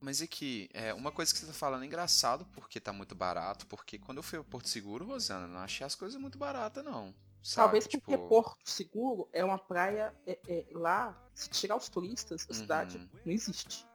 Mas 0.00 0.22
aqui, 0.22 0.68
é, 0.72 0.94
uma 0.94 1.10
coisa 1.10 1.32
que 1.32 1.38
você 1.40 1.46
tá 1.46 1.52
falando 1.52 1.82
é 1.82 1.86
engraçado 1.86 2.44
porque 2.52 2.78
tá 2.78 2.92
muito 2.92 3.14
barato, 3.14 3.66
porque 3.66 3.98
quando 3.98 4.18
eu 4.18 4.22
fui 4.22 4.38
ao 4.38 4.44
Porto 4.44 4.68
Seguro, 4.68 5.04
Rosana, 5.04 5.46
não 5.48 5.60
achei 5.60 5.84
as 5.84 5.94
coisas 5.94 6.20
muito 6.20 6.38
baratas, 6.38 6.84
não. 6.84 7.14
Sabe? 7.42 7.64
Talvez 7.66 7.86
porque 7.86 8.12
tipo, 8.12 8.28
Porto 8.28 8.70
Seguro 8.70 9.28
é 9.32 9.44
uma 9.44 9.58
praia, 9.58 10.14
é- 10.26 10.38
é, 10.48 10.66
lá, 10.72 11.18
se 11.34 11.48
tirar 11.50 11.76
os 11.76 11.88
turistas, 11.88 12.46
a 12.48 12.52
Uhum. 12.52 12.58
cidade 12.58 13.10
não 13.24 13.32
existe. 13.32 13.86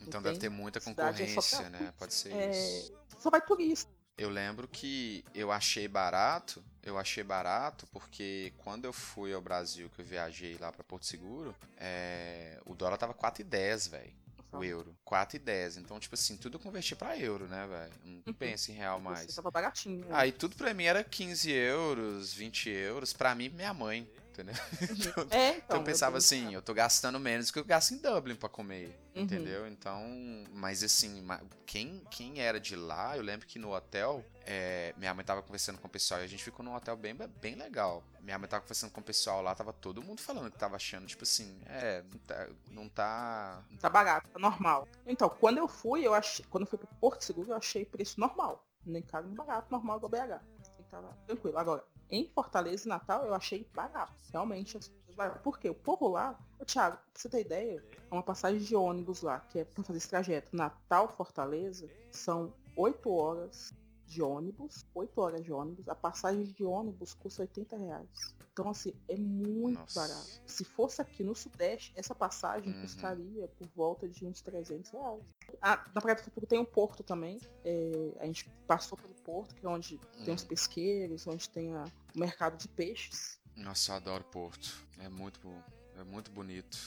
Então 0.00 0.20
tem- 0.20 0.32
deve 0.32 0.38
ter 0.38 0.48
muita 0.50 0.78
é 0.78 0.82
concorrência, 0.82 1.68
né? 1.70 1.92
Pode 1.98 2.14
ser 2.14 2.30
é, 2.32 2.50
isso. 2.50 2.92
só 3.18 3.30
vai 3.30 3.40
turista. 3.40 3.90
Eu 4.16 4.30
lembro 4.30 4.68
que 4.68 5.24
eu 5.34 5.50
achei 5.50 5.88
barato, 5.88 6.62
eu 6.82 6.96
achei 6.98 7.24
barato 7.24 7.86
porque 7.88 8.52
quando 8.58 8.84
eu 8.84 8.92
fui 8.92 9.32
ao 9.34 9.40
Brasil, 9.40 9.90
que 9.90 10.00
eu 10.00 10.04
viajei 10.04 10.56
lá 10.60 10.70
pra 10.70 10.84
Porto 10.84 11.04
Seguro, 11.06 11.54
é, 11.76 12.60
o 12.64 12.74
dólar 12.76 12.96
tava 12.96 13.12
4,10, 13.12 13.88
velho. 13.90 14.12
O 14.52 14.62
euro. 14.62 14.96
4,10. 15.04 15.78
Então, 15.78 15.98
tipo 15.98 16.14
assim, 16.14 16.36
tudo 16.36 16.58
eu 16.58 16.60
converti 16.60 16.94
pra 16.94 17.18
euro, 17.18 17.48
né, 17.48 17.66
velho? 17.66 17.92
Não 18.04 18.22
Uhum. 18.28 18.32
penso 18.34 18.70
em 18.70 18.74
real 18.74 18.98
Você 18.98 19.02
mais. 19.04 19.34
tava 19.34 19.50
baratinho. 19.50 20.04
né? 20.04 20.06
Aí 20.12 20.30
tudo 20.30 20.54
pra 20.54 20.72
mim 20.72 20.84
era 20.84 21.02
15 21.02 21.50
euros, 21.50 22.32
20 22.32 22.70
euros, 22.70 23.12
pra 23.12 23.34
mim 23.34 23.46
e 23.46 23.50
minha 23.50 23.74
mãe, 23.74 24.08
entendeu? 24.40 24.54
É, 25.30 25.56
Então 25.58 25.78
eu 25.78 25.82
é 25.82 25.84
pensava 25.84 26.18
assim, 26.18 26.52
eu 26.54 26.60
tô 26.62 26.74
gastando 26.74 27.18
menos 27.20 27.46
do 27.46 27.52
que 27.52 27.58
eu 27.58 27.64
gasto 27.64 27.92
em 27.92 27.98
Dublin 27.98 28.34
pra 28.34 28.48
comer, 28.48 28.98
Uhum. 29.14 29.22
entendeu? 29.22 29.66
Então, 29.68 30.02
mas 30.52 30.82
assim, 30.82 31.24
quem, 31.64 32.02
quem 32.10 32.40
era 32.40 32.58
de 32.58 32.74
lá, 32.74 33.16
eu 33.16 33.22
lembro 33.22 33.46
que 33.46 33.58
no 33.60 33.72
hotel, 33.72 34.24
é, 34.44 34.92
minha 34.96 35.14
mãe 35.14 35.24
tava 35.24 35.40
conversando 35.42 35.78
com 35.78 35.86
o 35.86 35.90
pessoal 35.90 36.20
e 36.20 36.24
a 36.24 36.26
gente 36.26 36.42
ficou 36.42 36.64
num 36.64 36.74
hotel 36.74 36.96
bem, 36.96 37.14
bem 37.14 37.54
legal. 37.54 38.02
Minha 38.20 38.38
mãe 38.38 38.48
tava 38.48 38.62
conversando 38.62 38.90
com 38.90 39.00
o 39.00 39.04
pessoal 39.04 39.40
lá, 39.40 39.54
tava 39.54 39.72
todo 39.72 40.02
mundo 40.02 40.20
falando 40.20 40.50
que 40.50 40.58
tava 40.58 40.76
achando, 40.76 41.06
tipo 41.06 41.22
assim, 41.22 41.60
é, 41.66 42.02
não 42.10 42.18
tá. 42.18 42.48
Não 42.70 42.88
tá 42.88 43.62
Tá 43.80 43.88
barato, 43.90 44.28
tá 44.30 44.38
normal. 44.38 44.88
Então, 45.06 45.28
quando 45.28 45.58
eu 45.58 45.68
fui, 45.68 46.04
eu 46.06 46.12
achei. 46.14 46.44
Quando 46.50 46.62
eu 46.64 46.66
fui 46.66 46.78
pro 46.78 46.88
Porto 47.00 47.22
Seguro, 47.22 47.50
eu 47.52 47.56
achei 47.56 47.84
preço 47.84 48.18
normal. 48.18 48.64
Nem 48.84 49.02
caro 49.02 49.26
nem 49.26 49.34
barato, 49.36 49.68
normal 49.70 49.96
igual 49.98 50.10
BH. 50.10 50.40
E 50.78 50.82
tava 50.84 51.16
tranquilo. 51.26 51.56
Agora, 51.58 51.84
em 52.10 52.26
Fortaleza 52.28 52.86
e 52.86 52.88
Natal, 52.88 53.24
eu 53.24 53.34
achei 53.34 53.66
barato. 53.74 54.12
Realmente, 54.32 54.76
as 54.76 54.90
baratas. 55.16 55.42
Por 55.42 55.58
quê? 55.58 55.68
O 55.68 55.74
povo 55.74 56.08
lá, 56.08 56.38
Thiago, 56.66 56.96
pra 56.96 57.04
você 57.14 57.28
ter 57.28 57.40
ideia, 57.40 57.84
é 58.10 58.14
uma 58.14 58.22
passagem 58.22 58.60
de 58.60 58.74
ônibus 58.74 59.22
lá, 59.22 59.40
que 59.40 59.60
é 59.60 59.64
pra 59.64 59.82
fazer 59.84 59.98
esse 59.98 60.08
trajeto. 60.08 60.54
Natal, 60.54 61.08
Fortaleza, 61.08 61.88
são 62.10 62.52
8 62.76 63.10
horas 63.10 63.72
de 64.06 64.22
ônibus, 64.22 64.84
8 64.94 65.20
horas 65.20 65.44
de 65.44 65.52
ônibus. 65.52 65.88
A 65.88 65.94
passagem 65.94 66.44
de 66.44 66.64
ônibus 66.64 67.14
custa 67.14 67.42
80 67.42 67.76
reais. 67.76 68.34
Então, 68.52 68.68
assim, 68.70 68.92
é 69.08 69.16
muito 69.16 69.80
Nossa. 69.80 69.98
barato. 70.00 70.40
Se 70.46 70.62
fosse 70.64 71.02
aqui 71.02 71.24
no 71.24 71.34
Sudeste, 71.34 71.92
essa 71.96 72.14
passagem 72.14 72.72
Uhum. 72.72 72.80
custaria 72.82 73.48
por 73.48 73.66
volta 73.74 74.08
de 74.08 74.24
uns 74.24 74.40
300 74.40 74.90
reais. 74.92 75.22
Ah, 75.60 75.84
na 75.94 76.00
Praia 76.00 76.14
do 76.16 76.22
Futuro 76.22 76.46
tem 76.46 76.58
um 76.60 76.64
porto 76.64 77.02
também. 77.02 77.40
É, 77.64 78.12
a 78.20 78.26
gente 78.26 78.48
passou 78.66 78.96
pelo 78.96 79.14
porto, 79.14 79.54
que 79.56 79.66
é 79.66 79.68
onde 79.68 79.98
tem 80.24 80.32
Hum. 80.32 80.36
os 80.36 80.44
pesqueiros, 80.44 81.26
onde 81.26 81.48
tem 81.50 81.74
a- 81.74 81.84
o 82.14 82.18
mercado 82.18 82.56
de 82.56 82.68
peixes. 82.68 83.40
Nossa, 83.56 83.92
eu 83.92 83.96
adoro 83.96 84.22
Porto. 84.24 84.86
É 84.98 85.08
muito, 85.08 85.48
é 85.96 86.04
muito 86.04 86.30
bonito. 86.30 86.78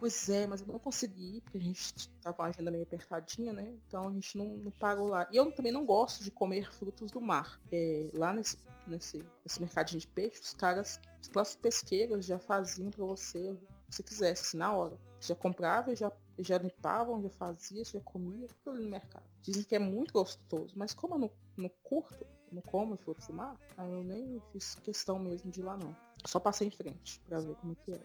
Pois 0.00 0.30
é, 0.30 0.46
mas 0.46 0.62
eu 0.62 0.66
não 0.66 0.78
consegui 0.78 1.36
ir, 1.36 1.40
porque 1.42 1.58
a 1.58 1.60
gente 1.60 2.08
tava 2.22 2.34
com 2.34 2.42
a 2.42 2.46
agenda 2.46 2.70
meio 2.70 2.84
apertadinha, 2.84 3.52
né? 3.52 3.76
Então 3.86 4.08
a 4.08 4.12
gente 4.14 4.38
não, 4.38 4.46
não 4.56 4.70
pagou 4.70 5.08
lá. 5.08 5.28
E 5.30 5.36
eu 5.36 5.52
também 5.52 5.70
não 5.70 5.84
gosto 5.84 6.24
de 6.24 6.30
comer 6.30 6.72
frutos 6.72 7.10
do 7.10 7.20
mar. 7.20 7.60
É, 7.70 8.08
lá 8.14 8.32
nesse, 8.32 8.56
nesse, 8.86 9.22
nesse 9.44 9.60
mercadinho 9.60 10.00
de 10.00 10.06
peixe, 10.06 10.40
os 10.40 10.54
caras, 10.54 10.98
os 11.20 11.28
próprios 11.28 11.54
pesqueiros 11.54 12.24
já 12.24 12.38
faziam 12.38 12.90
pra 12.90 13.04
você, 13.04 13.54
se 13.90 14.02
quisesse, 14.02 14.56
na 14.56 14.72
hora. 14.72 14.98
Já 15.20 15.34
comprava, 15.34 15.94
já, 15.94 16.10
já 16.38 16.56
limpavam, 16.56 17.20
já 17.22 17.28
fazia, 17.28 17.84
já 17.84 18.00
comia, 18.00 18.48
tudo 18.64 18.76
ali 18.76 18.84
no 18.86 18.90
mercado. 18.90 19.28
Dizem 19.42 19.64
que 19.64 19.76
é 19.76 19.78
muito 19.78 20.14
gostoso, 20.14 20.72
mas 20.78 20.94
como 20.94 21.16
eu 21.16 21.18
não, 21.18 21.30
não 21.58 21.70
curto, 21.82 22.26
não 22.50 22.62
como 22.62 22.96
frutos 22.96 23.26
do 23.26 23.34
mar, 23.34 23.54
aí 23.76 23.92
eu 23.92 24.02
nem 24.02 24.40
fiz 24.50 24.76
questão 24.76 25.18
mesmo 25.18 25.50
de 25.50 25.60
ir 25.60 25.64
lá 25.64 25.76
não. 25.76 25.94
Só 26.24 26.40
passei 26.40 26.68
em 26.68 26.70
frente 26.70 27.20
pra 27.26 27.38
ver 27.38 27.54
como 27.56 27.76
que 27.76 27.92
é. 27.92 28.00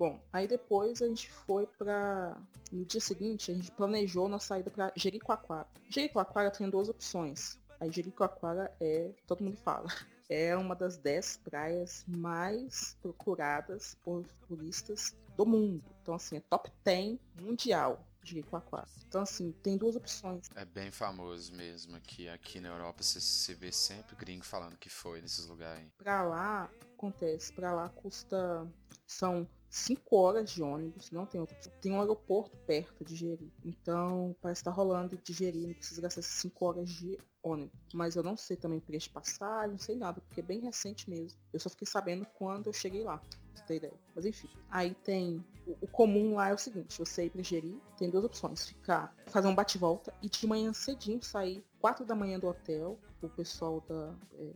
Bom, 0.00 0.18
aí 0.32 0.48
depois 0.48 1.02
a 1.02 1.06
gente 1.06 1.30
foi 1.30 1.66
pra. 1.66 2.34
No 2.72 2.86
dia 2.86 3.02
seguinte, 3.02 3.52
a 3.52 3.54
gente 3.54 3.70
planejou 3.70 4.30
nossa 4.30 4.46
saída 4.46 4.70
pra 4.70 4.90
Jericoacoara. 4.96 5.68
Jericoacoara 5.90 6.50
tem 6.50 6.70
duas 6.70 6.88
opções. 6.88 7.58
A 7.78 7.86
Jericoacoara 7.86 8.74
é, 8.80 9.10
todo 9.26 9.44
mundo 9.44 9.58
fala, 9.58 9.88
é 10.30 10.56
uma 10.56 10.74
das 10.74 10.96
10 10.96 11.36
praias 11.44 12.02
mais 12.08 12.96
procuradas 13.02 13.94
por 14.02 14.24
turistas 14.48 15.14
do 15.36 15.44
mundo. 15.44 15.84
Então, 16.00 16.14
assim, 16.14 16.38
é 16.38 16.40
top 16.40 16.72
10 16.82 17.18
mundial. 17.42 18.02
Jericoacoara. 18.24 18.88
Então, 19.06 19.20
assim, 19.20 19.52
tem 19.62 19.76
duas 19.76 19.96
opções. 19.96 20.48
É 20.54 20.64
bem 20.64 20.90
famoso 20.90 21.54
mesmo 21.54 21.94
aqui. 21.94 22.26
Aqui 22.26 22.58
na 22.58 22.70
Europa 22.70 23.02
você, 23.02 23.20
você 23.20 23.54
vê 23.54 23.70
sempre 23.70 24.16
gringo 24.16 24.46
falando 24.46 24.78
que 24.78 24.88
foi 24.88 25.20
nesses 25.20 25.46
lugares. 25.46 25.86
Pra 25.98 26.22
lá, 26.22 26.70
acontece, 26.94 27.52
pra 27.52 27.74
lá 27.74 27.88
custa. 27.90 28.66
São 29.06 29.46
5 29.70 30.16
horas 30.16 30.50
de 30.50 30.62
ônibus, 30.64 31.12
não 31.12 31.24
tem 31.24 31.40
outra 31.40 31.56
opção. 31.56 31.72
Tem 31.80 31.92
um 31.92 32.00
aeroporto 32.00 32.56
perto 32.66 33.04
de 33.04 33.14
Jeri. 33.14 33.52
Então, 33.64 34.34
parece 34.42 34.62
que 34.62 34.64
tá 34.64 34.70
rolando 34.72 35.16
de 35.16 35.32
Jeri, 35.32 35.68
não 35.68 35.74
precisa 35.74 36.02
gastar 36.02 36.20
essas 36.20 36.32
5 36.40 36.64
horas 36.66 36.90
de 36.90 37.16
ônibus. 37.40 37.78
Mas 37.94 38.16
eu 38.16 38.22
não 38.24 38.36
sei 38.36 38.56
também 38.56 38.80
preço 38.80 39.06
de 39.06 39.14
passagem, 39.14 39.70
não 39.70 39.78
sei 39.78 39.94
nada, 39.94 40.20
porque 40.20 40.40
é 40.40 40.42
bem 40.42 40.58
recente 40.60 41.08
mesmo. 41.08 41.38
Eu 41.52 41.60
só 41.60 41.70
fiquei 41.70 41.86
sabendo 41.86 42.26
quando 42.34 42.66
eu 42.66 42.72
cheguei 42.72 43.04
lá. 43.04 43.22
você 43.54 43.62
ter 43.64 43.76
ideia. 43.76 43.94
Mas 44.14 44.26
enfim. 44.26 44.50
Aí 44.68 44.92
tem. 45.04 45.44
O, 45.64 45.76
o 45.82 45.86
comum 45.86 46.34
lá 46.34 46.48
é 46.48 46.54
o 46.54 46.58
seguinte, 46.58 46.98
você 46.98 47.26
ir 47.26 47.30
pra 47.30 47.40
Jeri, 47.40 47.80
tem 47.96 48.10
duas 48.10 48.24
opções. 48.24 48.66
Ficar, 48.66 49.14
fazer 49.28 49.46
um 49.46 49.54
bate-volta 49.54 50.12
e 50.20 50.28
de 50.28 50.48
manhã 50.48 50.72
cedinho 50.72 51.22
sair 51.22 51.64
4 51.80 52.04
da 52.04 52.16
manhã 52.16 52.40
do 52.40 52.48
hotel. 52.48 52.98
O 53.22 53.28
pessoal 53.28 53.84
da, 53.86 54.14
é, 54.34 54.52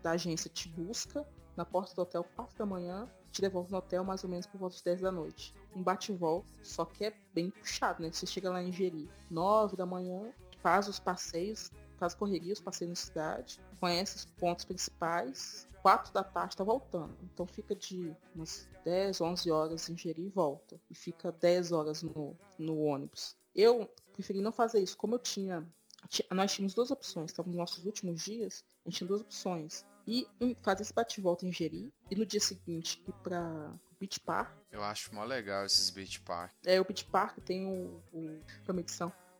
da 0.00 0.10
agência 0.12 0.48
te 0.48 0.68
busca 0.68 1.26
na 1.56 1.64
porta 1.64 1.92
do 1.94 2.02
hotel 2.02 2.24
4 2.36 2.56
da 2.56 2.66
manhã, 2.66 3.08
te 3.34 3.40
devolve 3.42 3.70
no 3.70 3.78
hotel 3.78 4.04
mais 4.04 4.22
ou 4.24 4.30
menos 4.30 4.46
por 4.46 4.58
volta 4.58 4.76
de 4.76 4.84
10 4.84 5.00
da 5.02 5.10
noite. 5.12 5.54
Um 5.74 5.82
bate-volta, 5.82 6.48
só 6.62 6.84
que 6.84 7.04
é 7.04 7.12
bem 7.34 7.50
puxado, 7.50 8.02
né? 8.02 8.10
Você 8.10 8.26
chega 8.26 8.50
lá 8.50 8.62
em 8.62 8.72
Jeri 8.72 9.10
9 9.30 9.76
da 9.76 9.84
manhã, 9.84 10.32
faz 10.60 10.88
os 10.88 10.98
passeios, 11.00 11.70
faz 11.98 12.14
correrias, 12.14 12.60
passeios 12.60 12.90
na 12.90 12.96
cidade, 12.96 13.60
conhece 13.80 14.16
os 14.16 14.24
pontos 14.24 14.64
principais, 14.64 15.68
4 15.82 16.12
da 16.14 16.22
tarde 16.24 16.56
tá 16.56 16.64
voltando. 16.64 17.14
Então 17.22 17.46
fica 17.46 17.74
de 17.74 18.14
umas 18.34 18.68
10, 18.84 19.20
11 19.20 19.50
horas 19.50 19.88
em 19.90 19.98
Jeri 19.98 20.22
e 20.26 20.28
volta. 20.30 20.80
E 20.90 20.94
fica 20.94 21.30
10 21.32 21.72
horas 21.72 22.02
no, 22.02 22.36
no 22.58 22.78
ônibus. 22.84 23.36
Eu 23.54 23.88
preferi 24.12 24.40
não 24.40 24.52
fazer 24.52 24.80
isso. 24.80 24.96
Como 24.96 25.14
eu 25.16 25.18
tinha. 25.18 25.66
ti- 26.08 26.24
Nós 26.30 26.52
tínhamos 26.52 26.72
duas 26.74 26.90
opções. 26.90 27.30
Estava 27.30 27.48
nos 27.48 27.56
nossos 27.58 27.84
últimos 27.84 28.22
dias. 28.22 28.64
A 28.84 28.88
gente 28.88 28.98
tinha 28.98 29.08
duas 29.08 29.20
opções. 29.20 29.84
E 30.06 30.26
fazer 30.62 30.82
esse 30.82 30.92
bate-volta 30.92 31.46
em 31.46 31.52
Jeri. 31.52 31.92
E 32.10 32.14
no 32.14 32.26
dia 32.26 32.40
seguinte 32.40 33.02
ir 33.08 33.12
pra 33.22 33.74
Beach 33.98 34.20
Park. 34.20 34.54
Eu 34.70 34.82
acho 34.82 35.14
mó 35.14 35.24
legal 35.24 35.64
esses 35.64 35.88
beach 35.90 36.20
park. 36.20 36.52
É, 36.64 36.80
o 36.80 36.84
Beach 36.84 37.04
Park 37.06 37.38
tem 37.38 37.66
o, 37.66 38.02
o. 38.12 38.40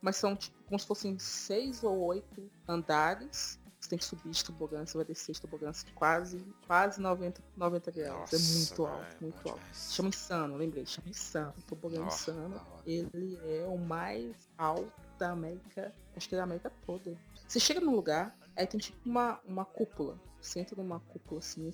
Mas 0.00 0.16
são 0.16 0.36
tipo, 0.36 0.56
como 0.64 0.78
se 0.78 0.86
fossem 0.86 1.18
seis 1.18 1.82
ou 1.82 1.98
oito 2.06 2.50
andares. 2.68 3.58
Você 3.80 3.90
tem 3.90 3.98
que 3.98 4.04
subir 4.06 4.30
de 4.30 4.42
tobogã, 4.42 4.86
você 4.86 4.96
vai 4.96 5.04
descer 5.04 5.34
de 5.34 5.40
tobogã 5.42 5.68
assim, 5.68 5.86
quase, 5.94 6.42
quase 6.66 6.98
90, 7.02 7.42
90 7.54 7.90
graus. 7.90 8.32
é 8.32 8.38
muito 8.38 8.86
alto, 8.86 9.16
muito 9.20 9.42
bom 9.42 9.50
alto. 9.50 9.60
demais. 9.60 9.92
Chama 9.92 10.08
Insano, 10.08 10.56
lembrei, 10.56 10.86
chama 10.86 11.10
Insano. 11.10 11.52
O 11.58 11.62
tobogã 11.62 12.06
Insano. 12.06 12.66
Ele 12.86 13.38
é 13.44 13.66
o 13.66 13.76
mais 13.76 14.48
alto 14.56 14.90
da 15.18 15.32
América, 15.32 15.94
acho 16.16 16.26
que 16.26 16.34
é 16.34 16.38
da 16.38 16.44
América 16.44 16.72
toda. 16.86 17.14
Você 17.46 17.60
chega 17.60 17.78
num 17.78 17.94
lugar, 17.94 18.34
aí 18.56 18.66
tem 18.66 18.80
tipo 18.80 18.98
uma, 19.04 19.38
uma 19.44 19.66
cúpula. 19.66 20.18
Entra 20.56 20.76
numa 20.82 21.00
cúpula 21.00 21.40
assim, 21.40 21.70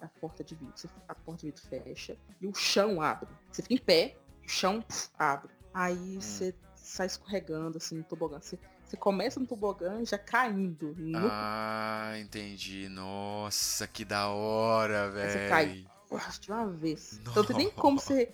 a 0.00 0.08
porta 0.08 0.42
de 0.44 0.54
vidro, 0.54 0.74
a 1.08 1.14
porta 1.14 1.40
de 1.42 1.46
vidro 1.48 1.62
fecha 1.68 2.16
e 2.40 2.46
o 2.46 2.54
chão 2.54 3.00
abre. 3.02 3.28
Você 3.50 3.62
fica 3.62 3.74
em 3.74 3.78
pé, 3.78 4.16
o 4.44 4.48
chão 4.48 4.80
puf, 4.82 5.08
abre. 5.18 5.52
Aí 5.72 6.16
você 6.16 6.54
sai 6.76 7.06
escorregando 7.06 7.78
assim 7.78 7.96
no 7.96 8.04
tobogã. 8.04 8.40
Você, 8.40 8.58
você 8.84 8.96
começa 8.96 9.40
no 9.40 9.46
tobogã 9.46 10.04
já 10.04 10.16
caindo. 10.16 10.94
No, 10.96 11.28
Ah, 11.30 12.12
entendi. 12.18 12.88
Nossa, 12.88 13.86
que 13.88 14.04
da 14.04 14.28
hora, 14.28 15.12
Aí 15.12 15.30
você 15.30 15.48
cai. 15.48 15.66
velho. 15.66 15.94
De 16.40 16.50
uma 16.52 16.68
vez. 16.70 17.18
Então 17.20 17.34
não 17.34 17.44
tem 17.44 17.56
nem 17.56 17.70
como 17.72 17.98
você 17.98 18.32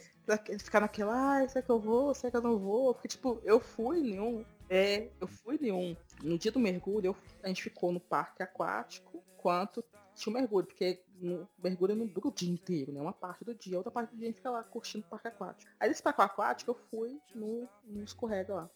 ficar 0.59 0.81
naquela, 0.81 1.15
ai, 1.39 1.49
será 1.49 1.63
que 1.63 1.71
eu 1.71 1.81
vou? 1.81 2.15
Será 2.15 2.31
que 2.31 2.37
eu 2.37 2.43
não 2.43 2.59
vou? 2.59 2.93
Porque, 2.93 3.09
tipo, 3.09 3.41
eu 3.43 3.59
fui 3.59 4.01
em 4.01 4.21
um. 4.21 4.45
É, 4.69 5.09
eu 5.19 5.27
fui 5.27 5.57
em 5.63 5.73
um. 5.73 5.97
No 6.23 6.39
dia 6.39 6.53
do 6.53 6.59
mergulho, 6.61 7.07
eu- 7.07 7.17
a 7.43 7.49
gente 7.49 7.63
ficou 7.63 7.91
no 7.91 7.99
parque 7.99 8.43
aquático 8.43 9.23
enquanto 9.41 9.83
tinha 10.15 10.31
o 10.31 10.39
mergulho, 10.39 10.67
porque 10.67 11.03
no 11.19 11.49
mergulho 11.63 11.97
não 11.97 12.07
dura 12.07 12.29
o 12.29 12.33
dia 12.33 12.53
inteiro, 12.53 12.93
né? 12.93 13.01
Uma 13.01 13.13
parte 13.13 13.43
do 13.43 13.55
dia, 13.55 13.79
outra 13.79 13.91
parte 13.91 14.11
do 14.11 14.17
dia 14.17 14.27
a 14.27 14.29
gente 14.29 14.37
fica 14.37 14.51
lá 14.51 14.63
curtindo 14.63 15.05
o 15.07 15.09
parque 15.09 15.29
aquático. 15.29 15.73
Aí 15.81 15.89
desse 15.89 16.03
parque 16.03 16.21
aquático 16.21 16.71
eu 16.71 16.75
fui 16.75 17.19
no, 17.35 17.67
no 17.85 18.05
escorrega 18.05 18.55
lá. 18.55 18.71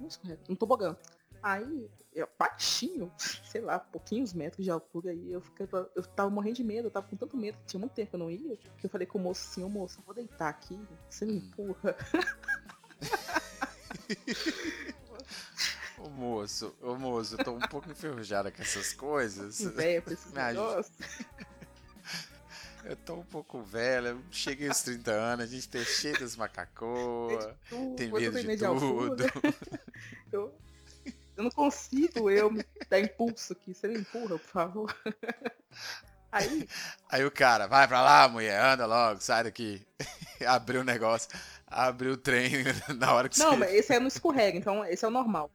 No 0.00 0.08
escorrega, 0.08 0.40
no 0.48 0.56
tobogã. 0.56 0.96
Aí, 1.42 1.88
eu, 2.12 2.28
baixinho, 2.38 3.10
sei 3.44 3.60
lá, 3.60 3.78
pouquinhos 3.78 4.34
metros 4.34 4.64
de 4.64 4.70
altura 4.70 5.12
aí, 5.12 5.32
eu, 5.32 5.40
ficava, 5.40 5.90
eu 5.94 6.02
tava 6.02 6.28
morrendo 6.28 6.56
de 6.56 6.64
medo, 6.64 6.88
eu 6.88 6.90
tava 6.90 7.06
com 7.06 7.16
tanto 7.16 7.36
medo, 7.36 7.56
que 7.58 7.66
tinha 7.66 7.80
muito 7.80 7.92
tempo 7.92 8.10
que 8.10 8.16
eu 8.16 8.20
não 8.20 8.30
ia, 8.30 8.56
que 8.56 8.84
eu 8.84 8.90
falei 8.90 9.06
com 9.06 9.18
o 9.18 9.22
moço 9.22 9.48
assim, 9.48 9.62
ô 9.62 9.68
moço, 9.68 10.00
eu 10.00 10.04
vou 10.04 10.14
deitar 10.14 10.48
aqui, 10.48 10.78
você 11.08 11.24
me 11.24 11.36
empurra. 11.36 11.96
Ô 16.02 16.08
moço, 16.08 16.74
ô 16.80 16.94
moço, 16.96 17.34
eu 17.34 17.44
tô 17.44 17.52
um 17.52 17.60
pouco 17.60 17.90
enferrujada 17.90 18.50
com 18.50 18.62
essas 18.62 18.92
coisas. 18.94 19.60
Véia, 19.60 20.02
Me 20.32 20.40
ajuda. 20.40 20.86
Eu 22.82 22.96
tô 22.96 23.16
um 23.16 23.24
pouco 23.24 23.62
velha, 23.62 24.16
cheguei 24.30 24.68
aos 24.68 24.80
30 24.80 25.10
anos, 25.10 25.44
a 25.44 25.46
gente 25.46 25.68
tá 25.68 25.78
cheio 25.80 26.18
das 26.18 26.34
macacoas, 26.34 27.54
tem 27.94 28.10
medo 28.10 28.40
de 28.40 28.46
medo 28.46 28.58
de 28.58 28.64
altura? 28.64 29.30
tudo. 29.30 29.54
Eu, 30.32 30.54
eu 31.36 31.44
não 31.44 31.50
consigo 31.50 32.30
eu 32.30 32.50
dar 32.88 33.00
impulso 33.00 33.52
aqui, 33.52 33.74
você 33.74 33.86
me 33.86 33.98
empurra, 33.98 34.38
por 34.38 34.48
favor. 34.48 34.96
Aí, 36.32 36.66
Aí 37.10 37.24
o 37.24 37.30
cara, 37.30 37.66
vai 37.66 37.86
pra 37.86 38.00
lá, 38.00 38.28
mulher, 38.28 38.58
anda 38.58 38.86
logo, 38.86 39.20
sai 39.20 39.44
daqui. 39.44 39.86
Abriu 40.46 40.80
o 40.80 40.84
negócio, 40.84 41.28
abriu 41.66 42.12
o 42.12 42.16
trem 42.16 42.50
na 42.96 43.12
hora 43.12 43.28
que 43.28 43.38
não, 43.38 43.50
você. 43.50 43.56
mas 43.56 43.74
esse 43.74 43.94
é 43.94 44.00
no 44.00 44.08
escorrega, 44.08 44.56
então 44.56 44.84
esse 44.86 45.04
é 45.04 45.08
o 45.08 45.10
normal. 45.10 45.50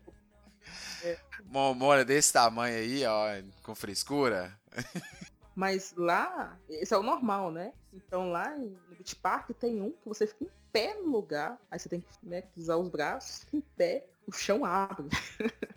Uma 1.50 1.74
mora 1.74 2.04
desse 2.04 2.34
tamanho 2.34 2.78
aí, 2.78 3.06
ó, 3.06 3.28
com 3.64 3.76
frescura. 3.76 4.58
Mas 5.56 5.94
lá, 5.96 6.60
esse 6.68 6.94
é 6.94 6.98
o 6.98 7.04
normal, 7.04 7.50
né? 7.50 7.74
Então 7.94 8.30
lá 8.30 8.58
no 8.58 8.78
Beach 8.90 9.16
Park 9.16 9.52
tem 9.52 9.82
um 9.82 9.92
que 9.92 10.06
você 10.06 10.28
fica 10.28 10.44
em 10.44 10.50
pé 10.72 10.96
no 10.96 11.10
lugar, 11.10 11.58
aí 11.72 11.80
você 11.80 11.88
tem 11.88 12.02
que 12.02 12.08
né, 12.22 12.42
cruzar 12.42 12.78
os 12.78 12.90
braços, 12.90 13.46
em 13.54 13.62
pé, 13.62 14.06
o 14.28 14.34
chão 14.34 14.66
abre. 14.66 15.08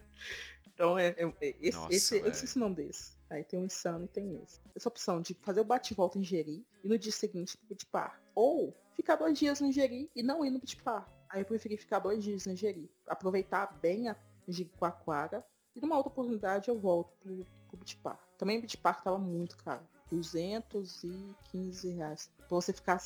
então 0.75 0.99
é, 0.99 1.15
é- 1.17 1.33
é- 1.41 1.57
esse, 1.61 1.79
Nossa, 1.79 1.95
esse, 1.95 2.17
esqueci 2.29 2.57
o 2.57 2.61
nome 2.61 2.75
desse. 2.75 3.17
Aí 3.31 3.45
tem 3.45 3.61
o 3.61 3.65
Insano 3.65 4.07
e 4.07 4.09
tem 4.09 4.43
esse. 4.43 4.61
Essa 4.75 4.89
opção 4.89 5.21
de 5.21 5.35
fazer 5.43 5.61
o 5.61 5.65
bate-volta 5.65 6.19
em 6.19 6.25
Jeri 6.25 6.67
e 6.83 6.89
no 6.89 6.99
dia 6.99 7.13
seguinte 7.13 7.57
pro 7.57 7.69
Beach 7.69 7.87
Park. 7.87 8.19
Ou 8.35 8.75
ficar 8.97 9.15
dois 9.17 9.39
dias 9.39 9.61
no 9.61 9.71
Jeri 9.71 10.11
e 10.17 10.23
não 10.23 10.45
ir 10.45 10.51
no 10.51 10.59
Beach 10.59 10.77
Park. 10.83 11.09
Aí 11.29 11.43
eu 11.43 11.45
preferi 11.45 11.77
ficar 11.77 11.99
dois 12.01 12.25
dias 12.25 12.47
no 12.47 12.57
Jeri. 12.57 12.91
Aproveitar 13.07 13.79
bem 13.81 14.09
a 14.09 14.17
Jericoacoara. 14.49 15.45
E 15.79 15.81
numa 15.81 15.97
outra 15.97 16.11
oportunidade 16.11 16.69
eu 16.69 16.77
volto 16.79 17.13
pro, 17.23 17.47
pro 17.69 17.97
Park. 18.03 18.19
Também 18.37 18.59
o 18.59 18.79
Park 18.79 19.05
tava 19.05 19.17
muito 19.17 19.57
caro. 19.59 19.87
215 20.11 21.91
reais. 21.91 22.29
Pra 22.37 22.47
você 22.49 22.73
ficar. 22.73 22.99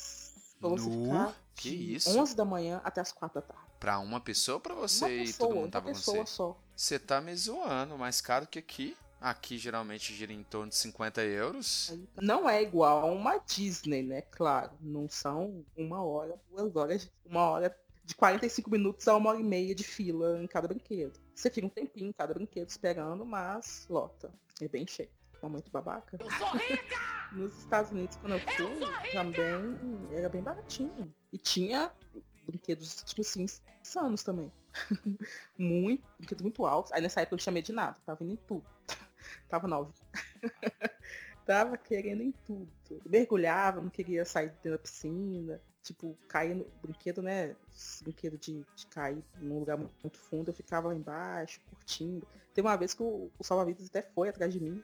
Pra 0.59 0.69
você 0.69 0.89
Nu? 0.89 1.03
ficar 1.05 1.35
Que 1.55 1.69
isso? 1.69 2.17
11 2.17 2.35
da 2.35 2.43
manhã 2.43 2.81
até 2.83 2.99
as 2.99 3.11
4 3.11 3.41
da 3.41 3.45
tarde. 3.45 3.63
Pra 3.79 3.99
uma 3.99 4.19
pessoa 4.19 4.55
ou 4.55 4.61
pra 4.61 4.73
você 4.73 5.05
uma 5.05 5.11
e 5.11 5.19
pessoa, 5.25 5.49
todo 5.49 5.55
mundo 5.55 5.65
uma 5.65 5.71
tava 5.71 5.85
com 5.87 5.93
pessoa 5.93 6.25
você? 6.25 6.33
só. 6.33 6.57
Você 6.75 6.97
tá 6.97 7.21
me 7.21 7.35
zoando, 7.35 7.97
mais 7.97 8.21
caro 8.21 8.47
que 8.47 8.57
aqui. 8.57 8.97
Aqui 9.21 9.57
geralmente 9.57 10.13
gira 10.13 10.33
em 10.33 10.43
torno 10.43 10.69
de 10.69 10.75
50 10.75 11.21
euros. 11.23 11.91
Aí, 11.91 12.09
Não 12.21 12.49
é 12.49 12.61
igual 12.61 13.03
a 13.03 13.05
uma 13.05 13.37
Disney, 13.37 14.01
né? 14.03 14.21
Claro. 14.23 14.71
Não 14.81 15.07
são 15.07 15.63
uma 15.77 16.03
hora, 16.03 16.37
duas 16.49 16.75
horas, 16.75 17.09
uma 17.25 17.41
hora 17.41 17.77
de 18.03 18.15
45 18.15 18.69
minutos 18.69 19.07
a 19.07 19.15
uma 19.15 19.29
hora 19.29 19.39
e 19.39 19.43
meia 19.43 19.73
de 19.73 19.83
fila 19.83 20.41
em 20.41 20.47
cada 20.47 20.67
brinquedo. 20.67 21.22
Você 21.35 21.49
fica 21.49 21.67
um 21.67 21.69
tempinho 21.69 22.09
em 22.09 22.13
cada 22.13 22.33
brinquedo 22.33 22.69
esperando, 22.69 23.25
mas 23.25 23.85
lota. 23.89 24.31
É 24.61 24.67
bem 24.67 24.85
cheio. 24.87 25.09
É 25.41 25.47
muito 25.47 25.69
babaca. 25.71 26.17
Nos 27.33 27.57
Estados 27.57 27.91
Unidos, 27.91 28.15
quando 28.17 28.33
eu 28.33 28.39
fui, 28.39 29.11
também 29.11 30.07
era 30.11 30.29
bem 30.29 30.41
baratinho. 30.41 31.13
E 31.31 31.37
tinha 31.37 31.91
brinquedos, 32.45 33.03
tipo 33.03 33.21
assim, 33.21 33.45
insanos 33.81 34.23
também. 34.23 34.51
muito, 35.57 36.03
brinquedos 36.17 36.43
muito 36.43 36.65
altos. 36.65 36.91
Aí 36.91 37.01
nessa 37.01 37.21
época 37.21 37.33
eu 37.33 37.37
não 37.37 37.43
tinha 37.43 37.53
medo 37.53 37.65
de 37.65 37.73
nada, 37.73 37.97
tava 38.05 38.23
indo 38.23 38.33
em 38.33 38.37
tudo. 38.37 38.65
tava 39.49 39.67
nova. 39.67 39.91
tava 41.45 41.77
querendo 41.77 42.21
em 42.21 42.31
tudo. 42.45 42.71
Eu 42.89 43.01
mergulhava, 43.05 43.81
não 43.81 43.89
queria 43.89 44.23
sair 44.23 44.53
da 44.63 44.77
piscina. 44.77 45.59
Tipo, 45.83 46.17
cair 46.29 46.55
no 46.55 46.65
brinquedo, 46.81 47.21
né? 47.21 47.55
Brinquedo 48.01 48.37
de, 48.37 48.65
de 48.73 48.87
cair 48.87 49.21
num 49.41 49.59
lugar 49.59 49.77
muito, 49.77 50.17
fundo, 50.17 50.49
eu 50.49 50.53
ficava 50.53 50.87
lá 50.87 50.95
embaixo, 50.95 51.59
curtindo. 51.69 52.25
Tem 52.53 52.63
uma 52.63 52.77
vez 52.77 52.93
que 52.93 53.03
o, 53.03 53.29
o 53.37 53.43
salva-vidas 53.43 53.87
até 53.87 54.01
foi 54.01 54.29
atrás 54.29 54.53
de 54.53 54.61
mim, 54.61 54.81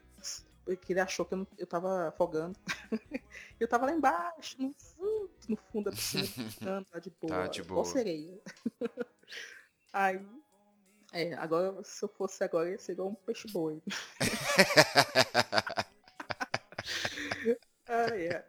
porque 0.62 0.92
ele 0.92 1.00
achou 1.00 1.24
que 1.24 1.32
eu, 1.32 1.38
não, 1.38 1.46
eu 1.56 1.66
tava 1.66 2.08
afogando. 2.08 2.58
eu 3.58 3.66
tava 3.66 3.86
lá 3.86 3.92
embaixo, 3.92 4.60
no 4.60 4.74
fundo, 4.74 5.30
no 5.48 5.56
fundo 5.56 5.84
da 5.86 5.96
piscina, 5.96 6.26
ficando 6.26 6.86
lá 6.92 7.00
de 7.00 7.10
boa. 7.18 7.32
Tá 7.32 7.46
de 7.46 7.62
boa. 7.62 7.84
sereia. 7.86 8.38
Aí, 9.94 10.20
é, 11.12 11.32
agora, 11.34 11.82
se 11.82 12.04
eu 12.04 12.08
fosse 12.08 12.44
agora, 12.44 12.70
ia 12.70 12.78
ser 12.78 12.92
igual 12.92 13.08
um 13.08 13.14
peixe-boi. 13.14 13.82
ah, 17.88 18.16
é. 18.16 18.44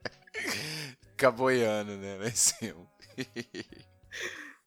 Fica 1.21 1.31
boiando, 1.31 1.97
né? 1.97 2.17
Lá 2.17 2.27
em 2.29 2.31
cima. 2.35 2.87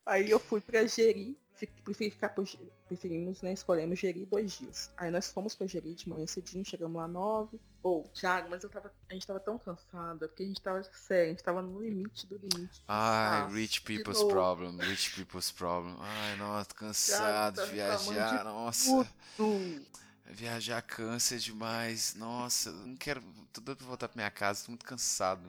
Aí 0.06 0.30
eu 0.30 0.38
fui 0.38 0.60
pra 0.60 0.86
Jeri, 0.86 1.36
fi- 1.54 1.66
preferi 1.66 2.10
ficar 2.12 2.28
por, 2.28 2.46
preferimos, 2.86 3.42
né, 3.42 3.52
escolhemos 3.52 3.98
Jeri 3.98 4.24
dois 4.26 4.52
dias. 4.52 4.92
Aí 4.96 5.10
nós 5.10 5.32
fomos 5.32 5.56
pra 5.56 5.66
Jeri 5.66 5.94
de 5.94 6.08
manhã 6.08 6.26
cedinho, 6.28 6.64
chegamos 6.64 6.96
lá 6.96 7.08
nove. 7.08 7.58
Ou, 7.82 8.04
Thiago, 8.10 8.50
mas 8.50 8.62
eu 8.62 8.70
tava, 8.70 8.92
a 9.10 9.14
gente 9.14 9.26
tava 9.26 9.40
tão 9.40 9.58
cansada, 9.58 10.28
porque 10.28 10.44
a 10.44 10.46
gente 10.46 10.62
tava, 10.62 10.82
sério, 10.92 11.26
a 11.26 11.30
gente 11.30 11.42
tava 11.42 11.60
no 11.60 11.82
limite 11.82 12.24
do 12.28 12.36
limite. 12.36 12.82
Ai, 12.86 13.40
Nossa, 13.42 13.54
rich 13.56 13.80
people's 13.82 14.22
problem, 14.22 14.78
rich 14.78 15.10
people's 15.16 15.50
problem. 15.50 15.96
Ai, 15.98 16.36
nossa, 16.36 16.68
cansado 16.72 17.56
tá 17.56 17.64
de 17.64 17.72
viajar, 17.72 18.44
nossa. 18.44 19.06
Tudo. 19.36 19.86
Viajar 20.26 20.82
cansa 20.82 21.38
demais. 21.38 22.14
Nossa, 22.14 22.72
não 22.72 22.96
quero. 22.96 23.22
Tô 23.52 23.60
doido 23.60 23.78
pra 23.78 23.86
voltar 23.86 24.08
pra 24.08 24.16
minha 24.16 24.30
casa, 24.30 24.64
tô 24.64 24.70
muito 24.72 24.84
cansado. 24.84 25.48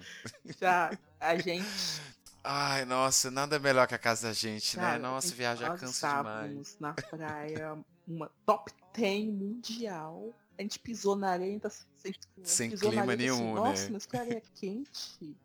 Já 0.60 0.92
a 1.20 1.38
gente. 1.38 1.66
Ai, 2.48 2.86
nossa, 2.86 3.32
nada 3.32 3.58
melhor 3.58 3.88
que 3.88 3.96
a 3.96 3.98
casa 3.98 4.28
da 4.28 4.34
gente, 4.34 4.76
Cara, 4.76 4.94
né? 4.94 5.00
Nossa, 5.00 5.30
gente- 5.30 5.38
viajar 5.38 5.80
cansa 5.80 6.18
demais. 6.18 6.78
na 6.80 6.94
praia, 6.94 7.76
uma 8.08 8.30
top 8.46 8.72
10 8.94 9.26
mundial. 9.34 10.32
A 10.58 10.62
gente 10.62 10.78
pisou 10.78 11.16
na 11.16 11.32
areia, 11.32 11.54
então, 11.56 11.68
assim, 11.68 11.84
a 12.04 12.08
gente 12.08 12.20
Sem 12.44 12.70
na 12.70 12.78
clima 12.78 13.02
assim, 13.04 13.16
nenhum, 13.16 13.56
Nossa, 13.56 13.84
né? 13.86 13.90
mas 13.94 14.06
que 14.06 14.16
areia 14.16 14.44
quente. 14.54 15.36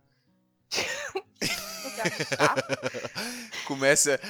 Começa, 3.67 4.21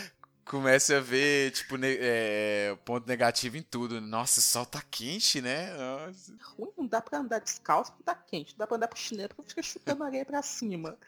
começa 0.51 0.97
a 0.97 1.01
ver, 1.01 1.53
tipo, 1.53 1.77
ne- 1.77 1.97
é, 2.01 2.77
ponto 2.85 3.07
negativo 3.07 3.57
em 3.57 3.63
tudo. 3.63 4.01
Nossa, 4.01 4.41
o 4.41 4.43
sol 4.43 4.67
tá 4.67 4.83
quente, 4.83 5.41
né? 5.41 5.73
Nossa. 5.77 6.35
não 6.77 6.87
dá 6.89 7.01
pra 7.01 7.19
andar 7.19 7.39
descalço 7.39 7.93
porque 7.93 8.03
tá 8.03 8.17
quente, 8.17 8.55
não 8.55 8.59
dá 8.59 8.67
pra 8.67 8.77
andar 8.77 8.89
pro 8.89 8.99
chinelo 8.99 9.29
porque 9.37 9.51
fica 9.51 9.63
chutando 9.63 10.03
areia 10.03 10.25
pra 10.25 10.43
cima. 10.43 10.99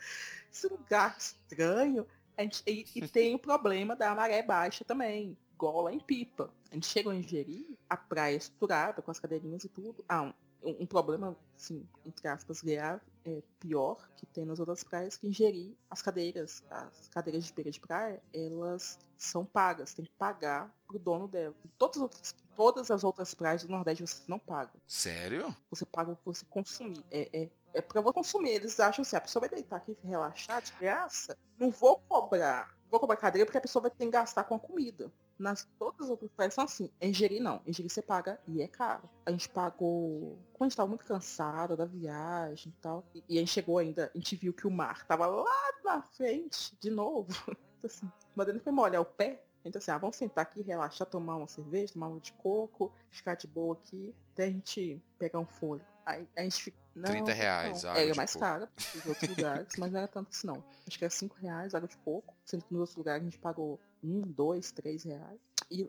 Esse 0.52 0.69
lugar 0.69 1.16
estranho, 1.19 2.06
gente, 2.39 2.62
e, 2.64 2.86
e 2.94 3.09
tem 3.09 3.35
o 3.35 3.39
problema 3.39 3.97
da 3.97 4.14
maré 4.14 4.44
baixa 4.44 4.85
também, 4.85 5.36
lá 5.60 5.93
em 5.93 5.98
Pipa. 5.98 6.48
A 6.70 6.74
gente 6.74 6.86
chegou 6.86 7.12
em 7.12 7.23
Jeri, 7.23 7.77
a 7.90 7.97
praia 7.97 8.36
estruturada, 8.36 9.02
com 9.02 9.10
as 9.10 9.19
cadeirinhas 9.19 9.64
e 9.64 9.69
tudo. 9.69 10.05
Ah, 10.09 10.32
um, 10.62 10.82
um 10.82 10.86
problema, 10.86 11.36
assim, 11.56 11.85
entre 12.06 12.28
aspas, 12.28 12.62
grave, 12.62 13.01
é, 13.24 13.43
pior 13.61 14.09
que 14.16 14.27
tem 14.27 14.44
nas 14.44 14.59
outras 14.59 14.82
praias, 14.82 15.16
que 15.16 15.32
Jeri, 15.32 15.77
as 15.90 16.03
cadeiras, 16.03 16.62
as 16.70 17.09
cadeiras 17.09 17.44
de 17.44 17.53
beira 17.53 17.70
de 17.70 17.81
praia, 17.81 18.23
elas 18.32 18.99
são 19.16 19.44
pagas, 19.44 19.94
tem 19.94 20.05
que 20.05 20.12
pagar 20.12 20.74
pro 20.86 20.99
dono 20.99 21.28
dela. 21.28 21.55
Todas 21.78 21.97
as 21.97 22.03
outras, 22.03 22.35
todas 22.57 22.90
as 22.90 23.05
outras 23.05 23.35
praias 23.35 23.62
do 23.62 23.70
Nordeste 23.70 24.07
você 24.07 24.23
não 24.27 24.39
paga 24.39 24.73
Sério? 24.86 25.55
você 25.70 25.85
paga 25.86 26.15
pra 26.15 26.20
você 26.24 26.44
consumir. 26.47 27.05
É, 27.11 27.28
é, 27.32 27.49
é 27.74 27.81
pra 27.81 28.01
você 28.01 28.15
consumir. 28.15 28.51
Eles 28.51 28.78
acham 28.81 29.03
assim, 29.03 29.16
a 29.16 29.20
pessoa 29.20 29.40
vai 29.40 29.49
deitar 29.49 29.77
aqui 29.77 29.97
e 30.03 30.07
relaxar 30.07 30.61
de 30.62 30.73
graça. 30.81 31.36
Não 31.59 31.70
vou 31.70 31.99
cobrar. 32.09 32.77
Vou 32.90 33.01
cobrar 33.01 33.16
cadeira 33.16 33.47
porque 33.47 33.59
a 33.59 33.62
pessoa 33.62 33.82
vai 33.82 33.90
ter 33.90 34.05
que 34.05 34.11
gastar 34.11 34.44
com 34.44 34.55
a 34.55 34.59
comida. 34.59 35.11
Nas 35.43 35.66
todas 35.77 36.02
as 36.02 36.10
outras 36.10 36.31
praias 36.31 36.55
são 36.55 36.62
assim. 36.62 36.89
Jeri 37.02 37.40
não. 37.40 37.60
Jeri 37.66 37.90
você 37.90 38.01
paga 38.01 38.39
e 38.47 38.62
é 38.62 38.69
caro. 38.69 39.10
A 39.27 39.32
gente 39.32 39.48
pagou. 39.48 40.39
Quando 40.52 40.62
a 40.62 40.69
gente 40.69 40.77
tava 40.77 40.89
muito 40.89 41.05
cansado 41.05 41.77
da 41.77 41.85
viagem 41.85 42.73
e 42.73 42.81
tal. 42.81 43.05
E, 43.12 43.24
e 43.28 43.36
a 43.39 43.40
gente 43.40 43.51
chegou 43.51 43.78
ainda, 43.78 44.09
a 44.14 44.16
gente 44.16 44.36
viu 44.36 44.52
que 44.52 44.69
o 44.69 44.70
mar 44.70 45.05
tava 45.05 45.27
lá 45.27 45.73
na 45.85 46.01
frente, 46.02 46.77
de 46.81 46.90
novo. 46.90 47.28
Então, 47.82 47.90
assim, 47.93 48.12
mas 48.36 48.47
ele 48.47 48.60
foi 48.60 48.70
molhar 48.70 49.02
o 49.02 49.05
pé. 49.05 49.43
Então 49.64 49.81
assim, 49.81 49.90
ah, 49.90 49.98
vamos 49.98 50.14
sentar 50.14 50.43
aqui, 50.43 50.62
relaxar, 50.62 51.05
tomar 51.05 51.35
uma 51.35 51.48
cerveja, 51.48 51.94
tomar 51.94 52.06
uma 52.06 52.20
de 52.20 52.32
coco, 52.35 52.93
ficar 53.10 53.35
de 53.35 53.48
boa 53.48 53.74
aqui, 53.74 54.14
até 54.32 54.44
a 54.44 54.51
gente 54.51 55.02
pegar 55.19 55.40
um 55.40 55.47
fôlego. 55.47 55.85
Aí 56.06 56.28
a 56.36 56.43
gente 56.43 56.62
fica. 56.62 56.77
Não, 56.94 57.10
30 57.10 57.32
reais 57.32 57.82
não. 57.82 57.90
água 57.90 58.02
Era 58.02 58.12
de 58.12 58.16
mais 58.16 58.32
coco. 58.32 58.44
cara 58.44 58.70
que 58.77 58.98
os 58.98 59.06
outros 59.06 59.28
lugares, 59.36 59.73
mas 59.78 59.90
não 59.90 59.98
era 59.98 60.06
tanto 60.06 60.28
assim 60.31 60.47
não. 60.47 60.62
Acho 60.86 60.97
que 60.97 61.05
era 61.05 61.10
5 61.10 61.36
reais 61.40 61.74
água 61.74 61.89
de 61.89 61.97
coco, 61.98 62.32
sendo 62.44 62.64
que 62.64 62.73
nos 62.73 62.81
outros 62.82 62.97
lugares 62.97 63.23
a 63.23 63.24
gente 63.24 63.39
pagou 63.39 63.81
1, 64.03 64.20
2, 64.23 64.70
3 64.73 65.05
reais. 65.05 65.41
E 65.70 65.89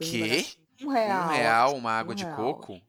baratinho. 0.00 0.58
Um 0.82 0.88
real. 0.90 1.24
Um 1.24 1.28
real 1.32 1.76
uma 1.76 1.92
água 1.92 2.12
Um 2.12 2.16
de 2.16 2.24
real. 2.24 2.36
coco? 2.36 2.80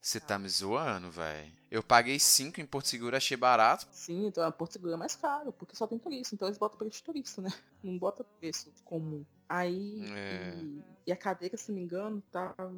Você 0.00 0.20
tá 0.20 0.38
me 0.38 0.48
zoando, 0.48 1.10
velho. 1.10 1.52
Eu 1.68 1.82
paguei 1.82 2.18
5 2.18 2.60
em 2.60 2.66
Porto 2.66 2.86
Seguro, 2.86 3.16
achei 3.16 3.36
barato. 3.36 3.88
Sim, 3.90 4.26
então 4.26 4.44
a 4.44 4.52
Porto 4.52 4.72
Seguro 4.72 4.92
é 4.92 4.96
mais 4.96 5.16
caro, 5.16 5.52
porque 5.52 5.74
só 5.74 5.84
tem 5.86 5.98
turista, 5.98 6.34
então 6.34 6.46
eles 6.46 6.58
botam 6.58 6.78
preço 6.78 6.98
de 6.98 7.02
turista, 7.02 7.42
né? 7.42 7.50
Não 7.82 7.98
bota 7.98 8.22
preço 8.22 8.72
comum. 8.84 9.26
Aí, 9.48 10.00
É. 10.12 10.54
e, 10.58 10.82
e 11.08 11.12
a 11.12 11.16
cadeira, 11.16 11.56
se 11.56 11.70
não 11.70 11.76
me 11.78 11.82
engano, 11.84 12.22
tava. 12.30 12.72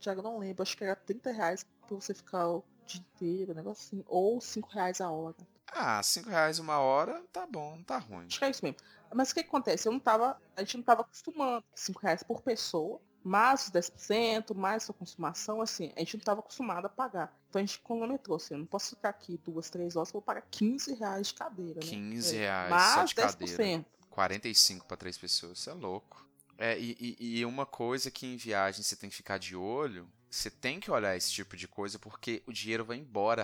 Já 0.00 0.14
não 0.16 0.38
lembro, 0.38 0.62
acho 0.62 0.76
que 0.76 0.84
era 0.84 0.96
30 0.96 1.30
reais 1.32 1.64
pra 1.86 1.94
você 1.96 2.12
ficar 2.12 2.48
o 2.48 2.64
dia 2.84 3.00
inteiro, 3.00 3.52
um 3.52 3.54
negócio 3.54 3.84
assim. 3.86 4.04
Ou 4.06 4.40
5 4.40 4.68
reais 4.70 5.00
a 5.00 5.10
hora. 5.10 5.36
Ah, 5.72 6.02
5 6.02 6.28
reais 6.28 6.58
uma 6.58 6.78
hora, 6.78 7.22
tá 7.32 7.46
bom, 7.46 7.76
não 7.76 7.84
tá 7.84 7.96
ruim. 7.98 8.26
Acho 8.26 8.38
que 8.40 8.44
é 8.44 8.50
isso 8.50 8.64
mesmo. 8.64 8.78
Mas 9.14 9.30
o 9.30 9.34
que 9.34 9.40
acontece? 9.40 9.88
Eu 9.88 9.92
não 9.92 10.00
tava. 10.00 10.40
A 10.56 10.60
gente 10.60 10.76
não 10.76 10.84
tava 10.84 11.02
acostumando. 11.02 11.64
5 11.74 12.00
reais 12.00 12.22
por 12.22 12.40
pessoa, 12.42 13.00
mais 13.22 13.64
os 13.66 13.70
10%, 13.70 14.54
mais 14.54 14.82
sua 14.82 14.94
consumação, 14.94 15.60
assim, 15.62 15.92
a 15.96 16.00
gente 16.00 16.16
não 16.18 16.24
tava 16.24 16.40
acostumado 16.40 16.86
a 16.86 16.88
pagar. 16.88 17.34
Então 17.48 17.60
a 17.60 17.64
gente 17.64 17.78
cronometrou, 17.80 18.36
assim, 18.36 18.54
eu 18.54 18.58
não 18.58 18.66
posso 18.66 18.94
ficar 18.96 19.08
aqui 19.10 19.38
duas, 19.44 19.70
três 19.70 19.96
horas, 19.96 20.08
eu 20.10 20.14
vou 20.14 20.22
pagar 20.22 20.42
15 20.50 20.94
reais 20.94 21.28
de 21.28 21.34
cadeira, 21.34 21.80
né? 21.80 21.86
15 21.86 22.36
É. 22.36 22.40
reais 22.40 22.70
Mais 22.70 22.92
só 22.94 23.04
de 23.04 23.14
10%. 23.14 23.56
cadeira. 23.56 23.86
45 24.10 24.86
pra 24.86 24.96
três 24.96 25.16
pessoas, 25.18 25.58
isso 25.58 25.70
é 25.70 25.74
louco. 25.74 26.24
É, 26.56 26.78
e, 26.78 26.96
e- 27.18 27.38
e 27.40 27.44
uma 27.44 27.66
coisa 27.66 28.10
que 28.10 28.26
em 28.26 28.36
viagem 28.36 28.82
você 28.82 28.94
tem 28.94 29.10
que 29.10 29.16
ficar 29.16 29.38
de 29.38 29.56
olho, 29.56 30.08
você 30.30 30.50
tem 30.50 30.78
que 30.78 30.90
olhar 30.90 31.16
esse 31.16 31.30
tipo 31.32 31.56
de 31.56 31.66
coisa 31.66 31.98
porque 31.98 32.42
o 32.46 32.52
dinheiro 32.52 32.84
vai 32.84 32.96
embora 32.96 33.42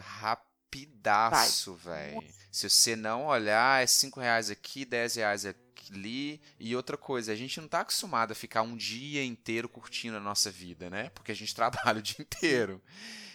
rapidaço, 0.70 1.74
velho. 1.74 2.22
Se 2.50 2.68
você 2.68 2.94
não 2.94 3.26
olhar, 3.26 3.82
é 3.82 3.86
5 3.86 4.20
reais 4.20 4.50
aqui, 4.50 4.84
10 4.84 5.16
reais 5.16 5.46
ali. 5.46 6.40
E 6.58 6.76
outra 6.76 6.96
coisa, 6.96 7.32
a 7.32 7.36
gente 7.36 7.60
não 7.60 7.68
tá 7.68 7.80
acostumado 7.80 8.32
a 8.32 8.34
ficar 8.34 8.62
um 8.62 8.76
dia 8.76 9.24
inteiro 9.24 9.68
curtindo 9.68 10.16
a 10.16 10.20
nossa 10.20 10.50
vida, 10.50 10.88
né? 10.88 11.10
Porque 11.10 11.32
a 11.32 11.36
gente 11.36 11.54
trabalha 11.56 11.98
o 11.98 12.02
dia 12.02 12.16
inteiro. 12.20 12.80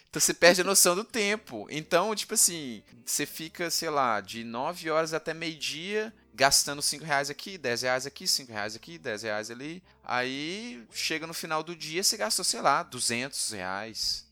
Então 0.10 0.22
você 0.22 0.34
perde 0.34 0.62
a 0.62 0.64
noção 0.64 0.96
do 0.96 1.04
tempo. 1.04 1.68
Então, 1.70 2.16
tipo 2.16 2.34
assim, 2.34 2.82
você 3.06 3.26
fica, 3.26 3.70
sei 3.70 3.90
lá, 3.90 4.22
de 4.22 4.46
9 4.46 4.90
horas 4.90 5.14
até 5.14 5.34
meio-dia, 5.34 6.14
gastando 6.34 6.82
5 6.82 7.04
reais 7.04 7.30
aqui, 7.30 7.58
10 7.58 7.82
reais 7.82 8.06
aqui, 8.06 8.26
5 8.26 8.52
reais 8.52 8.76
aqui, 8.78 8.98
10 8.98 9.24
reais 9.24 9.52
ali. 9.52 9.84
Aí 10.04 10.86
chega 10.92 11.28
no 11.28 11.34
final 11.34 11.62
do 11.62 11.76
dia, 11.76 12.02
você 12.02 12.16
gastou, 12.16 12.46
sei 12.46 12.62
lá, 12.62 12.84
200 12.84 13.52
reais. 13.52 14.26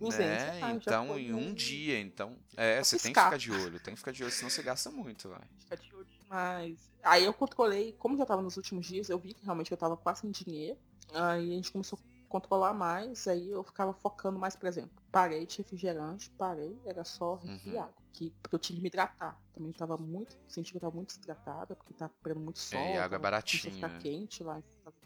200 0.00 0.42
né? 0.44 0.50
reais, 0.60 0.76
Então, 0.82 1.18
em 1.18 1.32
um 1.32 1.54
dia. 1.54 2.00
Então, 2.00 2.36
é, 2.56 2.76
Pra 2.76 2.84
você 2.84 2.96
tem 2.98 3.12
que 3.12 3.20
piscar. 3.20 3.24
ficar 3.26 3.36
de 3.36 3.52
olho. 3.52 3.80
Tem 3.80 3.94
que 3.94 3.98
ficar 4.00 4.12
de 4.12 4.22
olho, 4.22 4.32
senão 4.32 4.50
você 4.50 4.62
gasta 4.62 4.90
muito, 4.90 5.28
vai. 5.28 5.42
Ficar 5.58 5.76
de 5.76 5.94
olho 5.94 6.06
demais. 6.22 6.90
Aí 7.02 7.24
eu 7.24 7.32
controlei, 7.34 7.92
como 7.92 8.16
já 8.16 8.26
tava 8.26 8.42
nos 8.42 8.56
últimos 8.56 8.86
dias, 8.86 9.08
eu 9.08 9.18
vi 9.18 9.34
que 9.34 9.44
realmente 9.44 9.70
eu 9.70 9.76
tava 9.76 9.96
quase 9.96 10.22
sem 10.22 10.30
dinheiro. 10.30 10.78
Aí 11.12 11.52
a 11.52 11.56
gente 11.56 11.70
começou 11.72 11.98
a 11.98 12.28
controlar 12.28 12.72
mais, 12.72 13.26
aí 13.26 13.50
eu 13.50 13.62
ficava 13.64 13.92
focando 13.92 14.38
mais, 14.38 14.54
por 14.54 14.68
exemplo. 14.68 15.02
Parei 15.10 15.44
de 15.46 15.58
refrigerante, 15.58 16.30
parei, 16.38 16.80
era 16.86 17.04
só 17.04 17.34
refri 17.34 17.70
Uhum. 17.76 17.82
água. 17.82 17.94
Que, 18.12 18.30
porque 18.42 18.54
eu 18.54 18.58
tinha 18.58 18.76
que 18.76 18.82
me 18.82 18.88
hidratar. 18.88 19.40
Também 19.52 19.72
tava 19.72 19.96
muito, 19.96 20.36
senti 20.48 20.70
que 20.72 20.76
eu 20.76 20.80
tava 20.80 20.94
muito 20.94 21.08
desidratada, 21.10 21.74
porque 21.76 21.94
tava 21.94 22.12
pegando 22.22 22.40
muito 22.40 22.58
sol. 22.58 22.78
e 22.78 22.82
água 22.92 22.98
é 22.98 23.08
tava- 23.08 23.18
baratinha, 23.18 23.72
ficar 23.72 23.98
quente 23.98 24.42
lá. 24.44 24.60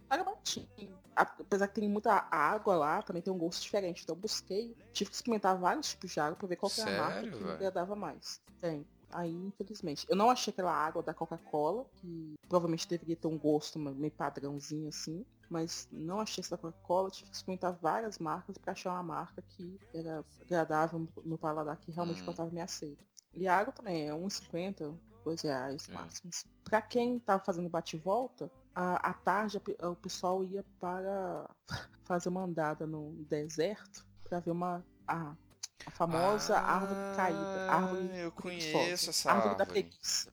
Baratinha. 0.09 0.69
Apesar 1.17 1.69
que 1.69 1.81
tem 1.81 1.89
muita 1.89 2.27
água 2.31 2.77
lá, 2.77 3.03
também 3.03 3.23
tem 3.23 3.33
um 3.33 3.39
gosto 3.39 3.63
diferente. 3.63 4.03
Então 4.03 4.15
eu 4.17 4.21
busquei, 4.21 4.77
tive 4.93 5.11
que 5.11 5.17
experimentar 5.17 5.57
vários 5.59 5.91
tipos 5.91 6.11
de 6.11 6.21
água 6.21 6.37
pra 6.37 6.49
ver 6.49 6.57
qual 6.57 6.71
que 6.71 6.81
era 6.81 6.91
a 6.91 7.01
marca 7.01 7.21
que 7.31 7.45
me 7.45 7.51
agradava 7.51 7.95
mais. 7.97 8.41
Tem. 8.61 8.87
Aí, 9.13 9.33
infelizmente. 9.33 10.05
Eu 10.09 10.17
não 10.17 10.29
achei 10.31 10.51
aquela 10.53 10.73
água 10.73 11.03
da 11.03 11.15
Coca-Cola, 11.15 11.87
que 11.97 12.35
provavelmente 12.49 12.89
deveria 12.89 13.15
ter 13.17 13.29
um 13.29 13.39
gosto 13.39 13.79
meio 13.79 14.11
padrãozinho 14.13 14.89
assim. 14.89 15.25
Mas 15.49 15.87
não 15.93 16.19
achei 16.21 16.43
essa 16.43 16.57
da 16.57 16.61
Coca-Cola. 16.61 17.11
Tive 17.11 17.31
que 17.31 17.37
experimentar 17.37 17.73
várias 17.75 18.19
marcas 18.19 18.59
pra 18.59 18.73
achar 18.73 18.91
uma 18.93 19.03
marca 19.05 19.41
que 19.51 19.79
era 19.95 20.25
agradável 20.41 21.07
no- 21.25 21.39
paladar, 21.39 21.77
que 21.77 21.93
realmente 21.93 22.23
Hum. 22.23 22.27
botava 22.27 22.51
me 22.51 22.61
aceito. 22.61 23.05
E 23.35 23.47
a 23.47 23.57
água 23.57 23.73
também 23.73 24.09
é 24.09 24.13
R$1,50, 24.13 24.99
dois 25.25 25.43
reais 25.43 25.89
É. 25.89 25.93
máximo. 25.93 26.31
assim. 26.35 26.49
Pra 26.65 26.83
quem 26.83 27.19
tava 27.21 27.45
fazendo 27.45 27.69
bate-volta, 27.69 28.51
à 28.75 29.11
à 29.11 29.15
tarde 29.15 29.61
o 29.83 29.97
pessoal 29.97 30.43
ia 30.45 30.65
para 30.81 31.49
fazer 32.05 32.29
uma 32.29 32.43
andada 32.43 32.87
no 32.87 33.13
deserto 33.29 34.07
pra 34.25 34.41
ver 34.41 34.51
uma 34.51 34.85
a, 35.07 35.35
a 35.87 35.91
famosa 35.91 36.59
árvore 36.59 37.17
caída, 37.17 37.71
árvore 37.71 38.11
Ah, 38.13 38.17
eu 38.17 38.33
conheço 38.33 39.11
essa 39.11 39.31
árvore 39.33 39.55
da 39.57 39.65
árvore. 39.65 39.83
preguiça. 39.83 40.33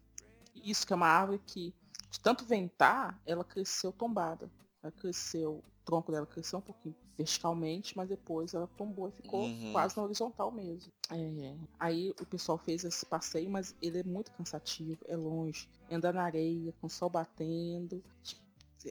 Isso 0.56 0.86
que 0.86 0.94
é 0.94 0.96
uma 0.96 1.08
árvore 1.08 1.40
que 1.46 1.74
de 2.10 2.20
tanto 2.20 2.46
ventar, 2.46 3.20
ela 3.26 3.44
cresceu 3.44 3.92
tombada. 3.92 4.52
Ela 4.84 4.92
cresceu, 4.92 5.54
o 5.60 5.64
tronco 5.86 6.12
dela 6.12 6.26
cresceu 6.26 6.60
um 6.60 6.62
pouquinho 6.62 6.96
verticalmente, 7.22 7.96
mas 7.96 8.10
depois 8.10 8.54
ela 8.54 8.68
tombou 8.78 9.08
e 9.08 9.12
ficou 9.12 9.46
Uhum. 9.46 9.72
quase 9.72 9.96
na 9.98 10.04
horizontal 10.04 10.52
mesmo. 10.52 10.92
É, 11.10 11.56
aí 11.80 12.10
o 12.20 12.26
pessoal 12.26 12.58
fez 12.58 12.84
esse 12.84 13.06
passeio, 13.06 13.50
mas 13.50 13.76
ele 13.82 14.00
é 14.00 14.04
muito 14.04 14.32
cansativo, 14.32 15.00
é 15.08 15.16
longe, 15.16 15.70
anda 15.90 16.12
na 16.12 16.24
areia, 16.24 16.74
com 16.82 16.88
o 16.88 16.90
sol 16.90 17.10
batendo. 17.10 18.04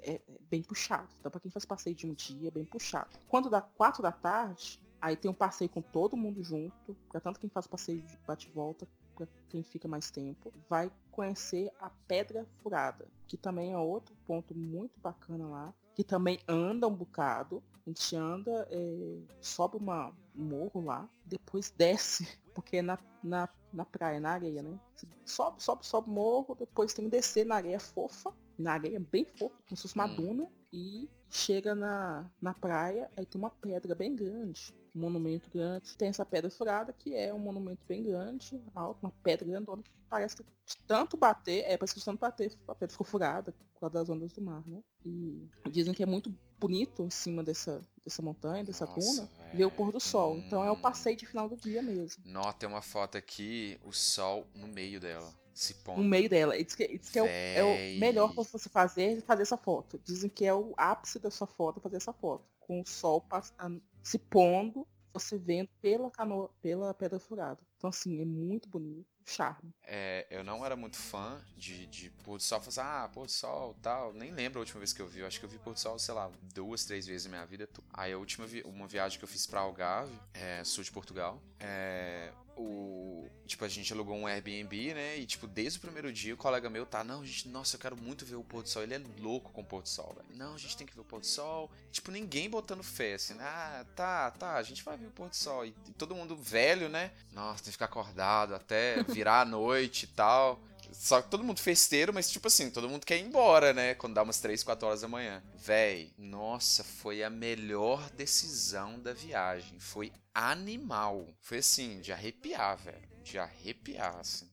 É, 0.02 0.14
é 0.14 0.20
bem 0.48 0.62
puxado. 0.62 1.08
Então, 1.18 1.30
pra 1.32 1.40
quem 1.40 1.50
faz 1.50 1.64
passeio 1.64 1.96
de 1.96 2.06
um 2.06 2.14
dia, 2.14 2.46
é 2.46 2.50
bem 2.50 2.64
puxado. 2.64 3.10
Quando 3.28 3.50
dá 3.50 3.60
quatro 3.60 4.00
da 4.00 4.12
tarde, 4.12 4.80
aí 5.00 5.16
tem 5.16 5.28
um 5.28 5.34
passeio 5.34 5.68
com 5.68 5.82
todo 5.82 6.16
mundo 6.16 6.44
junto. 6.44 6.96
Pra 7.10 7.20
tanto 7.20 7.40
quem 7.40 7.50
faz 7.50 7.66
passeio 7.66 8.00
de 8.00 8.16
bate-volta, 8.24 8.86
pra 9.16 9.26
quem 9.48 9.64
fica 9.64 9.88
mais 9.88 10.08
tempo, 10.08 10.52
vai 10.68 10.92
conhecer 11.10 11.72
a 11.80 11.90
Pedra 12.06 12.46
Furada, 12.62 13.04
que 13.26 13.36
também 13.36 13.72
é 13.72 13.78
outro 13.78 14.14
ponto 14.26 14.54
muito 14.54 15.00
bacana 15.00 15.48
lá. 15.48 15.74
Que 15.94 16.04
também 16.04 16.38
anda 16.48 16.86
um 16.86 16.94
bocado. 16.94 17.62
A 17.86 17.90
gente 17.90 18.14
anda, 18.16 18.66
é, 18.70 19.18
sobe 19.40 19.76
uma, 19.76 20.10
um 20.36 20.44
morro 20.44 20.84
lá, 20.84 21.08
depois 21.24 21.70
desce, 21.76 22.26
porque 22.54 22.76
é 22.76 22.82
na, 22.82 22.98
na, 23.22 23.48
na 23.72 23.84
praia, 23.84 24.20
na 24.20 24.30
areia, 24.30 24.62
né? 24.62 24.78
Sobe, 25.24 25.62
sobe, 25.62 25.86
sobe 25.86 26.08
o 26.08 26.12
morro, 26.12 26.54
depois 26.54 26.92
tem 26.94 27.06
que 27.06 27.10
descer 27.10 27.44
na 27.46 27.56
areia 27.56 27.80
fofa, 27.80 28.32
na 28.58 28.74
areia 28.74 29.00
bem 29.10 29.24
fofa, 29.24 29.56
como 29.66 29.76
se 29.76 29.82
fosse 29.82 29.94
uma 29.94 30.06
Hum. 30.06 30.14
duna. 30.14 30.48
e 30.72 31.08
chega 31.28 31.74
na, 31.74 32.30
na 32.40 32.52
praia, 32.54 33.10
aí 33.16 33.24
tem 33.26 33.40
uma 33.40 33.50
pedra 33.50 33.94
bem 33.94 34.14
grande, 34.14 34.74
monumento 34.98 35.48
grande. 35.50 35.96
Tem 35.96 36.08
essa 36.08 36.24
pedra 36.24 36.50
furada, 36.50 36.92
que 36.92 37.14
é 37.14 37.32
um 37.32 37.38
monumento 37.38 37.80
bem 37.88 38.02
grande, 38.02 38.60
alto, 38.74 38.98
uma 39.02 39.12
pedra 39.22 39.46
grandona, 39.46 39.82
que 39.82 39.90
parece 40.08 40.36
que 40.36 40.44
tanto 40.86 41.16
bater, 41.16 41.64
é, 41.66 41.76
parece 41.76 41.94
que 41.94 42.04
tanto 42.04 42.18
bater, 42.18 42.52
a 42.68 42.74
pedra 42.74 42.92
ficou 42.92 43.06
furada 43.06 43.52
por 43.74 43.80
causa 43.80 43.94
das 43.94 44.10
ondas 44.10 44.32
do 44.32 44.42
mar, 44.42 44.62
né? 44.66 44.82
E 45.04 45.48
dizem 45.70 45.94
que 45.94 46.02
é 46.02 46.06
muito 46.06 46.34
bonito 46.58 47.02
em 47.02 47.10
cima 47.10 47.42
dessa, 47.42 47.80
dessa 48.04 48.20
montanha, 48.20 48.62
dessa 48.62 48.84
Nossa, 48.84 49.24
velho. 49.38 49.56
ver 49.56 49.64
o 49.64 49.70
pôr 49.70 49.90
do 49.90 49.98
sol. 50.00 50.36
Então 50.36 50.62
é 50.62 50.70
o 50.70 50.76
passeio 50.76 51.16
de 51.16 51.24
final 51.26 51.48
do 51.48 51.56
dia 51.56 51.80
mesmo. 51.80 52.22
Nó, 52.26 52.52
tem 52.52 52.68
uma 52.68 52.82
foto 52.82 53.16
aqui, 53.16 53.80
o 53.84 53.92
sol 53.92 54.46
no 54.54 54.68
meio 54.68 55.00
dela, 55.00 55.32
se 55.54 55.72
No 55.74 55.80
pondo. 55.84 56.02
meio 56.02 56.28
dela. 56.28 56.62
Diz 56.62 56.74
que, 56.74 56.98
diz 56.98 57.08
que 57.08 57.18
é, 57.18 57.22
o, 57.22 57.26
é 57.26 57.64
o 57.96 57.98
melhor 57.98 58.28
que 58.30 58.36
você 58.36 58.68
fazer 58.68 59.18
é 59.18 59.20
fazer 59.22 59.42
essa 59.42 59.56
foto. 59.56 59.98
Dizem 60.04 60.28
que 60.28 60.44
é 60.44 60.52
o 60.52 60.74
ápice 60.76 61.18
da 61.18 61.30
sua 61.30 61.46
foto 61.46 61.80
fazer 61.80 61.96
essa 61.96 62.12
foto. 62.12 62.44
Com 62.58 62.82
o 62.82 62.86
sol 62.86 63.22
passando, 63.22 63.82
se 64.02 64.18
pondo, 64.18 64.86
você 65.12 65.36
vendo 65.38 65.68
pela 65.80 66.10
canoa, 66.10 66.50
pela 66.62 66.94
pedra 66.94 67.18
furada. 67.18 67.60
Então, 67.76 67.90
assim, 67.90 68.20
é 68.20 68.24
muito 68.24 68.68
bonito. 68.68 69.08
Charme. 69.26 69.72
É, 69.84 70.26
eu 70.28 70.42
não 70.42 70.64
era 70.66 70.74
muito 70.74 70.96
fã 70.96 71.40
de, 71.56 71.86
de 71.86 72.10
pôr 72.24 72.36
do 72.36 72.42
sol. 72.42 72.60
Falei 72.60 72.68
assim, 72.70 72.80
ah, 72.80 73.08
pôr 73.12 73.26
do 73.26 73.30
sol 73.30 73.76
tal. 73.80 74.12
Nem 74.12 74.32
lembro 74.32 74.58
a 74.58 74.62
última 74.62 74.80
vez 74.80 74.92
que 74.92 75.00
eu 75.00 75.06
vi. 75.06 75.20
Eu 75.20 75.26
acho 75.26 75.38
que 75.38 75.46
eu 75.46 75.48
vi 75.48 75.58
pôr 75.58 75.72
do 75.72 75.78
sol, 75.78 75.98
sei 75.98 76.14
lá, 76.14 76.30
duas, 76.52 76.84
três 76.84 77.06
vezes 77.06 77.26
na 77.26 77.36
minha 77.36 77.46
vida. 77.46 77.68
Aí 77.92 78.12
a 78.12 78.18
última 78.18 78.46
vi 78.46 78.62
uma 78.62 78.88
viagem 78.88 79.18
que 79.18 79.24
eu 79.24 79.28
fiz 79.28 79.46
pra 79.46 79.60
Algarve, 79.60 80.12
é, 80.34 80.64
sul 80.64 80.82
de 80.82 80.90
Portugal. 80.90 81.40
É, 81.60 82.32
o, 82.60 83.28
tipo, 83.46 83.64
a 83.64 83.68
gente 83.68 83.92
alugou 83.92 84.16
um 84.16 84.26
Airbnb, 84.26 84.94
né? 84.94 85.18
E, 85.18 85.26
tipo, 85.26 85.46
desde 85.46 85.78
o 85.78 85.82
primeiro 85.82 86.12
dia, 86.12 86.34
o 86.34 86.36
colega 86.36 86.68
meu 86.68 86.84
tá, 86.84 87.02
não, 87.02 87.24
gente, 87.24 87.48
nossa, 87.48 87.76
eu 87.76 87.80
quero 87.80 87.96
muito 87.96 88.24
ver 88.24 88.36
o 88.36 88.44
pôr 88.44 88.62
do 88.62 88.68
sol. 88.68 88.82
Ele 88.82 88.94
é 88.94 89.02
louco 89.18 89.50
com 89.52 89.62
o 89.62 89.64
pôr 89.64 89.82
do 89.82 89.88
sol, 89.88 90.14
velho. 90.14 90.38
Não, 90.38 90.54
a 90.54 90.58
gente 90.58 90.76
tem 90.76 90.86
que 90.86 90.94
ver 90.94 91.00
o 91.00 91.04
pôr 91.04 91.20
do 91.20 91.26
sol. 91.26 91.70
Tipo, 91.90 92.10
ninguém 92.10 92.48
botando 92.48 92.82
fé, 92.82 93.14
assim, 93.14 93.34
né? 93.34 93.44
ah, 93.44 93.86
tá, 93.96 94.30
tá, 94.32 94.56
a 94.56 94.62
gente 94.62 94.82
vai 94.82 94.96
ver 94.96 95.06
o 95.06 95.10
pôr 95.10 95.28
do 95.28 95.36
sol. 95.36 95.64
E, 95.64 95.74
e 95.88 95.92
todo 95.92 96.14
mundo 96.14 96.36
velho, 96.36 96.88
né? 96.88 97.12
Nossa, 97.32 97.58
tem 97.58 97.66
que 97.66 97.72
ficar 97.72 97.86
acordado 97.86 98.54
até 98.54 99.02
virar 99.04 99.40
a 99.40 99.44
noite 99.44 100.04
e 100.04 100.08
tal. 100.08 100.60
Só 100.92 101.22
que 101.22 101.30
todo 101.30 101.44
mundo 101.44 101.60
festeiro, 101.60 102.12
mas 102.12 102.30
tipo 102.30 102.48
assim, 102.48 102.70
todo 102.70 102.88
mundo 102.88 103.06
quer 103.06 103.18
ir 103.18 103.24
embora, 103.24 103.72
né? 103.72 103.94
Quando 103.94 104.14
dá 104.14 104.22
umas 104.22 104.40
3, 104.40 104.62
4 104.62 104.86
horas 104.86 105.00
da 105.00 105.08
manhã. 105.08 105.42
Véi, 105.56 106.12
nossa, 106.18 106.84
foi 106.84 107.22
a 107.22 107.30
melhor 107.30 108.10
decisão 108.10 108.98
da 109.00 109.12
viagem. 109.12 109.78
Foi 109.78 110.12
animal. 110.34 111.26
Foi 111.40 111.58
assim, 111.58 112.00
de 112.00 112.12
arrepiar, 112.12 112.76
velho. 112.78 113.08
De 113.22 113.38
arrepiar, 113.38 114.16
assim. 114.18 114.48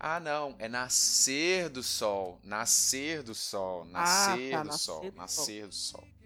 Ah, 0.00 0.20
não, 0.20 0.54
é 0.58 0.68
nascer 0.68 1.68
do 1.68 1.82
sol. 1.82 2.38
Nascer 2.44 3.22
do 3.22 3.34
sol. 3.34 3.84
Nascer 3.86 4.50
tá, 4.52 4.62
do 4.62 4.68
nascer 4.68 4.84
sol. 4.84 5.00
do 5.00 5.10
sol. 5.10 5.12
Nascer 5.16 5.66
do 5.66 5.74
sol. 5.74 6.00
Nascer 6.02 6.02
do 6.02 6.08
sol. 6.08 6.17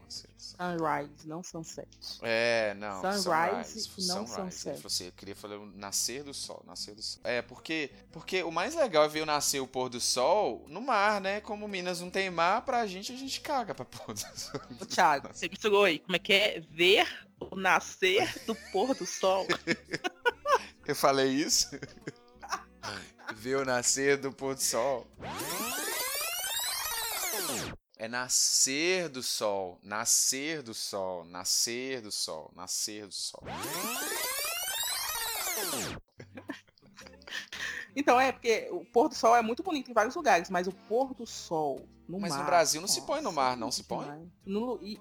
Sunrise, 0.57 1.27
não 1.27 1.43
sunset. 1.43 1.89
É, 2.23 2.75
não. 2.75 3.01
Sunrise 3.01 3.81
sunrise, 3.83 4.09
não 4.09 4.27
sunrise. 4.27 4.59
sunset. 4.59 4.87
Assim, 4.87 5.07
eu 5.07 5.13
queria 5.13 5.35
falar 5.35 5.59
o 5.59 5.67
nascer 5.67 6.23
do 6.23 6.35
sol, 6.35 6.63
nascer 6.67 6.95
do 6.95 7.03
sol. 7.03 7.21
É, 7.25 7.43
porque, 7.43 7.91
porque 8.11 8.43
o 8.43 8.51
mais 8.51 8.75
legal 8.75 9.05
é 9.05 9.09
ver 9.09 9.23
o 9.23 9.27
nascer 9.27 9.61
o 9.61 9.67
pôr 9.67 9.89
do 9.89 10.01
sol 10.01 10.65
no 10.69 10.81
mar, 10.81 11.21
né? 11.21 11.41
Como 11.41 11.67
Minas 11.67 12.01
não 12.01 12.11
tem 12.11 12.31
mar, 12.31 12.63
pra 12.63 12.87
gente, 12.87 13.13
a 13.13 13.17
gente 13.17 13.41
caga 13.41 13.75
pra 13.75 13.85
pôr 13.85 14.15
do 14.15 14.21
sol. 14.21 14.61
Ô, 14.81 14.87
Thiago, 14.87 15.29
você 15.33 15.49
misturou 15.49 15.85
aí. 15.85 15.99
Como 15.99 16.17
é 16.17 16.19
que 16.19 16.33
é? 16.33 16.61
Ver 16.61 17.07
o 17.39 17.57
nascer 17.57 18.33
do 18.47 18.55
pôr 18.73 18.95
do 18.95 19.07
sol. 19.07 19.47
Eu 20.87 20.97
falei 20.97 21.29
isso? 21.29 21.71
ver 23.35 23.57
o 23.57 23.65
nascer 23.65 24.17
do 24.17 24.33
pôr 24.33 24.55
do 24.55 24.63
sol. 24.63 25.07
É 28.03 28.09
nascer 28.09 29.09
do 29.09 29.23
sol, 29.23 29.79
nascer 29.81 30.61
do 30.61 30.75
sol, 30.75 31.25
nascer 31.25 32.01
do 32.01 32.11
sol, 32.11 32.51
nascer 32.53 33.07
do 33.07 33.15
sol. 33.15 33.45
Então 37.95 38.19
é, 38.19 38.33
porque 38.33 38.71
o 38.73 38.87
pôr 38.87 39.11
do 39.11 39.15
sol 39.15 39.37
é 39.37 39.43
muito 39.43 39.63
bonito 39.63 39.91
em 39.91 39.95
vários 39.95 40.17
lugares, 40.17 40.49
mas 40.49 40.67
o 40.67 40.73
pôr 40.73 41.13
do 41.13 41.27
sol 41.27 41.87
no 42.09 42.19
Mas 42.19 42.31
mar. 42.31 42.39
no 42.39 42.47
Brasil 42.47 42.81
não 42.81 42.89
se 42.89 43.03
põe 43.03 43.19
no 43.19 43.25
nossa, 43.25 43.37
mar, 43.37 43.57
não 43.57 43.69
é 43.69 43.71
se 43.71 43.85
põe? 43.85 44.33
No, 44.47 44.83
e, 44.83 44.99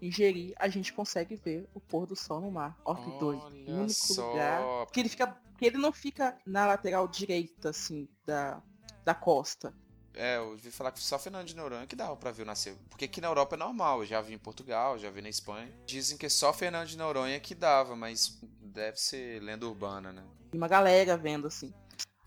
em 0.00 0.10
Jeri, 0.10 0.54
a 0.58 0.66
gente 0.66 0.94
consegue 0.94 1.36
ver 1.36 1.68
o 1.74 1.80
pôr 1.80 2.06
do 2.06 2.16
sol 2.16 2.40
no 2.40 2.50
mar. 2.50 2.74
Ó 2.86 2.94
que 2.94 3.10
doido. 3.18 3.44
Único 3.68 3.92
só. 3.92 4.30
lugar. 4.30 4.62
Porque 4.86 5.00
ele 5.00 5.10
fica. 5.10 5.26
Porque 5.26 5.66
ele 5.66 5.76
não 5.76 5.92
fica 5.92 6.38
na 6.46 6.66
lateral 6.66 7.06
direita, 7.06 7.68
assim, 7.68 8.08
da, 8.24 8.62
da 9.04 9.14
costa. 9.14 9.74
É, 10.18 10.36
eu 10.36 10.48
ouvi 10.50 10.70
falar 10.72 10.90
que 10.90 10.98
só 10.98 11.16
Fernando 11.16 11.46
de 11.46 11.54
Noronha 11.54 11.86
que 11.86 11.94
dava 11.94 12.16
pra 12.16 12.32
ver 12.32 12.42
o 12.42 12.46
nascer. 12.46 12.76
Porque 12.90 13.04
aqui 13.04 13.20
na 13.20 13.28
Europa 13.28 13.54
é 13.54 13.58
normal, 13.58 14.00
eu 14.00 14.06
já 14.06 14.20
vi 14.20 14.34
em 14.34 14.38
Portugal, 14.38 14.98
já 14.98 15.08
vi 15.10 15.22
na 15.22 15.28
Espanha. 15.28 15.72
Dizem 15.86 16.18
que 16.18 16.26
é 16.26 16.28
só 16.28 16.52
Fernando 16.52 16.88
de 16.88 16.98
Noronha 16.98 17.38
que 17.38 17.54
dava, 17.54 17.94
mas 17.94 18.36
deve 18.60 18.96
ser 19.00 19.40
lenda 19.40 19.64
urbana, 19.66 20.12
né? 20.12 20.24
Uma 20.52 20.66
galera 20.66 21.16
vendo, 21.16 21.46
assim. 21.46 21.72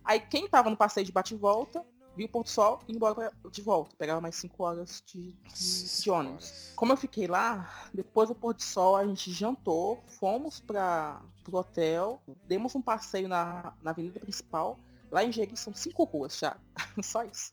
Aí 0.05 0.21
quem 0.21 0.47
tava 0.47 0.69
no 0.69 0.77
passeio 0.77 1.05
de 1.05 1.11
bate 1.11 1.33
e 1.33 1.37
volta, 1.37 1.83
viu 2.15 2.27
o 2.27 2.29
pôr 2.29 2.43
do 2.43 2.49
sol 2.49 2.79
e 2.87 2.93
embora 2.95 3.13
pra- 3.13 3.31
de 3.51 3.61
volta. 3.61 3.93
Pegava 3.97 4.21
mais 4.21 4.35
5 4.35 4.63
horas 4.63 5.03
de, 5.05 5.33
de, 5.33 6.01
de 6.01 6.09
ônibus. 6.09 6.45
senhora. 6.45 6.75
Como 6.77 6.93
eu 6.93 6.97
fiquei 6.97 7.27
lá, 7.27 7.89
depois 7.93 8.29
do 8.29 8.35
pôr 8.35 8.53
do 8.53 8.63
sol 8.63 8.95
a 8.95 9.05
gente 9.05 9.33
jantou, 9.33 10.01
fomos 10.07 10.61
para 10.61 11.21
pro 11.43 11.57
hotel, 11.57 12.21
demos 12.47 12.73
um 12.73 12.81
passeio 12.81 13.27
na, 13.27 13.73
na 13.81 13.91
avenida 13.91 14.17
principal. 14.19 14.79
Lá 15.11 15.25
em 15.25 15.31
Jeri 15.31 15.57
são 15.57 15.73
cinco 15.73 16.03
ruas, 16.05 16.37
já. 16.37 16.57
Só 17.03 17.23
isso. 17.23 17.51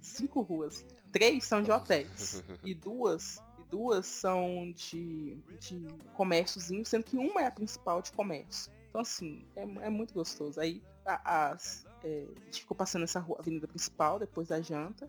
cinco 0.00 0.40
ruas. 0.40 0.84
Três 1.12 1.44
são 1.44 1.62
de 1.62 1.70
hotéis. 1.70 2.42
E 2.64 2.74
duas, 2.74 3.40
duas 3.70 4.06
são 4.06 4.72
de, 4.72 5.36
de 5.60 5.86
comérciozinho, 6.14 6.84
sendo 6.84 7.04
que 7.04 7.16
uma 7.16 7.42
é 7.42 7.46
a 7.46 7.50
principal 7.50 8.02
de 8.02 8.10
comércio. 8.12 8.72
Então 8.92 9.00
assim, 9.00 9.42
é, 9.56 9.62
é 9.62 9.88
muito 9.88 10.12
gostoso. 10.12 10.60
Aí 10.60 10.82
a, 11.06 11.48
as, 11.50 11.86
é, 12.04 12.26
a 12.30 12.44
gente 12.44 12.60
ficou 12.60 12.76
passando 12.76 13.04
essa 13.04 13.18
rua, 13.18 13.38
avenida 13.38 13.66
principal 13.66 14.18
depois 14.18 14.48
da 14.48 14.60
janta. 14.60 15.08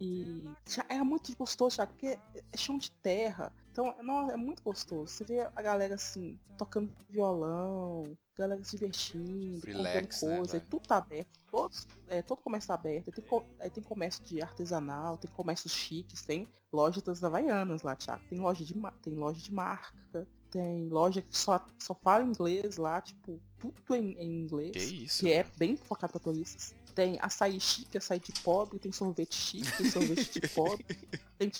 E 0.00 0.42
já 0.66 0.84
é 0.88 1.02
muito 1.02 1.34
gostoso, 1.36 1.76
já, 1.76 1.86
porque 1.86 2.18
é 2.52 2.56
chão 2.56 2.78
de 2.78 2.90
terra. 2.90 3.52
Então, 3.70 3.94
não, 4.02 4.30
é 4.30 4.36
muito 4.36 4.62
gostoso. 4.62 5.12
Você 5.12 5.24
vê 5.24 5.40
a 5.40 5.62
galera 5.62 5.94
assim, 5.94 6.38
tocando 6.56 6.90
violão, 7.10 8.16
galera 8.34 8.62
se 8.64 8.72
divertindo, 8.72 9.60
Relax, 9.66 10.20
comprando 10.20 10.30
né, 10.30 10.36
coisa, 10.38 10.52
velho? 10.52 10.70
tudo 10.70 10.88
tá 10.88 10.96
aberto. 10.96 11.40
Todos, 11.50 11.86
é, 12.08 12.22
todo 12.22 12.40
comércio 12.40 12.68
tá 12.68 12.74
aberto. 12.74 13.08
Aí 13.08 13.12
tem, 13.12 13.42
aí 13.60 13.70
tem 13.70 13.82
comércio 13.82 14.24
de 14.24 14.42
artesanal, 14.42 15.18
tem 15.18 15.30
comércio 15.30 15.68
chiques, 15.68 16.22
tem 16.22 16.48
loja 16.72 17.02
das 17.02 17.22
Havaianas 17.22 17.82
lá, 17.82 17.94
Thiago. 17.94 18.22
Tem 18.28 18.38
loja 18.38 18.64
de, 18.64 18.74
tem 19.02 19.14
loja 19.14 19.40
de 19.40 19.52
marca, 19.52 20.26
tem 20.56 20.88
loja 20.88 21.20
que 21.20 21.36
só, 21.36 21.64
só 21.78 21.94
fala 21.94 22.24
inglês 22.24 22.76
lá, 22.78 23.00
tipo, 23.02 23.38
tudo 23.58 23.94
em, 23.94 24.12
em 24.18 24.40
inglês. 24.42 24.72
Que 24.72 25.04
isso? 25.04 25.20
Que 25.20 25.32
é 25.32 25.44
bem 25.58 25.76
focado 25.76 26.12
para 26.12 26.20
turistas. 26.20 26.74
Tem 26.94 27.18
açaí 27.20 27.60
chique, 27.60 27.98
açaí 27.98 28.18
de 28.18 28.32
pobre, 28.42 28.78
tem 28.78 28.90
sorvete 28.90 29.34
chique, 29.34 29.70
tem 29.76 29.90
sorvete 29.90 30.40
de 30.40 30.48
pobre. 30.48 30.84
Tem 31.38 31.50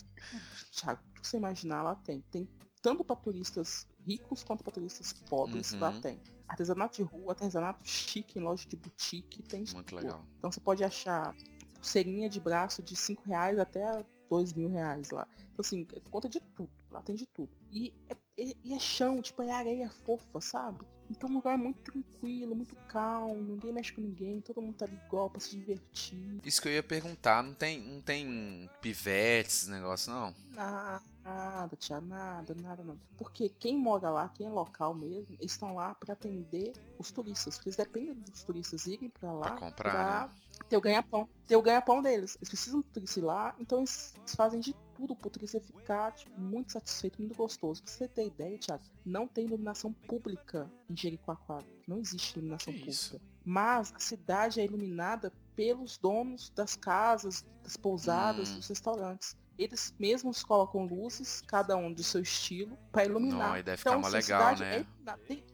Thiago, 0.73 1.03
tudo 1.03 1.21
que 1.21 1.27
você 1.29 1.37
imaginar 1.37 1.83
lá 1.83 1.95
tem. 1.97 2.23
Tem 2.31 2.49
tanto 2.81 3.05
para 3.05 3.15
turistas 3.17 3.87
ricos 4.07 4.43
quanto 4.43 4.65
para 4.65 4.73
turistas 4.73 5.13
pobres, 5.29 5.73
Uhum. 5.73 5.81
lá 5.81 6.01
tem. 6.01 6.19
Artesanato 6.49 6.97
de 6.97 7.03
rua, 7.03 7.33
artesanato 7.33 7.87
chique 7.87 8.39
em 8.39 8.43
loja 8.43 8.67
de 8.67 8.77
boutique, 8.77 9.43
tem 9.43 9.65
Muito 9.75 9.83
tudo. 9.85 9.97
legal. 10.01 10.25
Então 10.39 10.51
você 10.51 10.61
pode 10.61 10.83
achar 10.83 11.37
pulseirinha 11.75 12.31
de 12.31 12.41
braço 12.41 12.83
de 12.83 12.97
5 12.97 13.23
reais 13.27 13.59
até 13.59 14.03
2 14.31 14.55
mil 14.55 14.71
reais 14.71 15.11
lá. 15.11 15.29
Então 15.53 15.61
assim, 15.61 15.85
conta 16.11 16.27
de 16.31 16.41
tudo, 16.41 16.71
lá 16.91 17.03
tem 17.03 17.15
de 17.15 17.27
tudo. 17.27 17.51
E 17.71 17.93
é, 18.09 18.17
e- 18.37 18.75
é 18.75 18.79
chão, 18.79 19.21
tipo, 19.23 19.43
é 19.43 19.51
areia 19.51 19.89
fofa, 20.05 20.41
sabe? 20.41 20.85
Então 21.09 21.31
o 21.31 21.35
lugar 21.35 21.55
é 21.55 21.57
muito 21.57 21.81
tranquilo, 21.83 22.57
muito 22.57 22.75
calmo, 22.89 23.35
ninguém 23.41 23.73
mexe 23.73 23.93
com 23.93 24.01
ninguém, 24.01 24.41
todo 24.41 24.61
mundo 24.61 24.75
tá 24.75 24.87
ali 24.87 24.99
igual 25.07 25.31
pra 25.31 25.39
se 25.39 25.57
divertir. 25.57 26.41
Isso 26.45 26.61
que 26.61 26.67
eu 26.69 26.73
ia 26.73 26.83
perguntar, 26.83 27.45
não 27.45 27.55
tem, 27.55 27.81
não 27.81 28.01
tem 28.03 28.69
pivetes, 28.81 29.63
esse 29.63 29.71
negócio, 29.71 30.11
não? 30.13 30.35
Nada, 30.51 31.01
nada, 31.23 31.77
tia, 31.77 32.01
nada, 32.01 32.55
nada, 32.61 32.83
nada. 32.83 32.99
Porque 33.17 33.49
quem 33.49 33.79
mora 33.79 34.11
lá, 34.11 34.29
quem 34.31 34.47
é 34.47 34.51
local 34.51 34.95
mesmo, 34.95 35.37
eles 35.39 35.53
estão 35.53 35.77
lá 35.77 35.95
pra 35.95 36.15
atender 36.15 36.73
os 36.99 37.13
turistas. 37.13 37.55
Porque 37.55 37.69
eles 37.69 37.77
dependem 37.77 38.15
dos 38.15 38.43
turistas 38.43 38.87
irem 38.87 39.09
pra 39.11 39.31
lá 39.33 39.51
Pra 39.51 39.57
comprar, 39.59 39.93
pra 39.93 40.29
né? 40.29 40.65
ter 40.69 40.77
o 40.77 40.81
ganha-pão. 40.81 41.29
Ter 41.47 41.55
o 41.57 41.63
ganha-pão 41.63 42.03
deles. 42.03 42.37
Eles 42.41 42.49
precisam 42.49 42.81
do 42.81 42.87
turista 42.87 43.21
ir 43.21 43.23
lá, 43.23 43.55
então 43.61 43.79
eles 43.79 44.13
fazem 44.37 44.59
de 44.59 44.75
tudo 44.97 45.15
pro 45.15 45.29
turista 45.31 45.61
ficar 45.61 46.13
tipo, 46.13 46.41
muito 46.41 46.73
satisfeito, 46.73 47.21
muito 47.21 47.37
gostoso. 47.37 47.83
Pra 47.83 47.93
você 47.93 48.09
ter 48.09 48.27
ideia, 48.27 48.59
Thiago, 48.59 48.83
não 49.05 49.27
tem 49.29 49.45
iluminação 49.45 49.93
pública 49.93 50.71
em 50.89 50.97
Jericoacoara. 50.97 51.67
Não 51.87 51.99
existe 51.99 52.37
iluminação 52.39 52.73
Que 52.73 52.81
pública. 52.81 52.91
isso? 52.91 53.21
Mas 53.45 53.93
a 53.95 53.99
cidade 53.99 54.61
é 54.61 54.65
iluminada 54.65 55.33
pelos 55.55 55.99
donos 55.99 56.51
das 56.51 56.75
casas, 56.77 57.45
das 57.63 57.77
pousadas, 57.77 58.51
Hum. 58.51 58.57
dos 58.57 58.69
restaurantes. 58.69 59.37
Eles 59.59 59.95
mesmos 59.99 60.43
colocam 60.43 60.85
luzes, 60.85 61.41
cada 61.47 61.77
um 61.77 61.93
do 61.93 62.03
seu 62.03 62.21
estilo, 62.23 62.77
para 62.93 63.05
iluminar. 63.05 63.39
Não, 63.49 63.55
aí 63.55 63.63
deve 63.63 63.79
ficar 63.79 63.97
mó 63.99 64.03
sua 64.09 64.19
legal, 64.19 64.57
né? 64.59 64.87
é. 65.07 65.17
Tem, 65.27 65.45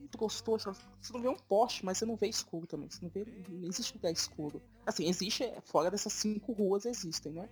muito 0.00 0.18
gostoso. 0.18 0.72
Você 1.00 1.12
não 1.12 1.20
vê 1.20 1.28
um 1.28 1.36
poste, 1.36 1.84
mas 1.84 1.98
você 1.98 2.06
não 2.06 2.16
vê 2.16 2.28
escuro 2.28 2.66
também. 2.66 2.88
Você 2.90 2.98
não 3.02 3.10
vê. 3.10 3.24
Não 3.48 3.68
existe 3.68 3.94
lugar 3.94 4.12
escuro. 4.12 4.62
Assim, 4.86 5.08
existe. 5.08 5.42
é, 5.44 5.60
Fora 5.60 5.90
dessas 5.90 6.12
cinco 6.12 6.52
ruas 6.52 6.84
existem, 6.86 7.32
né? 7.32 7.48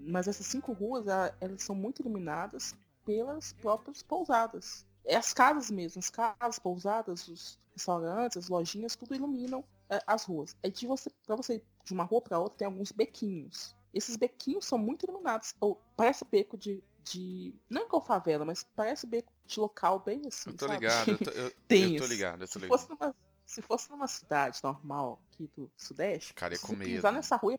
Mas 0.00 0.28
essas 0.28 0.46
cinco 0.46 0.72
ruas, 0.72 1.08
a- 1.08 1.34
elas 1.40 1.62
são 1.62 1.74
muito 1.74 2.00
iluminadas 2.02 2.74
pelas 3.04 3.52
próprias 3.54 4.02
pousadas. 4.02 4.86
É 5.04 5.16
as 5.16 5.32
casas 5.32 5.70
mesmo, 5.70 5.98
as 5.98 6.10
casas, 6.10 6.58
pousadas, 6.58 7.28
os 7.28 7.58
restaurantes, 7.74 8.38
as 8.38 8.48
lojinhas, 8.48 8.96
tudo 8.96 9.14
iluminam 9.14 9.62
é, 9.90 10.00
as 10.06 10.24
ruas. 10.24 10.56
Aí 10.62 10.70
de 10.70 10.86
você, 10.86 11.10
pra 11.26 11.36
você 11.36 11.56
ir 11.56 11.62
de 11.84 11.92
uma 11.92 12.04
rua 12.04 12.22
pra 12.22 12.38
outra, 12.38 12.58
tem 12.58 12.66
alguns 12.66 12.90
bequinhos. 12.90 13.76
Esses 13.92 14.16
bequinhos 14.16 14.64
são 14.64 14.78
muito 14.78 15.04
iluminados. 15.04 15.54
Ou 15.60 15.80
parece 15.96 16.24
beco 16.24 16.56
de. 16.56 16.82
de 17.04 17.54
não 17.68 17.82
igual 17.82 18.02
favela, 18.02 18.44
mas 18.44 18.64
parece 18.74 19.06
beco 19.06 19.30
de 19.46 19.60
local 19.60 19.98
bem 20.00 20.22
assim. 20.26 20.50
Eu 20.50 20.56
tô 20.56 20.66
sabe? 20.66 20.74
ligado, 20.76 21.10
eu 21.10 21.18
tô, 21.18 21.30
eu, 21.30 21.50
Tem 21.68 21.94
eu 21.94 22.00
tô 22.00 22.06
ligado, 22.06 22.42
eu 22.42 22.48
tô 22.48 22.52
Se 22.54 22.58
ligado. 22.58 22.78
fosse, 22.78 22.90
numa, 22.90 23.14
se 23.44 23.62
fosse 23.62 23.90
numa 23.90 24.08
cidade 24.08 24.58
normal 24.64 25.20
aqui 25.30 25.48
do 25.54 25.70
Sudeste, 25.76 26.32
Cara, 26.34 26.54
ia 26.54 26.58
se 26.58 26.66
com 26.66 26.76
pisar 26.78 27.12
nessa 27.12 27.36
rua, 27.36 27.58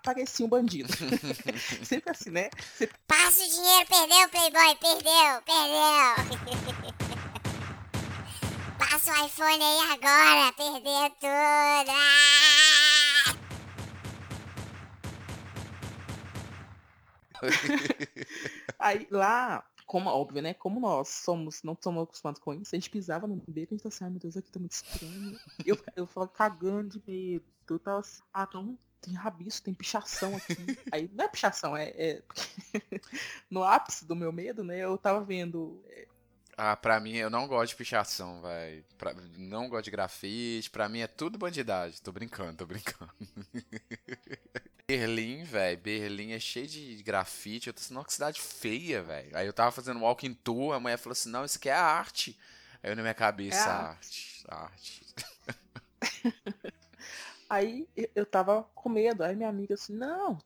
aparecia 0.00 0.44
um 0.44 0.48
bandido. 0.48 0.92
Sempre 1.84 2.10
assim, 2.10 2.30
né? 2.30 2.50
Você 2.74 2.88
Passa 3.06 3.42
o 3.42 3.48
dinheiro, 3.48 3.86
perdeu, 3.86 4.28
Playboy, 4.28 4.76
perdeu, 4.76 5.42
perdeu. 5.46 6.14
Passa 8.78 9.12
o 9.12 9.26
iPhone 9.26 9.62
aí 9.62 9.92
agora, 9.92 10.52
perdeu 10.54 11.10
tudo. 11.20 11.90
Ah! 11.90 12.40
Aí 18.78 19.06
lá, 19.10 19.64
como 19.86 20.08
óbvio, 20.10 20.42
né? 20.42 20.54
Como 20.54 20.78
nós 20.80 21.08
somos, 21.08 21.62
não 21.62 21.76
somos 21.80 22.02
acostumados 22.04 22.40
com 22.40 22.54
isso, 22.54 22.74
a 22.74 22.78
gente 22.78 22.90
pisava 22.90 23.26
no 23.26 23.36
beco 23.48 23.72
e 23.72 23.74
a 23.74 23.76
gente 23.76 23.82
tá 23.82 23.88
assim, 23.88 24.04
ai 24.04 24.10
meu 24.10 24.20
Deus, 24.20 24.36
aqui 24.36 24.50
tá 24.50 24.58
muito 24.58 24.72
estranho. 24.72 25.38
Eu, 25.64 25.78
eu 25.96 26.06
falava 26.06 26.30
cagando 26.32 26.88
de 26.88 27.02
medo. 27.06 27.44
Eu 27.68 27.78
tava 27.78 28.00
assim, 28.00 28.22
ah, 28.32 28.48
não, 28.52 28.78
tem 29.00 29.14
rabiço, 29.14 29.62
tem 29.62 29.74
pichação 29.74 30.36
aqui. 30.36 30.56
Aí 30.92 31.10
não 31.12 31.24
é 31.24 31.28
pichação, 31.28 31.76
é. 31.76 31.88
é- 31.96 32.22
no 33.50 33.62
ápice 33.64 34.04
do 34.04 34.16
meu 34.16 34.32
medo, 34.32 34.62
né? 34.64 34.78
Eu 34.78 34.96
tava 34.98 35.22
vendo. 35.24 35.82
é, 35.88 36.06
Ah, 36.56 36.76
pra 36.76 37.00
mim, 37.00 37.16
eu 37.16 37.30
não 37.30 37.46
gosto 37.48 37.70
de 37.70 37.76
pichação, 37.76 38.40
vai. 38.42 38.84
Não 39.38 39.68
gosto 39.68 39.84
de 39.84 39.90
grafite. 39.90 40.70
Pra 40.70 40.88
mim 40.88 41.00
é 41.00 41.06
tudo 41.06 41.38
bandidagem. 41.38 42.00
Tô 42.02 42.12
brincando, 42.12 42.58
tô 42.58 42.66
brincando. 42.66 43.12
Berlim, 44.88 45.44
velho. 45.44 45.78
Berlim 45.78 46.32
é 46.32 46.40
cheio 46.40 46.66
de 46.66 47.02
grafite. 47.02 47.68
Eu 47.68 47.72
tô 47.74 47.80
assim, 47.80 48.02
que 48.04 48.12
cidade 48.12 48.40
feia, 48.40 49.02
velho. 49.02 49.36
Aí 49.36 49.46
eu 49.46 49.52
tava 49.52 49.70
fazendo 49.70 50.00
walking 50.00 50.34
tour, 50.34 50.74
a 50.74 50.80
mulher 50.80 50.98
falou 50.98 51.12
assim: 51.12 51.30
não, 51.30 51.44
isso 51.44 51.58
aqui 51.58 51.68
é 51.68 51.72
arte. 51.74 52.38
Aí 52.82 52.90
eu 52.90 52.96
na 52.96 53.02
minha 53.02 53.14
cabeça, 53.14 53.68
É 53.68 53.72
arte, 53.72 54.44
arte. 54.48 55.06
Aí 57.50 57.88
eu- 58.14 58.24
tava 58.24 58.62
com 58.74 58.88
medo. 58.88 59.24
Aí 59.24 59.34
minha 59.34 59.48
amiga 59.48 59.74
assim, 59.74 59.92
não, 59.92 60.38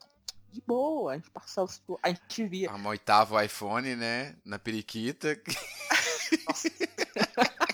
de 0.50 0.62
boa. 0.66 1.12
A 1.12 1.16
gente 1.16 1.30
passava, 1.30 1.66
os- 1.66 1.82
a 2.02 2.08
gente 2.08 2.46
via. 2.46 2.70
A 2.70 2.88
oitavo 2.88 3.40
iPhone, 3.40 3.94
né? 3.94 4.34
Na 4.44 4.58
periquita. 4.58 5.38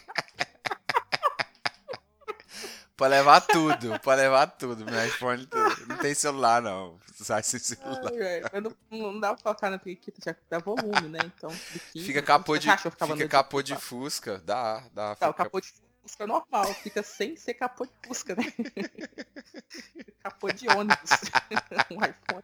Pode 2.97 3.15
levar 3.15 3.40
tudo, 3.40 3.98
pode 4.01 4.20
levar 4.20 4.47
tudo. 4.47 4.85
Meu 4.85 5.07
iPhone 5.07 5.48
não 5.89 5.97
tem 5.97 6.15
celular, 6.15 6.61
não. 6.61 6.98
Sai 7.15 7.43
sem 7.43 7.59
celular. 7.59 8.12
Ai, 8.52 8.61
não, 8.61 8.77
não 8.90 9.19
dá 9.19 9.32
pra 9.32 9.43
colocar 9.43 9.70
na 9.70 9.78
periquita, 9.78 10.20
já 10.23 10.35
que 10.35 10.43
dá 10.51 10.59
volume, 10.59 11.09
né? 11.09 11.19
Então, 11.24 11.48
Fica 11.51 12.20
capô 12.20 12.59
de, 12.59 12.69
fica 12.70 13.28
capô 13.28 13.62
de 13.62 13.73
de 13.74 13.81
Fusca. 13.81 14.39
Dá, 14.44 14.81
dá. 14.93 15.15
Tá, 15.15 15.15
fica 15.15 15.31
o 15.31 15.35
capô 15.35 15.61
de 15.62 15.73
Fusca 16.11 16.27
normal, 16.27 16.74
fica 16.74 17.05
sem 17.05 17.37
ser 17.37 17.55
capô 17.55 17.87
de 17.87 17.93
Fusca, 18.05 18.35
né? 18.35 18.43
capô 20.23 20.53
de 20.53 20.69
ônibus. 20.69 21.11
um 21.89 22.05
iPhone. 22.05 22.43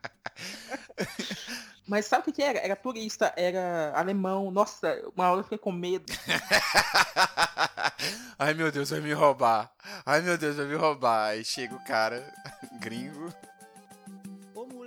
Mas 1.87 2.07
sabe 2.07 2.31
o 2.31 2.33
que 2.33 2.43
era? 2.43 2.59
Era 2.61 2.75
turista, 2.77 3.35
era 3.37 3.93
alemão. 3.97 4.53
Nossa, 4.53 5.03
uma 5.17 5.31
hora 5.31 5.41
eu 5.41 5.45
fiquei 5.45 5.59
com 5.59 5.73
medo. 5.73 6.07
Ai 8.39 8.55
meu 8.55 8.71
Deus, 8.71 8.91
vai 8.91 9.01
me 9.01 9.13
roubar. 9.13 9.73
Ai 10.05 10.21
meu 10.21 10.39
Deus, 10.39 10.55
vai 10.57 10.67
me 10.67 10.77
roubar. 10.77 11.31
Aí 11.31 11.45
chega 11.45 11.75
o 11.75 11.85
cara, 11.85 12.33
gringo. 12.79 13.35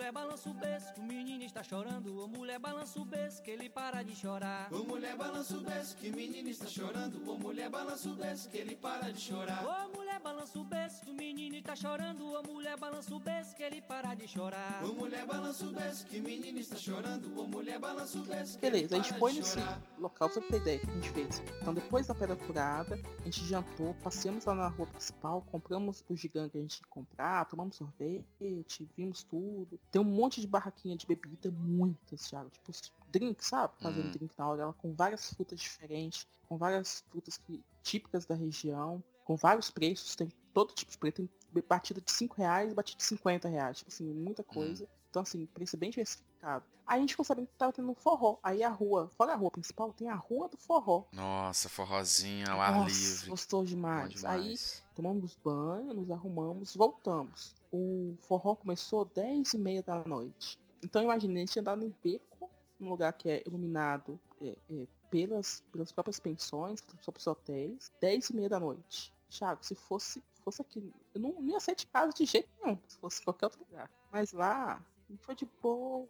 Mulher, 0.10 0.26
balança 0.26 0.50
o 0.50 0.54
berço, 0.56 0.94
que 0.94 1.00
o 1.02 1.04
menino 1.04 1.44
está 1.44 1.62
chorando. 1.62 2.24
Ô 2.24 2.28
mulher, 2.28 2.58
balança 2.58 3.00
o 3.00 3.06
berço, 3.06 3.44
que 3.44 3.52
ele 3.52 3.70
para 3.70 4.02
de 4.02 4.16
chorar. 4.16 4.68
Ô 4.74 4.84
mulher 4.84 5.16
balança 5.16 5.56
o 5.56 5.62
berço, 5.62 5.96
que 5.98 6.12
menino 6.12 6.50
está 6.50 6.66
chorando. 6.66 7.30
Ô 7.30 7.38
mulher 7.38 7.70
balança 7.70 8.10
o 8.10 8.16
berço, 8.16 8.50
que 8.50 8.58
ele 8.58 8.76
para 8.76 9.12
de 9.12 9.22
chorar. 9.22 9.64
Ô 9.64 9.96
mulher, 9.96 10.20
balança 10.20 10.58
o 10.58 10.64
berço, 10.64 11.02
que 11.02 11.12
o 11.12 11.14
menino 11.14 11.56
está 11.56 11.76
chorando. 11.76 12.26
Ô 12.26 12.42
mulher, 12.42 12.76
balança 12.76 13.14
o 13.14 13.20
berço, 13.20 13.56
que 13.56 13.62
ele 13.62 13.82
para 13.84 14.16
de 14.16 14.28
chorar. 14.28 14.84
Ô 14.84 14.94
mulher 14.94 15.28
balança 15.28 15.66
o 15.66 15.72
berço, 15.72 16.06
que 16.08 16.20
menino 16.20 16.58
está 16.58 16.76
chorando. 16.76 17.40
Ô 17.40 17.48
mulher 17.48 17.78
balança 17.78 18.18
o 18.18 18.24
que 18.24 18.58
Beleza, 18.60 18.96
a 18.96 18.98
ele 18.98 19.08
gente 19.08 19.20
foi 19.20 19.34
nesse 19.34 19.60
chorar. 19.60 19.80
local, 20.00 20.30
pra 20.30 20.42
você 20.42 20.48
ter 20.48 20.58
ideia 20.58 20.80
que 20.80 20.90
a 20.90 20.94
gente 20.96 21.10
fez. 21.12 21.44
Então 21.62 21.74
depois 21.74 22.08
da 22.08 22.16
pedra 22.16 22.36
furada, 22.36 23.00
a 23.20 23.24
gente 23.26 23.46
jantou, 23.46 23.94
passeamos 24.04 24.46
lá 24.46 24.56
na 24.56 24.70
rua 24.70 24.88
principal, 24.88 25.44
compramos 25.52 26.04
o 26.10 26.16
gigante 26.16 26.54
que 26.54 26.58
a 26.58 26.62
gente 26.62 26.82
que 26.82 26.88
comprar, 26.88 27.46
tomamos 27.46 27.76
sorvete, 27.76 28.90
vimos 28.98 29.24
tudo. 29.24 29.80
Tem 29.92 29.99
um 30.00 30.06
monte 30.06 30.42
de 30.42 30.48
barraquinha 30.48 30.96
de 30.96 31.06
bebida, 31.06 31.52
muitas, 31.52 32.28
Thiago. 32.28 32.50
Tipo, 32.50 32.72
drink, 33.08 33.46
sabe? 33.46 33.74
Fazendo 33.80 34.08
Hum. 34.08 34.12
drink 34.12 34.34
na 34.38 34.48
hora, 34.48 34.62
ela 34.64 34.74
com 34.74 34.94
várias 34.94 35.34
frutas 35.34 35.60
diferentes, 35.60 36.28
com 36.48 36.58
várias 36.58 37.04
frutas 37.10 37.38
que, 37.38 37.64
típicas 37.84 38.26
da 38.26 38.36
região, 38.36 39.04
com 39.24 39.36
vários 39.36 39.70
preços, 39.70 40.16
tem 40.16 40.30
todo 40.54 40.74
tipo 40.74 40.92
de 40.92 40.98
preço, 40.98 41.16
tem 41.18 41.30
batida 41.68 42.02
de 42.02 42.12
5 42.12 42.36
reais, 42.38 42.74
batida 42.74 42.98
de 42.98 43.04
50 43.04 43.48
reais, 43.48 43.78
tipo 43.80 43.90
assim, 43.92 44.06
muita 44.14 44.44
coisa. 44.44 44.88
Então, 45.10 45.22
assim, 45.22 45.46
preço 45.48 45.76
bem 45.78 45.90
diversificado. 45.90 46.64
Aí 46.86 46.98
a 46.98 47.02
gente 47.02 47.12
ficou 47.12 47.26
sabendo 47.26 47.48
que 47.48 47.54
tava 47.54 47.72
tendo 47.72 47.90
um 47.90 47.94
forró. 47.94 48.38
Aí 48.42 48.64
a 48.64 48.70
rua, 48.70 49.10
fora 49.16 49.34
a 49.34 49.36
rua 49.36 49.52
principal, 49.52 49.94
tem 49.94 50.10
a 50.10 50.16
rua 50.16 50.50
do 50.50 50.58
forró. 50.58 51.04
Nossa, 51.12 51.70
forrozinho 51.70 52.50
ao 52.50 52.60
ar 52.60 52.74
Nossa, 52.74 52.90
livre. 52.90 53.30
gostou 53.30 53.62
Bom 53.62 53.66
demais. 53.66 54.26
Aí 54.26 54.42
demais. 54.42 54.84
tomamos 54.96 55.36
banho, 55.44 55.94
nos 55.94 56.10
arrumamos, 56.10 56.76
voltamos. 56.76 57.56
O 57.72 58.16
forró 58.22 58.56
começou 58.56 59.06
10 59.06 59.54
e 59.54 59.58
meia 59.60 59.84
da 59.84 60.04
noite. 60.04 60.60
Então 60.84 61.04
imagine, 61.04 61.36
a 61.36 61.40
gente 61.46 61.60
andava 61.60 61.84
em 61.84 61.94
beco, 62.04 62.50
num 62.80 62.90
lugar 62.90 63.14
que 63.14 63.30
é 63.30 63.44
iluminado 63.46 64.20
é, 64.42 64.58
é, 64.72 64.88
pelas, 65.12 65.62
pelas 65.72 65.92
próprias 65.92 66.20
pensões, 66.20 66.82
pelos 66.82 67.02
próprios 67.02 67.28
hotéis, 67.28 67.92
10 68.02 68.30
e 68.30 68.36
meia 68.36 68.50
da 68.50 68.60
noite. 68.60 69.14
Thiago, 69.30 69.64
se 69.64 69.76
fosse, 69.76 70.24
fosse 70.44 70.62
aqui, 70.62 70.92
eu 71.14 71.22
não, 71.22 71.34
não 71.34 71.50
ia 71.50 71.60
sair 71.60 71.76
de 71.76 71.86
casa 71.86 72.12
de 72.14 72.26
jeito 72.26 72.50
nenhum, 72.64 72.80
se 72.88 72.98
fosse 72.98 73.24
qualquer 73.24 73.46
outro 73.46 73.60
lugar. 73.60 73.90
Mas 74.12 74.32
lá, 74.32 74.84
foi 75.18 75.36
de 75.36 75.46
boa, 75.62 76.08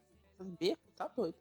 beco, 0.60 0.82
tá 0.96 1.08
doido. 1.16 1.36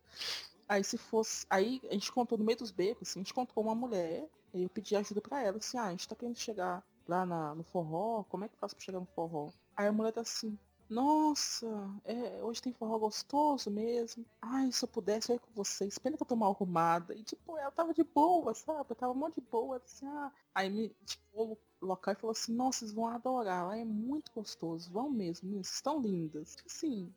Aí 0.69 0.85
se 0.85 0.99
fosse. 0.99 1.47
Aí 1.51 1.81
a 1.91 1.95
gente 1.95 2.13
contou 2.13 2.39
no 2.39 2.45
meio 2.45 2.59
dos 2.59 2.71
becos, 2.71 3.09
assim, 3.09 3.21
a 3.21 3.23
gente 3.23 3.33
encontrou 3.33 3.65
uma 3.65 3.75
mulher, 3.75 4.29
e 4.55 4.63
eu 4.63 4.69
pedi 4.71 4.97
ajuda 4.97 5.21
pra 5.21 5.43
ela, 5.43 5.59
assim, 5.59 5.79
ah, 5.79 5.87
a 5.87 5.91
gente 5.91 6.09
tá 6.09 6.15
querendo 6.17 6.37
chegar 6.37 6.83
lá 7.07 7.25
na- 7.27 7.55
no 7.55 7.63
forró, 7.65 8.25
como 8.25 8.45
é 8.45 8.49
que 8.49 8.57
faço 8.59 8.77
pra 8.77 8.85
chegar 8.85 9.01
no 9.01 9.07
forró? 9.07 9.51
Aí 9.77 9.87
a 9.87 9.93
mulher 9.93 10.13
tá 10.13 10.21
assim, 10.23 10.59
nossa, 10.91 11.67
é, 12.05 12.43
hoje 12.43 12.63
tem 12.63 12.73
forró 12.73 12.99
gostoso 12.99 13.71
mesmo. 13.71 14.25
Ai, 14.41 14.73
se 14.73 14.85
eu 14.85 14.89
pudesse, 14.89 15.31
eu 15.31 15.35
ia 15.37 15.41
com 15.41 15.53
vocês. 15.55 15.99
Pena 15.99 16.17
que 16.17 16.23
eu 16.23 16.27
tô 16.27 16.35
mal 16.37 16.53
arrumada. 16.53 17.15
E 17.15 17.23
tipo, 17.23 17.59
ela 17.59 17.71
tava 17.71 17.93
de 17.93 18.03
boa, 18.03 18.55
sabe? 18.55 18.91
Eu 18.91 18.97
tava 18.97 19.13
mó 19.15 19.29
de 19.29 19.41
boa, 19.41 19.77
assim, 19.77 20.07
ah. 20.07 20.33
Aí 20.55 20.71
me, 20.71 20.89
tipo, 21.05 21.59
o 21.81 21.87
local 21.87 22.15
e 22.15 22.17
falou 22.17 22.33
assim, 22.33 22.53
nossa, 22.55 22.81
vocês 22.81 22.93
vão 22.93 23.07
adorar, 23.07 23.67
lá 23.69 23.77
é 23.77 23.85
muito 23.85 24.33
gostoso, 24.35 24.91
vão 24.91 25.11
mesmo, 25.11 25.61
estão 25.61 26.01
lindas. 26.01 26.57
Tipo 26.57 26.69
assim, 26.69 27.13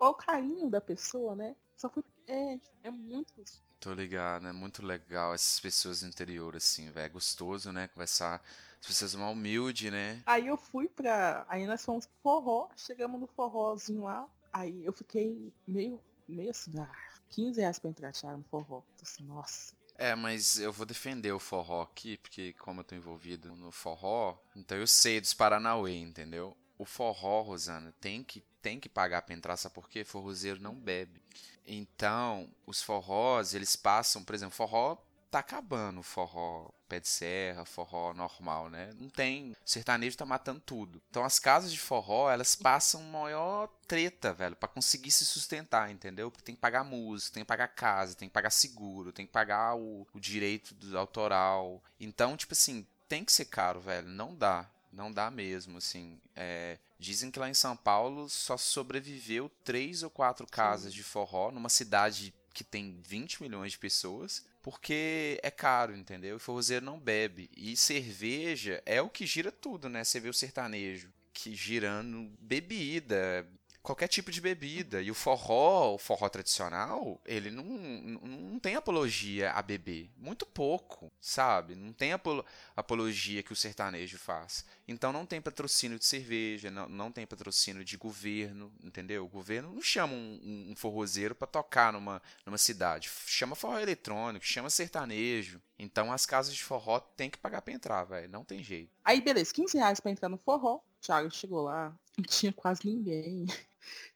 ó 0.00 0.10
o 0.10 0.14
carinho 0.14 0.70
da 0.70 0.80
pessoa, 0.80 1.34
né? 1.34 1.56
Só 1.76 1.88
foi, 1.88 2.02
é, 2.26 2.58
é 2.84 2.90
muito. 2.90 3.32
Tô 3.80 3.92
ligado, 3.92 4.46
é 4.46 4.52
muito 4.52 4.84
legal 4.84 5.34
essas 5.34 5.58
pessoas 5.58 6.00
do 6.00 6.06
interior, 6.06 6.54
assim, 6.54 6.90
velho. 6.90 7.06
É 7.06 7.08
gostoso, 7.08 7.72
né? 7.72 7.88
Conversar. 7.88 8.42
As 8.80 8.86
pessoas 8.86 9.14
mais 9.14 9.32
humildes, 9.32 9.90
né? 9.90 10.22
Aí 10.26 10.46
eu 10.46 10.56
fui 10.56 10.88
pra. 10.88 11.44
Aí 11.48 11.66
nós 11.66 11.84
fomos 11.84 12.06
pro 12.06 12.14
forró, 12.22 12.68
chegamos 12.76 13.20
no 13.20 13.26
forrozinho 13.26 14.04
lá. 14.04 14.28
Aí 14.52 14.84
eu 14.84 14.92
fiquei 14.92 15.52
meio, 15.66 16.00
meio 16.28 16.50
assim, 16.50 16.72
ah, 16.78 16.90
15 17.30 17.60
reais 17.60 17.78
pra 17.78 17.90
entrar, 17.90 18.12
no 18.36 18.44
forró. 18.44 18.82
Tô 18.96 19.02
assim, 19.02 19.24
nossa. 19.24 19.74
É, 19.96 20.14
mas 20.14 20.58
eu 20.58 20.72
vou 20.72 20.86
defender 20.86 21.32
o 21.32 21.38
forró 21.38 21.82
aqui, 21.82 22.16
porque 22.16 22.52
como 22.54 22.80
eu 22.80 22.84
tô 22.84 22.94
envolvido 22.94 23.54
no 23.54 23.70
forró, 23.70 24.36
então 24.56 24.76
eu 24.76 24.86
sei 24.86 25.20
dos 25.20 25.34
Paranauê, 25.34 25.96
entendeu? 25.96 26.56
O 26.82 26.84
forró, 26.84 27.42
Rosana, 27.42 27.94
tem 28.00 28.24
que, 28.24 28.42
tem 28.60 28.80
que 28.80 28.88
pagar 28.88 29.22
pra 29.22 29.36
entrar, 29.36 29.56
sabe 29.56 29.72
por 29.72 29.88
quê? 29.88 30.02
Forrozeiro 30.02 30.60
não 30.60 30.74
bebe. 30.74 31.22
Então, 31.64 32.50
os 32.66 32.82
forrós, 32.82 33.54
eles 33.54 33.76
passam, 33.76 34.24
por 34.24 34.34
exemplo, 34.34 34.56
forró 34.56 34.98
tá 35.30 35.38
acabando, 35.38 36.02
forró 36.02 36.70
pé 36.88 36.98
de 36.98 37.06
serra, 37.06 37.64
forró 37.64 38.12
normal, 38.12 38.68
né? 38.68 38.92
Não 38.98 39.08
tem, 39.08 39.52
o 39.52 39.56
sertanejo 39.64 40.16
tá 40.16 40.26
matando 40.26 40.58
tudo. 40.58 41.00
Então 41.08 41.22
as 41.24 41.38
casas 41.38 41.70
de 41.70 41.78
forró, 41.78 42.28
elas 42.28 42.56
passam 42.56 43.00
maior 43.04 43.68
treta, 43.86 44.34
velho, 44.34 44.56
pra 44.56 44.68
conseguir 44.68 45.12
se 45.12 45.24
sustentar, 45.24 45.88
entendeu? 45.88 46.32
Porque 46.32 46.44
tem 46.44 46.56
que 46.56 46.60
pagar 46.60 46.82
música, 46.82 47.34
tem 47.34 47.44
que 47.44 47.48
pagar 47.48 47.68
casa, 47.68 48.16
tem 48.16 48.28
que 48.28 48.34
pagar 48.34 48.50
seguro, 48.50 49.12
tem 49.12 49.24
que 49.24 49.32
pagar 49.32 49.76
o, 49.76 50.04
o 50.12 50.18
direito 50.18 50.74
do 50.74 50.98
autoral. 50.98 51.80
Então, 52.00 52.36
tipo 52.36 52.54
assim, 52.54 52.84
tem 53.08 53.24
que 53.24 53.32
ser 53.32 53.44
caro, 53.44 53.78
velho. 53.78 54.08
Não 54.08 54.34
dá. 54.34 54.68
Não 54.92 55.10
dá 55.10 55.30
mesmo, 55.30 55.78
assim. 55.78 56.20
É, 56.36 56.78
dizem 56.98 57.30
que 57.30 57.38
lá 57.38 57.48
em 57.48 57.54
São 57.54 57.76
Paulo 57.76 58.28
só 58.28 58.56
sobreviveu 58.56 59.50
três 59.64 60.02
ou 60.02 60.10
quatro 60.10 60.46
casas 60.46 60.92
de 60.92 61.02
forró 61.02 61.50
numa 61.50 61.68
cidade 61.68 62.34
que 62.52 62.62
tem 62.62 63.00
20 63.00 63.42
milhões 63.42 63.72
de 63.72 63.78
pessoas, 63.78 64.44
porque 64.62 65.40
é 65.42 65.50
caro, 65.50 65.96
entendeu? 65.96 66.36
E 66.36 66.40
forrozeiro 66.40 66.84
não 66.84 67.00
bebe. 67.00 67.50
E 67.56 67.76
cerveja 67.76 68.82
é 68.84 69.00
o 69.00 69.08
que 69.08 69.24
gira 69.24 69.50
tudo, 69.50 69.88
né? 69.88 70.04
Você 70.04 70.20
vê 70.20 70.28
o 70.28 70.34
sertanejo 70.34 71.10
que 71.32 71.54
girando 71.54 72.30
bebida, 72.38 73.48
qualquer 73.82 74.08
tipo 74.08 74.30
de 74.30 74.40
bebida. 74.40 75.02
E 75.02 75.10
o 75.10 75.14
forró, 75.14 75.94
o 75.94 75.98
forró 75.98 76.28
tradicional, 76.28 77.20
ele 77.26 77.50
não, 77.50 77.64
não, 77.64 78.58
tem 78.58 78.76
apologia 78.76 79.50
a 79.52 79.60
beber. 79.60 80.10
Muito 80.16 80.46
pouco, 80.46 81.12
sabe? 81.20 81.74
Não 81.74 81.92
tem 81.92 82.12
apolo, 82.12 82.44
apologia 82.76 83.42
que 83.42 83.52
o 83.52 83.56
sertanejo 83.56 84.18
faz. 84.18 84.64
Então 84.86 85.12
não 85.12 85.26
tem 85.26 85.40
patrocínio 85.40 85.98
de 85.98 86.04
cerveja, 86.04 86.70
não, 86.70 86.88
não 86.88 87.12
tem 87.12 87.26
patrocínio 87.26 87.84
de 87.84 87.96
governo, 87.96 88.72
entendeu? 88.82 89.24
O 89.24 89.28
governo 89.28 89.72
não 89.72 89.82
chama 89.82 90.14
um, 90.14 90.68
um 90.70 90.76
forrozeiro 90.76 91.34
para 91.34 91.46
tocar 91.46 91.92
numa, 91.92 92.22
numa 92.46 92.58
cidade. 92.58 93.10
Chama 93.26 93.56
forró 93.56 93.78
eletrônico, 93.78 94.44
chama 94.44 94.70
sertanejo. 94.70 95.60
Então 95.78 96.12
as 96.12 96.24
casas 96.24 96.54
de 96.54 96.62
forró 96.62 97.00
tem 97.00 97.28
que 97.28 97.38
pagar 97.38 97.62
pra 97.62 97.74
entrar, 97.74 98.04
velho. 98.04 98.28
Não 98.28 98.44
tem 98.44 98.62
jeito. 98.62 98.90
Aí, 99.04 99.20
beleza, 99.20 99.52
15 99.52 99.76
reais 99.76 99.98
pra 99.98 100.12
entrar 100.12 100.28
no 100.28 100.38
forró. 100.38 100.80
Thiago 101.00 101.28
chegou 101.32 101.62
lá, 101.62 101.92
não 102.16 102.24
tinha 102.24 102.52
quase 102.52 102.86
ninguém. 102.86 103.46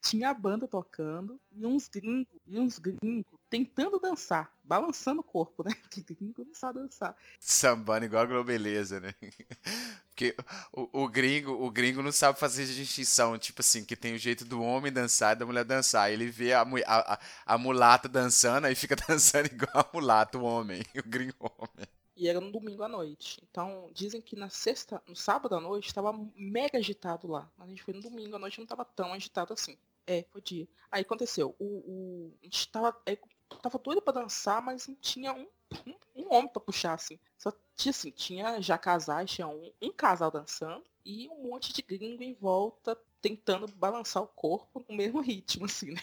Tinha 0.00 0.30
a 0.30 0.34
banda 0.34 0.68
tocando 0.68 1.40
e 1.52 1.66
uns 1.66 1.88
gringos, 1.88 2.40
e 2.46 2.58
uns 2.58 2.78
gringos 2.78 3.24
tentando 3.48 3.98
dançar, 3.98 4.52
balançando 4.62 5.20
o 5.20 5.24
corpo, 5.24 5.64
né? 5.64 5.72
Que 5.90 6.02
gringo 6.02 6.44
não 6.44 6.54
sabe 6.54 6.80
dançar. 6.80 7.16
Sambando 7.40 8.04
igual 8.04 8.22
a 8.22 8.26
Globeleza, 8.26 9.00
né? 9.00 9.14
Porque 10.10 10.34
o, 10.72 11.04
o, 11.04 11.08
gringo, 11.08 11.52
o 11.52 11.70
gringo 11.70 12.02
não 12.02 12.12
sabe 12.12 12.38
fazer 12.38 12.66
distinção, 12.66 13.38
tipo 13.38 13.60
assim, 13.60 13.84
que 13.84 13.94
tem 13.94 14.14
o 14.14 14.18
jeito 14.18 14.44
do 14.44 14.62
homem 14.62 14.92
dançar 14.92 15.34
e 15.36 15.38
da 15.38 15.46
mulher 15.46 15.64
dançar. 15.64 16.10
Ele 16.10 16.26
vê 16.26 16.52
a, 16.52 16.62
a, 16.86 17.18
a 17.44 17.58
mulata 17.58 18.08
dançando, 18.08 18.66
aí 18.66 18.74
fica 18.74 18.96
dançando 19.08 19.46
igual 19.46 19.70
a 19.74 19.88
mulata, 19.92 20.38
o 20.38 20.42
homem, 20.42 20.82
o 20.96 21.08
gringo 21.08 21.34
homem. 21.40 21.86
E 22.16 22.28
era 22.28 22.40
no 22.40 22.50
domingo 22.50 22.82
à 22.82 22.88
noite. 22.88 23.38
Então, 23.48 23.90
dizem 23.92 24.22
que 24.22 24.34
na 24.34 24.48
sexta, 24.48 25.02
no 25.06 25.14
sábado 25.14 25.54
à 25.54 25.60
noite, 25.60 25.88
estava 25.88 26.12
mega 26.34 26.78
agitado 26.78 27.28
lá. 27.28 27.50
Mas 27.56 27.66
a 27.66 27.70
gente 27.70 27.82
foi 27.82 27.92
no 27.94 28.00
domingo 28.00 28.36
à 28.36 28.38
noite 28.38 28.58
não 28.58 28.64
estava 28.64 28.84
tão 28.84 29.12
agitado 29.12 29.52
assim. 29.52 29.76
É, 30.06 30.24
foi 30.32 30.40
dia. 30.40 30.68
Aí 30.90 31.02
aconteceu, 31.02 31.54
o, 31.58 31.64
o 31.64 32.32
a 32.40 32.44
gente 32.44 32.68
tava, 32.68 32.96
é, 33.04 33.18
tava 33.60 33.78
doido 33.78 34.00
pra 34.00 34.14
dançar, 34.14 34.62
mas 34.62 34.86
não 34.86 34.94
tinha 34.94 35.32
um, 35.32 35.46
um, 35.86 35.94
um 36.14 36.34
homem 36.34 36.48
pra 36.48 36.60
puxar, 36.60 36.94
assim. 36.94 37.18
Só 37.36 37.52
tinha 37.74 37.90
assim, 37.90 38.10
tinha 38.10 38.60
já 38.62 38.78
casais, 38.78 39.30
tinha 39.30 39.46
um, 39.48 39.72
um 39.82 39.92
casal 39.92 40.30
dançando 40.30 40.84
e 41.04 41.28
um 41.28 41.42
monte 41.48 41.72
de 41.72 41.82
gringo 41.82 42.22
em 42.22 42.34
volta 42.34 42.98
tentando 43.20 43.66
balançar 43.68 44.22
o 44.22 44.28
corpo 44.28 44.84
no 44.88 44.96
mesmo 44.96 45.20
ritmo, 45.20 45.64
assim, 45.66 45.90
né? 45.92 46.00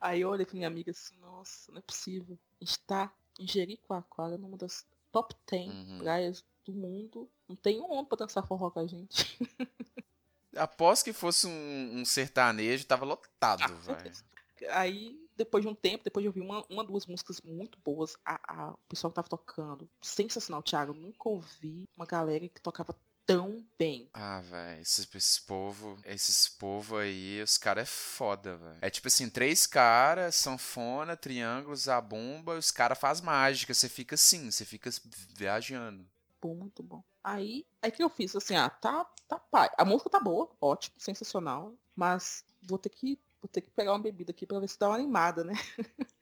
Aí 0.00 0.20
eu 0.20 0.28
olhei 0.30 0.44
pra 0.44 0.56
minha 0.56 0.66
amiga 0.68 0.90
assim, 0.90 1.16
nossa, 1.18 1.70
não 1.70 1.78
é 1.78 1.82
possível. 1.82 2.38
A 2.60 2.64
gente 2.64 2.78
tá 2.80 3.12
em 3.38 3.46
Jericoacoara, 3.46 4.36
numa 4.36 4.56
das 4.56 4.84
top 5.12 5.34
10 5.50 5.68
uhum. 5.68 5.98
praias 5.98 6.44
do 6.64 6.72
mundo. 6.72 7.30
Não 7.48 7.56
tem 7.56 7.80
um 7.80 7.90
homem 7.90 8.04
pra 8.04 8.18
dançar 8.18 8.46
forró 8.46 8.70
com 8.70 8.80
a 8.80 8.86
gente. 8.86 9.38
Após 10.56 11.02
que 11.02 11.12
fosse 11.12 11.46
um, 11.46 12.00
um 12.00 12.04
sertanejo, 12.04 12.86
tava 12.86 13.04
lotado, 13.04 13.62
ah, 13.88 13.94
velho. 13.94 14.12
Aí, 14.70 15.16
depois 15.36 15.62
de 15.62 15.68
um 15.68 15.74
tempo, 15.74 16.02
depois 16.02 16.22
de 16.22 16.28
ouvir 16.28 16.40
uma, 16.40 16.64
uma 16.68 16.84
duas 16.84 17.06
músicas 17.06 17.40
muito 17.42 17.78
boas, 17.84 18.16
a, 18.24 18.40
a, 18.48 18.70
o 18.72 18.78
pessoal 18.88 19.10
que 19.10 19.16
tava 19.16 19.28
tocando, 19.28 19.88
sensacional, 20.02 20.62
Thiago. 20.62 20.92
Nunca 20.92 21.28
ouvi 21.28 21.88
uma 21.96 22.06
galera 22.06 22.48
que 22.48 22.60
tocava 22.60 22.94
tão 23.28 23.62
bem. 23.78 24.08
Ah, 24.14 24.40
velho, 24.40 24.80
esses, 24.80 25.06
esses 25.14 25.38
povo, 25.38 25.98
esses 26.06 26.48
povo 26.48 26.96
aí, 26.96 27.42
os 27.42 27.58
caras 27.58 27.82
é 27.82 27.86
foda, 27.86 28.56
velho. 28.56 28.78
É 28.80 28.88
tipo 28.88 29.06
assim, 29.06 29.28
três 29.28 29.66
caras, 29.66 30.34
sanfona, 30.34 31.14
triângulos, 31.14 31.90
a 31.90 32.00
bomba, 32.00 32.56
os 32.56 32.70
caras 32.70 32.98
faz 32.98 33.20
mágica, 33.20 33.74
você 33.74 33.86
fica 33.86 34.14
assim, 34.14 34.50
você 34.50 34.64
fica 34.64 34.88
viajando. 35.36 36.08
Bom, 36.40 36.54
muito 36.54 36.82
bom. 36.82 37.04
Aí, 37.22 37.66
é 37.82 37.90
que 37.90 38.02
eu 38.02 38.08
fiz 38.08 38.34
assim, 38.34 38.56
ah, 38.56 38.70
tá, 38.70 39.04
tá 39.28 39.38
pai. 39.38 39.68
A 39.76 39.84
música 39.84 40.08
tá 40.08 40.18
boa, 40.18 40.48
ótimo, 40.58 40.96
sensacional, 40.98 41.74
mas 41.94 42.42
vou 42.62 42.78
ter 42.78 42.88
que, 42.88 43.18
vou 43.42 43.48
ter 43.52 43.60
que 43.60 43.70
pegar 43.70 43.92
uma 43.92 43.98
bebida 43.98 44.30
aqui 44.30 44.46
pra 44.46 44.58
ver 44.58 44.68
se 44.68 44.78
dá 44.78 44.88
uma 44.88 44.96
animada, 44.96 45.44
né? 45.44 45.52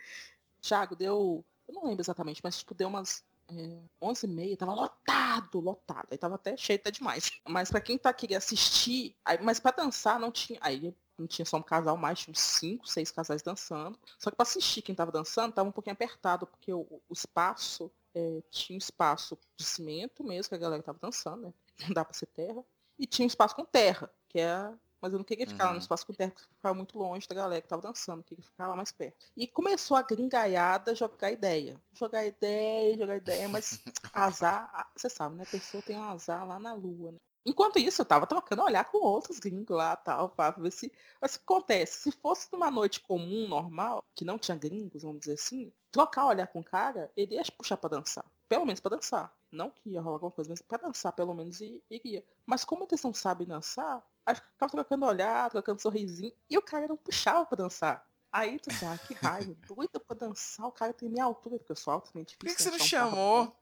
Thiago, 0.60 0.96
deu, 0.96 1.44
eu 1.68 1.74
não 1.74 1.84
lembro 1.84 2.02
exatamente, 2.02 2.40
mas 2.42 2.58
tipo, 2.58 2.74
deu 2.74 2.88
umas 2.88 3.22
é, 3.48 3.80
11 4.00 4.26
e 4.26 4.28
meia, 4.28 4.56
tava 4.56 4.74
lotado, 4.74 5.60
lotado. 5.60 6.08
Aí 6.10 6.18
tava 6.18 6.34
até 6.34 6.56
cheio 6.56 6.78
até 6.78 6.90
demais. 6.90 7.30
Mas 7.48 7.70
para 7.70 7.80
quem 7.80 7.98
tá 7.98 8.12
queria 8.12 8.38
assistir, 8.38 9.16
aí, 9.24 9.38
mas 9.42 9.60
para 9.60 9.76
dançar 9.76 10.18
não 10.18 10.30
tinha. 10.30 10.58
Aí 10.62 10.94
não 11.18 11.26
tinha 11.26 11.46
só 11.46 11.56
um 11.56 11.62
casal 11.62 11.96
mais, 11.96 12.18
tinha 12.18 12.32
uns 12.32 12.40
5, 12.40 12.86
6 12.86 13.10
casais 13.10 13.42
dançando. 13.42 13.98
Só 14.18 14.30
que 14.30 14.36
para 14.36 14.42
assistir 14.42 14.82
quem 14.82 14.94
tava 14.94 15.10
dançando, 15.10 15.54
tava 15.54 15.68
um 15.68 15.72
pouquinho 15.72 15.94
apertado, 15.94 16.46
porque 16.46 16.72
o, 16.72 16.86
o 17.08 17.12
espaço 17.12 17.90
é, 18.14 18.42
tinha 18.50 18.76
um 18.76 18.78
espaço 18.78 19.38
de 19.56 19.64
cimento 19.64 20.22
mesmo, 20.22 20.50
que 20.50 20.54
a 20.54 20.58
galera 20.58 20.82
tava 20.82 20.98
dançando, 21.00 21.42
né? 21.42 21.54
Não 21.86 21.94
dá 21.94 22.04
pra 22.04 22.14
ser 22.14 22.26
terra. 22.26 22.62
E 22.98 23.06
tinha 23.06 23.24
um 23.24 23.28
espaço 23.28 23.54
com 23.54 23.64
terra, 23.64 24.10
que 24.28 24.40
é 24.40 24.72
mas 25.06 25.12
eu 25.12 25.18
não 25.18 25.24
queria 25.24 25.46
ficar 25.46 25.64
uhum. 25.64 25.68
lá 25.68 25.72
no 25.72 25.76
uhum. 25.76 25.82
espaço 25.82 26.04
com 26.04 26.12
terra, 26.12 26.32
porque 26.32 26.48
ficava 26.52 26.74
muito 26.74 26.98
longe 26.98 27.28
da 27.28 27.34
galera 27.34 27.62
que 27.62 27.68
tava 27.68 27.80
dançando, 27.80 28.24
queria 28.24 28.44
ficar 28.44 28.66
lá 28.66 28.74
mais 28.74 28.90
perto. 28.90 29.24
E 29.36 29.46
começou 29.46 29.96
a 29.96 30.02
gringaiada 30.02 30.96
jogar 30.96 31.30
ideia. 31.30 31.80
Jogar 31.92 32.26
ideia, 32.26 32.98
jogar 32.98 33.16
ideia, 33.16 33.48
mas 33.48 33.80
azar, 34.12 34.90
você 34.96 35.08
sabe, 35.08 35.36
né? 35.36 35.44
A 35.44 35.50
pessoa 35.50 35.80
tem 35.82 35.96
um 35.96 36.02
azar 36.02 36.44
lá 36.44 36.58
na 36.58 36.74
lua, 36.74 37.12
né? 37.12 37.18
Enquanto 37.44 37.78
isso, 37.78 38.00
eu 38.02 38.04
tava 38.04 38.26
trocando 38.26 38.64
olhar 38.64 38.84
com 38.84 38.98
outros 38.98 39.38
gringos 39.38 39.76
lá, 39.76 39.94
tal, 39.94 40.30
pra 40.30 40.50
ver 40.50 40.72
se... 40.72 40.92
Mas 41.20 41.36
o 41.36 41.38
que 41.38 41.44
acontece? 41.44 42.00
Se 42.00 42.10
fosse 42.10 42.48
numa 42.52 42.68
noite 42.68 42.98
comum, 42.98 43.46
normal, 43.46 44.02
que 44.16 44.24
não 44.24 44.36
tinha 44.36 44.56
gringos, 44.56 45.04
vamos 45.04 45.20
dizer 45.20 45.34
assim, 45.34 45.72
trocar 45.92 46.26
olhar 46.26 46.48
com 46.48 46.58
o 46.58 46.64
cara, 46.64 47.08
ele 47.16 47.36
ia 47.36 47.42
puxar 47.56 47.76
pra 47.76 47.88
dançar. 47.88 48.24
Pelo 48.48 48.66
menos 48.66 48.80
pra 48.80 48.96
dançar. 48.96 49.32
Não 49.52 49.70
que 49.70 49.90
ia 49.90 50.00
rolar 50.00 50.16
alguma 50.16 50.32
coisa, 50.32 50.50
mas 50.50 50.60
pra 50.60 50.78
dançar, 50.78 51.12
pelo 51.12 51.34
menos, 51.34 51.60
iria. 51.88 52.24
Mas 52.44 52.64
como 52.64 52.84
eles 52.84 53.02
não 53.04 53.14
sabem 53.14 53.46
dançar, 53.46 54.04
Aí 54.26 54.34
ficava 54.34 54.72
trocando 54.72 55.06
olhar, 55.06 55.48
trocando 55.50 55.80
sorrisinho. 55.80 56.32
E 56.50 56.58
o 56.58 56.62
cara 56.62 56.88
não 56.88 56.96
puxava 56.96 57.46
pra 57.46 57.56
dançar. 57.56 58.04
Aí 58.32 58.58
tu 58.58 58.68
ah, 58.84 58.98
que 58.98 59.14
raiva, 59.14 59.56
doido 59.66 59.98
pra 60.00 60.14
dançar, 60.14 60.66
o 60.66 60.72
cara 60.72 60.92
tem 60.92 61.08
minha 61.08 61.24
altura, 61.24 61.56
porque 61.56 61.72
eu 61.72 61.76
sou 61.76 61.92
altamente 61.92 62.36
difícil. 62.36 62.38
Por 62.38 62.48
que, 62.48 62.54
que 62.56 62.62
você 62.62 62.70
não 62.70 62.78
chamou? 62.78 63.56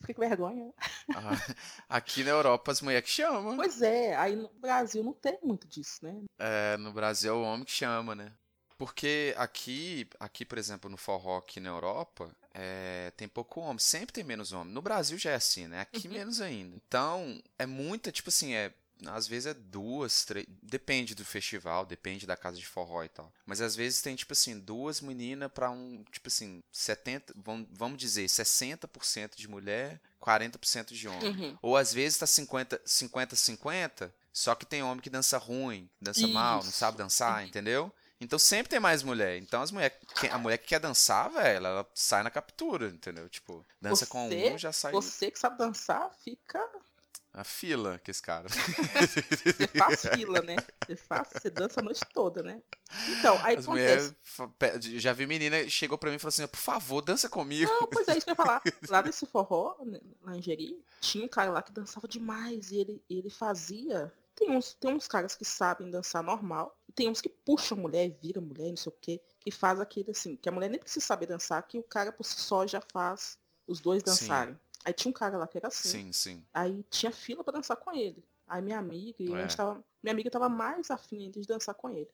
Fiquei 0.00 0.14
com 0.14 0.20
vergonha. 0.20 0.74
Ah, 1.14 1.54
aqui 1.88 2.22
na 2.22 2.30
Europa 2.30 2.70
as 2.70 2.82
mulheres 2.82 3.08
que 3.08 3.14
chamam. 3.14 3.56
Pois 3.56 3.80
é, 3.80 4.14
aí 4.16 4.36
no 4.36 4.48
Brasil 4.48 5.02
não 5.02 5.14
tem 5.14 5.38
muito 5.42 5.66
disso, 5.66 6.04
né? 6.04 6.22
É, 6.38 6.76
no 6.76 6.92
Brasil 6.92 7.32
é 7.32 7.36
o 7.36 7.42
homem 7.42 7.64
que 7.64 7.72
chama, 7.72 8.14
né? 8.14 8.32
Porque 8.76 9.34
aqui, 9.38 10.06
aqui 10.20 10.44
por 10.44 10.58
exemplo, 10.58 10.90
no 10.90 10.96
forró 10.98 11.38
aqui 11.38 11.60
na 11.60 11.70
Europa, 11.70 12.30
é, 12.52 13.12
tem 13.16 13.26
pouco 13.28 13.60
homem. 13.60 13.78
Sempre 13.78 14.12
tem 14.12 14.24
menos 14.24 14.52
homem. 14.52 14.74
No 14.74 14.82
Brasil 14.82 15.16
já 15.16 15.30
é 15.30 15.36
assim, 15.36 15.66
né? 15.66 15.80
Aqui 15.80 16.08
uhum. 16.08 16.14
menos 16.14 16.40
ainda. 16.40 16.76
Então, 16.76 17.40
é 17.58 17.64
muita, 17.64 18.12
tipo 18.12 18.28
assim, 18.28 18.54
é 18.54 18.74
às 19.06 19.26
vezes 19.26 19.46
é 19.46 19.54
duas, 19.54 20.24
três. 20.24 20.46
Depende 20.62 21.14
do 21.14 21.24
festival, 21.24 21.84
depende 21.84 22.26
da 22.26 22.36
casa 22.36 22.56
de 22.56 22.66
forró 22.66 23.02
e 23.04 23.08
tal. 23.08 23.32
Mas 23.44 23.60
às 23.60 23.74
vezes 23.74 24.00
tem, 24.00 24.14
tipo 24.14 24.32
assim, 24.32 24.58
duas 24.58 25.00
meninas 25.00 25.50
pra 25.52 25.70
um. 25.70 26.04
Tipo 26.10 26.28
assim, 26.28 26.62
70. 26.70 27.34
Vamos 27.72 27.98
dizer, 27.98 28.26
60% 28.26 29.36
de 29.36 29.48
mulher, 29.48 30.00
40% 30.22 30.94
de 30.94 31.08
homem. 31.08 31.30
Uhum. 31.30 31.58
Ou 31.60 31.76
às 31.76 31.92
vezes 31.92 32.18
tá 32.18 32.26
50, 32.26 32.80
50, 32.84 33.36
50, 33.36 34.14
só 34.32 34.54
que 34.54 34.66
tem 34.66 34.82
homem 34.82 35.00
que 35.00 35.10
dança 35.10 35.38
ruim, 35.38 35.88
dança 36.00 36.20
Isso. 36.20 36.32
mal, 36.32 36.62
não 36.64 36.72
sabe 36.72 36.98
dançar, 36.98 37.40
uhum. 37.40 37.48
entendeu? 37.48 37.92
Então 38.20 38.38
sempre 38.38 38.70
tem 38.70 38.80
mais 38.80 39.02
mulher. 39.02 39.36
Então 39.38 39.60
as 39.60 39.70
mulher, 39.70 39.98
a 40.30 40.38
mulher 40.38 40.58
que 40.58 40.68
quer 40.68 40.80
dançar, 40.80 41.30
velho, 41.30 41.66
ela 41.66 41.86
sai 41.94 42.22
na 42.22 42.30
captura, 42.30 42.88
entendeu? 42.88 43.28
Tipo, 43.28 43.64
dança 43.80 44.06
você, 44.06 44.10
com 44.10 44.28
um, 44.28 44.58
já 44.58 44.72
sai. 44.72 44.92
Você 44.92 45.30
que 45.30 45.38
sabe 45.38 45.58
dançar, 45.58 46.10
fica 46.24 46.58
a 47.34 47.42
fila 47.42 47.98
que 47.98 48.12
esse 48.12 48.22
cara. 48.22 48.48
Você 48.48 49.66
faz 49.66 50.06
fila, 50.14 50.40
né? 50.40 50.56
Você 50.86 50.94
faz, 50.94 51.28
você 51.32 51.50
dança 51.50 51.80
a 51.80 51.82
noite 51.82 52.00
toda, 52.12 52.42
né? 52.44 52.62
Então, 53.08 53.36
aí 53.42 53.56
As 53.56 53.64
acontece. 53.64 54.16
Mulher, 54.38 54.80
já 55.00 55.12
vi 55.12 55.26
menina, 55.26 55.68
chegou 55.68 55.98
pra 55.98 56.10
mim 56.10 56.16
e 56.16 56.18
falou 56.20 56.28
assim, 56.28 56.46
por 56.46 56.60
favor, 56.60 57.02
dança 57.02 57.28
comigo. 57.28 57.70
Não, 57.70 57.88
pois 57.88 58.06
é, 58.06 58.16
isso 58.16 58.24
que 58.24 58.30
eu 58.30 58.32
ia 58.32 58.36
falar. 58.36 58.62
Lá 58.88 59.02
nesse 59.02 59.26
forró, 59.26 59.76
né, 59.84 59.98
em 60.28 60.40
Jeri, 60.40 60.80
tinha 61.00 61.24
um 61.24 61.28
cara 61.28 61.50
lá 61.50 61.60
que 61.60 61.72
dançava 61.72 62.06
demais 62.06 62.70
e 62.70 62.78
ele, 62.78 63.02
ele 63.10 63.30
fazia... 63.30 64.12
Tem 64.36 64.50
uns, 64.50 64.74
tem 64.74 64.92
uns 64.92 65.06
caras 65.06 65.36
que 65.36 65.44
sabem 65.44 65.88
dançar 65.88 66.20
normal, 66.20 66.76
e 66.88 66.92
tem 66.92 67.08
uns 67.08 67.20
que 67.20 67.28
puxam 67.28 67.78
a 67.78 67.80
mulher, 67.80 68.10
vira 68.20 68.40
mulher, 68.40 68.68
não 68.68 68.76
sei 68.76 68.90
o 68.90 68.96
quê, 69.00 69.20
que 69.38 69.50
faz 69.52 69.78
aquilo 69.78 70.10
assim, 70.10 70.34
que 70.34 70.48
a 70.48 70.52
mulher 70.52 70.68
nem 70.68 70.80
precisa 70.80 71.06
saber 71.06 71.26
dançar, 71.26 71.62
que 71.62 71.78
o 71.78 71.84
cara 71.84 72.10
por 72.10 72.24
si 72.24 72.40
só 72.40 72.66
já 72.66 72.80
faz 72.92 73.38
os 73.64 73.80
dois 73.80 74.02
dançarem. 74.02 74.54
Sim. 74.54 74.60
Aí 74.84 74.92
tinha 74.92 75.10
um 75.10 75.12
cara 75.14 75.38
lá 75.38 75.46
que 75.46 75.58
era 75.58 75.68
assim. 75.68 75.88
Sim, 75.88 76.12
sim. 76.12 76.42
Aí 76.52 76.84
tinha 76.90 77.10
fila 77.12 77.42
para 77.42 77.54
dançar 77.54 77.76
com 77.76 77.92
ele. 77.92 78.22
Aí 78.46 78.60
minha 78.62 78.78
amiga, 78.78 79.22
e 79.22 79.32
é. 79.32 79.38
a 79.38 79.42
gente 79.42 79.56
tava, 79.56 79.84
minha 80.02 80.12
amiga 80.12 80.30
tava 80.30 80.48
mais 80.48 80.90
afim 80.90 81.30
de 81.30 81.42
dançar 81.46 81.74
com 81.74 81.88
ele. 81.90 82.08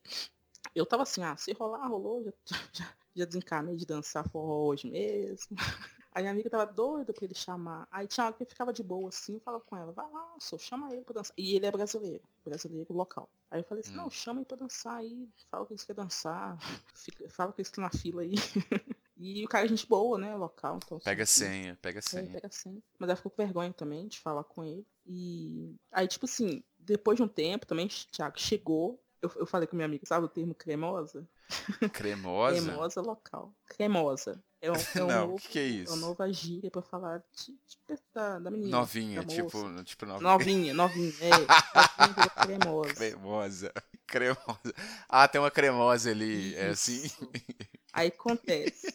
Eu 0.74 0.86
tava 0.86 1.02
assim, 1.02 1.22
ah, 1.22 1.36
se 1.36 1.52
rolar, 1.52 1.86
rolou, 1.88 2.24
já, 2.24 2.32
já, 2.72 2.94
já 3.14 3.24
desencanei 3.24 3.76
de 3.76 3.86
dançar 3.86 4.28
forró 4.30 4.68
hoje 4.68 4.90
mesmo. 4.90 5.56
Aí 6.12 6.22
minha 6.24 6.32
amiga 6.32 6.50
tava 6.50 6.66
doida 6.66 7.12
pra 7.12 7.24
ele 7.24 7.34
chamar. 7.34 7.86
Aí 7.90 8.06
tinha 8.08 8.26
hora 8.26 8.34
que 8.34 8.44
ficava 8.44 8.72
de 8.72 8.82
boa 8.82 9.08
assim, 9.10 9.34
eu 9.34 9.40
falava 9.40 9.62
com 9.64 9.76
ela, 9.76 9.92
vai 9.92 10.10
lá, 10.10 10.34
só 10.40 10.58
chama 10.58 10.92
ele 10.92 11.02
pra 11.04 11.14
dançar. 11.14 11.34
E 11.38 11.54
ele 11.54 11.66
é 11.66 11.70
brasileiro, 11.70 12.22
brasileiro 12.44 12.92
local. 12.92 13.28
Aí 13.50 13.60
eu 13.60 13.64
falei 13.64 13.82
assim, 13.82 13.92
Hum. 13.92 13.98
não, 13.98 14.10
chama 14.10 14.40
ele 14.40 14.46
pra 14.46 14.56
dançar 14.56 14.96
aí, 14.96 15.28
fala 15.50 15.66
que 15.66 15.72
eles 15.72 15.84
querem 15.84 16.02
dançar, 16.02 16.58
fica- 16.94 17.28
fala 17.30 17.52
que 17.52 17.60
eles 17.60 17.68
estão 17.68 17.82
na 17.84 17.90
fila 17.90 18.22
aí. 18.22 18.34
E 19.20 19.44
o 19.44 19.48
cara 19.48 19.64
é 19.66 19.68
gente 19.68 19.86
boa, 19.86 20.18
né, 20.18 20.34
local. 20.34 20.78
Então, 20.84 20.98
Pega 20.98 21.22
assim, 21.24 21.44
senha, 21.46 21.78
pega 21.82 21.98
é, 21.98 22.02
senha. 22.02 22.30
pega 22.30 22.48
sim. 22.50 22.82
Mas 22.98 23.08
ela 23.08 23.16
ficou 23.16 23.30
com 23.30 23.42
vergonha 23.42 23.72
também 23.72 24.08
de 24.08 24.18
falar 24.18 24.44
com 24.44 24.64
ele. 24.64 24.86
E 25.06 25.74
aí, 25.92 26.06
tipo 26.08 26.26
assim, 26.26 26.62
depois 26.78 27.16
de 27.16 27.22
um 27.22 27.28
tempo 27.28 27.66
também, 27.66 27.88
Thiago 27.88 28.38
chegou. 28.38 29.02
Eu, 29.22 29.30
eu 29.36 29.46
falei 29.46 29.66
com 29.66 29.76
minha 29.76 29.86
amiga, 29.86 30.06
sabe 30.06 30.24
o 30.26 30.28
termo 30.28 30.54
cremosa? 30.54 31.28
Cremosa? 31.92 32.62
Cremosa 32.62 33.00
local. 33.02 33.54
Cremosa. 33.66 34.42
É 34.62 34.70
um, 34.70 34.74
é 34.74 35.04
um 35.04 35.06
Não, 35.06 35.26
novo, 35.28 35.42
que, 35.42 35.48
que 35.48 35.58
é 35.58 35.62
é 35.62 35.66
isso? 35.66 35.92
uma 35.94 36.06
nova 36.08 36.30
gíria 36.32 36.70
pra 36.70 36.82
falar 36.82 37.22
de, 37.34 37.52
de- 37.52 38.02
da, 38.14 38.38
da 38.38 38.50
menina. 38.50 38.76
Novinha, 38.78 39.22
da 39.22 39.26
tipo, 39.26 39.58
tipo 39.84 40.06
novinha. 40.06 40.30
Novinha, 40.32 40.74
novinha. 40.74 41.12
É, 41.20 41.30
cremosa. 42.44 42.94
Cremosa. 42.94 43.72
Cremosa. 44.06 44.74
Ah, 45.08 45.26
tem 45.28 45.40
uma 45.40 45.50
cremosa 45.50 46.10
ali. 46.10 46.54
É 46.54 46.68
assim. 46.68 47.10
Isso. 47.90 47.94
Aí 47.94 48.08
acontece. 48.08 48.94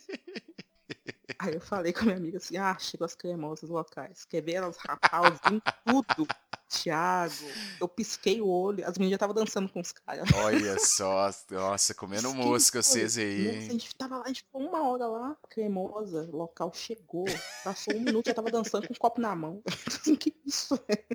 Aí 1.39 1.53
eu 1.53 1.61
falei 1.61 1.91
com 1.91 2.01
a 2.01 2.03
minha 2.05 2.17
amiga 2.17 2.38
assim, 2.38 2.55
ah, 2.57 2.77
chegou 2.80 3.03
as 3.05 3.15
cremosas 3.15 3.69
locais. 3.69 4.23
Quer 4.26 4.41
ver 4.41 4.53
elas 4.53 4.77
rapaz 4.77 5.39
em 5.51 5.61
tudo? 5.85 6.27
Thiago, 6.67 7.34
eu 7.80 7.88
pisquei 7.88 8.41
o 8.41 8.47
olho, 8.47 8.84
as 8.88 8.97
meninas 8.97 9.11
já 9.11 9.15
estavam 9.17 9.35
dançando 9.35 9.69
com 9.69 9.80
os 9.80 9.91
caras. 9.91 10.27
Olha 10.34 10.77
só. 10.80 11.30
Nossa, 11.51 11.93
comendo 11.93 12.23
Pisquei 12.30 12.43
mosca 12.45 12.81
vocês 12.81 13.17
aí, 13.17 13.45
Nossa, 13.47 13.57
a 13.67 13.72
gente 13.72 13.95
tava 13.95 14.17
lá, 14.17 14.23
a 14.23 14.27
gente 14.27 14.43
ficou 14.43 14.61
uma 14.61 14.89
hora 14.89 15.05
lá, 15.07 15.38
cremosa, 15.49 16.27
local 16.31 16.73
chegou, 16.73 17.26
passou 17.63 17.95
um 17.95 17.99
minuto, 17.99 18.27
já 18.27 18.34
tava 18.34 18.49
dançando 18.49 18.88
com 18.88 18.93
um 18.93 18.97
copo 18.97 19.22
na 19.22 19.35
mão. 19.35 19.61
Que 20.19 20.34
isso? 20.45 20.73
é? 20.89 21.05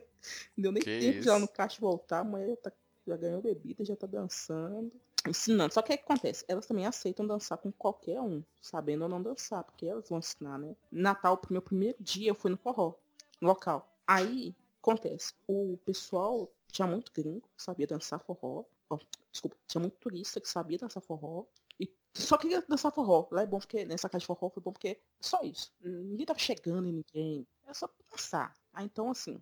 Não 0.57 0.62
deu 0.65 0.73
nem 0.73 0.82
Que 0.82 1.01
tempo 1.01 1.20
de 1.20 1.28
ela 1.28 1.39
isso? 1.39 1.47
no 1.47 1.48
caixa 1.48 1.81
voltar, 1.81 2.20
a 2.20 2.24
mulher 2.24 2.48
já, 2.51 2.57
tá- 2.57 2.73
já 3.07 3.16
ganhou 3.16 3.43
bebida, 3.43 3.85
já 3.85 3.97
tá 3.97 4.07
dançando. 4.07 4.93
Ensinando. 5.29 5.75
Só 5.75 5.83
que 5.83 5.93
o 5.93 5.97
que 5.97 6.03
acontece? 6.03 6.45
Elas 6.49 6.67
também 6.67 6.87
aceitam 6.87 7.27
dançar 7.27 7.59
com 7.59 7.71
qualquer 7.71 8.21
um, 8.21 8.43
sabendo 8.61 9.03
ou 9.03 9.09
não 9.09 9.23
dançar, 9.23 9.63
porque 9.65 9.87
elas 9.87 10.09
vão 10.09 10.19
ensinar, 10.19 10.59
né? 10.59 10.75
Natal, 10.91 11.41
meu 11.51 11.61
primeiro 11.61 12.03
dia, 12.03 12.31
eu 12.31 12.35
fui 12.35 12.51
no 12.51 12.57
forró, 12.57 12.95
no 13.41 13.49
local. 13.49 13.87
Aí, 14.07 14.55
acontece, 14.79 15.35
o 15.47 15.79
pessoal 15.85 16.51
tinha 16.73 16.87
muito 16.89 17.13
gringo 17.13 17.49
que 17.57 17.63
sabia 17.63 17.87
dançar 17.87 18.19
forró. 18.21 18.65
Ó, 18.89 18.99
desculpa, 19.31 19.57
tinha 19.67 19.81
muito 19.81 19.97
turista 19.99 20.41
que 20.41 20.49
sabia 20.49 20.79
dançar 20.79 21.03
forró. 21.03 21.45
E 21.79 21.93
só 22.15 22.39
queria 22.39 22.63
dançar 22.63 22.93
forró. 22.93 23.29
Lá 23.31 23.43
é 23.43 23.47
bom 23.47 23.59
porque 23.59 23.85
nessa 23.85 24.09
casa 24.09 24.21
de 24.21 24.27
forró 24.27 24.49
foi 24.49 24.63
bom 24.63 24.73
porque 24.73 24.89
é 24.89 25.01
só 25.21 25.43
isso. 25.43 25.73
Ninguém 25.83 26.27
tava 26.27 26.39
chegando 26.39 26.89
em 26.89 26.93
ninguém. 26.93 27.47
Era 27.63 27.75
só 27.75 27.89
dançar. 28.11 28.57
Ah, 28.73 28.83
então 28.83 29.11
assim. 29.11 29.41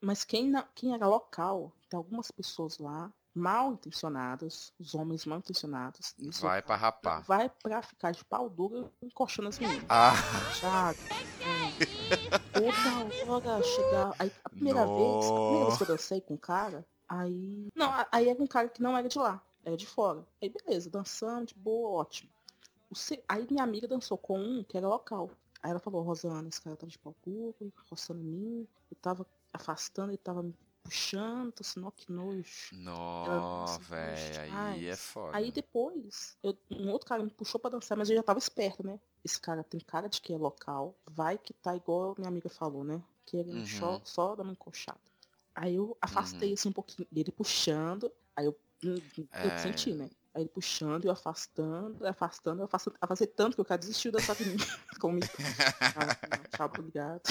Mas 0.00 0.24
quem, 0.24 0.50
não, 0.50 0.64
quem 0.74 0.94
era 0.94 1.06
local, 1.06 1.72
tem 1.88 1.96
algumas 1.96 2.30
pessoas 2.30 2.78
lá 2.78 3.12
mal 3.38 3.72
intencionadas, 3.74 4.72
os 4.78 4.94
homens 4.94 5.24
mal 5.26 5.38
intencionados. 5.38 6.14
nesse 6.18 6.42
Vai 6.42 6.62
pra 6.62 6.76
rapar. 6.76 7.22
Vai 7.22 7.48
pra 7.62 7.82
ficar 7.82 8.10
de 8.12 8.24
pau 8.24 8.48
duro 8.48 8.90
encoxando 9.02 9.48
as 9.48 9.58
meninas. 9.58 9.84
Ah, 9.88 10.14
Thiago, 10.58 10.98
é, 12.54 13.24
toda 13.26 13.52
hora 13.54 13.62
chegava. 13.62 14.14
Aí 14.18 14.32
a 14.44 14.48
primeira 14.48 14.86
vez, 14.86 15.30
a 15.30 15.32
primeira 15.34 15.64
vez 15.66 15.76
que 15.76 15.82
eu 15.82 15.86
dancei 15.88 16.20
com 16.20 16.34
um 16.34 16.38
cara, 16.38 16.84
aí. 17.08 17.68
Não, 17.74 17.92
aí 18.10 18.28
era 18.28 18.42
um 18.42 18.46
cara 18.46 18.68
que 18.68 18.82
não 18.82 18.96
era 18.96 19.08
de 19.08 19.18
lá, 19.18 19.40
era 19.64 19.76
de 19.76 19.86
fora. 19.86 20.24
Aí 20.42 20.48
beleza, 20.48 20.88
dançando, 20.90 21.46
de 21.46 21.54
boa, 21.54 22.00
ótimo. 22.00 22.30
O 22.90 22.94
se- 22.94 23.22
Aí 23.28 23.46
minha 23.50 23.64
amiga 23.64 23.86
dançou 23.88 24.16
com 24.16 24.38
um 24.38 24.64
que 24.64 24.76
era 24.76 24.88
local. 24.88 25.30
Aí 25.62 25.70
ela 25.70 25.80
falou, 25.80 26.02
Rosana, 26.02 26.48
esse 26.48 26.60
cara 26.60 26.76
tava 26.76 26.90
de 26.90 26.98
pau 26.98 27.14
duro, 27.24 27.54
roçando 27.90 28.20
em 28.20 28.24
mim, 28.24 28.68
ele 28.90 29.00
tava 29.02 29.26
afastando, 29.52 30.10
ele 30.10 30.18
tava 30.18 30.42
me 30.42 30.54
puxando, 30.86 31.52
ó, 31.84 31.90
que 31.90 32.10
nojo. 32.12 32.74
Nossa, 33.26 33.80
velho. 33.80 34.54
Aí 34.56 34.86
é 34.86 34.96
foda. 34.96 35.36
Aí 35.36 35.50
depois, 35.50 36.36
eu- 36.42 36.56
um 36.70 36.90
outro 36.90 37.08
cara 37.08 37.22
me 37.22 37.30
puxou 37.30 37.60
pra 37.60 37.70
dançar, 37.70 37.96
mas 37.98 38.08
eu 38.10 38.16
já 38.16 38.22
tava 38.22 38.38
esperto, 38.38 38.84
né? 38.86 38.98
Esse 39.24 39.40
cara 39.40 39.64
tem 39.64 39.80
cara 39.80 40.08
de 40.08 40.20
que 40.20 40.32
é 40.32 40.36
local, 40.38 40.94
vai 41.06 41.36
que 41.38 41.52
tá 41.52 41.74
igual 41.74 42.14
minha 42.16 42.28
amiga 42.28 42.48
falou, 42.48 42.84
né? 42.84 43.02
Querendo 43.26 43.58
Uhum. 43.58 43.66
só, 43.66 44.00
só 44.04 44.36
dar 44.36 44.44
uma 44.44 44.52
encoxada. 44.52 45.00
Aí 45.54 45.74
eu 45.74 45.96
afastei 46.00 46.52
assim 46.52 46.68
um 46.68 46.72
pouquinho 46.72 47.08
dele 47.10 47.32
puxando, 47.32 48.12
aí 48.36 48.44
eu, 48.46 48.56
hum, 48.84 48.98
eu 49.18 49.50
É. 49.50 49.58
senti, 49.58 49.94
né? 49.94 50.10
Aí 50.34 50.42
ele 50.42 50.50
puxando 50.50 51.04
e 51.04 51.08
eu 51.08 51.12
afastando, 51.12 52.06
afastando, 52.06 52.60
eu 52.60 52.66
afastando, 52.66 52.96
afastei 53.00 53.26
tanto 53.26 53.56
que 53.56 53.62
o 53.62 53.64
cara 53.64 53.78
desistiu 53.78 54.12
de 54.12 54.44
mim. 54.44 54.56
Comigo. 55.00 55.26
Tchau, 56.54 56.66
obrigado. 56.66 57.22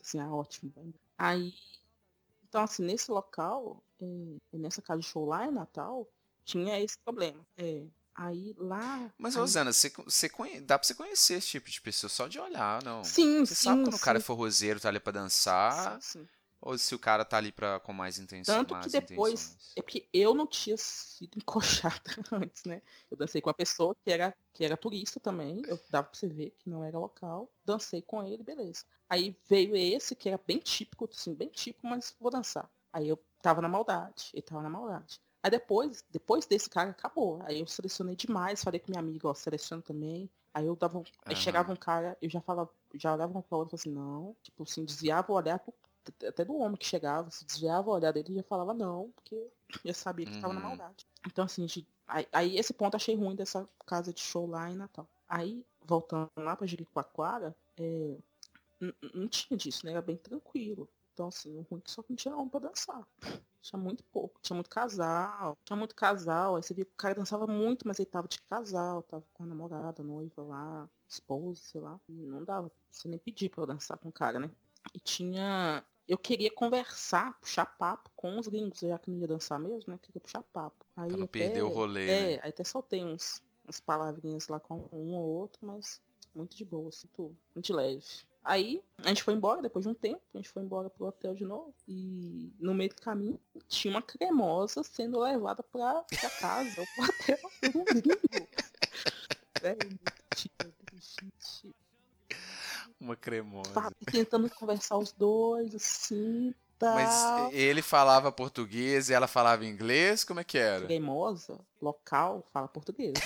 Assim, 0.00 0.20
ah, 0.20 0.32
ótimo. 0.32 0.72
Aí, 1.18 1.52
então 2.52 2.62
assim, 2.62 2.82
nesse 2.84 3.10
local, 3.10 3.82
é, 3.98 4.58
nessa 4.58 4.82
casa 4.82 5.00
de 5.00 5.06
show 5.06 5.24
lá 5.24 5.46
em 5.46 5.50
Natal, 5.50 6.06
tinha 6.44 6.78
esse 6.78 6.98
problema. 7.02 7.42
É, 7.56 7.86
aí 8.14 8.54
lá. 8.58 9.10
Mas, 9.16 9.34
aí- 9.34 9.40
Rosana, 9.40 9.72
você, 9.72 9.88
você 10.04 10.28
conhe- 10.28 10.60
dá 10.60 10.78
pra 10.78 10.86
você 10.86 10.94
conhecer 10.94 11.34
esse 11.38 11.46
tipo 11.48 11.70
de 11.70 11.80
pessoa 11.80 12.10
só 12.10 12.28
de 12.28 12.38
olhar, 12.38 12.82
não? 12.84 13.02
Sim, 13.02 13.44
Você 13.44 13.54
sim. 13.54 13.64
sabe 13.64 13.82
quando 13.84 13.94
o 13.96 13.98
cara 13.98 14.18
é 14.18 14.20
sim, 14.20 14.26
forrozeiro, 14.26 14.78
tá 14.80 14.88
ali 14.90 15.00
pra 15.00 15.12
dançar, 15.12 15.98
sim, 16.00 16.00
sim. 16.00 16.28
Ou 16.62 16.78
se 16.78 16.94
o 16.94 16.98
cara 16.98 17.24
tá 17.24 17.36
ali 17.36 17.52
pra, 17.52 17.80
com 17.80 17.92
mais 17.92 18.18
intenção. 18.18 18.64
Tanto 18.64 18.74
que 18.80 18.88
depois. 18.88 19.32
intenções. 19.32 19.72
É 19.76 19.82
porque 19.82 20.08
eu 20.12 20.34
não 20.34 20.46
tinha 20.46 20.76
sido 20.76 21.36
encoxada 21.38 22.00
antes, 22.32 22.64
né? 22.64 22.80
Eu 23.10 23.16
dancei 23.16 23.40
com 23.40 23.48
uma 23.48 23.54
pessoa 23.54 23.94
que 24.04 24.10
era, 24.10 24.34
que 24.52 24.64
era 24.64 24.76
turista 24.76 25.20
também. 25.20 25.62
Eu 25.66 25.78
dava 25.90 26.08
pra 26.08 26.18
você 26.18 26.28
ver 26.28 26.50
que 26.58 26.68
não 26.70 26.84
era 26.84 26.98
local. 26.98 27.48
Dancei 27.64 28.02
com 28.02 28.22
ele, 28.22 28.42
beleza. 28.42 28.84
Aí 29.08 29.36
veio 29.48 29.76
esse, 29.76 30.14
que 30.14 30.28
era 30.28 30.40
bem 30.46 30.58
típico, 30.58 31.08
assim, 31.12 31.34
bem 31.34 31.48
típico, 31.48 31.86
mas 31.86 32.14
vou 32.18 32.30
dançar. 32.30 32.68
Aí 32.92 33.08
eu 33.08 33.18
tava 33.42 33.60
na 33.60 33.68
maldade. 33.68 34.30
Ele 34.32 34.42
tava 34.42 34.62
na 34.62 34.70
maldade. 34.70 35.20
Aí 35.42 35.50
depois, 35.50 36.04
depois 36.10 36.46
desse 36.46 36.70
cara, 36.70 36.90
acabou. 36.90 37.40
Aí 37.44 37.60
eu 37.60 37.66
selecionei 37.66 38.14
demais, 38.14 38.62
falei 38.62 38.78
com 38.80 38.90
minha 38.92 39.00
amiga, 39.00 39.28
ó, 39.28 39.34
seleciona 39.34 39.82
também. 39.82 40.30
Aí 40.54 40.66
eu 40.66 40.76
dava 40.76 40.98
um, 40.98 41.02
aí 41.24 41.34
Aham. 41.34 41.36
chegava 41.36 41.72
um 41.72 41.76
cara, 41.76 42.16
eu 42.20 42.28
já 42.28 42.40
falava, 42.40 42.70
já 42.94 43.14
olhava 43.14 43.38
um 43.38 43.42
pra 43.42 43.56
outro 43.56 43.74
e 43.74 43.76
assim, 43.76 43.90
não, 43.90 44.36
tipo 44.42 44.62
assim, 44.64 44.84
desviava 44.84 45.32
o 45.32 45.34
olhar 45.34 45.58
pro- 45.58 45.72
até 46.26 46.44
do 46.44 46.56
homem 46.56 46.76
que 46.76 46.86
chegava, 46.86 47.30
se 47.30 47.44
desviava 47.44 47.88
o 47.90 47.92
olhar 47.94 48.12
dele 48.12 48.32
e 48.32 48.34
já 48.36 48.42
falava 48.42 48.74
não, 48.74 49.10
porque 49.12 49.48
já 49.84 49.94
sabia 49.94 50.26
que 50.26 50.40
tava 50.40 50.52
na 50.52 50.60
Uhum. 50.60 50.68
maldade. 50.68 51.06
Então 51.26 51.44
assim, 51.44 51.66
gente, 51.68 51.86
aí, 52.06 52.26
aí 52.32 52.56
esse 52.58 52.72
ponto 52.72 52.94
eu 52.94 52.96
achei 52.96 53.14
ruim 53.14 53.34
dessa 53.36 53.68
casa 53.86 54.12
de 54.12 54.20
show 54.20 54.46
lá 54.46 54.70
em 54.70 54.76
Natal. 54.76 55.08
Aí, 55.28 55.64
voltando 55.84 56.30
lá 56.36 56.54
pra 56.56 56.66
Jericoacoara, 56.66 57.56
é, 57.78 58.16
não 59.14 59.28
tinha 59.28 59.56
disso, 59.56 59.86
né? 59.86 59.92
Era 59.92 60.02
bem 60.02 60.16
tranquilo. 60.16 60.88
Então, 61.14 61.28
assim, 61.28 61.56
o 61.58 61.62
ruim 61.70 61.78
é 61.78 61.82
que 61.82 61.90
só 61.90 62.02
não 62.08 62.16
tinha 62.16 62.34
homem 62.34 62.48
pra 62.48 62.60
dançar. 62.60 63.06
Tinha 63.60 63.78
muito 63.80 64.02
pouco. 64.04 64.40
Tinha 64.42 64.54
muito 64.54 64.70
casal. 64.70 65.56
Tinha 65.64 65.76
muito 65.76 65.94
casal. 65.94 66.56
Aí 66.56 66.62
você 66.62 66.72
via 66.74 66.84
que 66.84 66.90
o 66.92 66.96
cara 66.96 67.14
dançava 67.14 67.46
muito, 67.46 67.86
mas 67.86 67.98
ele 67.98 68.06
tava 68.10 68.26
de 68.26 68.40
casal. 68.42 69.02
Tava 69.02 69.24
com 69.32 69.44
a 69.44 69.46
namorada, 69.46 70.02
noiva 70.02 70.42
lá, 70.42 70.88
esposa, 71.08 71.60
sei 71.62 71.80
lá. 71.80 72.00
E 72.08 72.12
não 72.12 72.42
dava. 72.44 72.72
Você 72.90 73.08
nem 73.08 73.18
pedir 73.18 73.50
pra 73.50 73.62
eu 73.62 73.66
dançar 73.66 73.98
com 73.98 74.08
o 74.08 74.12
cara, 74.12 74.38
né? 74.40 74.50
E 74.94 74.98
tinha. 75.00 75.84
Eu 76.12 76.18
queria 76.18 76.50
conversar, 76.50 77.32
puxar 77.40 77.64
papo 77.64 78.10
com 78.14 78.38
os 78.38 78.46
gringos, 78.46 78.80
já 78.80 78.98
que 78.98 79.10
não 79.10 79.18
ia 79.18 79.26
dançar 79.26 79.58
mesmo, 79.58 79.90
né? 79.90 79.98
Queria 80.02 80.20
puxar 80.20 80.42
papo. 80.42 80.84
Aí 80.94 81.08
Pra 81.08 81.16
não 81.16 81.24
até- 81.24 81.38
perder 81.38 81.62
o 81.62 81.70
rolê, 81.70 82.06
É, 82.06 82.36
né? 82.36 82.40
aí 82.42 82.50
até 82.50 82.62
soltei 82.64 83.02
uns, 83.02 83.42
umas 83.64 83.80
palavrinhas 83.80 84.46
lá 84.46 84.60
com 84.60 84.86
um 84.92 85.14
ou 85.14 85.24
outro, 85.26 85.60
mas 85.66 86.02
muito 86.34 86.54
de 86.54 86.66
boa, 86.66 86.90
assim, 86.90 87.08
tudo. 87.14 87.34
Muito 87.54 87.72
leve. 87.74 88.04
Aí 88.44 88.82
a 88.98 89.08
gente 89.08 89.22
foi 89.22 89.32
embora, 89.32 89.62
depois 89.62 89.86
de 89.86 89.88
um 89.90 89.94
tempo, 89.94 90.20
a 90.34 90.36
gente 90.36 90.50
foi 90.50 90.62
embora 90.62 90.90
pro 90.90 91.06
hotel 91.06 91.34
de 91.34 91.46
novo. 91.46 91.72
E 91.88 92.52
no 92.60 92.74
meio 92.74 92.90
do 92.90 92.96
caminho 93.00 93.40
tinha 93.66 93.94
uma 93.94 94.02
cremosa 94.02 94.82
sendo 94.82 95.18
levada 95.18 95.62
pra, 95.62 96.04
pra 96.10 96.28
casa, 96.28 96.86
pro 96.94 97.04
hotel, 97.06 97.38
um 97.74 97.84
gringo. 97.86 98.48
Muito 100.60 100.96
gente. 101.00 101.74
Uma 103.02 103.16
cremosa. 103.16 103.72
Fa- 103.74 103.92
Tentando 104.10 104.48
conversar 104.50 104.96
os 104.96 105.10
dois, 105.12 105.74
assim, 105.74 106.54
tal. 106.78 106.94
Mas 106.94 107.32
ele 107.52 107.82
falava 107.82 108.30
português 108.30 109.08
e 109.10 109.12
ela 109.12 109.26
falava 109.26 109.66
inglês? 109.66 110.22
Como 110.22 110.38
é 110.40 110.44
que 110.44 110.56
era? 110.56 110.86
cremosa, 110.86 111.58
local, 111.80 112.44
fala 112.52 112.68
português? 112.68 113.12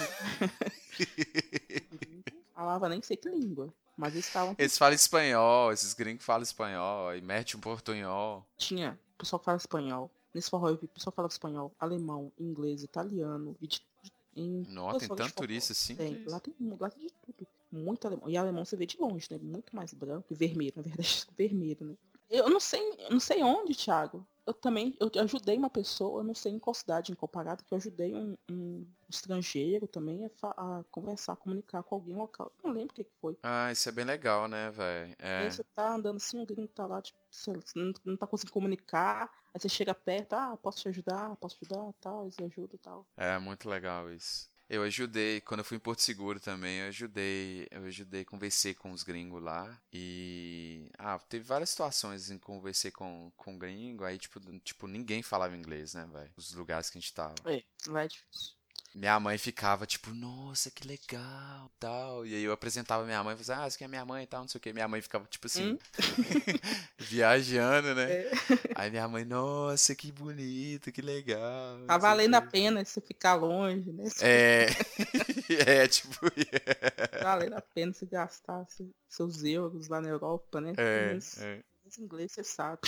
Falava 2.55 2.89
nem 2.89 3.03
sei 3.03 3.17
que 3.19 3.29
língua. 3.29 3.73
Mas 3.97 4.15
eles 4.15 4.27
estavam. 4.27 4.55
Eles 4.59 4.77
falam 4.79 4.95
espanhol, 4.95 5.73
esses 5.73 5.93
gringos 5.95 6.25
falam 6.25 6.43
espanhol 6.43 7.15
e 7.15 7.21
mete 7.21 7.57
um 7.57 7.61
portunhol. 7.61 8.47
Tinha 8.57 8.99
pessoal 9.19 9.39
que 9.41 9.45
fala 9.47 9.57
espanhol. 9.59 10.11
Nesse 10.35 10.51
forró 10.51 10.69
eu 10.69 10.77
vi 10.77 10.87
pessoal 10.87 11.13
que 11.13 11.17
fala 11.17 11.29
espanhol, 11.29 11.73
alemão, 11.79 12.31
inglês, 12.39 12.83
italiano. 12.83 13.57
Vi 13.61 13.67
de, 13.67 13.83
de- 14.03 14.13
em 14.37 14.67
Nossa, 14.69 14.99
tem 15.01 15.09
tanto 15.17 15.35
turista 15.35 15.73
assim? 15.73 15.97
Tem, 15.97 16.23
lá 16.27 16.39
tem, 16.41 16.55
lá 16.79 16.91
tem 16.91 17.07
de 17.07 17.13
tudo. 17.25 17.47
Muito 17.77 18.07
alemão. 18.07 18.29
E 18.29 18.37
alemão 18.37 18.65
você 18.65 18.77
vê 18.77 18.87
de 18.87 18.99
longe, 18.99 19.27
né? 19.31 19.39
Muito 19.41 19.75
mais 19.75 19.93
branco 19.93 20.27
e 20.31 20.35
vermelho, 20.35 20.73
na 20.77 20.83
verdade, 20.83 21.27
vermelho, 21.37 21.87
né? 21.87 21.97
eu 22.29 22.51
não 22.51 22.61
sei, 22.61 22.81
eu 22.99 23.11
não 23.11 23.21
sei 23.21 23.43
onde, 23.43 23.75
Thiago. 23.75 24.27
Eu 24.47 24.55
também, 24.55 24.97
eu 25.01 25.11
ajudei 25.23 25.57
uma 25.57 25.69
pessoa, 25.69 26.21
eu 26.21 26.25
não 26.25 26.35
sei 26.35 26.53
em 26.53 26.59
qual 26.59 26.73
cidade, 26.73 27.11
em 27.11 27.17
qual 27.17 27.29
parada, 27.29 27.65
que 27.65 27.75
eu 27.75 27.79
ajudei 27.79 28.15
um, 28.15 28.37
um 28.49 28.87
estrangeiro 29.09 29.89
também 29.89 30.25
a, 30.25 30.79
a 30.79 30.85
conversar, 30.85 31.33
a 31.33 31.37
comunicar 31.37 31.83
com 31.83 31.97
alguém 31.97 32.15
local. 32.15 32.53
Eu 32.63 32.69
não 32.69 32.77
lembro 32.77 32.93
o 32.93 32.95
que, 32.95 33.03
que 33.03 33.13
foi. 33.21 33.37
Ah, 33.43 33.73
isso 33.73 33.89
é 33.89 33.93
bem 33.93 34.05
legal, 34.05 34.47
né, 34.47 34.71
velho? 34.71 35.17
É. 35.19 35.39
Aí 35.39 35.51
você 35.51 35.65
tá 35.75 35.95
andando 35.95 36.17
assim, 36.17 36.41
o 36.41 36.47
gringo 36.47 36.69
tá 36.69 36.87
lá, 36.87 37.03
tipo, 37.03 37.19
não, 37.75 37.93
não 38.05 38.17
tá 38.17 38.27
conseguindo 38.27 38.53
comunicar, 38.53 39.29
aí 39.53 39.61
você 39.61 39.69
chega 39.69 39.93
perto, 39.93 40.35
ah, 40.35 40.57
posso 40.57 40.79
te 40.79 40.89
ajudar, 40.89 41.35
posso 41.37 41.57
te 41.57 41.65
ajudar, 41.65 41.93
tal, 42.01 42.23
eles 42.23 42.37
ajudam 42.39 42.75
e 42.75 42.79
tal. 42.79 43.07
É 43.17 43.37
muito 43.41 43.69
legal 43.69 44.09
isso. 44.13 44.49
Eu 44.69 44.83
ajudei, 44.83 45.41
quando 45.41 45.61
eu 45.61 45.65
fui 45.65 45.77
em 45.77 45.81
Porto 45.81 46.03
Seguro 46.03 46.41
também, 46.41 46.81
eu 46.81 46.89
ajudei, 46.89 47.69
eu 47.71 47.85
ajudei, 47.85 48.25
conversei 48.25 48.75
com 48.75 48.91
os 48.91 49.05
gringos 49.05 49.41
lá 49.41 49.81
e 49.93 50.91
ah, 50.99 51.19
teve 51.19 51.45
várias 51.45 51.71
situações 51.71 52.31
em 52.31 52.39
conversei 52.39 52.91
com 52.91 53.31
com 53.37 53.57
gringo, 53.57 54.05
aí 54.05 54.19
tipo, 54.19 54.41
tipo 54.61 54.89
ninguém 54.89 55.23
falava 55.23 55.57
inglês, 55.57 55.95
né, 55.95 56.09
velho? 56.13 56.33
Os 56.37 56.53
lugares 56.53 56.91
que 56.91 56.99
a 56.99 57.01
gente 57.01 57.15
tava. 57.15 57.35
É, 57.47 57.63
lá 57.87 58.05
é 58.05 58.09
difícil. 58.09 58.57
Minha 58.95 59.21
mãe 59.21 59.37
ficava 59.37 59.85
tipo, 59.87 60.11
nossa, 60.15 60.71
que 60.71 60.87
legal, 60.89 61.71
tal. 61.79 62.27
E 62.27 62.35
aí 62.35 62.43
eu 62.43 62.53
apresentava 62.53 63.05
minha 63.05 63.23
mãe, 63.23 63.37
falava, 63.37 63.65
ah, 63.65 63.67
essa 63.67 63.77
aqui 63.77 63.85
é 63.85 63.89
minha 63.89 64.05
mãe 64.07 64.25
e 64.25 64.27
tal, 64.27 64.41
não 64.41 64.49
sei 64.49 64.59
o 64.59 64.63
que. 64.63 64.73
Minha 64.73 64.89
mãe 64.89 65.03
ficava 65.03 65.27
tipo 65.27 65.47
assim, 65.47 65.73
Hum? 65.73 65.79
viajando, 66.99 67.95
né? 67.95 68.11
É. 68.11 68.31
Aí 68.75 68.91
minha 68.91 69.07
mãe, 69.07 69.25
nossa, 69.25 69.95
que 69.95 70.11
bonito, 70.11 70.91
que 70.93 71.03
legal. 71.03 71.79
Tá 71.87 71.99
valendo 71.99 72.35
a 72.37 72.41
quê." 72.43 72.49
pena 72.53 72.85
você 72.85 73.01
ficar 73.01 73.35
longe, 73.35 73.93
né? 73.93 74.05
É, 74.23 74.67
é 75.85 75.89
tipo, 75.89 76.17
Tá 77.11 77.23
valendo 77.23 77.55
a 77.55 77.61
pena 77.61 77.93
você 77.93 78.07
gastar 78.07 78.67
se- 78.69 78.91
seus 79.09 79.45
euros 79.45 79.89
lá 79.89 80.01
na 80.01 80.09
Europa, 80.09 80.61
né? 80.61 80.73
é, 80.77 81.13
Mas- 81.15 81.39
é. 81.43 81.63
Inglês 82.01 82.33
você 82.33 82.43
sabe. 82.43 82.81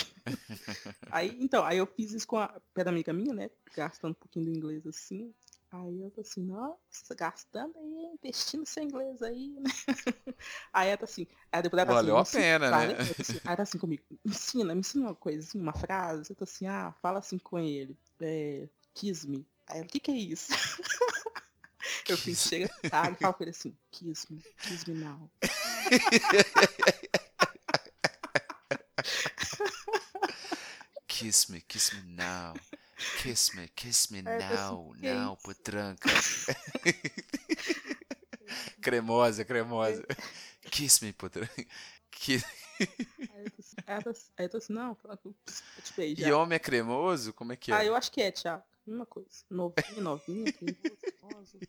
aí, 1.09 1.37
então, 1.39 1.63
aí 1.63 1.77
eu 1.77 1.85
fiz 1.87 2.11
isso 2.11 2.27
com 2.27 2.37
a 2.37 2.53
pera 2.73 2.89
amiga 2.89 3.13
minha, 3.13 3.33
né? 3.33 3.49
Gastando 3.75 4.11
um 4.11 4.15
pouquinho 4.15 4.45
do 4.45 4.51
inglês 4.57 4.85
assim. 4.85 5.33
Aí 5.71 6.01
eu 6.01 6.09
tô 6.09 6.21
assim, 6.21 6.41
nossa, 6.43 7.13
gastando 7.15 7.77
aí, 7.77 8.11
investindo 8.15 8.65
seu 8.65 8.81
inglês 8.83 9.21
aí, 9.21 9.49
né? 9.49 9.69
Aí 10.73 10.87
ela 10.89 10.97
tá 10.97 11.05
assim, 11.05 11.27
aí 11.51 11.61
depois 11.61 11.79
ela 11.79 11.87
tá 11.87 11.93
Valeu 11.93 12.17
assim, 12.17 12.37
a 12.37 12.41
pena, 12.41 12.71
né? 12.71 12.97
assim, 13.19 13.33
Aí 13.33 13.39
ela 13.45 13.57
tá 13.57 13.63
assim 13.63 13.77
comigo, 13.77 14.03
me 14.09 14.17
ensina, 14.25 14.73
me 14.73 14.79
ensina 14.79 15.05
uma 15.05 15.15
coisa, 15.15 15.47
assim, 15.47 15.59
uma 15.59 15.73
frase. 15.73 16.31
Eu 16.31 16.35
tô 16.35 16.43
assim, 16.43 16.65
ah, 16.65 16.91
fala 17.01 17.19
assim 17.19 17.37
com 17.37 17.59
ele. 17.59 17.95
É, 18.19 18.67
kiss 18.95 19.27
me. 19.27 19.45
Aí 19.67 19.77
ela, 19.77 19.85
o 19.85 19.89
que 19.89 19.99
que 19.99 20.09
é 20.09 20.15
isso? 20.15 20.51
Eu 22.09 22.17
fiz, 22.17 22.39
chega 22.39 22.67
tarde 22.89 23.17
e 23.17 23.21
falo 23.21 23.33
com 23.35 23.43
ele 23.43 23.51
assim, 23.51 23.77
kiss 23.91 24.25
me, 24.31 24.41
kiss 24.57 24.89
me 24.89 24.95
now. 24.99 25.29
Kiss 31.07 31.51
me, 31.51 31.61
kiss 31.61 31.93
me 31.95 32.15
now. 32.15 32.53
Kiss 33.21 33.55
me, 33.55 33.67
kiss 33.69 34.11
me 34.11 34.21
now, 34.21 34.91
assim, 34.91 35.01
"Que 35.01 35.13
now, 35.13 35.33
isso?" 35.33 35.43
potranca. 35.43 36.09
cremosa, 38.81 39.45
cremosa. 39.45 40.05
Kiss 40.71 41.03
me, 41.03 41.13
potranca. 41.13 41.65
Kiss... 42.11 42.45
Aí 43.87 43.97
eu 43.97 44.03
tô 44.03 44.09
assim, 44.09 44.31
aí 44.37 44.45
eu 44.45 44.49
tô 44.49 44.57
assim- 44.57 44.73
não, 44.73 44.95
te 44.95 45.93
beijo. 45.95 46.21
E 46.21 46.31
homem 46.31 46.55
é 46.55 46.59
cremoso? 46.59 47.33
Como 47.33 47.53
é 47.53 47.55
que 47.55 47.71
é? 47.71 47.75
Ah, 47.75 47.85
eu 47.85 47.95
acho 47.95 48.11
que 48.11 48.21
é, 48.21 48.31
Thiago. 48.31 48.63
Mesma 48.85 49.05
coisa. 49.05 49.29
Novinho, 49.49 50.01
novinha, 50.01 50.51
cremoso. 50.51 51.59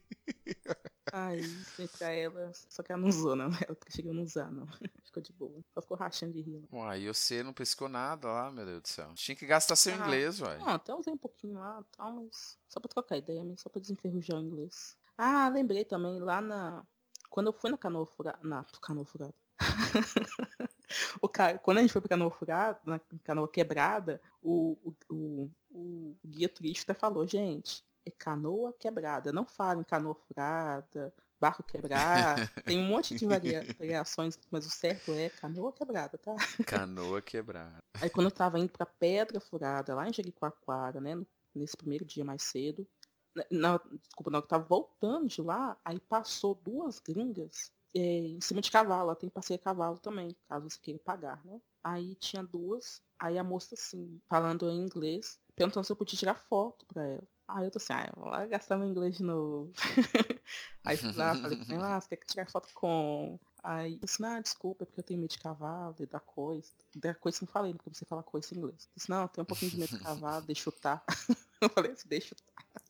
Aí, 1.12 1.42
falei 1.42 1.88
pra 1.88 2.10
ela, 2.10 2.52
só 2.54 2.82
que 2.82 2.92
ela 2.92 3.00
não 3.00 3.08
usou, 3.08 3.34
não. 3.34 3.46
Ela 3.68 3.76
chegou 3.88 4.12
a 4.12 4.14
não 4.14 4.22
usar, 4.22 4.50
não. 4.50 4.66
Ficou 5.04 5.22
de 5.22 5.32
boa. 5.32 5.60
Só 5.74 5.80
ficou 5.80 5.96
rachando 5.96 6.32
de 6.32 6.40
rir. 6.40 6.68
Uai, 6.72 7.02
e 7.02 7.08
você 7.08 7.42
não 7.42 7.52
pescou 7.52 7.88
nada 7.88 8.28
lá, 8.28 8.50
meu 8.50 8.64
Deus 8.64 8.82
do 8.82 8.88
céu. 8.88 9.12
Tinha 9.14 9.34
que 9.34 9.44
gastar 9.44 9.74
seu 9.74 9.92
Ah, 9.92 9.96
inglês, 9.96 10.40
uai. 10.40 10.58
Não, 10.58 10.68
até 10.68 10.94
usei 10.94 11.12
um 11.12 11.18
pouquinho 11.18 11.58
lá 11.58 11.84
tal, 11.96 12.12
mas 12.12 12.56
só 12.68 12.78
pra 12.78 12.88
trocar 12.88 13.16
ideia, 13.16 13.42
mesmo, 13.42 13.58
só 13.58 13.68
pra 13.68 13.80
desenferrujar 13.80 14.38
o 14.38 14.40
inglês. 14.40 14.96
Ah, 15.18 15.48
lembrei 15.48 15.84
também, 15.84 16.20
lá 16.20 16.40
na. 16.40 16.84
Quando 17.28 17.48
eu 17.48 17.52
fui 17.52 17.70
na 17.70 17.78
canoa 17.78 18.06
furada. 18.06 18.38
Na 18.42 18.64
canoa 18.80 19.04
furada. 19.04 19.34
o 21.20 21.28
cara, 21.28 21.58
quando 21.58 21.78
a 21.78 21.80
gente 21.80 21.92
foi 21.92 22.00
pra 22.00 22.10
canoa 22.10 22.30
furada, 22.30 22.80
na 22.84 23.00
canoa 23.24 23.48
quebrada, 23.48 24.20
o, 24.42 24.76
o, 24.84 24.94
o, 25.10 25.50
o 25.70 26.16
guia 26.24 26.48
turístico 26.48 26.90
até 26.90 26.98
falou, 26.98 27.26
gente, 27.26 27.84
é 28.10 28.12
canoa 28.16 28.72
quebrada. 28.72 29.32
Não 29.32 29.46
fala 29.46 29.80
em 29.80 29.84
canoa 29.84 30.14
furada, 30.14 31.12
barco 31.40 31.62
quebrado. 31.62 32.42
Tem 32.64 32.78
um 32.78 32.86
monte 32.86 33.14
de 33.14 33.24
varia- 33.26 33.64
variações, 33.78 34.38
mas 34.50 34.66
o 34.66 34.70
certo 34.70 35.12
é 35.12 35.28
canoa 35.30 35.72
quebrada, 35.72 36.18
tá? 36.18 36.34
Canoa 36.66 37.22
quebrada. 37.22 37.78
Aí 38.00 38.10
quando 38.10 38.26
eu 38.26 38.30
tava 38.32 38.58
indo 38.58 38.70
pra 38.70 38.86
Pedra 38.86 39.40
Furada, 39.40 39.94
lá 39.94 40.08
em 40.08 40.12
Jericoacoara, 40.12 41.00
né? 41.00 41.20
Nesse 41.54 41.76
primeiro 41.76 42.04
dia 42.04 42.24
mais 42.24 42.42
cedo. 42.42 42.86
na- 43.34 43.44
na- 43.50 43.80
desculpa, 44.02 44.28
não, 44.30 44.40
eu 44.40 44.46
tava 44.46 44.64
voltando 44.64 45.28
de 45.28 45.40
lá, 45.40 45.76
aí 45.84 46.00
passou 46.00 46.52
duas 46.52 46.98
gringas 46.98 47.70
é, 47.94 48.00
em 48.00 48.40
cima 48.40 48.60
de 48.60 48.70
cavalo. 48.72 49.06
Lá 49.08 49.14
tem 49.14 49.30
passeio 49.30 49.58
a 49.60 49.62
cavalo 49.62 49.98
também, 49.98 50.34
caso 50.48 50.68
você 50.68 50.78
queira 50.80 50.98
pagar, 50.98 51.40
né? 51.44 51.60
Aí 51.82 52.16
tinha 52.16 52.42
duas, 52.42 53.00
aí 53.18 53.38
a 53.38 53.44
moça 53.44 53.74
assim, 53.76 54.20
falando 54.28 54.68
em 54.68 54.76
inglês, 54.80 55.38
perguntando 55.54 55.86
se 55.86 55.92
eu 55.92 55.96
podia 55.96 56.18
tirar 56.18 56.34
foto 56.34 56.84
pra 56.86 57.06
ela. 57.06 57.22
Aí 57.54 57.64
eu 57.64 57.70
tô 57.70 57.78
assim, 57.78 57.92
ah, 57.92 58.08
eu 58.14 58.20
vou 58.22 58.30
lá 58.30 58.46
gastar 58.46 58.76
meu 58.76 58.88
inglês 58.88 59.16
de 59.16 59.22
novo. 59.22 59.72
aí 60.84 60.96
fui 60.96 61.12
lá, 61.12 61.34
falei 61.34 61.64
com 61.64 61.72
ela, 61.72 61.96
ah, 61.96 62.00
você 62.00 62.16
quer 62.16 62.24
tirar 62.26 62.50
foto 62.50 62.68
com. 62.74 63.38
Aí 63.62 63.94
eu 63.94 64.00
disse, 64.00 64.24
ah, 64.24 64.40
desculpa, 64.40 64.84
é 64.84 64.86
porque 64.86 65.00
eu 65.00 65.04
tenho 65.04 65.20
medo 65.20 65.30
de 65.30 65.38
cavalo 65.38 65.96
e 65.98 66.06
da 66.06 66.20
coisa. 66.20 66.70
Da 66.94 67.14
coisa 67.14 67.38
eu 67.38 67.46
não 67.46 67.52
falei, 67.52 67.72
né? 67.72 67.78
Porque 67.82 67.98
você 67.98 68.04
fala 68.04 68.22
coisa 68.22 68.54
em 68.54 68.58
inglês. 68.58 68.84
Eu 68.84 68.92
disse, 68.94 69.10
não, 69.10 69.22
eu 69.22 69.28
tenho 69.28 69.42
um 69.42 69.46
pouquinho 69.46 69.70
de 69.70 69.78
medo 69.78 69.98
de 69.98 70.02
cavalo, 70.02 70.46
deixa 70.46 70.60
eu 70.60 70.72
chutar. 70.72 71.04
eu 71.60 71.68
falei 71.68 71.92
assim, 71.92 72.08
deixa 72.08 72.34
eu 72.34 72.38
chutar. 72.38 72.80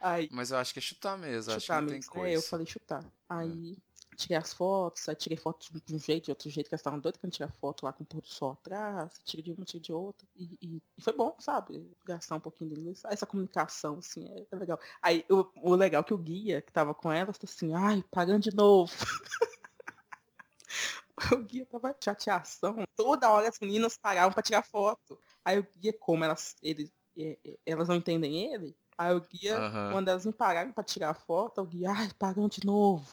Aí, 0.00 0.28
Mas 0.32 0.50
eu 0.50 0.58
acho 0.58 0.72
que 0.72 0.80
é 0.80 0.82
chutar 0.82 1.16
mesmo, 1.16 1.52
acho 1.52 1.60
que 1.60 1.66
chutar 1.66 1.80
não 1.80 1.88
tem 1.88 1.98
mesmo. 1.98 2.10
coisa. 2.10 2.28
É, 2.28 2.36
eu 2.36 2.42
falei 2.42 2.66
chutar. 2.66 3.04
Aí 3.28 3.76
tirei 4.22 4.36
as 4.36 4.52
fotos, 4.52 5.08
aí 5.08 5.14
tirei 5.14 5.36
fotos 5.36 5.70
de 5.84 5.94
um 5.94 5.98
jeito, 5.98 6.24
de 6.26 6.30
outro 6.30 6.48
jeito, 6.50 6.68
que 6.68 6.74
elas 6.74 6.80
estavam 6.80 6.98
doidas 6.98 7.20
pra 7.20 7.30
tirar 7.30 7.48
foto 7.52 7.84
lá 7.84 7.92
com 7.92 8.02
o 8.02 8.06
pôr 8.06 8.20
do 8.20 8.28
sol 8.28 8.52
atrás, 8.52 9.20
tira 9.24 9.42
de 9.42 9.52
uma, 9.52 9.64
tira 9.64 9.82
de 9.82 9.92
outra. 9.92 10.26
E, 10.36 10.44
e- 10.62 10.82
e 10.96 11.02
foi 11.02 11.12
bom, 11.12 11.34
sabe? 11.38 11.90
Gastar 12.04 12.36
um 12.36 12.40
pouquinho 12.40 12.70
de 12.70 12.80
inglês. 12.80 13.02
Essa 13.06 13.26
comunicação, 13.26 13.98
assim, 13.98 14.28
é, 14.28 14.46
é 14.50 14.56
legal. 14.56 14.78
Aí 15.00 15.24
o, 15.30 15.46
o 15.72 15.74
legal 15.74 16.00
é 16.00 16.04
que 16.04 16.14
o 16.14 16.18
guia 16.18 16.60
que 16.62 16.72
tava 16.72 16.94
com 16.94 17.12
elas 17.12 17.38
tá 17.38 17.46
assim, 17.46 17.74
ai, 17.74 18.02
pagando 18.10 18.42
de 18.42 18.54
novo. 18.54 18.92
o 21.32 21.36
guia 21.38 21.66
tava 21.66 21.94
chateação. 22.02 22.76
Toda 22.96 23.30
hora 23.30 23.48
as 23.48 23.58
meninas 23.60 23.96
paravam 23.96 24.32
pra 24.32 24.42
tirar 24.42 24.62
foto. 24.62 25.18
Aí 25.44 25.58
o 25.58 25.66
guia, 25.78 25.92
como 25.92 26.24
elas, 26.24 26.56
ele, 26.62 26.90
é, 27.16 27.38
é, 27.44 27.58
elas 27.66 27.88
não 27.88 27.96
entendem 27.96 28.52
ele, 28.52 28.76
aí 28.96 29.14
o 29.14 29.20
guia, 29.20 29.58
Aham. 29.58 29.92
quando 29.92 30.08
elas 30.08 30.24
não 30.24 30.32
pararam 30.32 30.72
pra 30.72 30.84
tirar 30.84 31.14
foto, 31.14 31.60
o 31.60 31.66
guia, 31.66 31.90
ai, 31.90 32.10
pagando 32.18 32.50
de 32.50 32.64
novo. 32.64 33.06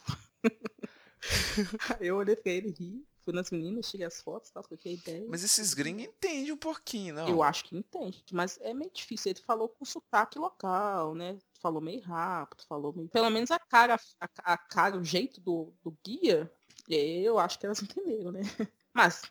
Aí 1.99 2.07
eu 2.07 2.17
olhei 2.17 2.35
pra 2.35 2.51
ele, 2.51 2.69
ri, 2.69 3.05
fui 3.23 3.33
nas 3.33 3.51
meninas, 3.51 3.89
tirei 3.89 4.05
as 4.05 4.21
fotos, 4.21 4.49
tal, 4.49 4.63
troquei 4.63 4.93
ideia. 4.93 5.25
Mas 5.27 5.43
esses 5.43 5.73
gringos 5.73 6.03
entendem 6.03 6.51
um 6.51 6.57
pouquinho, 6.57 7.15
não? 7.15 7.27
Eu 7.27 7.43
acho 7.43 7.65
que 7.65 7.77
entende, 7.77 8.23
mas 8.31 8.57
é 8.61 8.73
meio 8.73 8.91
difícil. 8.91 9.31
Ele 9.31 9.41
falou 9.41 9.69
com 9.69 9.85
sotaque 9.85 10.39
local, 10.39 11.13
né? 11.13 11.37
Falou 11.61 11.81
meio 11.81 12.01
rápido, 12.01 12.63
falou 12.67 12.93
meio. 12.93 13.09
Pelo 13.09 13.29
menos 13.29 13.51
a 13.51 13.59
cara, 13.59 13.99
a, 14.19 14.53
a 14.53 14.57
cara, 14.57 14.97
o 14.97 15.03
jeito 15.03 15.39
do, 15.41 15.73
do 15.83 15.95
guia, 16.03 16.51
eu 16.87 17.37
acho 17.37 17.59
que 17.59 17.65
elas 17.65 17.81
entenderam, 17.81 18.31
né? 18.31 18.41
Mas 18.93 19.21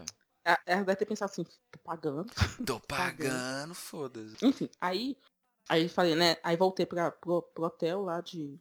ela 0.64 0.84
deve 0.84 0.96
ter 0.96 1.06
pensado 1.06 1.30
assim, 1.30 1.44
tô 1.44 1.78
pagando. 1.84 2.32
Tô 2.66 2.80
pagando, 2.80 3.74
foda-se. 3.74 4.44
Enfim, 4.44 4.70
aí, 4.80 5.16
aí 5.68 5.88
falei, 5.88 6.14
né? 6.14 6.36
Aí 6.42 6.56
voltei 6.56 6.86
pra, 6.86 7.10
pro, 7.10 7.42
pro 7.42 7.64
hotel 7.64 8.02
lá 8.02 8.20
de, 8.20 8.58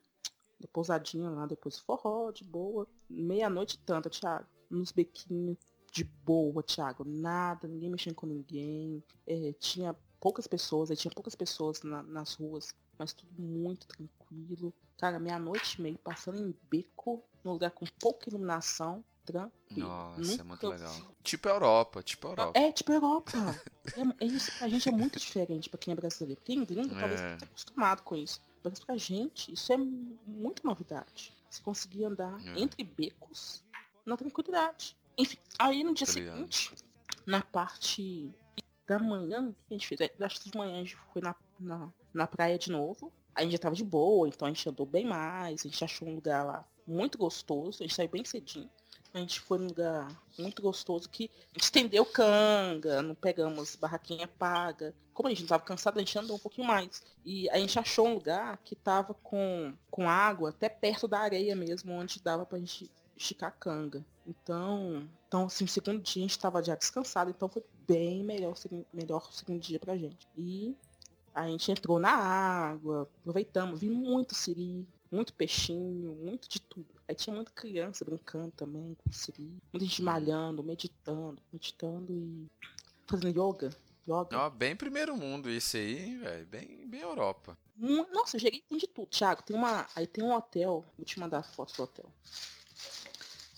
de 0.59 0.67
pousadinha 0.67 1.29
lá, 1.29 1.45
depois 1.45 1.79
forró, 1.79 2.31
de 2.31 2.43
boa. 2.43 2.87
Meia-noite 3.09 3.77
tanta, 3.79 4.09
Thiago. 4.09 4.45
Nos 4.69 4.91
bequinhos 4.91 5.57
de 5.91 6.03
boa, 6.03 6.61
Thiago. 6.61 7.03
Nada, 7.05 7.67
ninguém 7.67 7.89
mexendo 7.89 8.15
com 8.15 8.27
ninguém. 8.27 9.03
É, 9.25 9.53
tinha 9.59 9.95
poucas 10.19 10.45
pessoas, 10.47 10.91
aí 10.91 10.97
tinha 10.97 11.11
poucas 11.13 11.35
pessoas 11.35 11.81
na- 11.83 12.03
nas 12.03 12.33
ruas, 12.35 12.73
mas 12.97 13.13
tudo 13.13 13.31
muito 13.41 13.87
tranquilo. 13.87 14.73
Cara, 14.97 15.19
meia-noite 15.19 15.77
e 15.79 15.81
meia, 15.81 15.99
passando 16.03 16.39
em 16.39 16.53
beco, 16.69 17.23
num 17.43 17.53
lugar 17.53 17.71
com 17.71 17.85
pouca 17.99 18.27
iluminação, 18.29 19.03
tranquilo. 19.25 19.87
Nossa, 19.87 20.21
é 20.21 20.25
Nunca 20.25 20.43
muito 20.43 20.67
legal. 20.67 20.95
Tipo 21.23 21.49
Europa, 21.49 22.01
tipo 22.03 22.27
Europa. 22.27 22.59
é, 22.59 22.71
tipo 22.71 22.91
Europa. 22.91 23.31
É, 23.95 24.25
é 24.25 24.27
isso 24.27 24.51
pra 24.57 24.67
gente 24.67 24.89
é 24.89 24.91
muito 24.91 25.19
diferente 25.19 25.69
pra 25.69 25.77
quem 25.77 25.91
é 25.91 25.95
brasileiro. 25.95 26.41
Quem 26.43 26.61
é 26.61 26.65
gringo 26.65 26.89
talvez 26.95 27.19
É. 27.21 27.23
não 27.23 27.33
esteja 27.33 27.45
acostumado 27.51 28.01
com 28.03 28.15
isso. 28.15 28.41
Mas 28.63 28.79
pra 28.79 28.97
gente, 28.97 29.53
isso 29.53 29.71
é 29.71 29.77
mu- 29.77 30.17
muito 30.25 30.65
novidade. 30.65 31.33
Você 31.49 31.61
conseguir 31.61 32.05
andar 32.05 32.39
É. 32.45 32.59
entre 32.59 32.83
becos 32.83 33.63
na 34.05 34.15
tranquilidade. 34.17 34.95
Enfim, 35.17 35.37
aí 35.57 35.83
no 35.83 35.93
dia 35.93 36.05
ligado. 36.07 36.35
seguinte, 36.35 36.75
na 37.25 37.41
parte 37.41 38.31
da 38.87 38.99
manhã, 38.99 39.49
o 39.49 39.53
que 39.53 39.59
a 39.71 39.73
gente 39.73 39.87
fez? 39.87 40.01
É, 40.01 40.09
Das 40.17 40.33
de 40.33 40.55
manhã 40.57 40.75
a 40.75 40.79
gente 40.83 40.95
foi 41.11 41.21
na, 41.21 41.35
na, 41.59 41.89
na 42.13 42.27
praia 42.27 42.57
de 42.57 42.71
novo. 42.71 43.11
A 43.35 43.43
gente 43.43 43.51
já 43.51 43.57
tava 43.59 43.75
de 43.75 43.83
boa, 43.83 44.27
então 44.27 44.47
a 44.47 44.51
gente 44.51 44.67
andou 44.69 44.85
bem 44.85 45.05
mais. 45.05 45.61
A 45.65 45.69
gente 45.69 45.83
achou 45.83 46.07
um 46.07 46.15
lugar 46.15 46.45
lá 46.45 46.65
muito 46.87 47.17
gostoso. 47.17 47.83
A 47.83 47.87
gente 47.87 47.95
saiu 47.95 48.09
bem 48.09 48.23
cedinho. 48.25 48.69
A 49.13 49.19
gente 49.19 49.39
foi 49.39 49.57
num 49.57 49.67
lugar 49.67 50.07
muito 50.37 50.61
gostoso 50.61 51.09
que 51.09 51.31
estendeu 51.55 52.05
canga, 52.05 53.01
não 53.01 53.15
pegamos 53.15 53.75
barraquinha 53.75 54.27
paga. 54.27 54.93
Como 55.13 55.27
a 55.27 55.33
gente 55.33 55.47
tava 55.47 55.63
cansado, 55.63 55.97
a 55.97 55.99
gente 55.99 56.17
andou 56.17 56.35
um 56.35 56.39
pouquinho 56.39 56.67
mais. 56.67 57.01
E 57.25 57.49
a 57.49 57.57
gente 57.57 57.79
achou 57.79 58.07
um 58.07 58.13
lugar 58.13 58.57
que 58.63 58.75
tava 58.75 59.13
com, 59.15 59.73
com 59.89 60.09
água 60.09 60.49
até 60.49 60.69
perto 60.69 61.07
da 61.07 61.19
areia 61.19 61.55
mesmo, 61.55 61.93
onde 61.93 62.21
dava 62.21 62.45
pra 62.45 62.59
gente 62.59 62.91
esticar 63.17 63.55
canga. 63.59 64.05
Então, 64.25 65.07
então 65.27 65.45
assim, 65.45 65.63
no 65.63 65.69
segundo 65.69 66.01
dia 66.01 66.23
a 66.23 66.27
gente 66.27 66.39
tava 66.39 66.63
já 66.63 66.75
descansado, 66.75 67.31
então 67.31 67.49
foi 67.49 67.63
bem 67.87 68.23
melhor, 68.23 68.53
melhor 68.93 69.27
o 69.29 69.33
segundo 69.33 69.59
dia 69.59 69.79
pra 69.79 69.97
gente. 69.97 70.27
E 70.37 70.75
a 71.33 71.47
gente 71.47 71.71
entrou 71.71 71.99
na 71.99 72.11
água, 72.11 73.09
aproveitamos, 73.21 73.79
vi 73.79 73.89
muito 73.89 74.35
siri, 74.35 74.87
muito 75.11 75.33
peixinho, 75.33 76.15
muito 76.15 76.47
de 76.47 76.59
tudo. 76.59 76.96
Aí 77.07 77.15
tinha 77.15 77.35
muita 77.35 77.51
criança 77.51 78.03
brincando 78.03 78.51
também 78.51 78.97
siri, 79.11 79.57
muita 79.71 79.85
gente 79.85 80.01
malhando, 80.01 80.61
meditando, 80.61 81.41
meditando 81.53 82.11
e 82.11 82.47
fazendo 83.07 83.29
yoga. 83.29 83.69
Yoga. 84.07 84.37
Ó, 84.37 84.49
bem 84.49 84.75
primeiro 84.75 85.15
mundo 85.15 85.49
isso 85.49 85.77
aí, 85.77 86.17
velho. 86.17 86.45
Bem, 86.47 86.87
bem 86.87 87.01
Europa. 87.01 87.57
Nossa, 87.77 88.37
eu 88.37 88.41
cheguei 88.41 88.63
de 88.71 88.87
tudo, 88.87 89.07
Thiago. 89.07 89.43
Tem 89.43 89.55
uma. 89.55 89.85
Aí 89.95 90.07
tem 90.07 90.23
um 90.23 90.33
hotel. 90.33 90.85
Vou 90.97 91.05
te 91.05 91.19
mandar 91.19 91.39
a 91.39 91.43
foto 91.43 91.75
do 91.75 91.83
hotel. 91.83 92.11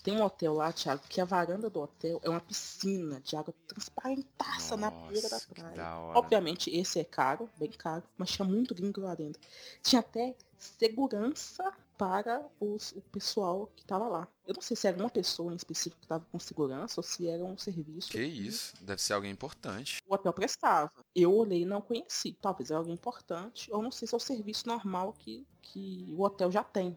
Tem 0.02 0.14
um 0.16 0.22
hotel 0.22 0.54
lá, 0.54 0.72
Thiago, 0.72 1.02
que 1.08 1.20
a 1.20 1.24
varanda 1.24 1.68
do 1.68 1.80
hotel 1.80 2.20
é 2.24 2.30
uma 2.30 2.40
piscina 2.40 3.20
de 3.20 3.36
água 3.36 3.54
transparentaça 3.66 4.76
na 4.76 4.90
beira 4.90 5.28
da 5.28 5.40
praia. 5.40 5.96
Obviamente, 6.14 6.70
esse 6.74 6.98
é 6.98 7.04
caro, 7.04 7.50
bem 7.58 7.70
caro, 7.70 8.02
mas 8.16 8.30
tinha 8.30 8.48
muito 8.48 8.74
gringo 8.74 9.02
lá 9.02 9.14
dentro. 9.14 9.40
Tinha 9.82 10.00
até 10.00 10.34
segurança 10.58 11.70
para 12.00 12.42
os- 12.58 12.92
o 12.92 13.02
pessoal 13.12 13.70
que 13.76 13.84
tava 13.84 14.08
lá. 14.08 14.26
Eu 14.46 14.54
não 14.54 14.62
sei 14.62 14.74
se 14.74 14.88
era 14.88 14.96
uma 14.96 15.10
pessoa 15.10 15.52
em 15.52 15.56
específico 15.56 16.00
que 16.00 16.06
tava 16.08 16.24
com 16.32 16.38
segurança 16.38 16.98
ou 16.98 17.02
se 17.02 17.28
era 17.28 17.44
um 17.44 17.58
serviço. 17.58 18.10
Que 18.10 18.22
isso? 18.22 18.72
Deve 18.80 19.02
ser 19.02 19.12
alguém 19.12 19.30
importante. 19.30 19.98
O 20.08 20.14
hotel 20.14 20.32
prestava. 20.32 20.90
Eu 21.14 21.34
olhei 21.34 21.60
e 21.60 21.64
não 21.66 21.82
conheci. 21.82 22.32
Talvez 22.40 22.70
era 22.70 22.78
alguém 22.78 22.94
importante, 22.94 23.70
ou 23.70 23.82
não 23.82 23.90
sei 23.90 24.08
se 24.08 24.14
é 24.14 24.16
o 24.16 24.20
serviço 24.20 24.66
normal 24.66 25.12
que, 25.12 25.46
que 25.60 26.06
o 26.08 26.22
hotel 26.22 26.50
já 26.50 26.64
tem. 26.64 26.96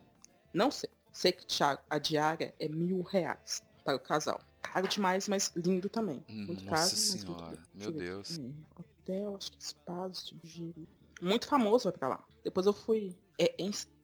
Não 0.54 0.72
sei. 0.72 0.90
Sei 1.12 1.34
que, 1.34 1.46
Thiago, 1.46 1.82
a 1.90 2.00
diária 2.00 2.56
é 2.58 2.70
mil 2.70 3.02
reais 3.02 3.62
para 3.84 3.98
o 3.98 4.00
casal. 4.00 4.40
Caro 4.62 4.88
demais, 4.88 5.28
mas 5.28 5.52
lindo 5.54 5.90
também. 5.90 6.24
Muito 6.30 6.64
caro, 6.64 6.80
Nossa 6.82 6.96
mas 6.96 7.26
muito 7.26 7.40
senhora, 7.40 7.60
meu. 7.74 7.92
Deus. 7.92 8.40
É, 8.40 8.80
hotel, 8.80 9.36
acho 9.36 9.52
que 9.52 9.62
espaço 9.62 10.34
de 10.38 10.48
giro. 10.48 10.88
Muito 11.22 11.46
famoso 11.46 11.84
vai 11.90 11.94
pra 11.94 12.08
lá. 12.08 12.24
Depois 12.42 12.66
eu 12.66 12.74
fui. 12.74 13.14
É, 13.38 13.54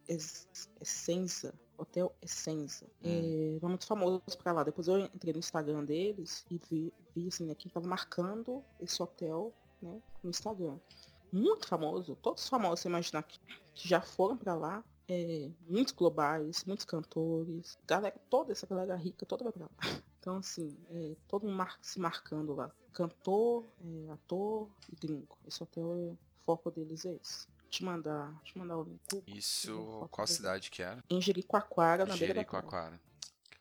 Essenza. 0.10 1.54
Hotel 1.78 2.14
Essenza. 2.22 2.86
Hum. 3.04 3.58
É, 3.62 3.68
muito 3.68 3.86
famoso 3.86 4.22
pra 4.42 4.52
lá. 4.52 4.64
Depois 4.64 4.88
eu 4.88 5.00
entrei 5.00 5.32
no 5.34 5.40
Instagram 5.40 5.86
deles 5.86 6.46
e 6.52 6.58
vi, 6.70 6.94
vi 7.16 7.28
assim, 7.28 7.46
né, 7.46 7.56
que 7.56 7.70
tava 7.70 7.88
marcando 7.88 8.64
esse 8.82 9.02
hotel, 9.02 9.54
né, 9.82 10.02
no 10.22 10.30
Instagram. 10.30 10.78
Muito 11.32 11.68
famoso. 11.68 12.16
Todos 12.22 12.50
famosos, 12.50 12.82
você 12.82 12.88
imaginar 12.90 13.24
que, 13.24 13.40
que 13.74 13.88
já 13.88 14.02
foram 14.02 14.36
pra 14.36 14.56
lá. 14.56 14.84
É, 15.08 15.50
muitos 15.68 15.94
globais, 15.94 16.64
muitos 16.66 16.86
cantores. 16.86 17.78
Galera, 17.88 18.16
toda 18.30 18.52
essa 18.52 18.68
galera 18.68 18.96
rica, 18.96 19.26
toda 19.26 19.44
vai 19.44 19.54
pra 19.54 19.64
lá. 19.66 19.72
Então, 20.20 20.36
assim, 20.36 20.76
é, 20.92 21.16
todo 21.30 21.46
mundo 21.48 21.56
mar- 21.56 21.80
se 21.82 21.98
marcando 21.98 22.54
lá. 22.54 22.70
Cantor, 22.92 23.64
é, 23.82 24.12
ator 24.12 24.68
e 24.92 24.96
gringo. 24.98 25.38
Esse 25.48 25.64
hotel, 25.64 25.96
é, 25.96 26.12
o 26.12 26.18
foco 26.46 26.70
deles 26.70 27.06
é 27.06 27.16
esse. 27.16 27.48
Te 27.70 27.84
mandar, 27.84 28.34
te 28.44 28.58
mandar 28.58 28.78
o 28.78 28.84
link. 28.84 29.24
Isso, 29.28 30.08
qual 30.12 30.26
dele. 30.26 30.36
cidade 30.38 30.72
que 30.72 30.82
era? 30.82 31.04
Em 31.10 31.22
Jericoacoara, 31.22 32.06
na 32.06 32.16
beira 32.18 32.34
da. 32.34 32.40
Jericoacoara. 32.40 33.00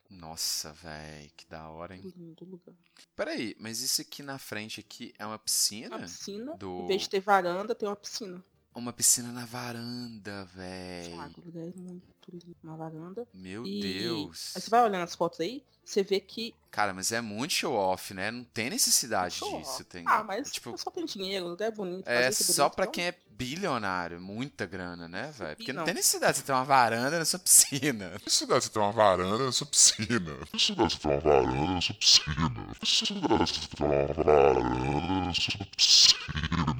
Nossa, 0.09 0.73
velho, 0.73 1.29
que 1.37 1.45
da 1.47 1.69
hora, 1.69 1.95
hein? 1.95 2.01
Lindo 2.17 2.43
lugar. 2.43 2.73
Peraí, 3.15 3.55
mas 3.59 3.79
isso 3.81 4.01
aqui 4.01 4.23
na 4.23 4.39
frente 4.39 4.79
aqui 4.79 5.13
é 5.19 5.25
uma 5.25 5.37
piscina? 5.37 5.95
Uma 5.97 5.99
piscina, 6.05 6.55
Do- 6.57 6.81
em 6.81 6.87
vez 6.87 7.03
de 7.03 7.09
ter 7.09 7.19
varanda, 7.19 7.75
tem 7.75 7.87
uma 7.87 7.95
piscina. 7.95 8.43
Uma 8.73 8.91
piscina 8.91 9.31
na 9.31 9.45
varanda, 9.45 10.45
véi. 10.45 11.09
Thiago, 11.11 11.41
o 11.41 11.45
lugar 11.45 11.63
é 11.67 11.73
muito 11.75 12.18
lindo. 12.31 12.55
Uma 12.63 12.77
varanda. 12.77 13.27
Meu 13.33 13.65
E 13.65 13.81
Deus. 13.81 14.53
Aí 14.55 14.61
você 14.61 14.69
vai 14.69 14.83
olhando 14.83 15.03
as 15.03 15.15
fotos 15.15 15.39
aí, 15.39 15.63
você 15.83 16.03
vê 16.03 16.19
que. 16.19 16.53
Cara, 16.71 16.93
mas 16.93 17.11
é 17.11 17.19
muito 17.21 17.53
show 17.53 17.73
off, 17.73 18.13
né? 18.13 18.29
Não 18.31 18.43
tem 18.43 18.69
necessidade 18.69 19.35
Show 19.35 19.57
disso. 19.59 19.71
off. 19.71 19.83
Tem... 19.85 20.03
Ah, 20.07 20.23
mas 20.23 20.51
tipo, 20.51 20.77
só 20.77 20.91
tem 20.91 21.03
dinheiro, 21.05 21.45
o 21.45 21.49
lugar 21.49 21.67
é 21.67 21.71
bonito. 21.71 22.07
é 22.07 22.31
só 22.31 22.63
bonito, 22.65 22.75
pra 22.75 22.83
então- 22.85 22.91
quem 22.93 23.05
é 23.05 23.15
bilionário, 23.31 24.19
muita 24.21 24.65
grana, 24.65 25.07
né, 25.07 25.31
velho? 25.35 25.55
Porque 25.55 25.71
não 25.73 25.79
Não. 25.79 25.85
tem 25.85 25.93
necessidade 25.93 26.33
de 26.33 26.39
você 26.39 26.45
ter 26.45 26.51
uma 26.51 26.63
varanda 26.65 27.17
na 27.17 27.25
sua 27.25 27.39
piscina. 27.39 28.09
necessidade 28.23 28.59
de 28.59 28.65
você 28.67 28.69
ter 28.73 28.79
uma 28.79 28.91
varanda 28.91 29.45
na 29.45 29.51
sua 29.51 29.65
piscina. 29.67 30.37
Necessidade 30.53 30.89
de 30.89 30.95
você 30.95 30.99
ter 30.99 31.07
uma 31.07 31.19
varanda 31.21 31.73
na 31.73 31.81
sua 31.81 31.95
piscina. 31.95 32.75
Necessidade 32.81 33.45
de 33.45 33.59
você 33.59 33.67
ter 33.75 33.83
uma 33.83 34.13
varanda 34.13 35.25
na 35.25 35.33
sua 35.33 35.65
piscina. 35.75 36.75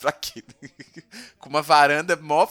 Pra 0.00 0.12
quê? 0.12 0.44
Com 1.38 1.48
uma 1.50 1.62
varanda 1.62 2.16
mó 2.16 2.46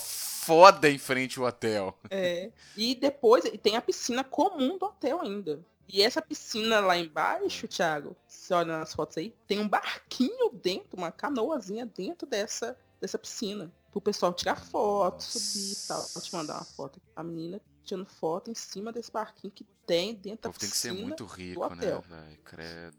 foda 0.48 0.90
em 0.90 0.98
frente 0.98 1.38
ao 1.40 1.46
hotel. 1.46 1.94
É. 2.10 2.52
E 2.78 2.96
depois 2.96 3.44
e 3.44 3.58
tem 3.58 3.76
a 3.76 3.82
piscina 3.82 4.24
comum 4.24 4.78
do 4.78 4.86
hotel 4.86 5.20
ainda. 5.20 5.60
E 5.90 6.02
essa 6.02 6.22
piscina 6.22 6.80
lá 6.80 6.98
embaixo, 6.98 7.68
Thiago, 7.68 8.16
você 8.26 8.54
olha 8.54 8.80
nas 8.80 8.94
fotos 8.94 9.18
aí, 9.18 9.34
tem 9.46 9.60
um 9.60 9.68
barquinho 9.68 10.50
dentro, 10.52 10.98
uma 10.98 11.12
canoazinha 11.12 11.86
dentro 11.86 12.26
dessa, 12.26 12.78
dessa 13.00 13.20
piscina. 13.20 13.72
Pro 13.92 14.02
pessoal 14.02 14.34
tirar 14.34 14.58
foto, 14.58 15.22
subir 15.22 15.74
e 15.74 15.88
tal. 15.88 16.02
Vou 16.14 16.22
te 16.22 16.34
mandar 16.34 16.56
uma 16.56 16.66
foto. 16.66 17.02
A 17.16 17.24
menina 17.24 17.62
tirando 17.84 18.06
foto 18.06 18.52
em 18.52 18.56
cima 18.56 18.92
desse 18.92 19.12
barquinho 19.12 19.52
que 19.52 19.66
tem 19.86 20.14
dentro 20.14 20.44
da 20.44 20.50
povo 20.50 20.60
tem 20.60 20.70
que 20.70 20.74
piscina. 20.74 20.96
ser 20.96 21.02
muito 21.02 21.26
rico, 21.26 21.76
né, 21.76 21.86
velho? 21.86 22.38
Credo. 22.44 22.98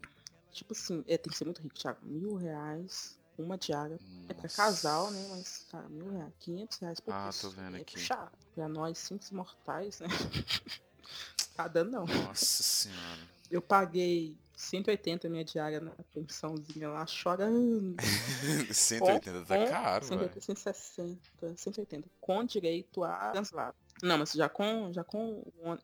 Tipo 0.51 0.73
assim, 0.73 1.03
é, 1.07 1.17
tem 1.17 1.31
que 1.31 1.37
ser 1.37 1.45
muito 1.45 1.61
rico, 1.61 1.75
Thiago. 1.75 1.99
Mil 2.03 2.35
reais, 2.35 3.18
uma 3.43 3.57
diária. 3.57 3.99
É 4.27 4.33
pra 4.33 4.43
Nossa. 4.43 4.55
casal, 4.57 5.11
né? 5.11 5.27
Mas, 5.31 5.65
cara, 5.71 5.87
mil 5.89 6.09
reais, 6.11 6.33
500 6.39 6.77
reais 6.79 6.99
por 6.99 7.13
Ah, 7.13 7.25
pessoa. 7.27 7.53
tô 7.53 7.61
vendo 7.61 7.77
é 7.77 7.81
aqui. 7.81 7.93
puxado. 7.93 8.31
Pra 8.55 8.67
nós, 8.67 8.97
simples 8.97 9.31
mortais, 9.31 9.99
né? 9.99 10.07
tá 11.55 11.67
dando 11.67 11.91
não. 11.91 12.05
Nossa 12.05 12.63
senhora. 12.63 13.19
Eu 13.49 13.61
paguei 13.61 14.37
180 14.55 15.27
minha 15.29 15.43
diária 15.43 15.79
na 15.79 15.91
pensãozinha 16.13 16.89
lá, 16.89 17.05
chorando. 17.07 17.95
180 18.71 19.45
tá 19.45 19.57
Com- 19.57 19.67
caro, 19.67 20.05
velho. 20.05 20.19
180, 20.19 20.41
160, 20.41 21.19
180. 21.57 22.09
Com 22.21 22.43
direito 22.43 23.03
a 23.03 23.31
translado. 23.31 23.75
Não, 24.03 24.17
mas 24.17 24.31
já 24.33 24.47
com, 24.47 24.93
já 24.93 25.03
com, 25.03 25.43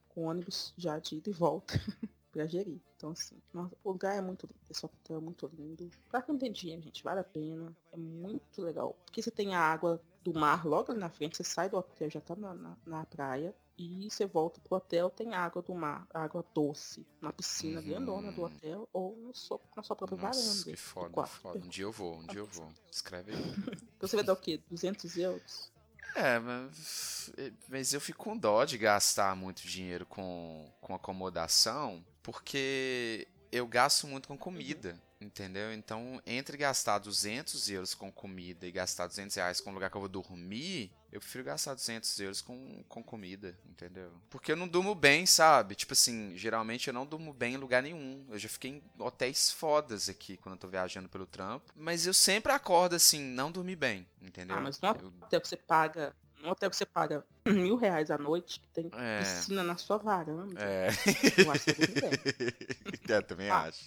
com 0.10 0.22
o 0.22 0.30
ônibus 0.30 0.74
já 0.78 1.00
de 1.00 1.16
ida 1.18 1.30
e 1.30 1.34
volta 1.34 1.74
pra 2.36 2.46
gerir. 2.46 2.80
Então, 2.98 3.12
assim, 3.12 3.38
nossa, 3.54 3.74
o 3.84 3.92
lugar 3.92 4.16
é 4.18 4.22
muito 4.22 4.46
lindo. 4.46 4.60
Esse 4.70 4.86
hotel 4.86 5.18
é 5.18 5.22
muito 5.22 5.50
lindo. 5.58 5.90
Pra 6.10 6.22
quem 6.22 6.38
tem 6.38 6.52
dinheiro, 6.52 6.82
gente, 6.82 7.02
vale 7.02 7.22
a 7.22 7.24
pena. 7.24 7.74
É 7.94 7.98
muito 7.98 8.62
legal. 8.62 8.94
Porque 9.06 9.22
você 9.22 9.32
tem 9.32 9.56
a 9.56 9.60
água 9.62 10.02
do 10.22 10.34
mar 10.34 10.66
logo 10.66 10.92
ali 10.92 11.00
na 11.00 11.10
frente. 11.10 11.38
Você 11.38 11.44
sai 11.46 11.70
do 11.70 11.78
hotel, 11.78 12.10
já 12.10 12.20
tá 12.20 12.36
na, 12.36 12.54
na, 12.54 12.78
na 12.86 13.06
praia. 13.06 13.56
E 13.78 14.10
você 14.10 14.26
volta 14.26 14.60
pro 14.62 14.78
hotel, 14.78 15.10
tem 15.10 15.34
água 15.34 15.62
do 15.62 15.74
mar, 15.76 16.08
água 16.14 16.46
doce, 16.54 17.06
na 17.22 17.32
piscina 17.34 17.80
Uhum. 17.82 17.86
grandona 17.86 18.32
do 18.32 18.42
hotel, 18.44 18.88
ou 18.94 19.18
no 19.18 19.36
seu, 19.36 19.60
na 19.76 19.84
sua 19.84 19.96
própria 19.98 20.18
Nossa, 20.18 20.40
varanda. 20.42 20.64
que 20.64 20.76
foda, 20.78 21.10
quarto. 21.10 21.32
foda. 21.34 21.60
Um 21.60 21.68
dia 21.70 21.84
eu 21.84 21.92
vou, 21.92 22.16
um 22.16 22.26
dia 22.26 22.40
eu 22.40 22.46
vou. 22.46 22.70
Escreve 22.92 23.32
aí. 23.32 23.38
Então 23.98 24.08
você 24.10 24.16
vai 24.18 24.26
dar 24.26 24.34
o 24.34 24.38
quê? 24.38 24.62
200 24.70 25.18
euros? 25.18 25.72
É, 26.16 26.40
mas, 26.40 27.32
mas 27.68 27.94
eu 27.94 28.00
fico 28.00 28.24
com 28.24 28.38
dó 28.38 28.64
de 28.66 28.78
gastar 28.78 29.36
muito 29.36 29.68
dinheiro 29.68 30.06
com, 30.06 30.72
com 30.80 30.94
acomodação, 30.94 32.06
porque 32.22 33.28
eu 33.52 33.68
gasto 33.68 34.08
muito 34.08 34.28
com 34.28 34.38
comida, 34.38 35.00
entendeu? 35.20 35.74
Então, 35.74 36.22
entre 36.26 36.58
gastar 36.58 37.00
200 37.00 37.70
euros 37.70 37.94
com 37.94 38.12
comida 38.12 38.66
e 38.66 38.72
gastar 38.72 39.08
200 39.08 39.36
reais 39.36 39.62
com 39.62 39.72
um 39.72 39.74
lugar 39.74 39.90
que 39.90 39.98
eu 39.98 40.02
vou 40.02 40.10
dormir, 40.10 40.92
eu 41.16 41.20
prefiro 41.22 41.44
gastar 41.46 41.74
200 41.74 42.20
euros 42.20 42.42
com, 42.42 42.84
com 42.90 43.02
comida, 43.04 43.58
entendeu? 43.70 44.12
Porque 44.30 44.52
eu 44.52 44.56
não 44.56 44.68
durmo 44.68 44.94
bem, 44.94 45.26
sabe? 45.26 45.74
Tipo 45.76 45.94
assim, 45.94 46.36
geralmente 46.38 46.88
eu 46.88 46.94
não 46.94 47.06
durmo 47.06 47.34
bem 47.34 47.54
em 47.54 47.58
lugar 47.58 47.82
nenhum. 47.82 48.26
Eu 48.30 48.38
já 48.38 48.50
fiquei 48.50 48.72
em 48.72 48.84
hotéis 49.02 49.52
fodas 49.52 50.10
aqui 50.10 50.36
quando 50.38 50.56
eu 50.56 50.60
tô 50.60 50.68
viajando 50.68 51.08
pelo 51.10 51.26
trampo, 51.26 51.72
mas 51.76 52.06
eu 52.06 52.14
sempre 52.14 52.52
acordo 52.52 52.96
assim, 52.96 53.20
não 53.22 53.52
dormi 53.52 53.76
bem, 53.76 54.06
entendeu? 54.22 54.58
Ah, 54.58 54.62
mas 54.62 54.80
no 54.82 54.90
Eu- 54.90 55.14
hotel 55.22 55.42
que 55.42 55.48
você 55.48 55.58
paga. 55.58 56.16
No 56.42 56.52
hotel 56.52 56.70
que 56.70 56.76
você 56.76 56.86
paga 56.86 57.26
mil 57.48 57.76
reais 57.76 58.12
à 58.12 58.18
noite, 58.18 58.60
que 58.60 58.68
tem 58.70 58.90
É. 58.94 59.20
piscina 59.20 59.64
na 59.64 59.78
sua 59.78 59.98
varanda. 59.98 60.62
É. 60.62 60.90
Eu 61.42 61.52
acho 61.52 61.64
que 61.66 61.72
eu 63.10 63.16
eu 63.16 63.24
também 63.24 63.50
Ah. 63.50 63.62
acho. 63.64 63.84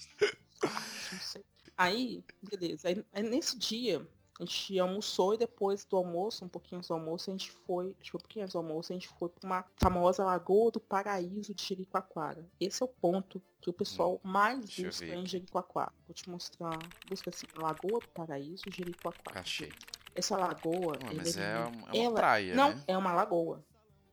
Não 1.13 1.21
sei. 1.21 1.45
Aí, 1.77 2.25
beleza. 2.43 2.89
Aí, 2.89 3.05
aí 3.13 3.23
nesse 3.23 3.57
dia, 3.57 4.05
a 4.39 4.45
gente 4.45 4.79
almoçou 4.79 5.35
e 5.35 5.37
depois 5.39 5.85
do 5.85 5.97
almoço, 5.97 6.45
um 6.45 6.49
pouquinho 6.49 6.79
antes 6.79 6.89
do 6.89 6.95
almoço, 6.95 7.29
a 7.31 7.33
gente 7.33 7.51
foi, 7.51 7.95
acho 8.01 8.11
que 8.13 8.17
um 8.17 8.21
pouquinho 8.21 8.45
antes 8.45 8.53
do 8.53 8.59
almoço, 8.59 8.93
a 8.93 8.95
gente 8.95 9.09
foi 9.09 9.29
pra 9.29 9.47
uma 9.47 9.65
famosa 9.77 10.25
Lagoa 10.25 10.71
do 10.71 10.79
Paraíso 10.81 11.53
de 11.55 11.65
Jericoacoara. 11.65 12.45
Esse 12.61 12.83
é 12.83 12.87
o 12.87 12.89
ponto 12.89 13.43
que 13.61 13.69
o 13.69 13.73
pessoal 13.73 14.21
mais 14.23 14.59
Hum, 14.79 14.83
eu 14.83 14.85
busca 14.87 15.07
em. 15.07 15.27
Jericoacoara. 15.27 15.93
Vou 16.07 16.15
te 16.15 16.29
mostrar. 16.31 16.79
Busca 17.09 17.31
assim, 17.31 17.47
Lagoa 17.57 18.01
do 18.01 18.09
Paraíso, 18.09 18.65
Jericoacoara. 18.71 19.41
Achei. 19.41 19.73
Essa 20.15 20.37
lagoa, 20.37 20.97
Ué, 21.05 21.15
mas 21.15 21.37
é, 21.37 21.55
linda. 21.65 21.69
uma, 21.69 21.89
é 21.89 21.93
uma 21.93 22.05
Ela- 22.05 22.15
praia, 22.15 22.55
Não, 22.55 22.69
né? 22.71 22.85
é 22.89 22.97
uma 22.99 23.13
lagoa. 23.13 23.63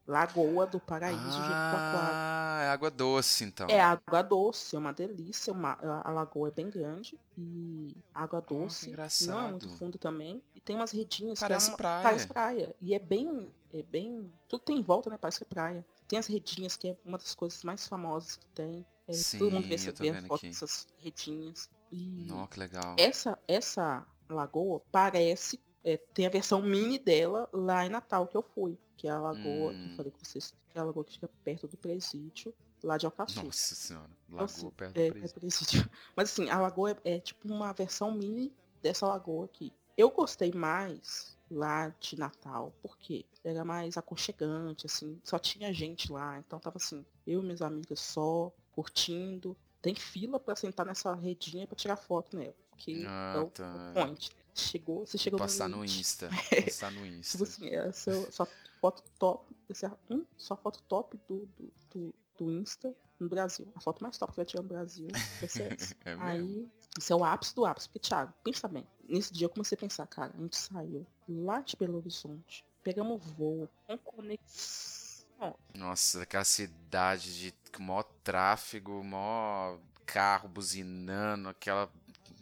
Lagoa 0.07 0.67
do 0.67 0.79
Paraíso 0.79 1.19
de 1.19 1.31
Jericoacoara. 1.31 2.11
Ah, 2.13 2.61
é 2.63 2.69
água 2.69 2.91
doce, 2.91 3.43
então. 3.43 3.67
É 3.67 3.81
água 3.81 4.21
doce, 4.21 4.75
é 4.75 4.79
uma 4.79 4.93
delícia. 4.93 5.51
Uma, 5.51 5.77
a 6.03 6.11
lagoa 6.11 6.49
é 6.49 6.51
bem 6.51 6.69
grande 6.69 7.19
e 7.35 7.95
água 8.13 8.41
que 8.41 8.53
doce. 8.53 8.89
engraçado. 8.89 9.29
não 9.29 9.47
é 9.47 9.49
muito 9.51 9.69
fundo 9.77 9.97
também. 9.97 10.43
E 10.53 10.59
tem 10.59 10.75
umas 10.75 10.91
redinhas 10.91 11.39
Parece 11.39 11.65
que 11.65 11.71
é 11.71 11.73
uma, 11.73 11.77
praia. 11.77 12.03
Parece 12.03 12.27
praia. 12.27 12.75
E 12.79 12.93
é 12.93 12.99
bem, 12.99 13.51
é 13.73 13.81
bem. 13.81 14.31
Tudo 14.47 14.61
tem 14.61 14.77
em 14.77 14.83
volta, 14.83 15.09
né? 15.09 15.17
Parece 15.19 15.39
que 15.39 15.43
é 15.43 15.47
praia. 15.47 15.85
Tem 16.07 16.19
as 16.19 16.27
redinhas, 16.27 16.77
que 16.77 16.89
é 16.89 16.97
uma 17.03 17.17
das 17.17 17.33
coisas 17.33 17.63
mais 17.63 17.87
famosas 17.87 18.35
que 18.35 18.45
tem. 18.47 18.85
É, 19.07 19.13
todo 19.39 19.51
mundo 19.51 19.67
vê, 19.67 19.77
Sim, 19.77 19.91
tô 19.91 20.03
vê 20.03 20.21
foto 20.21 20.41
dessas 20.43 20.87
redinhas. 20.99 21.67
E 21.91 22.25
Nossa, 22.27 22.47
que 22.47 22.59
legal. 22.59 22.95
essa, 22.97 23.39
essa 23.47 24.05
lagoa 24.29 24.81
parece. 24.91 25.59
É, 25.85 25.95
tem 25.97 26.25
a 26.25 26.29
versão 26.29 26.61
mini 26.61 26.99
dela 26.99 27.47
lá 27.53 27.85
em 27.85 27.89
Natal 27.89 28.27
que 28.27 28.35
eu 28.35 28.41
fui. 28.41 28.77
Que 28.97 29.07
é 29.07 29.11
a 29.11 29.19
lagoa, 29.19 29.71
que 29.73 29.77
Hum. 29.79 29.89
eu 29.91 29.95
falei 29.97 30.11
com 30.11 30.19
vocês, 30.23 30.53
que 30.69 30.77
é 30.77 30.81
a 30.81 30.83
lagoa 30.85 31.03
que 31.05 31.13
fica 31.13 31.29
perto 31.43 31.67
do 31.67 31.77
presídio, 31.77 32.53
lá 32.83 32.97
de 32.97 33.05
Alcaçuz. 33.05 33.43
Nossa 33.43 33.75
senhora. 33.75 34.09
Então, 34.27 34.37
Lagoa 34.39 34.45
assim, 34.45 34.69
perto 34.71 34.97
é, 34.97 35.11
do 35.11 35.17
é 35.17 35.19
presídio. 35.19 35.39
presídio. 35.39 35.89
Mas 36.15 36.31
assim, 36.31 36.49
a 36.49 36.59
lagoa 36.59 36.91
é, 36.91 37.15
é 37.15 37.19
tipo 37.19 37.47
uma 37.47 37.71
versão 37.73 38.11
mini 38.11 38.51
dessa 38.81 39.05
lagoa 39.07 39.45
aqui. 39.45 39.71
Eu 39.97 40.09
gostei 40.11 40.51
mais 40.53 41.37
lá 41.51 41.89
de 41.99 42.17
Natal, 42.17 42.73
porque 42.81 43.25
era 43.43 43.63
mais 43.63 43.97
aconchegante, 43.97 44.85
assim, 44.87 45.19
só 45.23 45.37
tinha 45.37 45.71
gente 45.73 46.11
lá, 46.11 46.39
então 46.39 46.59
tava 46.59 46.77
assim, 46.77 47.05
eu 47.27 47.41
e 47.41 47.43
minhas 47.43 47.61
amigas 47.61 47.99
só, 47.99 48.51
curtindo. 48.71 49.55
Tem 49.81 49.93
fila 49.93 50.39
pra 50.39 50.55
sentar 50.55 50.85
nessa 50.85 51.13
redinha 51.13 51.67
pra 51.67 51.75
tirar 51.75 51.95
foto 51.95 52.35
nela. 52.35 52.55
Que 52.77 53.05
Ah, 53.07 53.33
é 53.37 53.39
o, 53.39 53.47
tá. 53.49 53.91
o 53.91 53.93
point. 53.93 54.31
Chegou, 54.55 55.05
você 55.05 55.17
chegou 55.17 55.37
Postar 55.37 55.67
no 55.67 55.77
limite. 55.83 55.99
Insta. 55.99 56.29
Postar 56.63 56.91
no 56.91 57.01
Tipo 57.01 57.15
Insta. 57.17 57.43
assim, 57.43 57.67
é 57.67 57.79
a 57.79 57.91
sua, 57.91 58.47
foto 58.79 59.03
top. 59.19 59.53
Esse 59.69 59.85
é, 59.85 59.91
hum, 60.09 60.25
sua 60.37 60.55
foto 60.55 60.81
top 60.83 61.19
do, 61.27 61.45
do, 61.57 61.73
do, 61.93 62.15
do 62.37 62.51
Insta 62.51 62.95
no 63.19 63.27
Brasil. 63.27 63.67
A 63.75 63.81
foto 63.81 64.01
mais 64.01 64.17
top 64.17 64.31
que 64.31 64.37
vai 64.37 64.45
tirar 64.45 64.63
no 64.63 64.69
Brasil. 64.69 65.07
É 66.05 66.15
mesmo? 66.15 66.23
Aí, 66.23 66.69
isso 66.97 67.11
é 67.11 67.15
o 67.15 67.23
ápice 67.25 67.53
do 67.53 67.65
ápice. 67.65 67.89
Porque, 67.89 68.07
Thiago, 68.07 68.33
pensa 68.43 68.67
bem. 68.67 68.87
Nesse 69.07 69.33
dia 69.33 69.45
eu 69.45 69.49
comecei 69.49 69.75
a 69.75 69.79
pensar, 69.79 70.07
cara, 70.07 70.31
a 70.33 70.41
gente 70.41 70.57
saiu 70.57 71.05
lá 71.27 71.59
de 71.59 71.75
Belo 71.75 71.97
Horizonte, 71.97 72.65
pegamos 72.81 73.23
voo, 73.33 73.69
com 73.85 73.97
conexão. 73.97 75.55
Nossa, 75.73 76.23
aquela 76.23 76.45
cidade 76.45 77.37
de 77.37 77.53
maior 77.79 78.03
tráfego, 78.23 79.03
maior 79.03 79.79
carro 80.05 80.47
buzinando, 80.47 81.49
aquela 81.49 81.91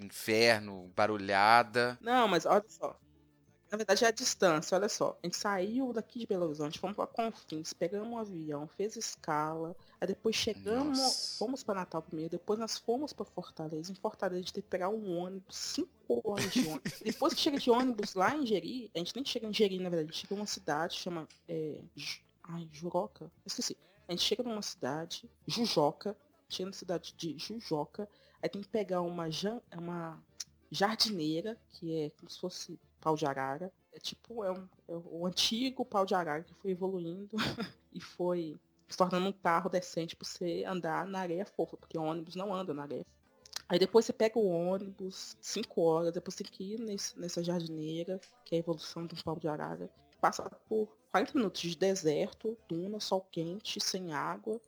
inferno, 0.03 0.91
barulhada. 0.95 1.97
Não, 2.01 2.27
mas 2.27 2.45
olha 2.45 2.65
só. 2.67 2.97
Na 3.73 3.77
verdade 3.77 4.05
é 4.05 4.07
a 4.07 4.11
distância, 4.11 4.77
olha 4.77 4.88
só. 4.88 5.17
A 5.23 5.25
gente 5.25 5.35
saiu 5.35 5.91
daqui 5.91 6.19
de 6.19 6.27
Belo 6.27 6.45
Horizonte, 6.45 6.77
fomos 6.77 6.95
pra 6.95 7.07
Confins, 7.07 7.73
pegamos 7.73 8.07
um 8.07 8.19
avião, 8.19 8.67
fez 8.67 8.95
escala, 8.95 9.75
aí 9.99 10.07
depois 10.07 10.35
chegamos, 10.35 10.99
Nossa. 10.99 11.39
fomos 11.39 11.63
pra 11.63 11.73
Natal 11.73 12.03
primeiro, 12.03 12.30
depois 12.30 12.59
nós 12.59 12.77
fomos 12.77 13.13
pra 13.13 13.25
Fortaleza. 13.25 13.91
Em 13.91 13.95
Fortaleza 13.95 14.38
a 14.38 14.41
gente 14.43 14.53
teve 14.53 14.65
que 14.65 14.69
pegar 14.69 14.89
um 14.89 15.17
ônibus, 15.17 15.57
cinco 15.57 16.21
horas 16.23 16.53
de 16.53 16.67
ônibus. 16.67 16.93
depois 17.03 17.34
que 17.34 17.41
chega 17.41 17.57
de 17.57 17.71
ônibus 17.71 18.13
lá 18.13 18.35
em 18.35 18.45
Jeri, 18.45 18.91
a 18.93 18.99
gente 18.99 19.15
nem 19.15 19.25
chega 19.25 19.47
em 19.47 19.53
Jeri, 19.53 19.80
na 19.80 19.89
verdade, 19.89 20.07
a 20.07 20.11
gente 20.11 20.21
chega 20.21 20.35
em 20.35 20.38
uma 20.38 20.45
cidade 20.45 20.93
chama. 20.93 21.27
É, 21.49 21.80
ai, 22.43 22.69
Juroca? 22.71 23.31
Esqueci. 23.43 23.75
A 24.07 24.11
gente 24.11 24.23
chega 24.23 24.43
numa 24.43 24.61
cidade, 24.61 25.27
Jujoca, 25.47 26.15
chega 26.47 26.67
na 26.67 26.73
cidade 26.73 27.15
de 27.17 27.35
Jujoca, 27.39 28.07
aí 28.44 28.49
tem 28.49 28.61
que 28.61 28.68
pegar 28.68 29.02
uma, 29.02 29.32
jan- 29.32 29.61
uma 29.76 30.22
jardineira, 30.70 31.57
que 31.72 31.98
é 32.02 32.10
como 32.11 32.30
se 32.30 32.40
fosse 32.40 32.80
pau 33.02 33.15
de 33.15 33.26
arara. 33.26 33.72
É 33.91 33.99
tipo, 33.99 34.44
é, 34.44 34.52
um, 34.52 34.68
é 34.88 34.95
o 34.95 35.26
antigo 35.26 35.86
pau 35.86 36.06
de 36.06 36.14
arara 36.15 36.44
que 36.44 36.53
foi 36.56 36.72
evoluindo 36.72 37.30
e 37.94 37.99
foi 38.02 38.60
se 38.90 38.98
tornando 38.98 39.28
um 39.30 39.34
carro 39.34 39.70
decente 39.70 40.15
para 40.15 40.28
você 40.28 40.64
andar 40.68 41.07
na 41.07 41.20
areia 41.20 41.45
fofa, 41.45 41.78
porque 41.78 41.98
ônibus 41.98 42.36
não 42.36 42.53
anda 42.53 42.74
na 42.74 42.84
areia. 42.84 43.06
Aí 43.70 43.80
depois 43.80 44.06
você 44.06 44.14
pega 44.14 44.38
o 44.38 44.45
ônibus, 44.48 45.38
5 45.41 45.82
horas, 45.82 46.14
depois 46.14 46.36
tem 46.36 46.45
que 46.45 46.74
ir 46.74 46.80
nesse- 46.80 47.18
nessa 47.20 47.41
jardineira, 47.44 48.20
que 48.45 48.56
é 48.56 48.57
a 48.57 48.60
evolução 48.60 49.06
de 49.07 49.15
um 49.15 49.22
pau 49.24 49.38
de 49.40 49.48
arara. 49.48 49.90
Passa 50.20 50.44
por 50.68 50.88
40 51.11 51.34
minutos 51.36 51.61
de 51.61 51.76
deserto, 51.76 52.57
duna, 52.68 52.99
sol 52.99 53.26
quente, 53.32 53.80
sem 53.80 54.14
água. 54.14 54.60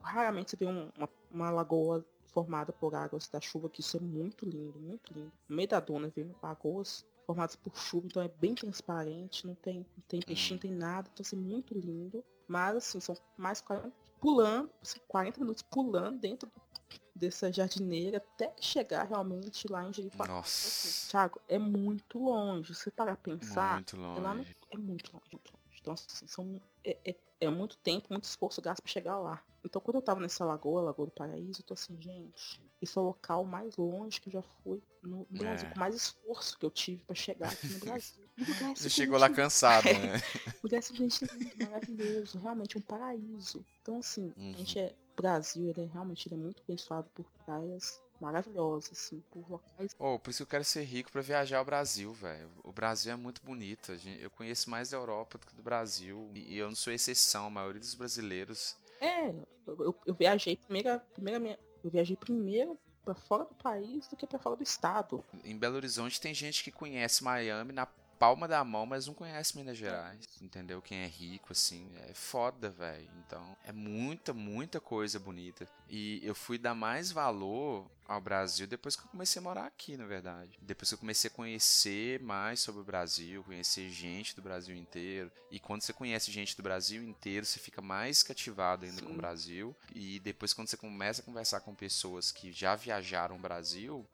Raramente 0.00 0.50
você 0.50 0.56
vê 0.56 0.66
um- 0.66 0.90
uma, 0.96 1.08
uma 1.30 1.50
lagoa 1.50 2.04
formada 2.36 2.70
por 2.70 2.94
águas 2.94 3.26
da 3.28 3.40
chuva, 3.40 3.70
que 3.70 3.80
isso 3.80 3.96
é 3.96 4.00
muito 4.00 4.44
lindo, 4.44 4.78
muito 4.78 5.10
lindo. 5.14 5.32
No 5.48 5.56
meio 5.56 5.66
da 5.68 5.80
duna 5.80 6.12
vem 6.14 6.30
lagoas 6.42 7.02
formadas 7.26 7.56
por 7.56 7.74
chuva, 7.74 8.06
então 8.06 8.22
é 8.22 8.28
bem 8.28 8.54
transparente, 8.54 9.46
não 9.46 9.54
tem, 9.54 9.78
não 9.78 10.04
tem 10.06 10.20
peixinho, 10.20 10.56
não 10.56 10.60
tem 10.60 10.70
nada, 10.70 11.08
então 11.10 11.24
assim, 11.24 11.34
muito 11.36 11.72
lindo. 11.72 12.22
Mas 12.46 12.76
assim, 12.76 13.00
são 13.00 13.16
mais 13.38 13.62
40, 13.62 13.90
pulando, 14.20 14.70
assim, 14.82 15.00
40 15.08 15.40
minutos 15.40 15.62
pulando 15.62 16.18
dentro 16.18 16.46
do- 16.50 16.62
dessa 17.14 17.50
jardineira 17.50 18.18
até 18.18 18.52
chegar 18.60 19.04
realmente 19.04 19.66
lá 19.66 19.82
em. 19.82 19.90
Nossa. 20.28 20.68
Assim, 20.68 21.08
Thiago, 21.10 21.40
é 21.48 21.58
muito 21.58 22.18
longe. 22.18 22.74
Se 22.74 22.82
você 22.82 22.90
parar 22.90 23.16
pensar, 23.16 23.76
Muito 23.76 23.96
é, 23.96 23.98
lá 24.20 24.34
no- 24.34 24.40
longe. 24.40 24.56
é 24.70 24.76
muito 24.76 25.10
longe, 25.14 25.26
muito 25.32 25.50
longe. 25.52 25.78
Então, 25.80 25.94
assim, 25.94 26.26
são, 26.26 26.60
é, 26.84 26.98
é, 27.02 27.16
é 27.40 27.48
muito 27.50 27.76
tempo, 27.78 28.06
muito 28.10 28.24
esforço 28.24 28.60
gasto 28.62 28.82
pra 28.82 28.90
chegar 28.90 29.18
lá. 29.18 29.42
Então, 29.64 29.80
quando 29.82 29.96
eu 29.96 30.02
tava 30.02 30.20
nessa 30.20 30.44
lagoa, 30.44 30.80
Lagoa 30.82 31.06
do 31.06 31.12
Paraíso, 31.12 31.60
eu 31.60 31.64
tô 31.66 31.74
assim, 31.74 32.00
gente, 32.00 32.60
esse 32.80 32.96
é 32.96 33.00
o 33.00 33.04
local 33.04 33.44
mais 33.44 33.76
longe 33.76 34.20
que 34.20 34.28
eu 34.28 34.32
já 34.34 34.42
fui 34.62 34.80
no 35.02 35.26
Brasil, 35.30 35.66
É. 35.68 35.72
com 35.72 35.78
mais 35.80 35.94
esforço 35.94 36.58
que 36.58 36.64
eu 36.64 36.70
tive 36.70 37.02
pra 37.04 37.14
chegar 37.14 37.52
aqui 37.52 37.68
no 37.72 37.78
Brasil. 37.80 38.24
É 38.70 38.74
Você 38.74 38.88
chegou 38.90 39.18
lá 39.18 39.28
cansado, 39.30 39.84
né? 39.98 40.18
o 40.62 40.66
lugar 40.66 40.78
é 40.78 40.80
simplesmente 40.82 41.26
lindo, 41.34 41.56
maravilhoso, 41.58 42.38
realmente 42.38 42.78
um 42.78 42.80
paraíso. 42.82 43.64
Então, 43.82 43.98
assim, 43.98 44.32
Uhum. 44.36 44.52
a 44.54 44.56
gente 44.58 44.78
é. 44.78 44.94
Brasil, 45.16 45.70
ele 45.70 45.82
é 45.82 45.92
realmente 45.92 46.28
ele 46.28 46.34
é 46.34 46.38
muito 46.38 46.62
abençoado 46.62 47.08
por 47.14 47.24
praias 47.44 48.00
maravilhosas, 48.20 48.92
assim, 48.92 49.22
por 49.30 49.48
locais. 49.50 49.94
Oh, 49.98 50.18
por 50.18 50.30
isso 50.30 50.38
que 50.38 50.42
eu 50.42 50.46
quero 50.46 50.64
ser 50.64 50.82
rico 50.84 51.12
pra 51.12 51.22
viajar 51.22 51.58
ao 51.58 51.64
Brasil, 51.64 52.12
velho. 52.12 52.50
O 52.64 52.72
Brasil 52.72 53.12
é 53.12 53.16
muito 53.16 53.42
bonito. 53.42 53.92
Eu 54.20 54.30
conheço 54.30 54.70
mais 54.70 54.90
da 54.90 54.96
Europa 54.96 55.38
do 55.38 55.46
que 55.46 55.54
do 55.54 55.62
Brasil. 55.62 56.30
E 56.34 56.56
eu 56.56 56.68
não 56.68 56.76
sou 56.76 56.92
exceção. 56.92 57.46
A 57.46 57.50
maioria 57.50 57.80
dos 57.80 57.94
brasileiros. 57.94 58.76
É, 59.00 59.34
eu, 59.66 59.94
eu, 60.06 60.14
viajei 60.14 60.56
primeiro, 60.56 61.00
primeiro 61.12 61.40
minha, 61.40 61.58
eu 61.84 61.90
viajei 61.90 62.16
primeiro 62.16 62.78
pra 63.04 63.14
fora 63.14 63.44
do 63.44 63.54
país 63.54 64.08
do 64.08 64.16
que 64.16 64.26
pra 64.26 64.38
fora 64.38 64.56
do 64.56 64.62
estado. 64.62 65.22
Em 65.44 65.56
Belo 65.56 65.76
Horizonte 65.76 66.20
tem 66.20 66.32
gente 66.32 66.64
que 66.64 66.72
conhece 66.72 67.22
Miami 67.22 67.72
na 67.72 67.86
palma 68.18 68.48
da 68.48 68.62
mão, 68.64 68.86
mas 68.86 69.06
não 69.06 69.14
conhece 69.14 69.56
Minas 69.56 69.76
Gerais. 69.76 70.26
Entendeu? 70.40 70.82
Quem 70.82 70.98
é 70.98 71.06
rico, 71.06 71.52
assim. 71.52 71.90
É 72.08 72.14
foda, 72.14 72.70
velho. 72.70 73.08
Então, 73.18 73.56
é 73.64 73.72
muita, 73.72 74.32
muita 74.32 74.80
coisa 74.80 75.18
bonita. 75.18 75.68
E 75.88 76.20
eu 76.24 76.34
fui 76.34 76.58
dar 76.58 76.74
mais 76.74 77.12
valor 77.12 77.88
ao 78.08 78.20
Brasil 78.20 78.66
depois 78.66 78.94
que 78.96 79.02
eu 79.02 79.08
comecei 79.08 79.40
a 79.40 79.42
morar 79.42 79.66
aqui, 79.66 79.96
na 79.96 80.06
verdade. 80.06 80.58
Depois 80.62 80.88
que 80.88 80.94
eu 80.94 80.98
comecei 80.98 81.28
a 81.28 81.34
conhecer 81.34 82.20
mais 82.20 82.60
sobre 82.60 82.80
o 82.80 82.84
Brasil, 82.84 83.42
conhecer 83.44 83.88
gente 83.88 84.34
do 84.34 84.42
Brasil 84.42 84.76
inteiro. 84.76 85.30
E 85.50 85.58
quando 85.58 85.82
você 85.82 85.92
conhece 85.92 86.30
gente 86.30 86.56
do 86.56 86.62
Brasil 86.62 87.02
inteiro, 87.02 87.44
você 87.44 87.58
fica 87.58 87.82
mais 87.82 88.22
cativado 88.22 88.84
ainda 88.84 89.02
com 89.02 89.08
o 89.08 89.12
Sim. 89.12 89.16
Brasil. 89.16 89.76
E 89.94 90.20
depois, 90.20 90.52
quando 90.52 90.68
você 90.68 90.76
começa 90.76 91.20
a 91.20 91.24
conversar 91.24 91.60
com 91.60 91.74
pessoas 91.74 92.30
que 92.30 92.52
já 92.52 92.74
viajaram 92.74 93.36
o 93.36 93.40
Brasil, 93.40 94.06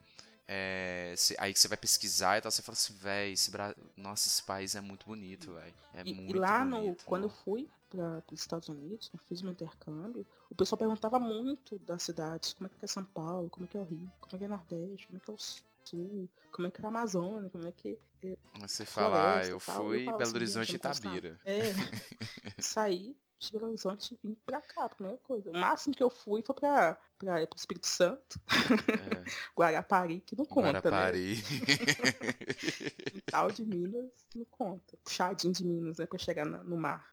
é, 0.48 1.14
cê- 1.16 1.36
aí 1.38 1.52
que 1.52 1.58
você 1.60 1.68
vai 1.68 1.78
pesquisar 1.78 2.38
e 2.38 2.40
tal, 2.40 2.50
você 2.50 2.62
fala 2.62 2.74
assim, 2.76 2.94
véi, 2.94 3.32
esse 3.32 3.50
Bra... 3.50 3.74
nossa, 3.96 4.28
esse 4.28 4.42
país 4.42 4.74
é 4.74 4.80
muito 4.80 5.06
bonito, 5.06 5.52
velho. 5.54 5.74
É 5.94 6.04
E, 6.04 6.12
muito 6.12 6.36
e 6.36 6.38
lá 6.38 6.64
no, 6.64 6.78
bonito. 6.80 7.04
quando 7.04 7.24
eu 7.24 7.30
fui 7.30 7.68
para 7.90 8.22
os 8.32 8.40
Estados 8.40 8.68
Unidos, 8.68 9.10
eu 9.12 9.20
fiz 9.28 9.42
meu 9.42 9.52
intercâmbio, 9.52 10.26
o 10.50 10.54
pessoal 10.54 10.78
perguntava 10.78 11.18
muito 11.20 11.78
das 11.80 12.02
cidades, 12.02 12.54
como 12.54 12.66
é 12.66 12.70
que 12.70 12.84
é 12.84 12.88
São 12.88 13.04
Paulo, 13.04 13.50
como 13.50 13.66
é 13.66 13.68
que 13.68 13.76
é 13.76 13.80
o 13.80 13.84
Rio, 13.84 14.10
como 14.20 14.34
é 14.34 14.38
que 14.38 14.44
é 14.44 14.46
o 14.46 14.50
Nordeste, 14.50 15.06
como 15.06 15.18
é 15.18 15.20
que 15.20 15.30
é 15.30 15.34
o 15.34 15.38
Sul, 15.38 16.28
como 16.50 16.68
é 16.68 16.70
que 16.70 16.80
é 16.80 16.84
a 16.84 16.88
Amazônia, 16.88 17.50
como 17.50 17.66
é 17.66 17.72
que 17.72 17.98
é 18.24 18.36
Você 18.60 18.84
fala, 18.86 19.38
ah, 19.40 19.46
eu 19.46 19.58
fui 19.60 20.12
Belo 20.12 20.22
assim, 20.22 20.34
Horizonte 20.34 20.72
e 20.72 20.76
Itabira. 20.76 21.38
É. 21.44 21.72
Saí 22.58 23.16
de 23.46 23.52
Belo 23.52 23.66
Horizonte 23.68 24.14
e 24.14 24.26
vim 24.28 24.34
pra 24.46 24.60
cá, 24.60 24.88
primeira 24.88 25.18
coisa. 25.18 25.50
O 25.50 25.52
máximo 25.52 25.94
que 25.94 26.02
eu 26.02 26.10
fui 26.10 26.42
foi 26.42 26.54
pra, 26.54 26.98
pra, 27.18 27.46
pro 27.46 27.58
Espírito 27.58 27.86
Santo, 27.86 28.40
É, 28.48 29.24
Guarapari, 29.58 30.20
que 30.20 30.36
não 30.36 30.44
conta, 30.44 30.72
né? 30.72 30.80
Guarapari. 30.80 31.36
Quintal 33.12 33.50
de 33.50 33.64
Minas 33.64 34.10
não 34.34 34.44
conta. 34.46 34.96
Puxadinho 35.04 35.52
de 35.52 35.64
Minas, 35.64 35.98
né? 35.98 36.06
Pra 36.06 36.18
chegar 36.18 36.44
na- 36.46 36.62
no 36.62 36.76
mar. 36.76 37.12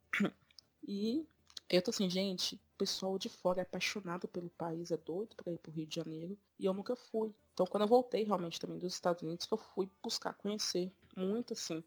E 0.87 1.25
eu 1.69 1.81
tô 1.81 1.91
assim, 1.91 2.09
gente, 2.09 2.55
o 2.55 2.77
pessoal 2.77 3.17
de 3.19 3.29
fora 3.29 3.59
é 3.59 3.63
apaixonado 3.63 4.27
pelo 4.27 4.49
país, 4.51 4.91
é 4.91 4.97
doido 4.97 5.35
pra 5.35 5.51
ir 5.51 5.57
pro 5.59 5.71
Rio 5.71 5.85
de 5.85 5.95
Janeiro. 5.95 6.37
E 6.57 6.65
eu 6.65 6.73
nunca 6.73 6.95
fui. 6.95 7.33
Então 7.53 7.65
quando 7.65 7.83
eu 7.83 7.87
voltei 7.87 8.23
realmente 8.23 8.59
também 8.59 8.77
dos 8.79 8.93
Estados 8.93 9.21
Unidos, 9.21 9.45
que 9.45 9.53
eu 9.53 9.57
fui 9.57 9.89
buscar 10.01 10.33
conhecer 10.33 10.91
muito, 11.15 11.53
assim, 11.53 11.83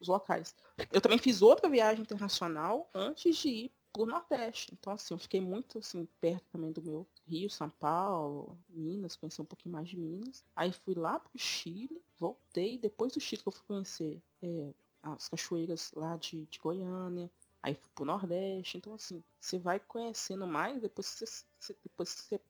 os 0.00 0.08
locais. 0.08 0.54
Eu 0.92 1.00
também 1.00 1.18
fiz 1.18 1.42
outra 1.42 1.68
viagem 1.68 2.02
internacional 2.02 2.88
antes 2.94 3.36
de 3.36 3.48
ir 3.48 3.72
pro 3.92 4.06
Nordeste. 4.06 4.72
Então, 4.72 4.92
assim, 4.92 5.14
eu 5.14 5.18
fiquei 5.18 5.40
muito, 5.40 5.78
assim, 5.78 6.06
perto 6.20 6.44
também 6.52 6.72
do 6.72 6.82
meu 6.82 7.06
Rio, 7.26 7.48
São 7.50 7.70
Paulo, 7.70 8.58
Minas, 8.68 9.16
conhecer 9.16 9.40
um 9.42 9.46
pouquinho 9.46 9.72
mais 9.74 9.88
de 9.88 9.96
Minas. 9.96 10.44
Aí 10.54 10.72
fui 10.72 10.94
lá 10.94 11.18
pro 11.18 11.38
Chile, 11.38 12.02
voltei. 12.18 12.78
Depois 12.78 13.12
do 13.12 13.20
Chile 13.20 13.42
que 13.42 13.48
eu 13.48 13.52
fui 13.52 13.64
conhecer 13.66 14.20
é, 14.42 14.72
as 15.02 15.28
cachoeiras 15.28 15.92
lá 15.94 16.16
de, 16.16 16.44
de 16.46 16.58
Goiânia. 16.58 17.30
Aí 17.62 17.74
fui 17.74 17.90
pro 17.94 18.04
Nordeste. 18.04 18.76
Então, 18.78 18.94
assim, 18.94 19.22
você 19.40 19.58
vai 19.58 19.80
conhecendo 19.80 20.46
mais, 20.46 20.80
depois 20.80 21.06
você, 21.06 21.24
você- 21.58 21.76
depois 21.82 22.08
você, 22.10 22.40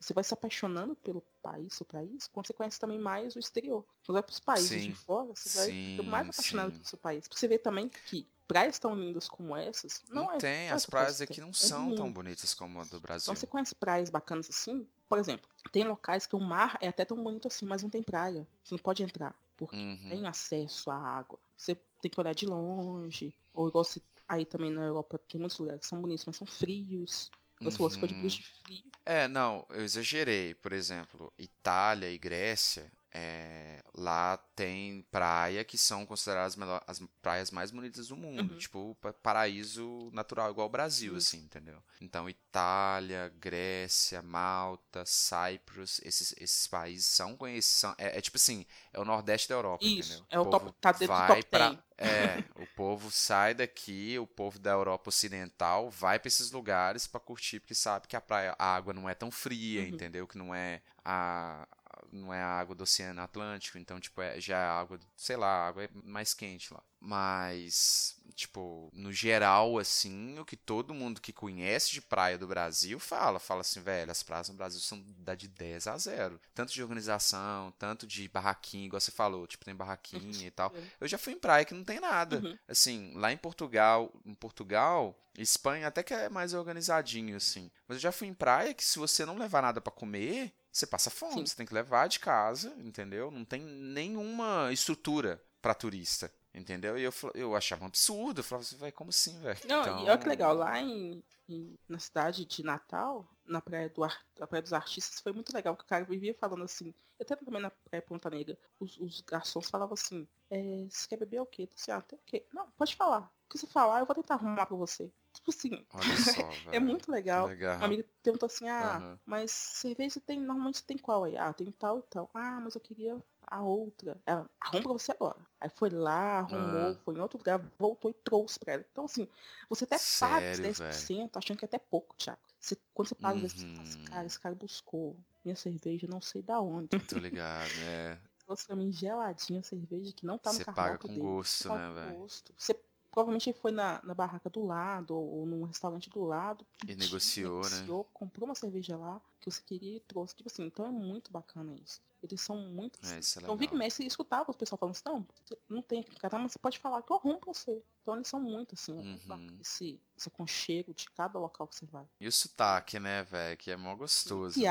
você 0.00 0.14
vai 0.14 0.24
se 0.24 0.34
apaixonando 0.34 0.94
pelo 0.96 1.22
país, 1.42 1.74
seu 1.74 1.86
país, 1.86 2.26
quando 2.28 2.46
você 2.46 2.52
conhece 2.52 2.80
também 2.80 2.98
mais 2.98 3.36
o 3.36 3.38
exterior. 3.38 3.84
Quando 4.06 4.14
vai 4.14 4.22
pros 4.22 4.40
países 4.40 4.70
Sim. 4.70 4.80
de 4.82 4.92
fora, 4.92 5.34
você 5.34 5.48
vai 5.50 5.66
Sim, 5.66 5.90
ficando 5.90 6.10
mais 6.10 6.28
apaixonado 6.28 6.72
sim. 6.72 6.72
pelo 6.72 6.84
seu 6.86 6.98
país. 6.98 7.28
Você 7.30 7.46
ver 7.48 7.58
também 7.58 7.88
que 7.88 8.26
praias 8.48 8.78
tão 8.78 8.94
lindas 8.94 9.28
como 9.28 9.56
essas, 9.56 10.02
não, 10.10 10.24
Não, 10.24 10.32
é. 10.32 10.38
tem, 10.38 10.70
as 10.70 10.86
praias 10.86 11.20
aqui 11.20 11.40
não 11.40 11.52
É 11.60 11.68
são 11.68 11.92
tão 11.92 12.06
lindo. 12.06 12.12
bonitas 12.12 12.54
como 12.54 12.80
a 12.80 12.84
do 12.84 13.00
Brasil. 13.00 13.22
Então 13.22 13.34
você 13.34 13.46
conhece 13.46 13.74
praias 13.74 14.10
bacanas 14.10 14.48
assim? 14.48 14.86
Por 15.08 15.18
exemplo, 15.18 15.48
tem 15.72 15.84
locais 15.84 16.26
que 16.26 16.36
o 16.36 16.40
mar 16.40 16.78
é 16.80 16.88
até 16.88 17.04
tão 17.04 17.22
bonito 17.22 17.48
assim, 17.48 17.66
mas 17.66 17.82
não 17.82 17.90
tem 17.90 18.02
praia. 18.02 18.46
Você 18.64 18.74
não 18.74 18.78
pode 18.82 19.02
entrar, 19.02 19.34
porque 19.56 19.76
Uhum. 19.76 20.08
tem 20.08 20.26
acesso 20.26 20.90
à 20.90 20.96
água. 20.96 21.38
Você 21.56 21.74
tem 22.00 22.10
que 22.10 22.20
olhar 22.20 22.34
de 22.34 22.46
longe. 22.46 23.34
Ou 23.52 23.68
igual 23.68 23.84
se, 23.84 24.02
aí 24.28 24.44
também 24.46 24.70
na 24.70 24.84
Europa 24.84 25.18
tem 25.28 25.40
muitos 25.40 25.58
lugares 25.58 25.80
que 25.82 25.86
são 25.88 26.00
bonitos, 26.00 26.24
mas 26.26 26.36
são 26.36 26.46
frios. 26.46 27.30
Você 27.62 27.76
falou, 27.76 27.90
você 27.90 27.98
foi 27.98 28.08
de 28.08 28.14
Uhum. 28.14 28.20
blusa 28.20 28.36
de 28.36 28.42
frio. 28.44 28.92
É, 29.06 29.28
não, 29.28 29.66
eu 29.70 29.82
exagerei. 29.84 30.54
Por 30.54 30.72
exemplo, 30.72 31.32
Itália 31.38 32.10
e 32.10 32.18
Grécia, 32.18 32.92
é, 33.12 33.82
lá 33.94 34.36
tem 34.54 35.02
praia 35.10 35.64
que 35.64 35.76
são 35.76 36.06
consideradas 36.06 36.56
as 36.86 37.00
praias 37.20 37.50
mais 37.50 37.70
bonitas 37.70 38.08
do 38.08 38.16
mundo. 38.16 38.52
Uhum. 38.52 38.58
Tipo, 38.58 38.96
pa- 39.00 39.12
paraíso 39.12 40.10
natural, 40.12 40.50
igual 40.50 40.66
o 40.66 40.70
Brasil, 40.70 41.16
Isso. 41.16 41.28
assim, 41.36 41.44
entendeu? 41.44 41.82
Então, 42.00 42.28
Itália, 42.28 43.32
Grécia, 43.40 44.22
Malta, 44.22 45.04
Cyprus, 45.06 46.00
esses, 46.04 46.34
esses 46.38 46.66
países 46.66 47.06
são 47.06 47.36
conhecidos. 47.36 47.94
É, 47.98 48.18
é 48.18 48.20
tipo 48.20 48.36
assim, 48.36 48.64
é 48.92 49.00
o 49.00 49.04
Nordeste 49.04 49.48
da 49.48 49.54
Europa, 49.56 49.84
Isso, 49.84 50.12
entendeu? 50.12 50.26
é 50.30 50.38
o 50.40 50.44
top- 50.46 50.64
povo 50.66 50.76
tá 50.80 50.92
dentro 50.92 51.06
do 51.08 51.12
vai 51.18 51.26
top 51.28 51.44
pra- 51.46 51.68
10. 51.70 51.80
É, 52.02 52.42
o 52.56 52.66
povo 52.74 53.10
sai 53.10 53.52
daqui, 53.52 54.18
o 54.18 54.26
povo 54.26 54.58
da 54.58 54.70
Europa 54.70 55.10
Ocidental 55.10 55.90
vai 55.90 56.18
pra 56.18 56.28
esses 56.28 56.50
lugares 56.50 57.06
pra 57.06 57.20
curtir, 57.20 57.60
porque 57.60 57.74
sabe 57.74 58.08
que 58.08 58.16
a 58.16 58.20
praia, 58.22 58.56
a 58.58 58.74
água 58.74 58.94
não 58.94 59.06
é 59.06 59.12
tão 59.14 59.30
fria, 59.30 59.82
Uhum. 59.82 59.88
entendeu? 59.88 60.26
Que 60.26 60.38
não 60.38 60.54
é 60.54 60.80
a 61.04 61.68
não 62.12 62.32
é 62.32 62.42
a 62.42 62.48
água 62.48 62.74
do 62.74 62.82
Oceano 62.82 63.20
Atlântico, 63.20 63.78
então 63.78 64.00
tipo 64.00 64.20
é, 64.20 64.40
já 64.40 64.58
é 64.58 64.66
água, 64.66 64.98
sei 65.16 65.36
lá, 65.36 65.48
a 65.48 65.68
água 65.68 65.84
é 65.84 65.88
mais 66.04 66.34
quente 66.34 66.72
lá. 66.72 66.82
Mas 67.00 68.20
tipo, 68.34 68.90
no 68.92 69.12
geral 69.12 69.78
assim, 69.78 70.38
o 70.38 70.44
que 70.44 70.56
todo 70.56 70.94
mundo 70.94 71.20
que 71.20 71.32
conhece 71.32 71.92
de 71.92 72.00
praia 72.00 72.38
do 72.38 72.46
Brasil 72.46 72.98
fala, 72.98 73.38
fala 73.38 73.60
assim, 73.60 73.80
velho, 73.80 74.10
as 74.10 74.22
praias 74.22 74.48
no 74.48 74.54
Brasil 74.54 74.80
são 74.80 75.02
da 75.18 75.34
de 75.34 75.48
10 75.48 75.86
a 75.86 75.98
0, 75.98 76.40
tanto 76.54 76.72
de 76.72 76.82
organização, 76.82 77.72
tanto 77.78 78.06
de 78.06 78.28
barraquinha, 78.28 78.86
igual 78.86 79.00
você 79.00 79.10
falou, 79.10 79.46
tipo 79.46 79.64
tem 79.64 79.74
barraquinha 79.74 80.46
e 80.46 80.50
tal. 80.50 80.72
Eu 81.00 81.08
já 81.08 81.18
fui 81.18 81.32
em 81.32 81.38
praia 81.38 81.64
que 81.64 81.74
não 81.74 81.84
tem 81.84 82.00
nada. 82.00 82.38
Uhum. 82.38 82.58
Assim, 82.68 83.12
lá 83.14 83.32
em 83.32 83.36
Portugal, 83.36 84.12
em 84.24 84.34
Portugal, 84.34 85.16
Espanha 85.38 85.88
até 85.88 86.02
que 86.02 86.12
é 86.12 86.28
mais 86.28 86.54
organizadinho 86.54 87.36
assim. 87.36 87.70
Mas 87.86 87.96
eu 87.96 88.00
já 88.00 88.12
fui 88.12 88.28
em 88.28 88.34
praia 88.34 88.74
que 88.74 88.84
se 88.84 88.98
você 88.98 89.24
não 89.24 89.38
levar 89.38 89.62
nada 89.62 89.80
pra 89.80 89.92
comer, 89.92 90.52
você 90.72 90.86
passa 90.86 91.10
fome, 91.10 91.46
Sim. 91.46 91.46
você 91.46 91.56
tem 91.56 91.66
que 91.66 91.74
levar 91.74 92.08
de 92.08 92.20
casa, 92.20 92.74
entendeu? 92.78 93.30
Não 93.30 93.44
tem 93.44 93.62
nenhuma 93.62 94.72
estrutura 94.72 95.42
pra 95.60 95.74
turista, 95.74 96.32
entendeu? 96.54 96.98
E 96.98 97.02
eu, 97.02 97.12
eu 97.34 97.56
achava 97.56 97.82
um 97.84 97.86
absurdo, 97.88 98.40
eu 98.40 98.44
falava 98.44 98.64
assim, 98.66 98.76
velho, 98.76 98.92
como 98.92 99.10
assim, 99.10 99.38
velho? 99.40 99.58
Não, 99.62 99.88
Então, 99.88 99.98
e 99.98 100.08
olha 100.08 100.18
que 100.18 100.28
legal, 100.28 100.54
lá 100.54 100.78
em, 100.80 101.22
em- 101.48 101.78
na 101.88 101.98
cidade 101.98 102.44
de 102.46 102.62
Natal, 102.62 103.28
na 103.44 103.60
praia, 103.60 103.88
do 103.90 104.02
Ar- 104.04 104.24
na 104.38 104.46
praia 104.46 104.62
dos 104.62 104.72
Artistas, 104.72 105.20
foi 105.20 105.32
muito 105.32 105.52
legal, 105.54 105.76
que 105.76 105.84
o 105.84 105.86
cara 105.86 106.04
vivia 106.04 106.34
falando 106.34 106.64
assim, 106.64 106.94
até 107.20 107.36
também 107.36 107.60
na 107.62 107.70
praia 107.70 108.02
Ponta 108.02 108.30
Negra, 108.30 108.58
os, 108.78 108.96
os 108.98 109.20
garçons 109.20 109.68
falavam 109.68 109.94
assim, 109.94 110.26
é, 110.50 110.86
você 110.88 111.06
quer 111.08 111.16
beber 111.18 111.40
o 111.40 111.46
quê? 111.46 111.66
Disse, 111.74 111.90
ah, 111.90 112.00
tem 112.00 112.18
o 112.18 112.22
quê? 112.24 112.46
Não, 112.52 112.70
pode 112.72 112.96
falar. 112.96 113.30
O 113.46 113.50
que 113.50 113.58
você 113.58 113.66
falar, 113.66 114.00
eu 114.00 114.06
vou 114.06 114.14
tentar 114.14 114.34
arrumar 114.34 114.66
pra 114.66 114.76
você. 114.76 115.12
Tipo 115.32 115.50
assim, 115.50 115.86
só, 116.16 116.60
é 116.70 116.80
muito 116.80 117.10
legal. 117.10 117.46
Legal. 117.46 117.80
Uma 117.80 117.86
amiga 117.86 118.04
perguntou 118.22 118.46
assim, 118.46 118.68
ah, 118.68 119.02
Aham. 119.02 119.20
mas 119.24 119.50
cerveja 119.52 120.20
tem, 120.20 120.40
normalmente 120.40 120.84
tem 120.84 120.98
qual 120.98 121.24
aí? 121.24 121.36
Ah, 121.36 121.52
tem 121.52 121.70
tal 121.72 122.00
e 122.00 122.02
tal. 122.02 122.30
Ah, 122.34 122.60
mas 122.60 122.74
eu 122.74 122.80
queria 122.80 123.22
a 123.42 123.62
outra. 123.62 124.20
Ela, 124.26 124.48
arruma 124.60 124.82
pra 124.84 124.92
você 124.92 125.12
agora. 125.12 125.38
Aí 125.60 125.68
foi 125.70 125.90
lá, 125.90 126.38
arrumou, 126.40 126.94
Ah. 126.94 127.04
foi 127.04 127.14
em 127.14 127.20
outro 127.20 127.38
lugar, 127.38 127.58
voltou 127.78 128.10
e 128.10 128.14
trouxe 128.14 128.58
pra 128.58 128.74
ela. 128.74 128.84
Então, 128.90 129.04
assim, 129.04 129.28
você 129.68 129.84
até 129.84 129.98
paga 130.18 130.46
os 130.50 130.58
Sério, 130.58 130.60
10%, 130.60 131.36
achando 131.36 131.58
que 131.58 131.64
é 131.64 131.68
até 131.68 131.78
pouco, 131.78 132.14
Thiago. 132.16 132.40
Você, 132.60 132.76
quando 132.94 133.08
você 133.08 133.14
paga 133.14 133.36
os 133.36 133.42
10%, 133.42 133.68
você 133.70 133.74
fala 133.76 133.86
assim, 133.88 133.98
Uhum. 133.98 134.20
cara, 134.20 134.26
esse 134.26 134.40
cara 134.40 134.54
buscou 134.54 135.16
minha 135.44 135.56
cerveja, 135.56 136.06
não 136.08 136.20
sei 136.20 136.42
da 136.42 136.60
onde. 136.60 136.90
Tô 137.06 137.18
ligado, 137.18 137.82
é. 137.82 138.20
Trouxe 138.46 138.66
pra 138.66 138.76
mim 138.76 138.92
geladinha 138.92 139.60
a 139.60 139.62
cerveja 139.62 140.12
que 140.14 140.26
não 140.26 140.38
tá 140.38 140.52
no 140.52 140.60
Você 140.60 140.64
paga 140.64 140.98
com 140.98 141.16
dele. 141.16 141.38
gosto, 141.58 141.70
né, 141.70 141.90
velho? 141.92 142.20
Você 142.56 142.74
provavelmente 143.10 143.52
foi 143.52 143.72
na, 143.72 144.00
na 144.04 144.14
barraca 144.14 144.48
do 144.50 144.64
lado 144.64 145.16
ou, 145.16 145.40
ou 145.40 145.46
num 145.46 145.64
restaurante 145.64 146.08
do 146.10 146.24
lado. 146.24 146.64
E 146.82 146.86
pediu, 146.86 146.98
negociou, 146.98 147.62
né? 147.62 147.70
negociou, 147.70 148.04
comprou 148.12 148.48
uma 148.48 148.54
cerveja 148.54 148.96
lá 148.96 149.20
que 149.40 149.50
você 149.50 149.62
queria 149.62 149.96
e 149.96 150.00
trouxe. 150.00 150.36
Tipo 150.36 150.48
assim, 150.50 150.64
então 150.66 150.86
é 150.86 150.90
muito 150.90 151.32
bacana 151.32 151.74
isso. 151.74 152.00
Eles 152.22 152.40
são 152.42 152.56
muito 152.56 152.98
É, 153.02 153.06
assim. 153.06 153.18
isso 153.20 153.38
é 153.38 153.42
então, 153.42 153.56
Vic. 153.56 153.74
Messi 153.74 154.06
escutava 154.06 154.50
os 154.50 154.56
pessoal 154.56 154.78
falando 154.78 154.92
assim, 154.94 155.02
não, 155.06 155.26
não 155.68 155.82
tem 155.82 156.02
que 156.02 156.14
cara, 156.16 156.38
mas 156.38 156.52
você 156.52 156.58
pode 156.58 156.78
falar 156.78 157.02
que 157.02 157.10
eu 157.10 157.16
arrumo 157.16 157.38
pra 157.38 157.52
você. 157.54 157.82
Então 158.02 158.14
eles 158.14 158.28
são 158.28 158.40
muito 158.40 158.74
assim, 158.74 158.98
é 158.98 159.32
Uhum. 159.32 159.58
esse, 159.60 159.98
esse 160.16 160.28
aconchego 160.28 160.92
de 160.92 161.08
cada 161.10 161.38
local 161.38 161.66
que 161.66 161.76
você 161.76 161.86
vai. 161.86 162.04
E 162.20 162.28
o 162.28 162.32
sotaque, 162.32 162.98
né, 163.00 163.22
velho? 163.24 163.56
Que 163.56 163.70
é 163.70 163.76
mó 163.76 163.94
gostoso. 163.94 164.58
né? 164.58 164.62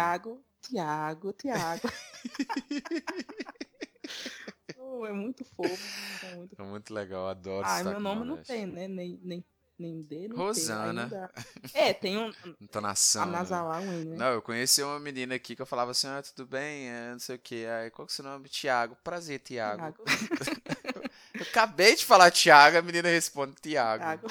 Tiago, 0.61 0.61
Tiago, 0.61 1.33
É 5.05 5.11
muito 5.11 5.43
fofo. 5.45 5.77
É 6.23 6.35
muito 6.35 6.55
É 6.61 6.63
muito 6.63 6.93
legal, 6.93 7.27
adoro 7.27 7.65
Ah, 7.67 7.84
meu 7.84 7.99
nome 7.99 8.26
não 8.26 8.43
tem, 8.43 8.65
né? 8.65 8.88
Nem, 8.88 9.19
nem, 9.23 9.45
nem 9.77 10.01
D, 10.01 10.19
nem 10.19 10.30
T, 10.30 10.35
Rosana. 10.35 11.31
É, 11.73 11.93
tem 11.93 12.17
um 12.17 12.31
Entonação. 12.59 13.23
a 13.23 13.81
né? 13.81 14.03
né? 14.05 14.17
Não, 14.17 14.34
eu 14.34 14.41
conheci 14.41 14.84
uma 14.84 14.99
menina 14.99 15.35
aqui 15.35 15.55
que 15.55 15.61
eu 15.61 15.65
falava 15.65 15.91
assim, 15.91 16.07
ah, 16.07 16.21
tudo 16.21 16.45
bem, 16.47 16.89
é, 16.89 17.11
não 17.11 17.19
sei 17.19 17.35
o 17.35 17.39
que. 17.39 17.65
Aí, 17.65 17.89
qual 17.91 18.05
que 18.05 18.11
é 18.11 18.13
o 18.13 18.15
seu 18.15 18.26
nome? 18.26 18.49
Tiago. 18.49 18.97
Prazer, 19.03 19.39
Tiago. 19.39 20.03
Eu 21.34 21.43
acabei 21.43 21.95
de 21.95 22.05
falar 22.05 22.31
Tiago, 22.31 22.77
a 22.77 22.81
menina 22.81 23.07
responde 23.07 23.55
Tiago. 23.61 24.03
Tiago. 24.03 24.27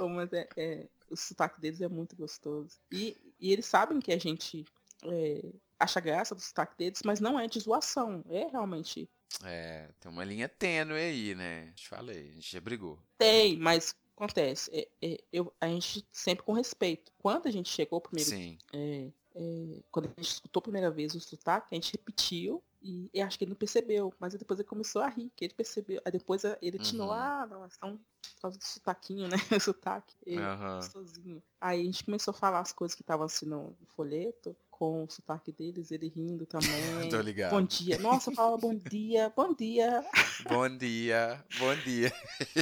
Oh, 0.00 0.08
mas 0.10 0.32
é, 0.32 0.46
é- 0.56 0.86
o 1.08 1.16
sotaque 1.16 1.60
deles 1.60 1.80
é 1.80 1.88
muito 1.88 2.16
gostoso. 2.16 2.78
E, 2.90 3.16
e 3.40 3.52
eles 3.52 3.66
sabem 3.66 4.00
que 4.00 4.12
a 4.12 4.18
gente 4.18 4.64
é, 5.04 5.42
acha 5.78 6.00
graça 6.00 6.34
do 6.34 6.40
sotaque 6.40 6.76
deles, 6.76 7.00
mas 7.04 7.20
não 7.20 7.38
é 7.38 7.46
de 7.46 7.60
zoação. 7.60 8.24
É 8.28 8.46
realmente. 8.48 9.08
É, 9.44 9.88
tem 10.00 10.10
uma 10.10 10.24
linha 10.24 10.48
tênue 10.48 10.96
aí, 10.98 11.34
né? 11.34 11.72
Te 11.74 11.88
falei, 11.88 12.30
a 12.30 12.32
gente 12.34 12.50
já 12.52 12.60
brigou. 12.60 12.98
Tem, 13.18 13.56
mas 13.56 13.94
acontece. 14.16 14.70
é- 14.72 14.88
é, 15.02 15.18
eu, 15.32 15.52
a 15.60 15.68
gente 15.68 16.06
sempre 16.12 16.44
com 16.44 16.52
respeito. 16.52 17.10
Quando 17.18 17.46
a 17.46 17.50
gente 17.50 17.68
chegou 17.68 18.00
primeiro 18.00 18.30
Sim. 18.30 18.58
É, 18.72 19.08
é, 19.34 19.80
quando 19.90 20.06
a 20.06 20.08
gente 20.20 20.32
escutou 20.32 20.60
a 20.60 20.62
primeira 20.64 20.90
vez 20.90 21.14
o 21.14 21.20
sotaque, 21.20 21.68
a 21.72 21.74
gente 21.74 21.92
repetiu 21.92 22.62
e 22.82 23.08
eu 23.14 23.24
acho 23.26 23.38
que 23.38 23.44
ele 23.44 23.50
não 23.50 23.56
percebeu, 23.56 24.12
mas 24.18 24.34
depois 24.34 24.58
ele 24.58 24.68
começou 24.68 25.02
a 25.02 25.08
rir, 25.08 25.30
que 25.36 25.44
ele 25.44 25.54
percebeu. 25.54 26.00
Aí 26.04 26.10
depois 26.12 26.44
a- 26.44 26.58
ele 26.60 26.78
tinou, 26.78 27.08
Uhum. 27.08 27.14
ah, 27.14 27.46
não, 27.48 27.68
por 27.98 28.40
causa 28.42 28.58
do 28.58 28.64
sotaquinho, 28.64 29.28
né? 29.28 29.36
Sotaque. 29.74 30.14
é, 30.26 30.36
Aham. 30.38 30.76
gostosinho. 30.78 31.42
Aí 31.60 31.80
a 31.80 31.84
gente 31.84 32.04
começou 32.04 32.32
a 32.32 32.34
falar 32.34 32.60
as 32.60 32.72
coisas 32.72 32.94
que 32.94 33.02
estavam 33.02 33.26
assim 33.26 33.46
no 33.46 33.76
folheto, 33.94 34.54
com 34.82 35.04
o 35.04 35.08
sotaque 35.08 35.52
deles, 35.52 35.92
ele 35.92 36.08
rindo 36.08 36.44
também. 36.44 37.08
Tô 37.08 37.20
ligado. 37.20 37.52
Bom 37.52 37.62
dia. 37.62 37.98
Nossa, 38.00 38.30
eu 38.30 38.34
falava 38.34 38.56
bom 38.56 38.74
dia, 38.74 39.32
bom 39.36 39.54
dia. 39.54 40.04
Bom 40.48 40.76
dia, 40.76 41.44
bom 41.56 41.76
dia. 41.76 42.12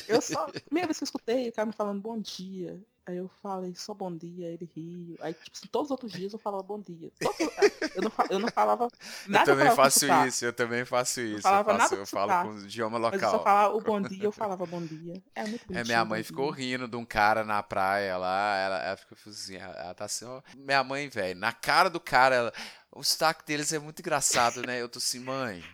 Eu 0.06 0.20
só, 0.20 0.50
primeira 0.66 0.86
vez 0.86 0.98
que 0.98 1.04
eu 1.04 1.06
escutei 1.06 1.48
o 1.48 1.52
cara 1.54 1.64
me 1.64 1.72
falando 1.72 2.02
bom 2.02 2.20
dia. 2.20 2.78
Aí 3.10 3.16
eu 3.18 3.28
falei 3.42 3.74
só 3.74 3.92
bom 3.94 4.14
dia, 4.16 4.46
ele 4.48 4.70
riu. 4.76 5.16
Aí, 5.20 5.34
tipo 5.34 5.56
assim, 5.56 5.68
todos 5.68 5.86
os 5.88 5.90
outros 5.92 6.12
dias 6.12 6.32
eu 6.32 6.38
falava 6.38 6.62
bom 6.62 6.80
dia. 6.80 7.10
Todos- 7.20 7.38
eu, 7.94 8.02
não, 8.02 8.12
eu 8.30 8.38
não 8.38 8.48
falava 8.48 8.88
nada. 9.26 9.42
eu 9.52 9.56
também 9.56 9.70
com 9.70 9.76
faço 9.76 10.00
sotaque. 10.00 10.28
isso, 10.28 10.44
eu 10.44 10.52
também 10.52 10.84
faço 10.84 11.20
isso. 11.20 11.52
Eu, 11.54 11.60
falava 11.64 11.74
faço, 11.78 11.94
nada 11.94 11.96
eu 11.96 12.06
falo 12.06 12.36
com 12.36 12.48
o 12.54 12.64
idioma 12.64 12.98
Mas 13.10 13.22
eu 13.22 13.28
só 13.28 13.38
local. 13.38 13.40
falava 13.40 13.74
o 13.74 13.80
bom 13.80 14.00
dia, 14.02 14.24
eu 14.24 14.32
falava 14.32 14.66
bom 14.66 14.84
dia. 14.86 15.22
É 15.34 15.46
muito 15.46 15.64
É, 15.72 15.84
bonitinho. 15.84 15.86
minha 15.86 16.04
bom 16.04 16.10
mãe 16.10 16.22
ficou 16.22 16.50
rindo 16.50 16.86
de 16.88 16.96
um 16.96 17.04
cara 17.04 17.44
na 17.44 17.62
praia 17.62 18.16
lá, 18.16 18.56
ela, 18.58 18.78
ela 18.84 18.96
ficou 18.96 19.18
assim, 19.26 19.56
ela, 19.56 19.74
ela 19.74 19.94
tá 19.94 20.04
assim, 20.04 20.24
ó. 20.24 20.42
Minha 20.56 20.84
mãe, 20.84 21.08
velho, 21.08 21.38
na 21.38 21.52
cara 21.52 21.90
do 21.90 22.00
cara, 22.00 22.34
ela, 22.36 22.52
o 22.92 23.02
sotaque 23.02 23.44
deles 23.46 23.72
é 23.72 23.78
muito 23.78 24.00
engraçado, 24.00 24.62
né? 24.62 24.80
Eu 24.80 24.88
tô 24.88 24.98
assim, 24.98 25.18
mãe, 25.20 25.64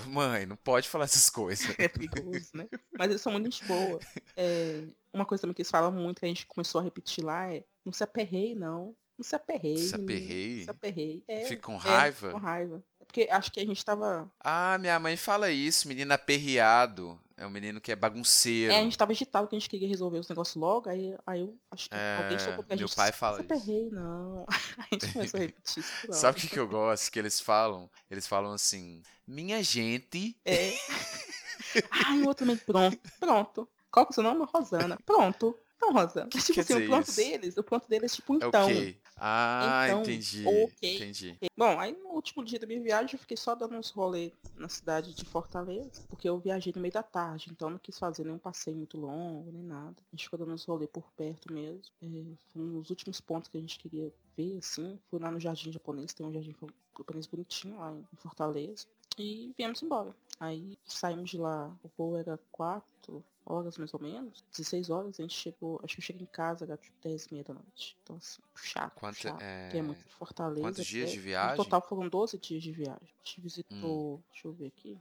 mãe, 0.00 0.46
não 0.46 0.56
pode 0.56 0.88
falar 0.88 1.04
essas 1.04 1.30
coisas. 1.30 1.74
É 1.78 1.88
perigoso, 1.88 2.50
né? 2.54 2.68
Mas 2.98 3.10
eles 3.10 3.22
são 3.22 3.32
muito 3.32 3.44
gente 3.50 3.64
boa. 3.64 3.98
É, 4.36 4.82
uma 5.12 5.24
coisa 5.24 5.42
também 5.42 5.54
que 5.54 5.62
eles 5.62 5.70
falam 5.70 5.90
muito, 5.92 6.20
que 6.20 6.26
a 6.26 6.28
gente 6.28 6.46
começou 6.46 6.80
a 6.80 6.84
repetir 6.84 7.24
lá, 7.24 7.52
é 7.52 7.64
não 7.84 7.92
se 7.92 8.04
aperreie, 8.04 8.54
não. 8.54 8.94
Não 9.16 9.24
se 9.24 9.34
aperreie. 9.34 9.78
Se? 9.78 9.96
Não 9.96 10.64
se 10.64 10.70
aperreie. 10.70 11.24
É, 11.26 11.44
Fica 11.46 11.62
com 11.62 11.74
é, 11.74 11.78
raiva? 11.78 12.30
com 12.32 12.38
raiva. 12.38 12.82
É 13.00 13.04
porque 13.04 13.28
acho 13.30 13.50
que 13.50 13.60
a 13.60 13.64
gente 13.64 13.82
tava. 13.84 14.30
Ah, 14.40 14.76
minha 14.78 14.98
mãe 14.98 15.16
fala 15.16 15.50
isso, 15.50 15.88
menino 15.88 16.12
aperreado. 16.12 17.18
É 17.38 17.46
um 17.46 17.50
menino 17.50 17.80
que 17.82 17.92
é 17.92 17.96
bagunceiro. 17.96 18.72
É, 18.72 18.78
a 18.78 18.82
gente 18.82 18.96
tava 18.96 19.12
agitado 19.12 19.46
que 19.46 19.54
a 19.54 19.58
gente 19.58 19.68
queria 19.68 19.86
resolver 19.86 20.18
os 20.18 20.28
negócios 20.28 20.56
logo, 20.56 20.88
aí, 20.88 21.14
aí 21.26 21.40
eu 21.42 21.54
acho 21.70 21.90
que 21.90 21.94
É, 21.94 22.16
alguém 22.22 22.38
chegou 22.38 22.64
pra 22.64 22.74
meu 22.76 22.86
gente. 22.88 22.96
pai 22.96 23.06
"Não 23.08 23.12
fala 23.12 23.36
se 23.36 23.42
isso." 23.44 23.52
aperreie, 23.52 23.90
não. 23.90 24.46
A 24.48 24.82
gente 24.90 25.12
começou 25.12 25.38
a 25.38 25.42
repetir 25.42 25.78
isso. 25.80 25.92
Sabe 26.12 26.38
o 26.38 26.40
que, 26.40 26.48
que 26.48 26.58
eu 26.58 26.66
gosto? 26.66 27.10
Que 27.12 27.18
eles 27.18 27.38
falam? 27.38 27.90
Eles 28.10 28.26
falam 28.26 28.52
assim, 28.54 29.02
minha 29.26 29.62
gente. 29.62 30.34
É. 30.46 30.72
Ai, 31.90 32.20
o 32.22 32.28
outro 32.28 32.46
também. 32.46 32.56
Pronto, 32.56 32.98
pronto. 33.20 33.68
Qual 33.90 34.06
que 34.06 34.10
é 34.10 34.12
o 34.12 34.14
seu 34.14 34.22
nome? 34.24 34.46
Rosana. 34.52 34.98
Pronto. 35.04 35.58
Então, 35.76 35.92
Rosana. 35.92 36.28
Que 36.28 36.38
tipo 36.40 36.60
assim, 36.60 36.74
o 36.84 36.86
pronto 36.88 37.08
isso? 37.08 37.16
deles, 37.16 37.56
o 37.58 37.62
pronto 37.62 37.88
deles 37.88 38.12
é 38.12 38.16
tipo 38.16 38.34
É 38.34 38.36
então. 38.46 38.64
o 38.64 38.68
quê? 38.68 38.96
Ah, 39.16 39.86
Então, 39.86 40.02
entendi. 40.02 40.44
ok. 40.46 40.96
Entendi. 40.96 41.38
Bom, 41.56 41.78
aí 41.80 41.92
no 41.92 42.10
último 42.10 42.44
dia 42.44 42.58
da 42.58 42.66
minha 42.66 42.80
viagem 42.82 43.14
eu 43.14 43.18
fiquei 43.18 43.36
só 43.36 43.54
dando 43.54 43.76
uns 43.76 43.90
rolês 43.90 44.32
na 44.54 44.68
cidade 44.68 45.14
de 45.14 45.24
Fortaleza, 45.24 46.02
porque 46.08 46.28
eu 46.28 46.38
viajei 46.38 46.72
no 46.74 46.80
meio 46.82 46.92
da 46.92 47.02
tarde, 47.02 47.48
então 47.50 47.70
não 47.70 47.78
quis 47.78 47.98
fazer 47.98 48.24
nenhum 48.24 48.38
passeio 48.38 48.76
muito 48.76 48.98
longo, 48.98 49.50
nem 49.52 49.62
nada. 49.62 49.96
A 49.98 50.16
gente 50.16 50.24
ficou 50.24 50.38
dando 50.38 50.52
uns 50.52 50.64
rolês 50.64 50.90
por 50.92 51.10
perto 51.12 51.52
mesmo. 51.52 51.82
É, 52.02 52.06
foi 52.52 52.62
um 52.62 52.80
dos 52.80 52.90
últimos 52.90 53.20
pontos 53.20 53.48
que 53.48 53.56
a 53.56 53.60
gente 53.60 53.78
queria 53.78 54.12
ver, 54.36 54.58
assim. 54.58 54.98
Fui 55.10 55.18
lá 55.18 55.30
no 55.30 55.40
Jardim 55.40 55.72
Japonês, 55.72 56.12
tem 56.12 56.26
um 56.26 56.32
jardim 56.32 56.54
japonês 56.96 57.26
bonitinho 57.26 57.78
lá 57.78 57.92
em 57.92 58.16
Fortaleza. 58.16 58.86
E 59.18 59.52
viemos 59.56 59.82
embora. 59.82 60.14
Aí 60.38 60.78
saímos 60.84 61.30
de 61.30 61.38
lá, 61.38 61.74
o 61.82 61.88
voo 61.96 62.16
era 62.18 62.38
4 62.52 63.24
horas 63.46 63.78
mais 63.78 63.94
ou 63.94 64.00
menos, 64.00 64.44
16 64.50 64.90
horas, 64.90 65.18
a 65.18 65.22
gente 65.22 65.34
chegou, 65.34 65.80
acho 65.82 65.94
que 65.96 66.02
cheguei 66.02 66.22
em 66.22 66.26
casa, 66.30 66.64
era 66.64 66.76
tipo 66.76 66.96
10 67.02 67.26
e 67.26 67.32
meia 67.32 67.44
da 67.44 67.54
noite. 67.54 67.96
Então 68.02 68.16
assim, 68.16 68.42
chato, 68.56 68.94
Quanto- 68.98 69.28
é, 69.40 69.78
é 69.78 69.82
muito 69.82 70.04
Fortaleza. 70.08 70.60
quantos 70.60 70.84
dias 70.86 71.08
até- 71.10 71.14
de 71.16 71.20
viagem? 71.20 71.48
Hum. 71.54 71.56
No 71.58 71.64
total 71.64 71.82
foram 71.88 72.08
12 72.08 72.38
dias 72.38 72.62
de 72.62 72.72
viagem. 72.72 72.98
A 73.02 73.18
gente 73.24 73.40
visitou, 73.40 74.20
deixa 74.32 74.48
eu 74.48 74.52
ver 74.52 74.66
aqui, 74.66 74.98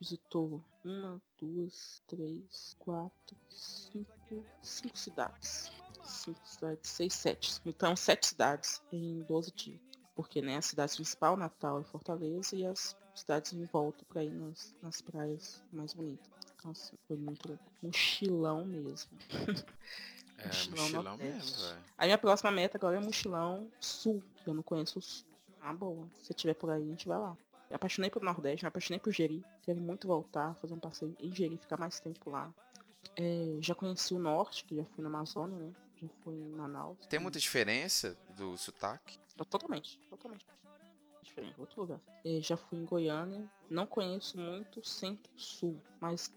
visitou 0.00 0.62
uma, 0.84 1.20
duas, 1.40 2.00
três, 2.06 2.76
quatro, 2.78 3.36
cinco, 3.50 4.44
cinco 4.62 4.96
cidades. 4.98 5.70
Cinco 6.04 6.40
cidades, 6.44 6.88
seis, 6.90 7.12
sete. 7.14 7.60
Então, 7.66 7.94
sete 7.96 8.28
cidades 8.28 8.80
em 8.92 9.20
12 9.24 9.50
dias. 9.52 9.80
Porque, 10.14 10.40
né, 10.40 10.56
a 10.56 10.62
cidade 10.62 10.94
principal, 10.94 11.36
Natal 11.36 11.80
e 11.80 11.84
Fortaleza, 11.84 12.56
e 12.56 12.64
as 12.66 12.96
cidades 13.14 13.52
em 13.52 13.64
volta 13.64 14.04
pra 14.08 14.24
ir 14.24 14.30
nas, 14.32 14.74
nas 14.82 15.00
praias 15.02 15.62
mais 15.72 15.92
bonitas. 15.92 16.28
Assim, 16.64 16.96
foi 17.06 17.16
muito 17.16 17.48
legal. 17.48 17.66
mochilão 17.82 18.64
mesmo. 18.64 19.10
É, 20.40 20.46
Mochilão 20.46 20.84
mochilão 20.84 21.16
mesmo, 21.16 21.56
velho. 21.66 21.84
A 21.98 22.04
minha 22.04 22.16
próxima 22.16 22.52
meta 22.52 22.78
agora 22.78 22.96
é 22.96 23.00
mochilão 23.00 23.68
sul, 23.80 24.22
que 24.36 24.48
eu 24.48 24.54
não 24.54 24.62
conheço 24.62 25.00
o 25.00 25.02
sul. 25.02 25.26
Ah, 25.60 25.72
boa. 25.72 26.08
Se 26.22 26.32
tiver 26.32 26.54
por 26.54 26.70
aí, 26.70 26.80
a 26.80 26.86
gente 26.86 27.08
vai 27.08 27.18
lá. 27.18 27.36
Me 27.68 27.74
apaixonei 27.74 28.08
pelo 28.08 28.24
Nordeste, 28.24 28.64
me 28.64 28.68
apaixonei 28.68 29.00
por 29.00 29.12
Jeri. 29.12 29.44
Quero 29.62 29.80
muito 29.80 30.06
voltar, 30.06 30.54
fazer 30.54 30.74
um 30.74 30.78
passeio 30.78 31.16
em 31.18 31.34
Jeri, 31.34 31.56
ficar 31.58 31.76
mais 31.76 31.98
tempo 31.98 32.30
lá. 32.30 32.54
É, 33.16 33.56
já 33.60 33.74
conheci 33.74 34.14
o 34.14 34.18
Norte, 34.20 34.64
que 34.64 34.76
já 34.76 34.84
fui 34.84 35.02
na 35.02 35.08
Amazônia, 35.08 35.58
né? 35.58 35.72
Já 36.00 36.08
fui 36.22 36.34
em 36.34 36.50
Manaus. 36.52 37.04
Tem 37.08 37.18
muita 37.18 37.40
diferença 37.40 38.16
do 38.36 38.56
sotaque? 38.56 39.18
Totalmente, 39.36 39.98
totalmente. 40.08 40.46
Diferente, 41.20 41.60
outro 41.60 41.80
lugar. 41.80 42.00
É, 42.24 42.40
já 42.40 42.56
fui 42.56 42.78
em 42.78 42.84
Goiânia, 42.84 43.44
não 43.68 43.86
conheço 43.88 44.38
muito 44.38 44.86
centro-sul, 44.86 45.82
mas, 46.00 46.32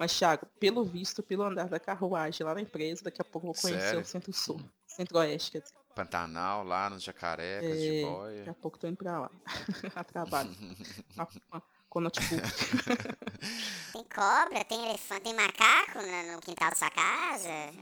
mas 0.00 0.18
Thiago, 0.18 0.46
pelo 0.58 0.82
visto, 0.82 1.22
pelo 1.22 1.42
andar 1.44 1.68
da 1.68 1.78
carruagem 1.78 2.44
lá 2.46 2.54
na 2.54 2.62
empresa, 2.62 3.04
daqui 3.04 3.20
a 3.20 3.24
pouco 3.24 3.46
eu 3.48 3.52
vou 3.52 3.62
conhecer 3.62 3.80
Sério? 3.82 4.00
o 4.00 4.04
centro-sul. 4.04 4.60
Centro-oeste, 4.86 5.52
quer 5.52 5.60
dizer. 5.60 5.74
Pantanal, 5.94 6.64
lá 6.64 6.88
nos 6.88 7.02
jacarecas, 7.02 7.70
É, 7.70 7.74
de 7.74 8.02
Daqui 8.02 8.04
boia. 8.04 8.50
a 8.50 8.54
pouco 8.54 8.78
tô 8.78 8.86
indo 8.88 8.96
pra 8.96 9.20
lá. 9.20 9.30
a 9.94 10.02
trabalho. 10.04 10.50
Com 11.90 12.00
notebook. 12.00 12.40
Tem 13.92 14.04
cobra, 14.04 14.64
tem 14.64 14.84
elefante, 14.88 15.22
tem 15.22 15.34
macaco 15.34 15.98
no, 16.00 16.32
no 16.34 16.40
quintal 16.40 16.70
da 16.70 16.76
sua 16.76 16.90
casa. 16.90 17.48
É, 17.48 17.72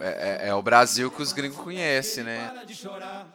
é- 0.00 0.48
é 0.48 0.54
o 0.54 0.62
Brasil 0.62 1.10
que 1.10 1.20
os 1.20 1.30
gringos 1.32 1.58
conhecem, 1.58 2.24
né? 2.24 2.48
Para 2.48 2.64
de 2.64 2.74
chorar, 2.74 3.28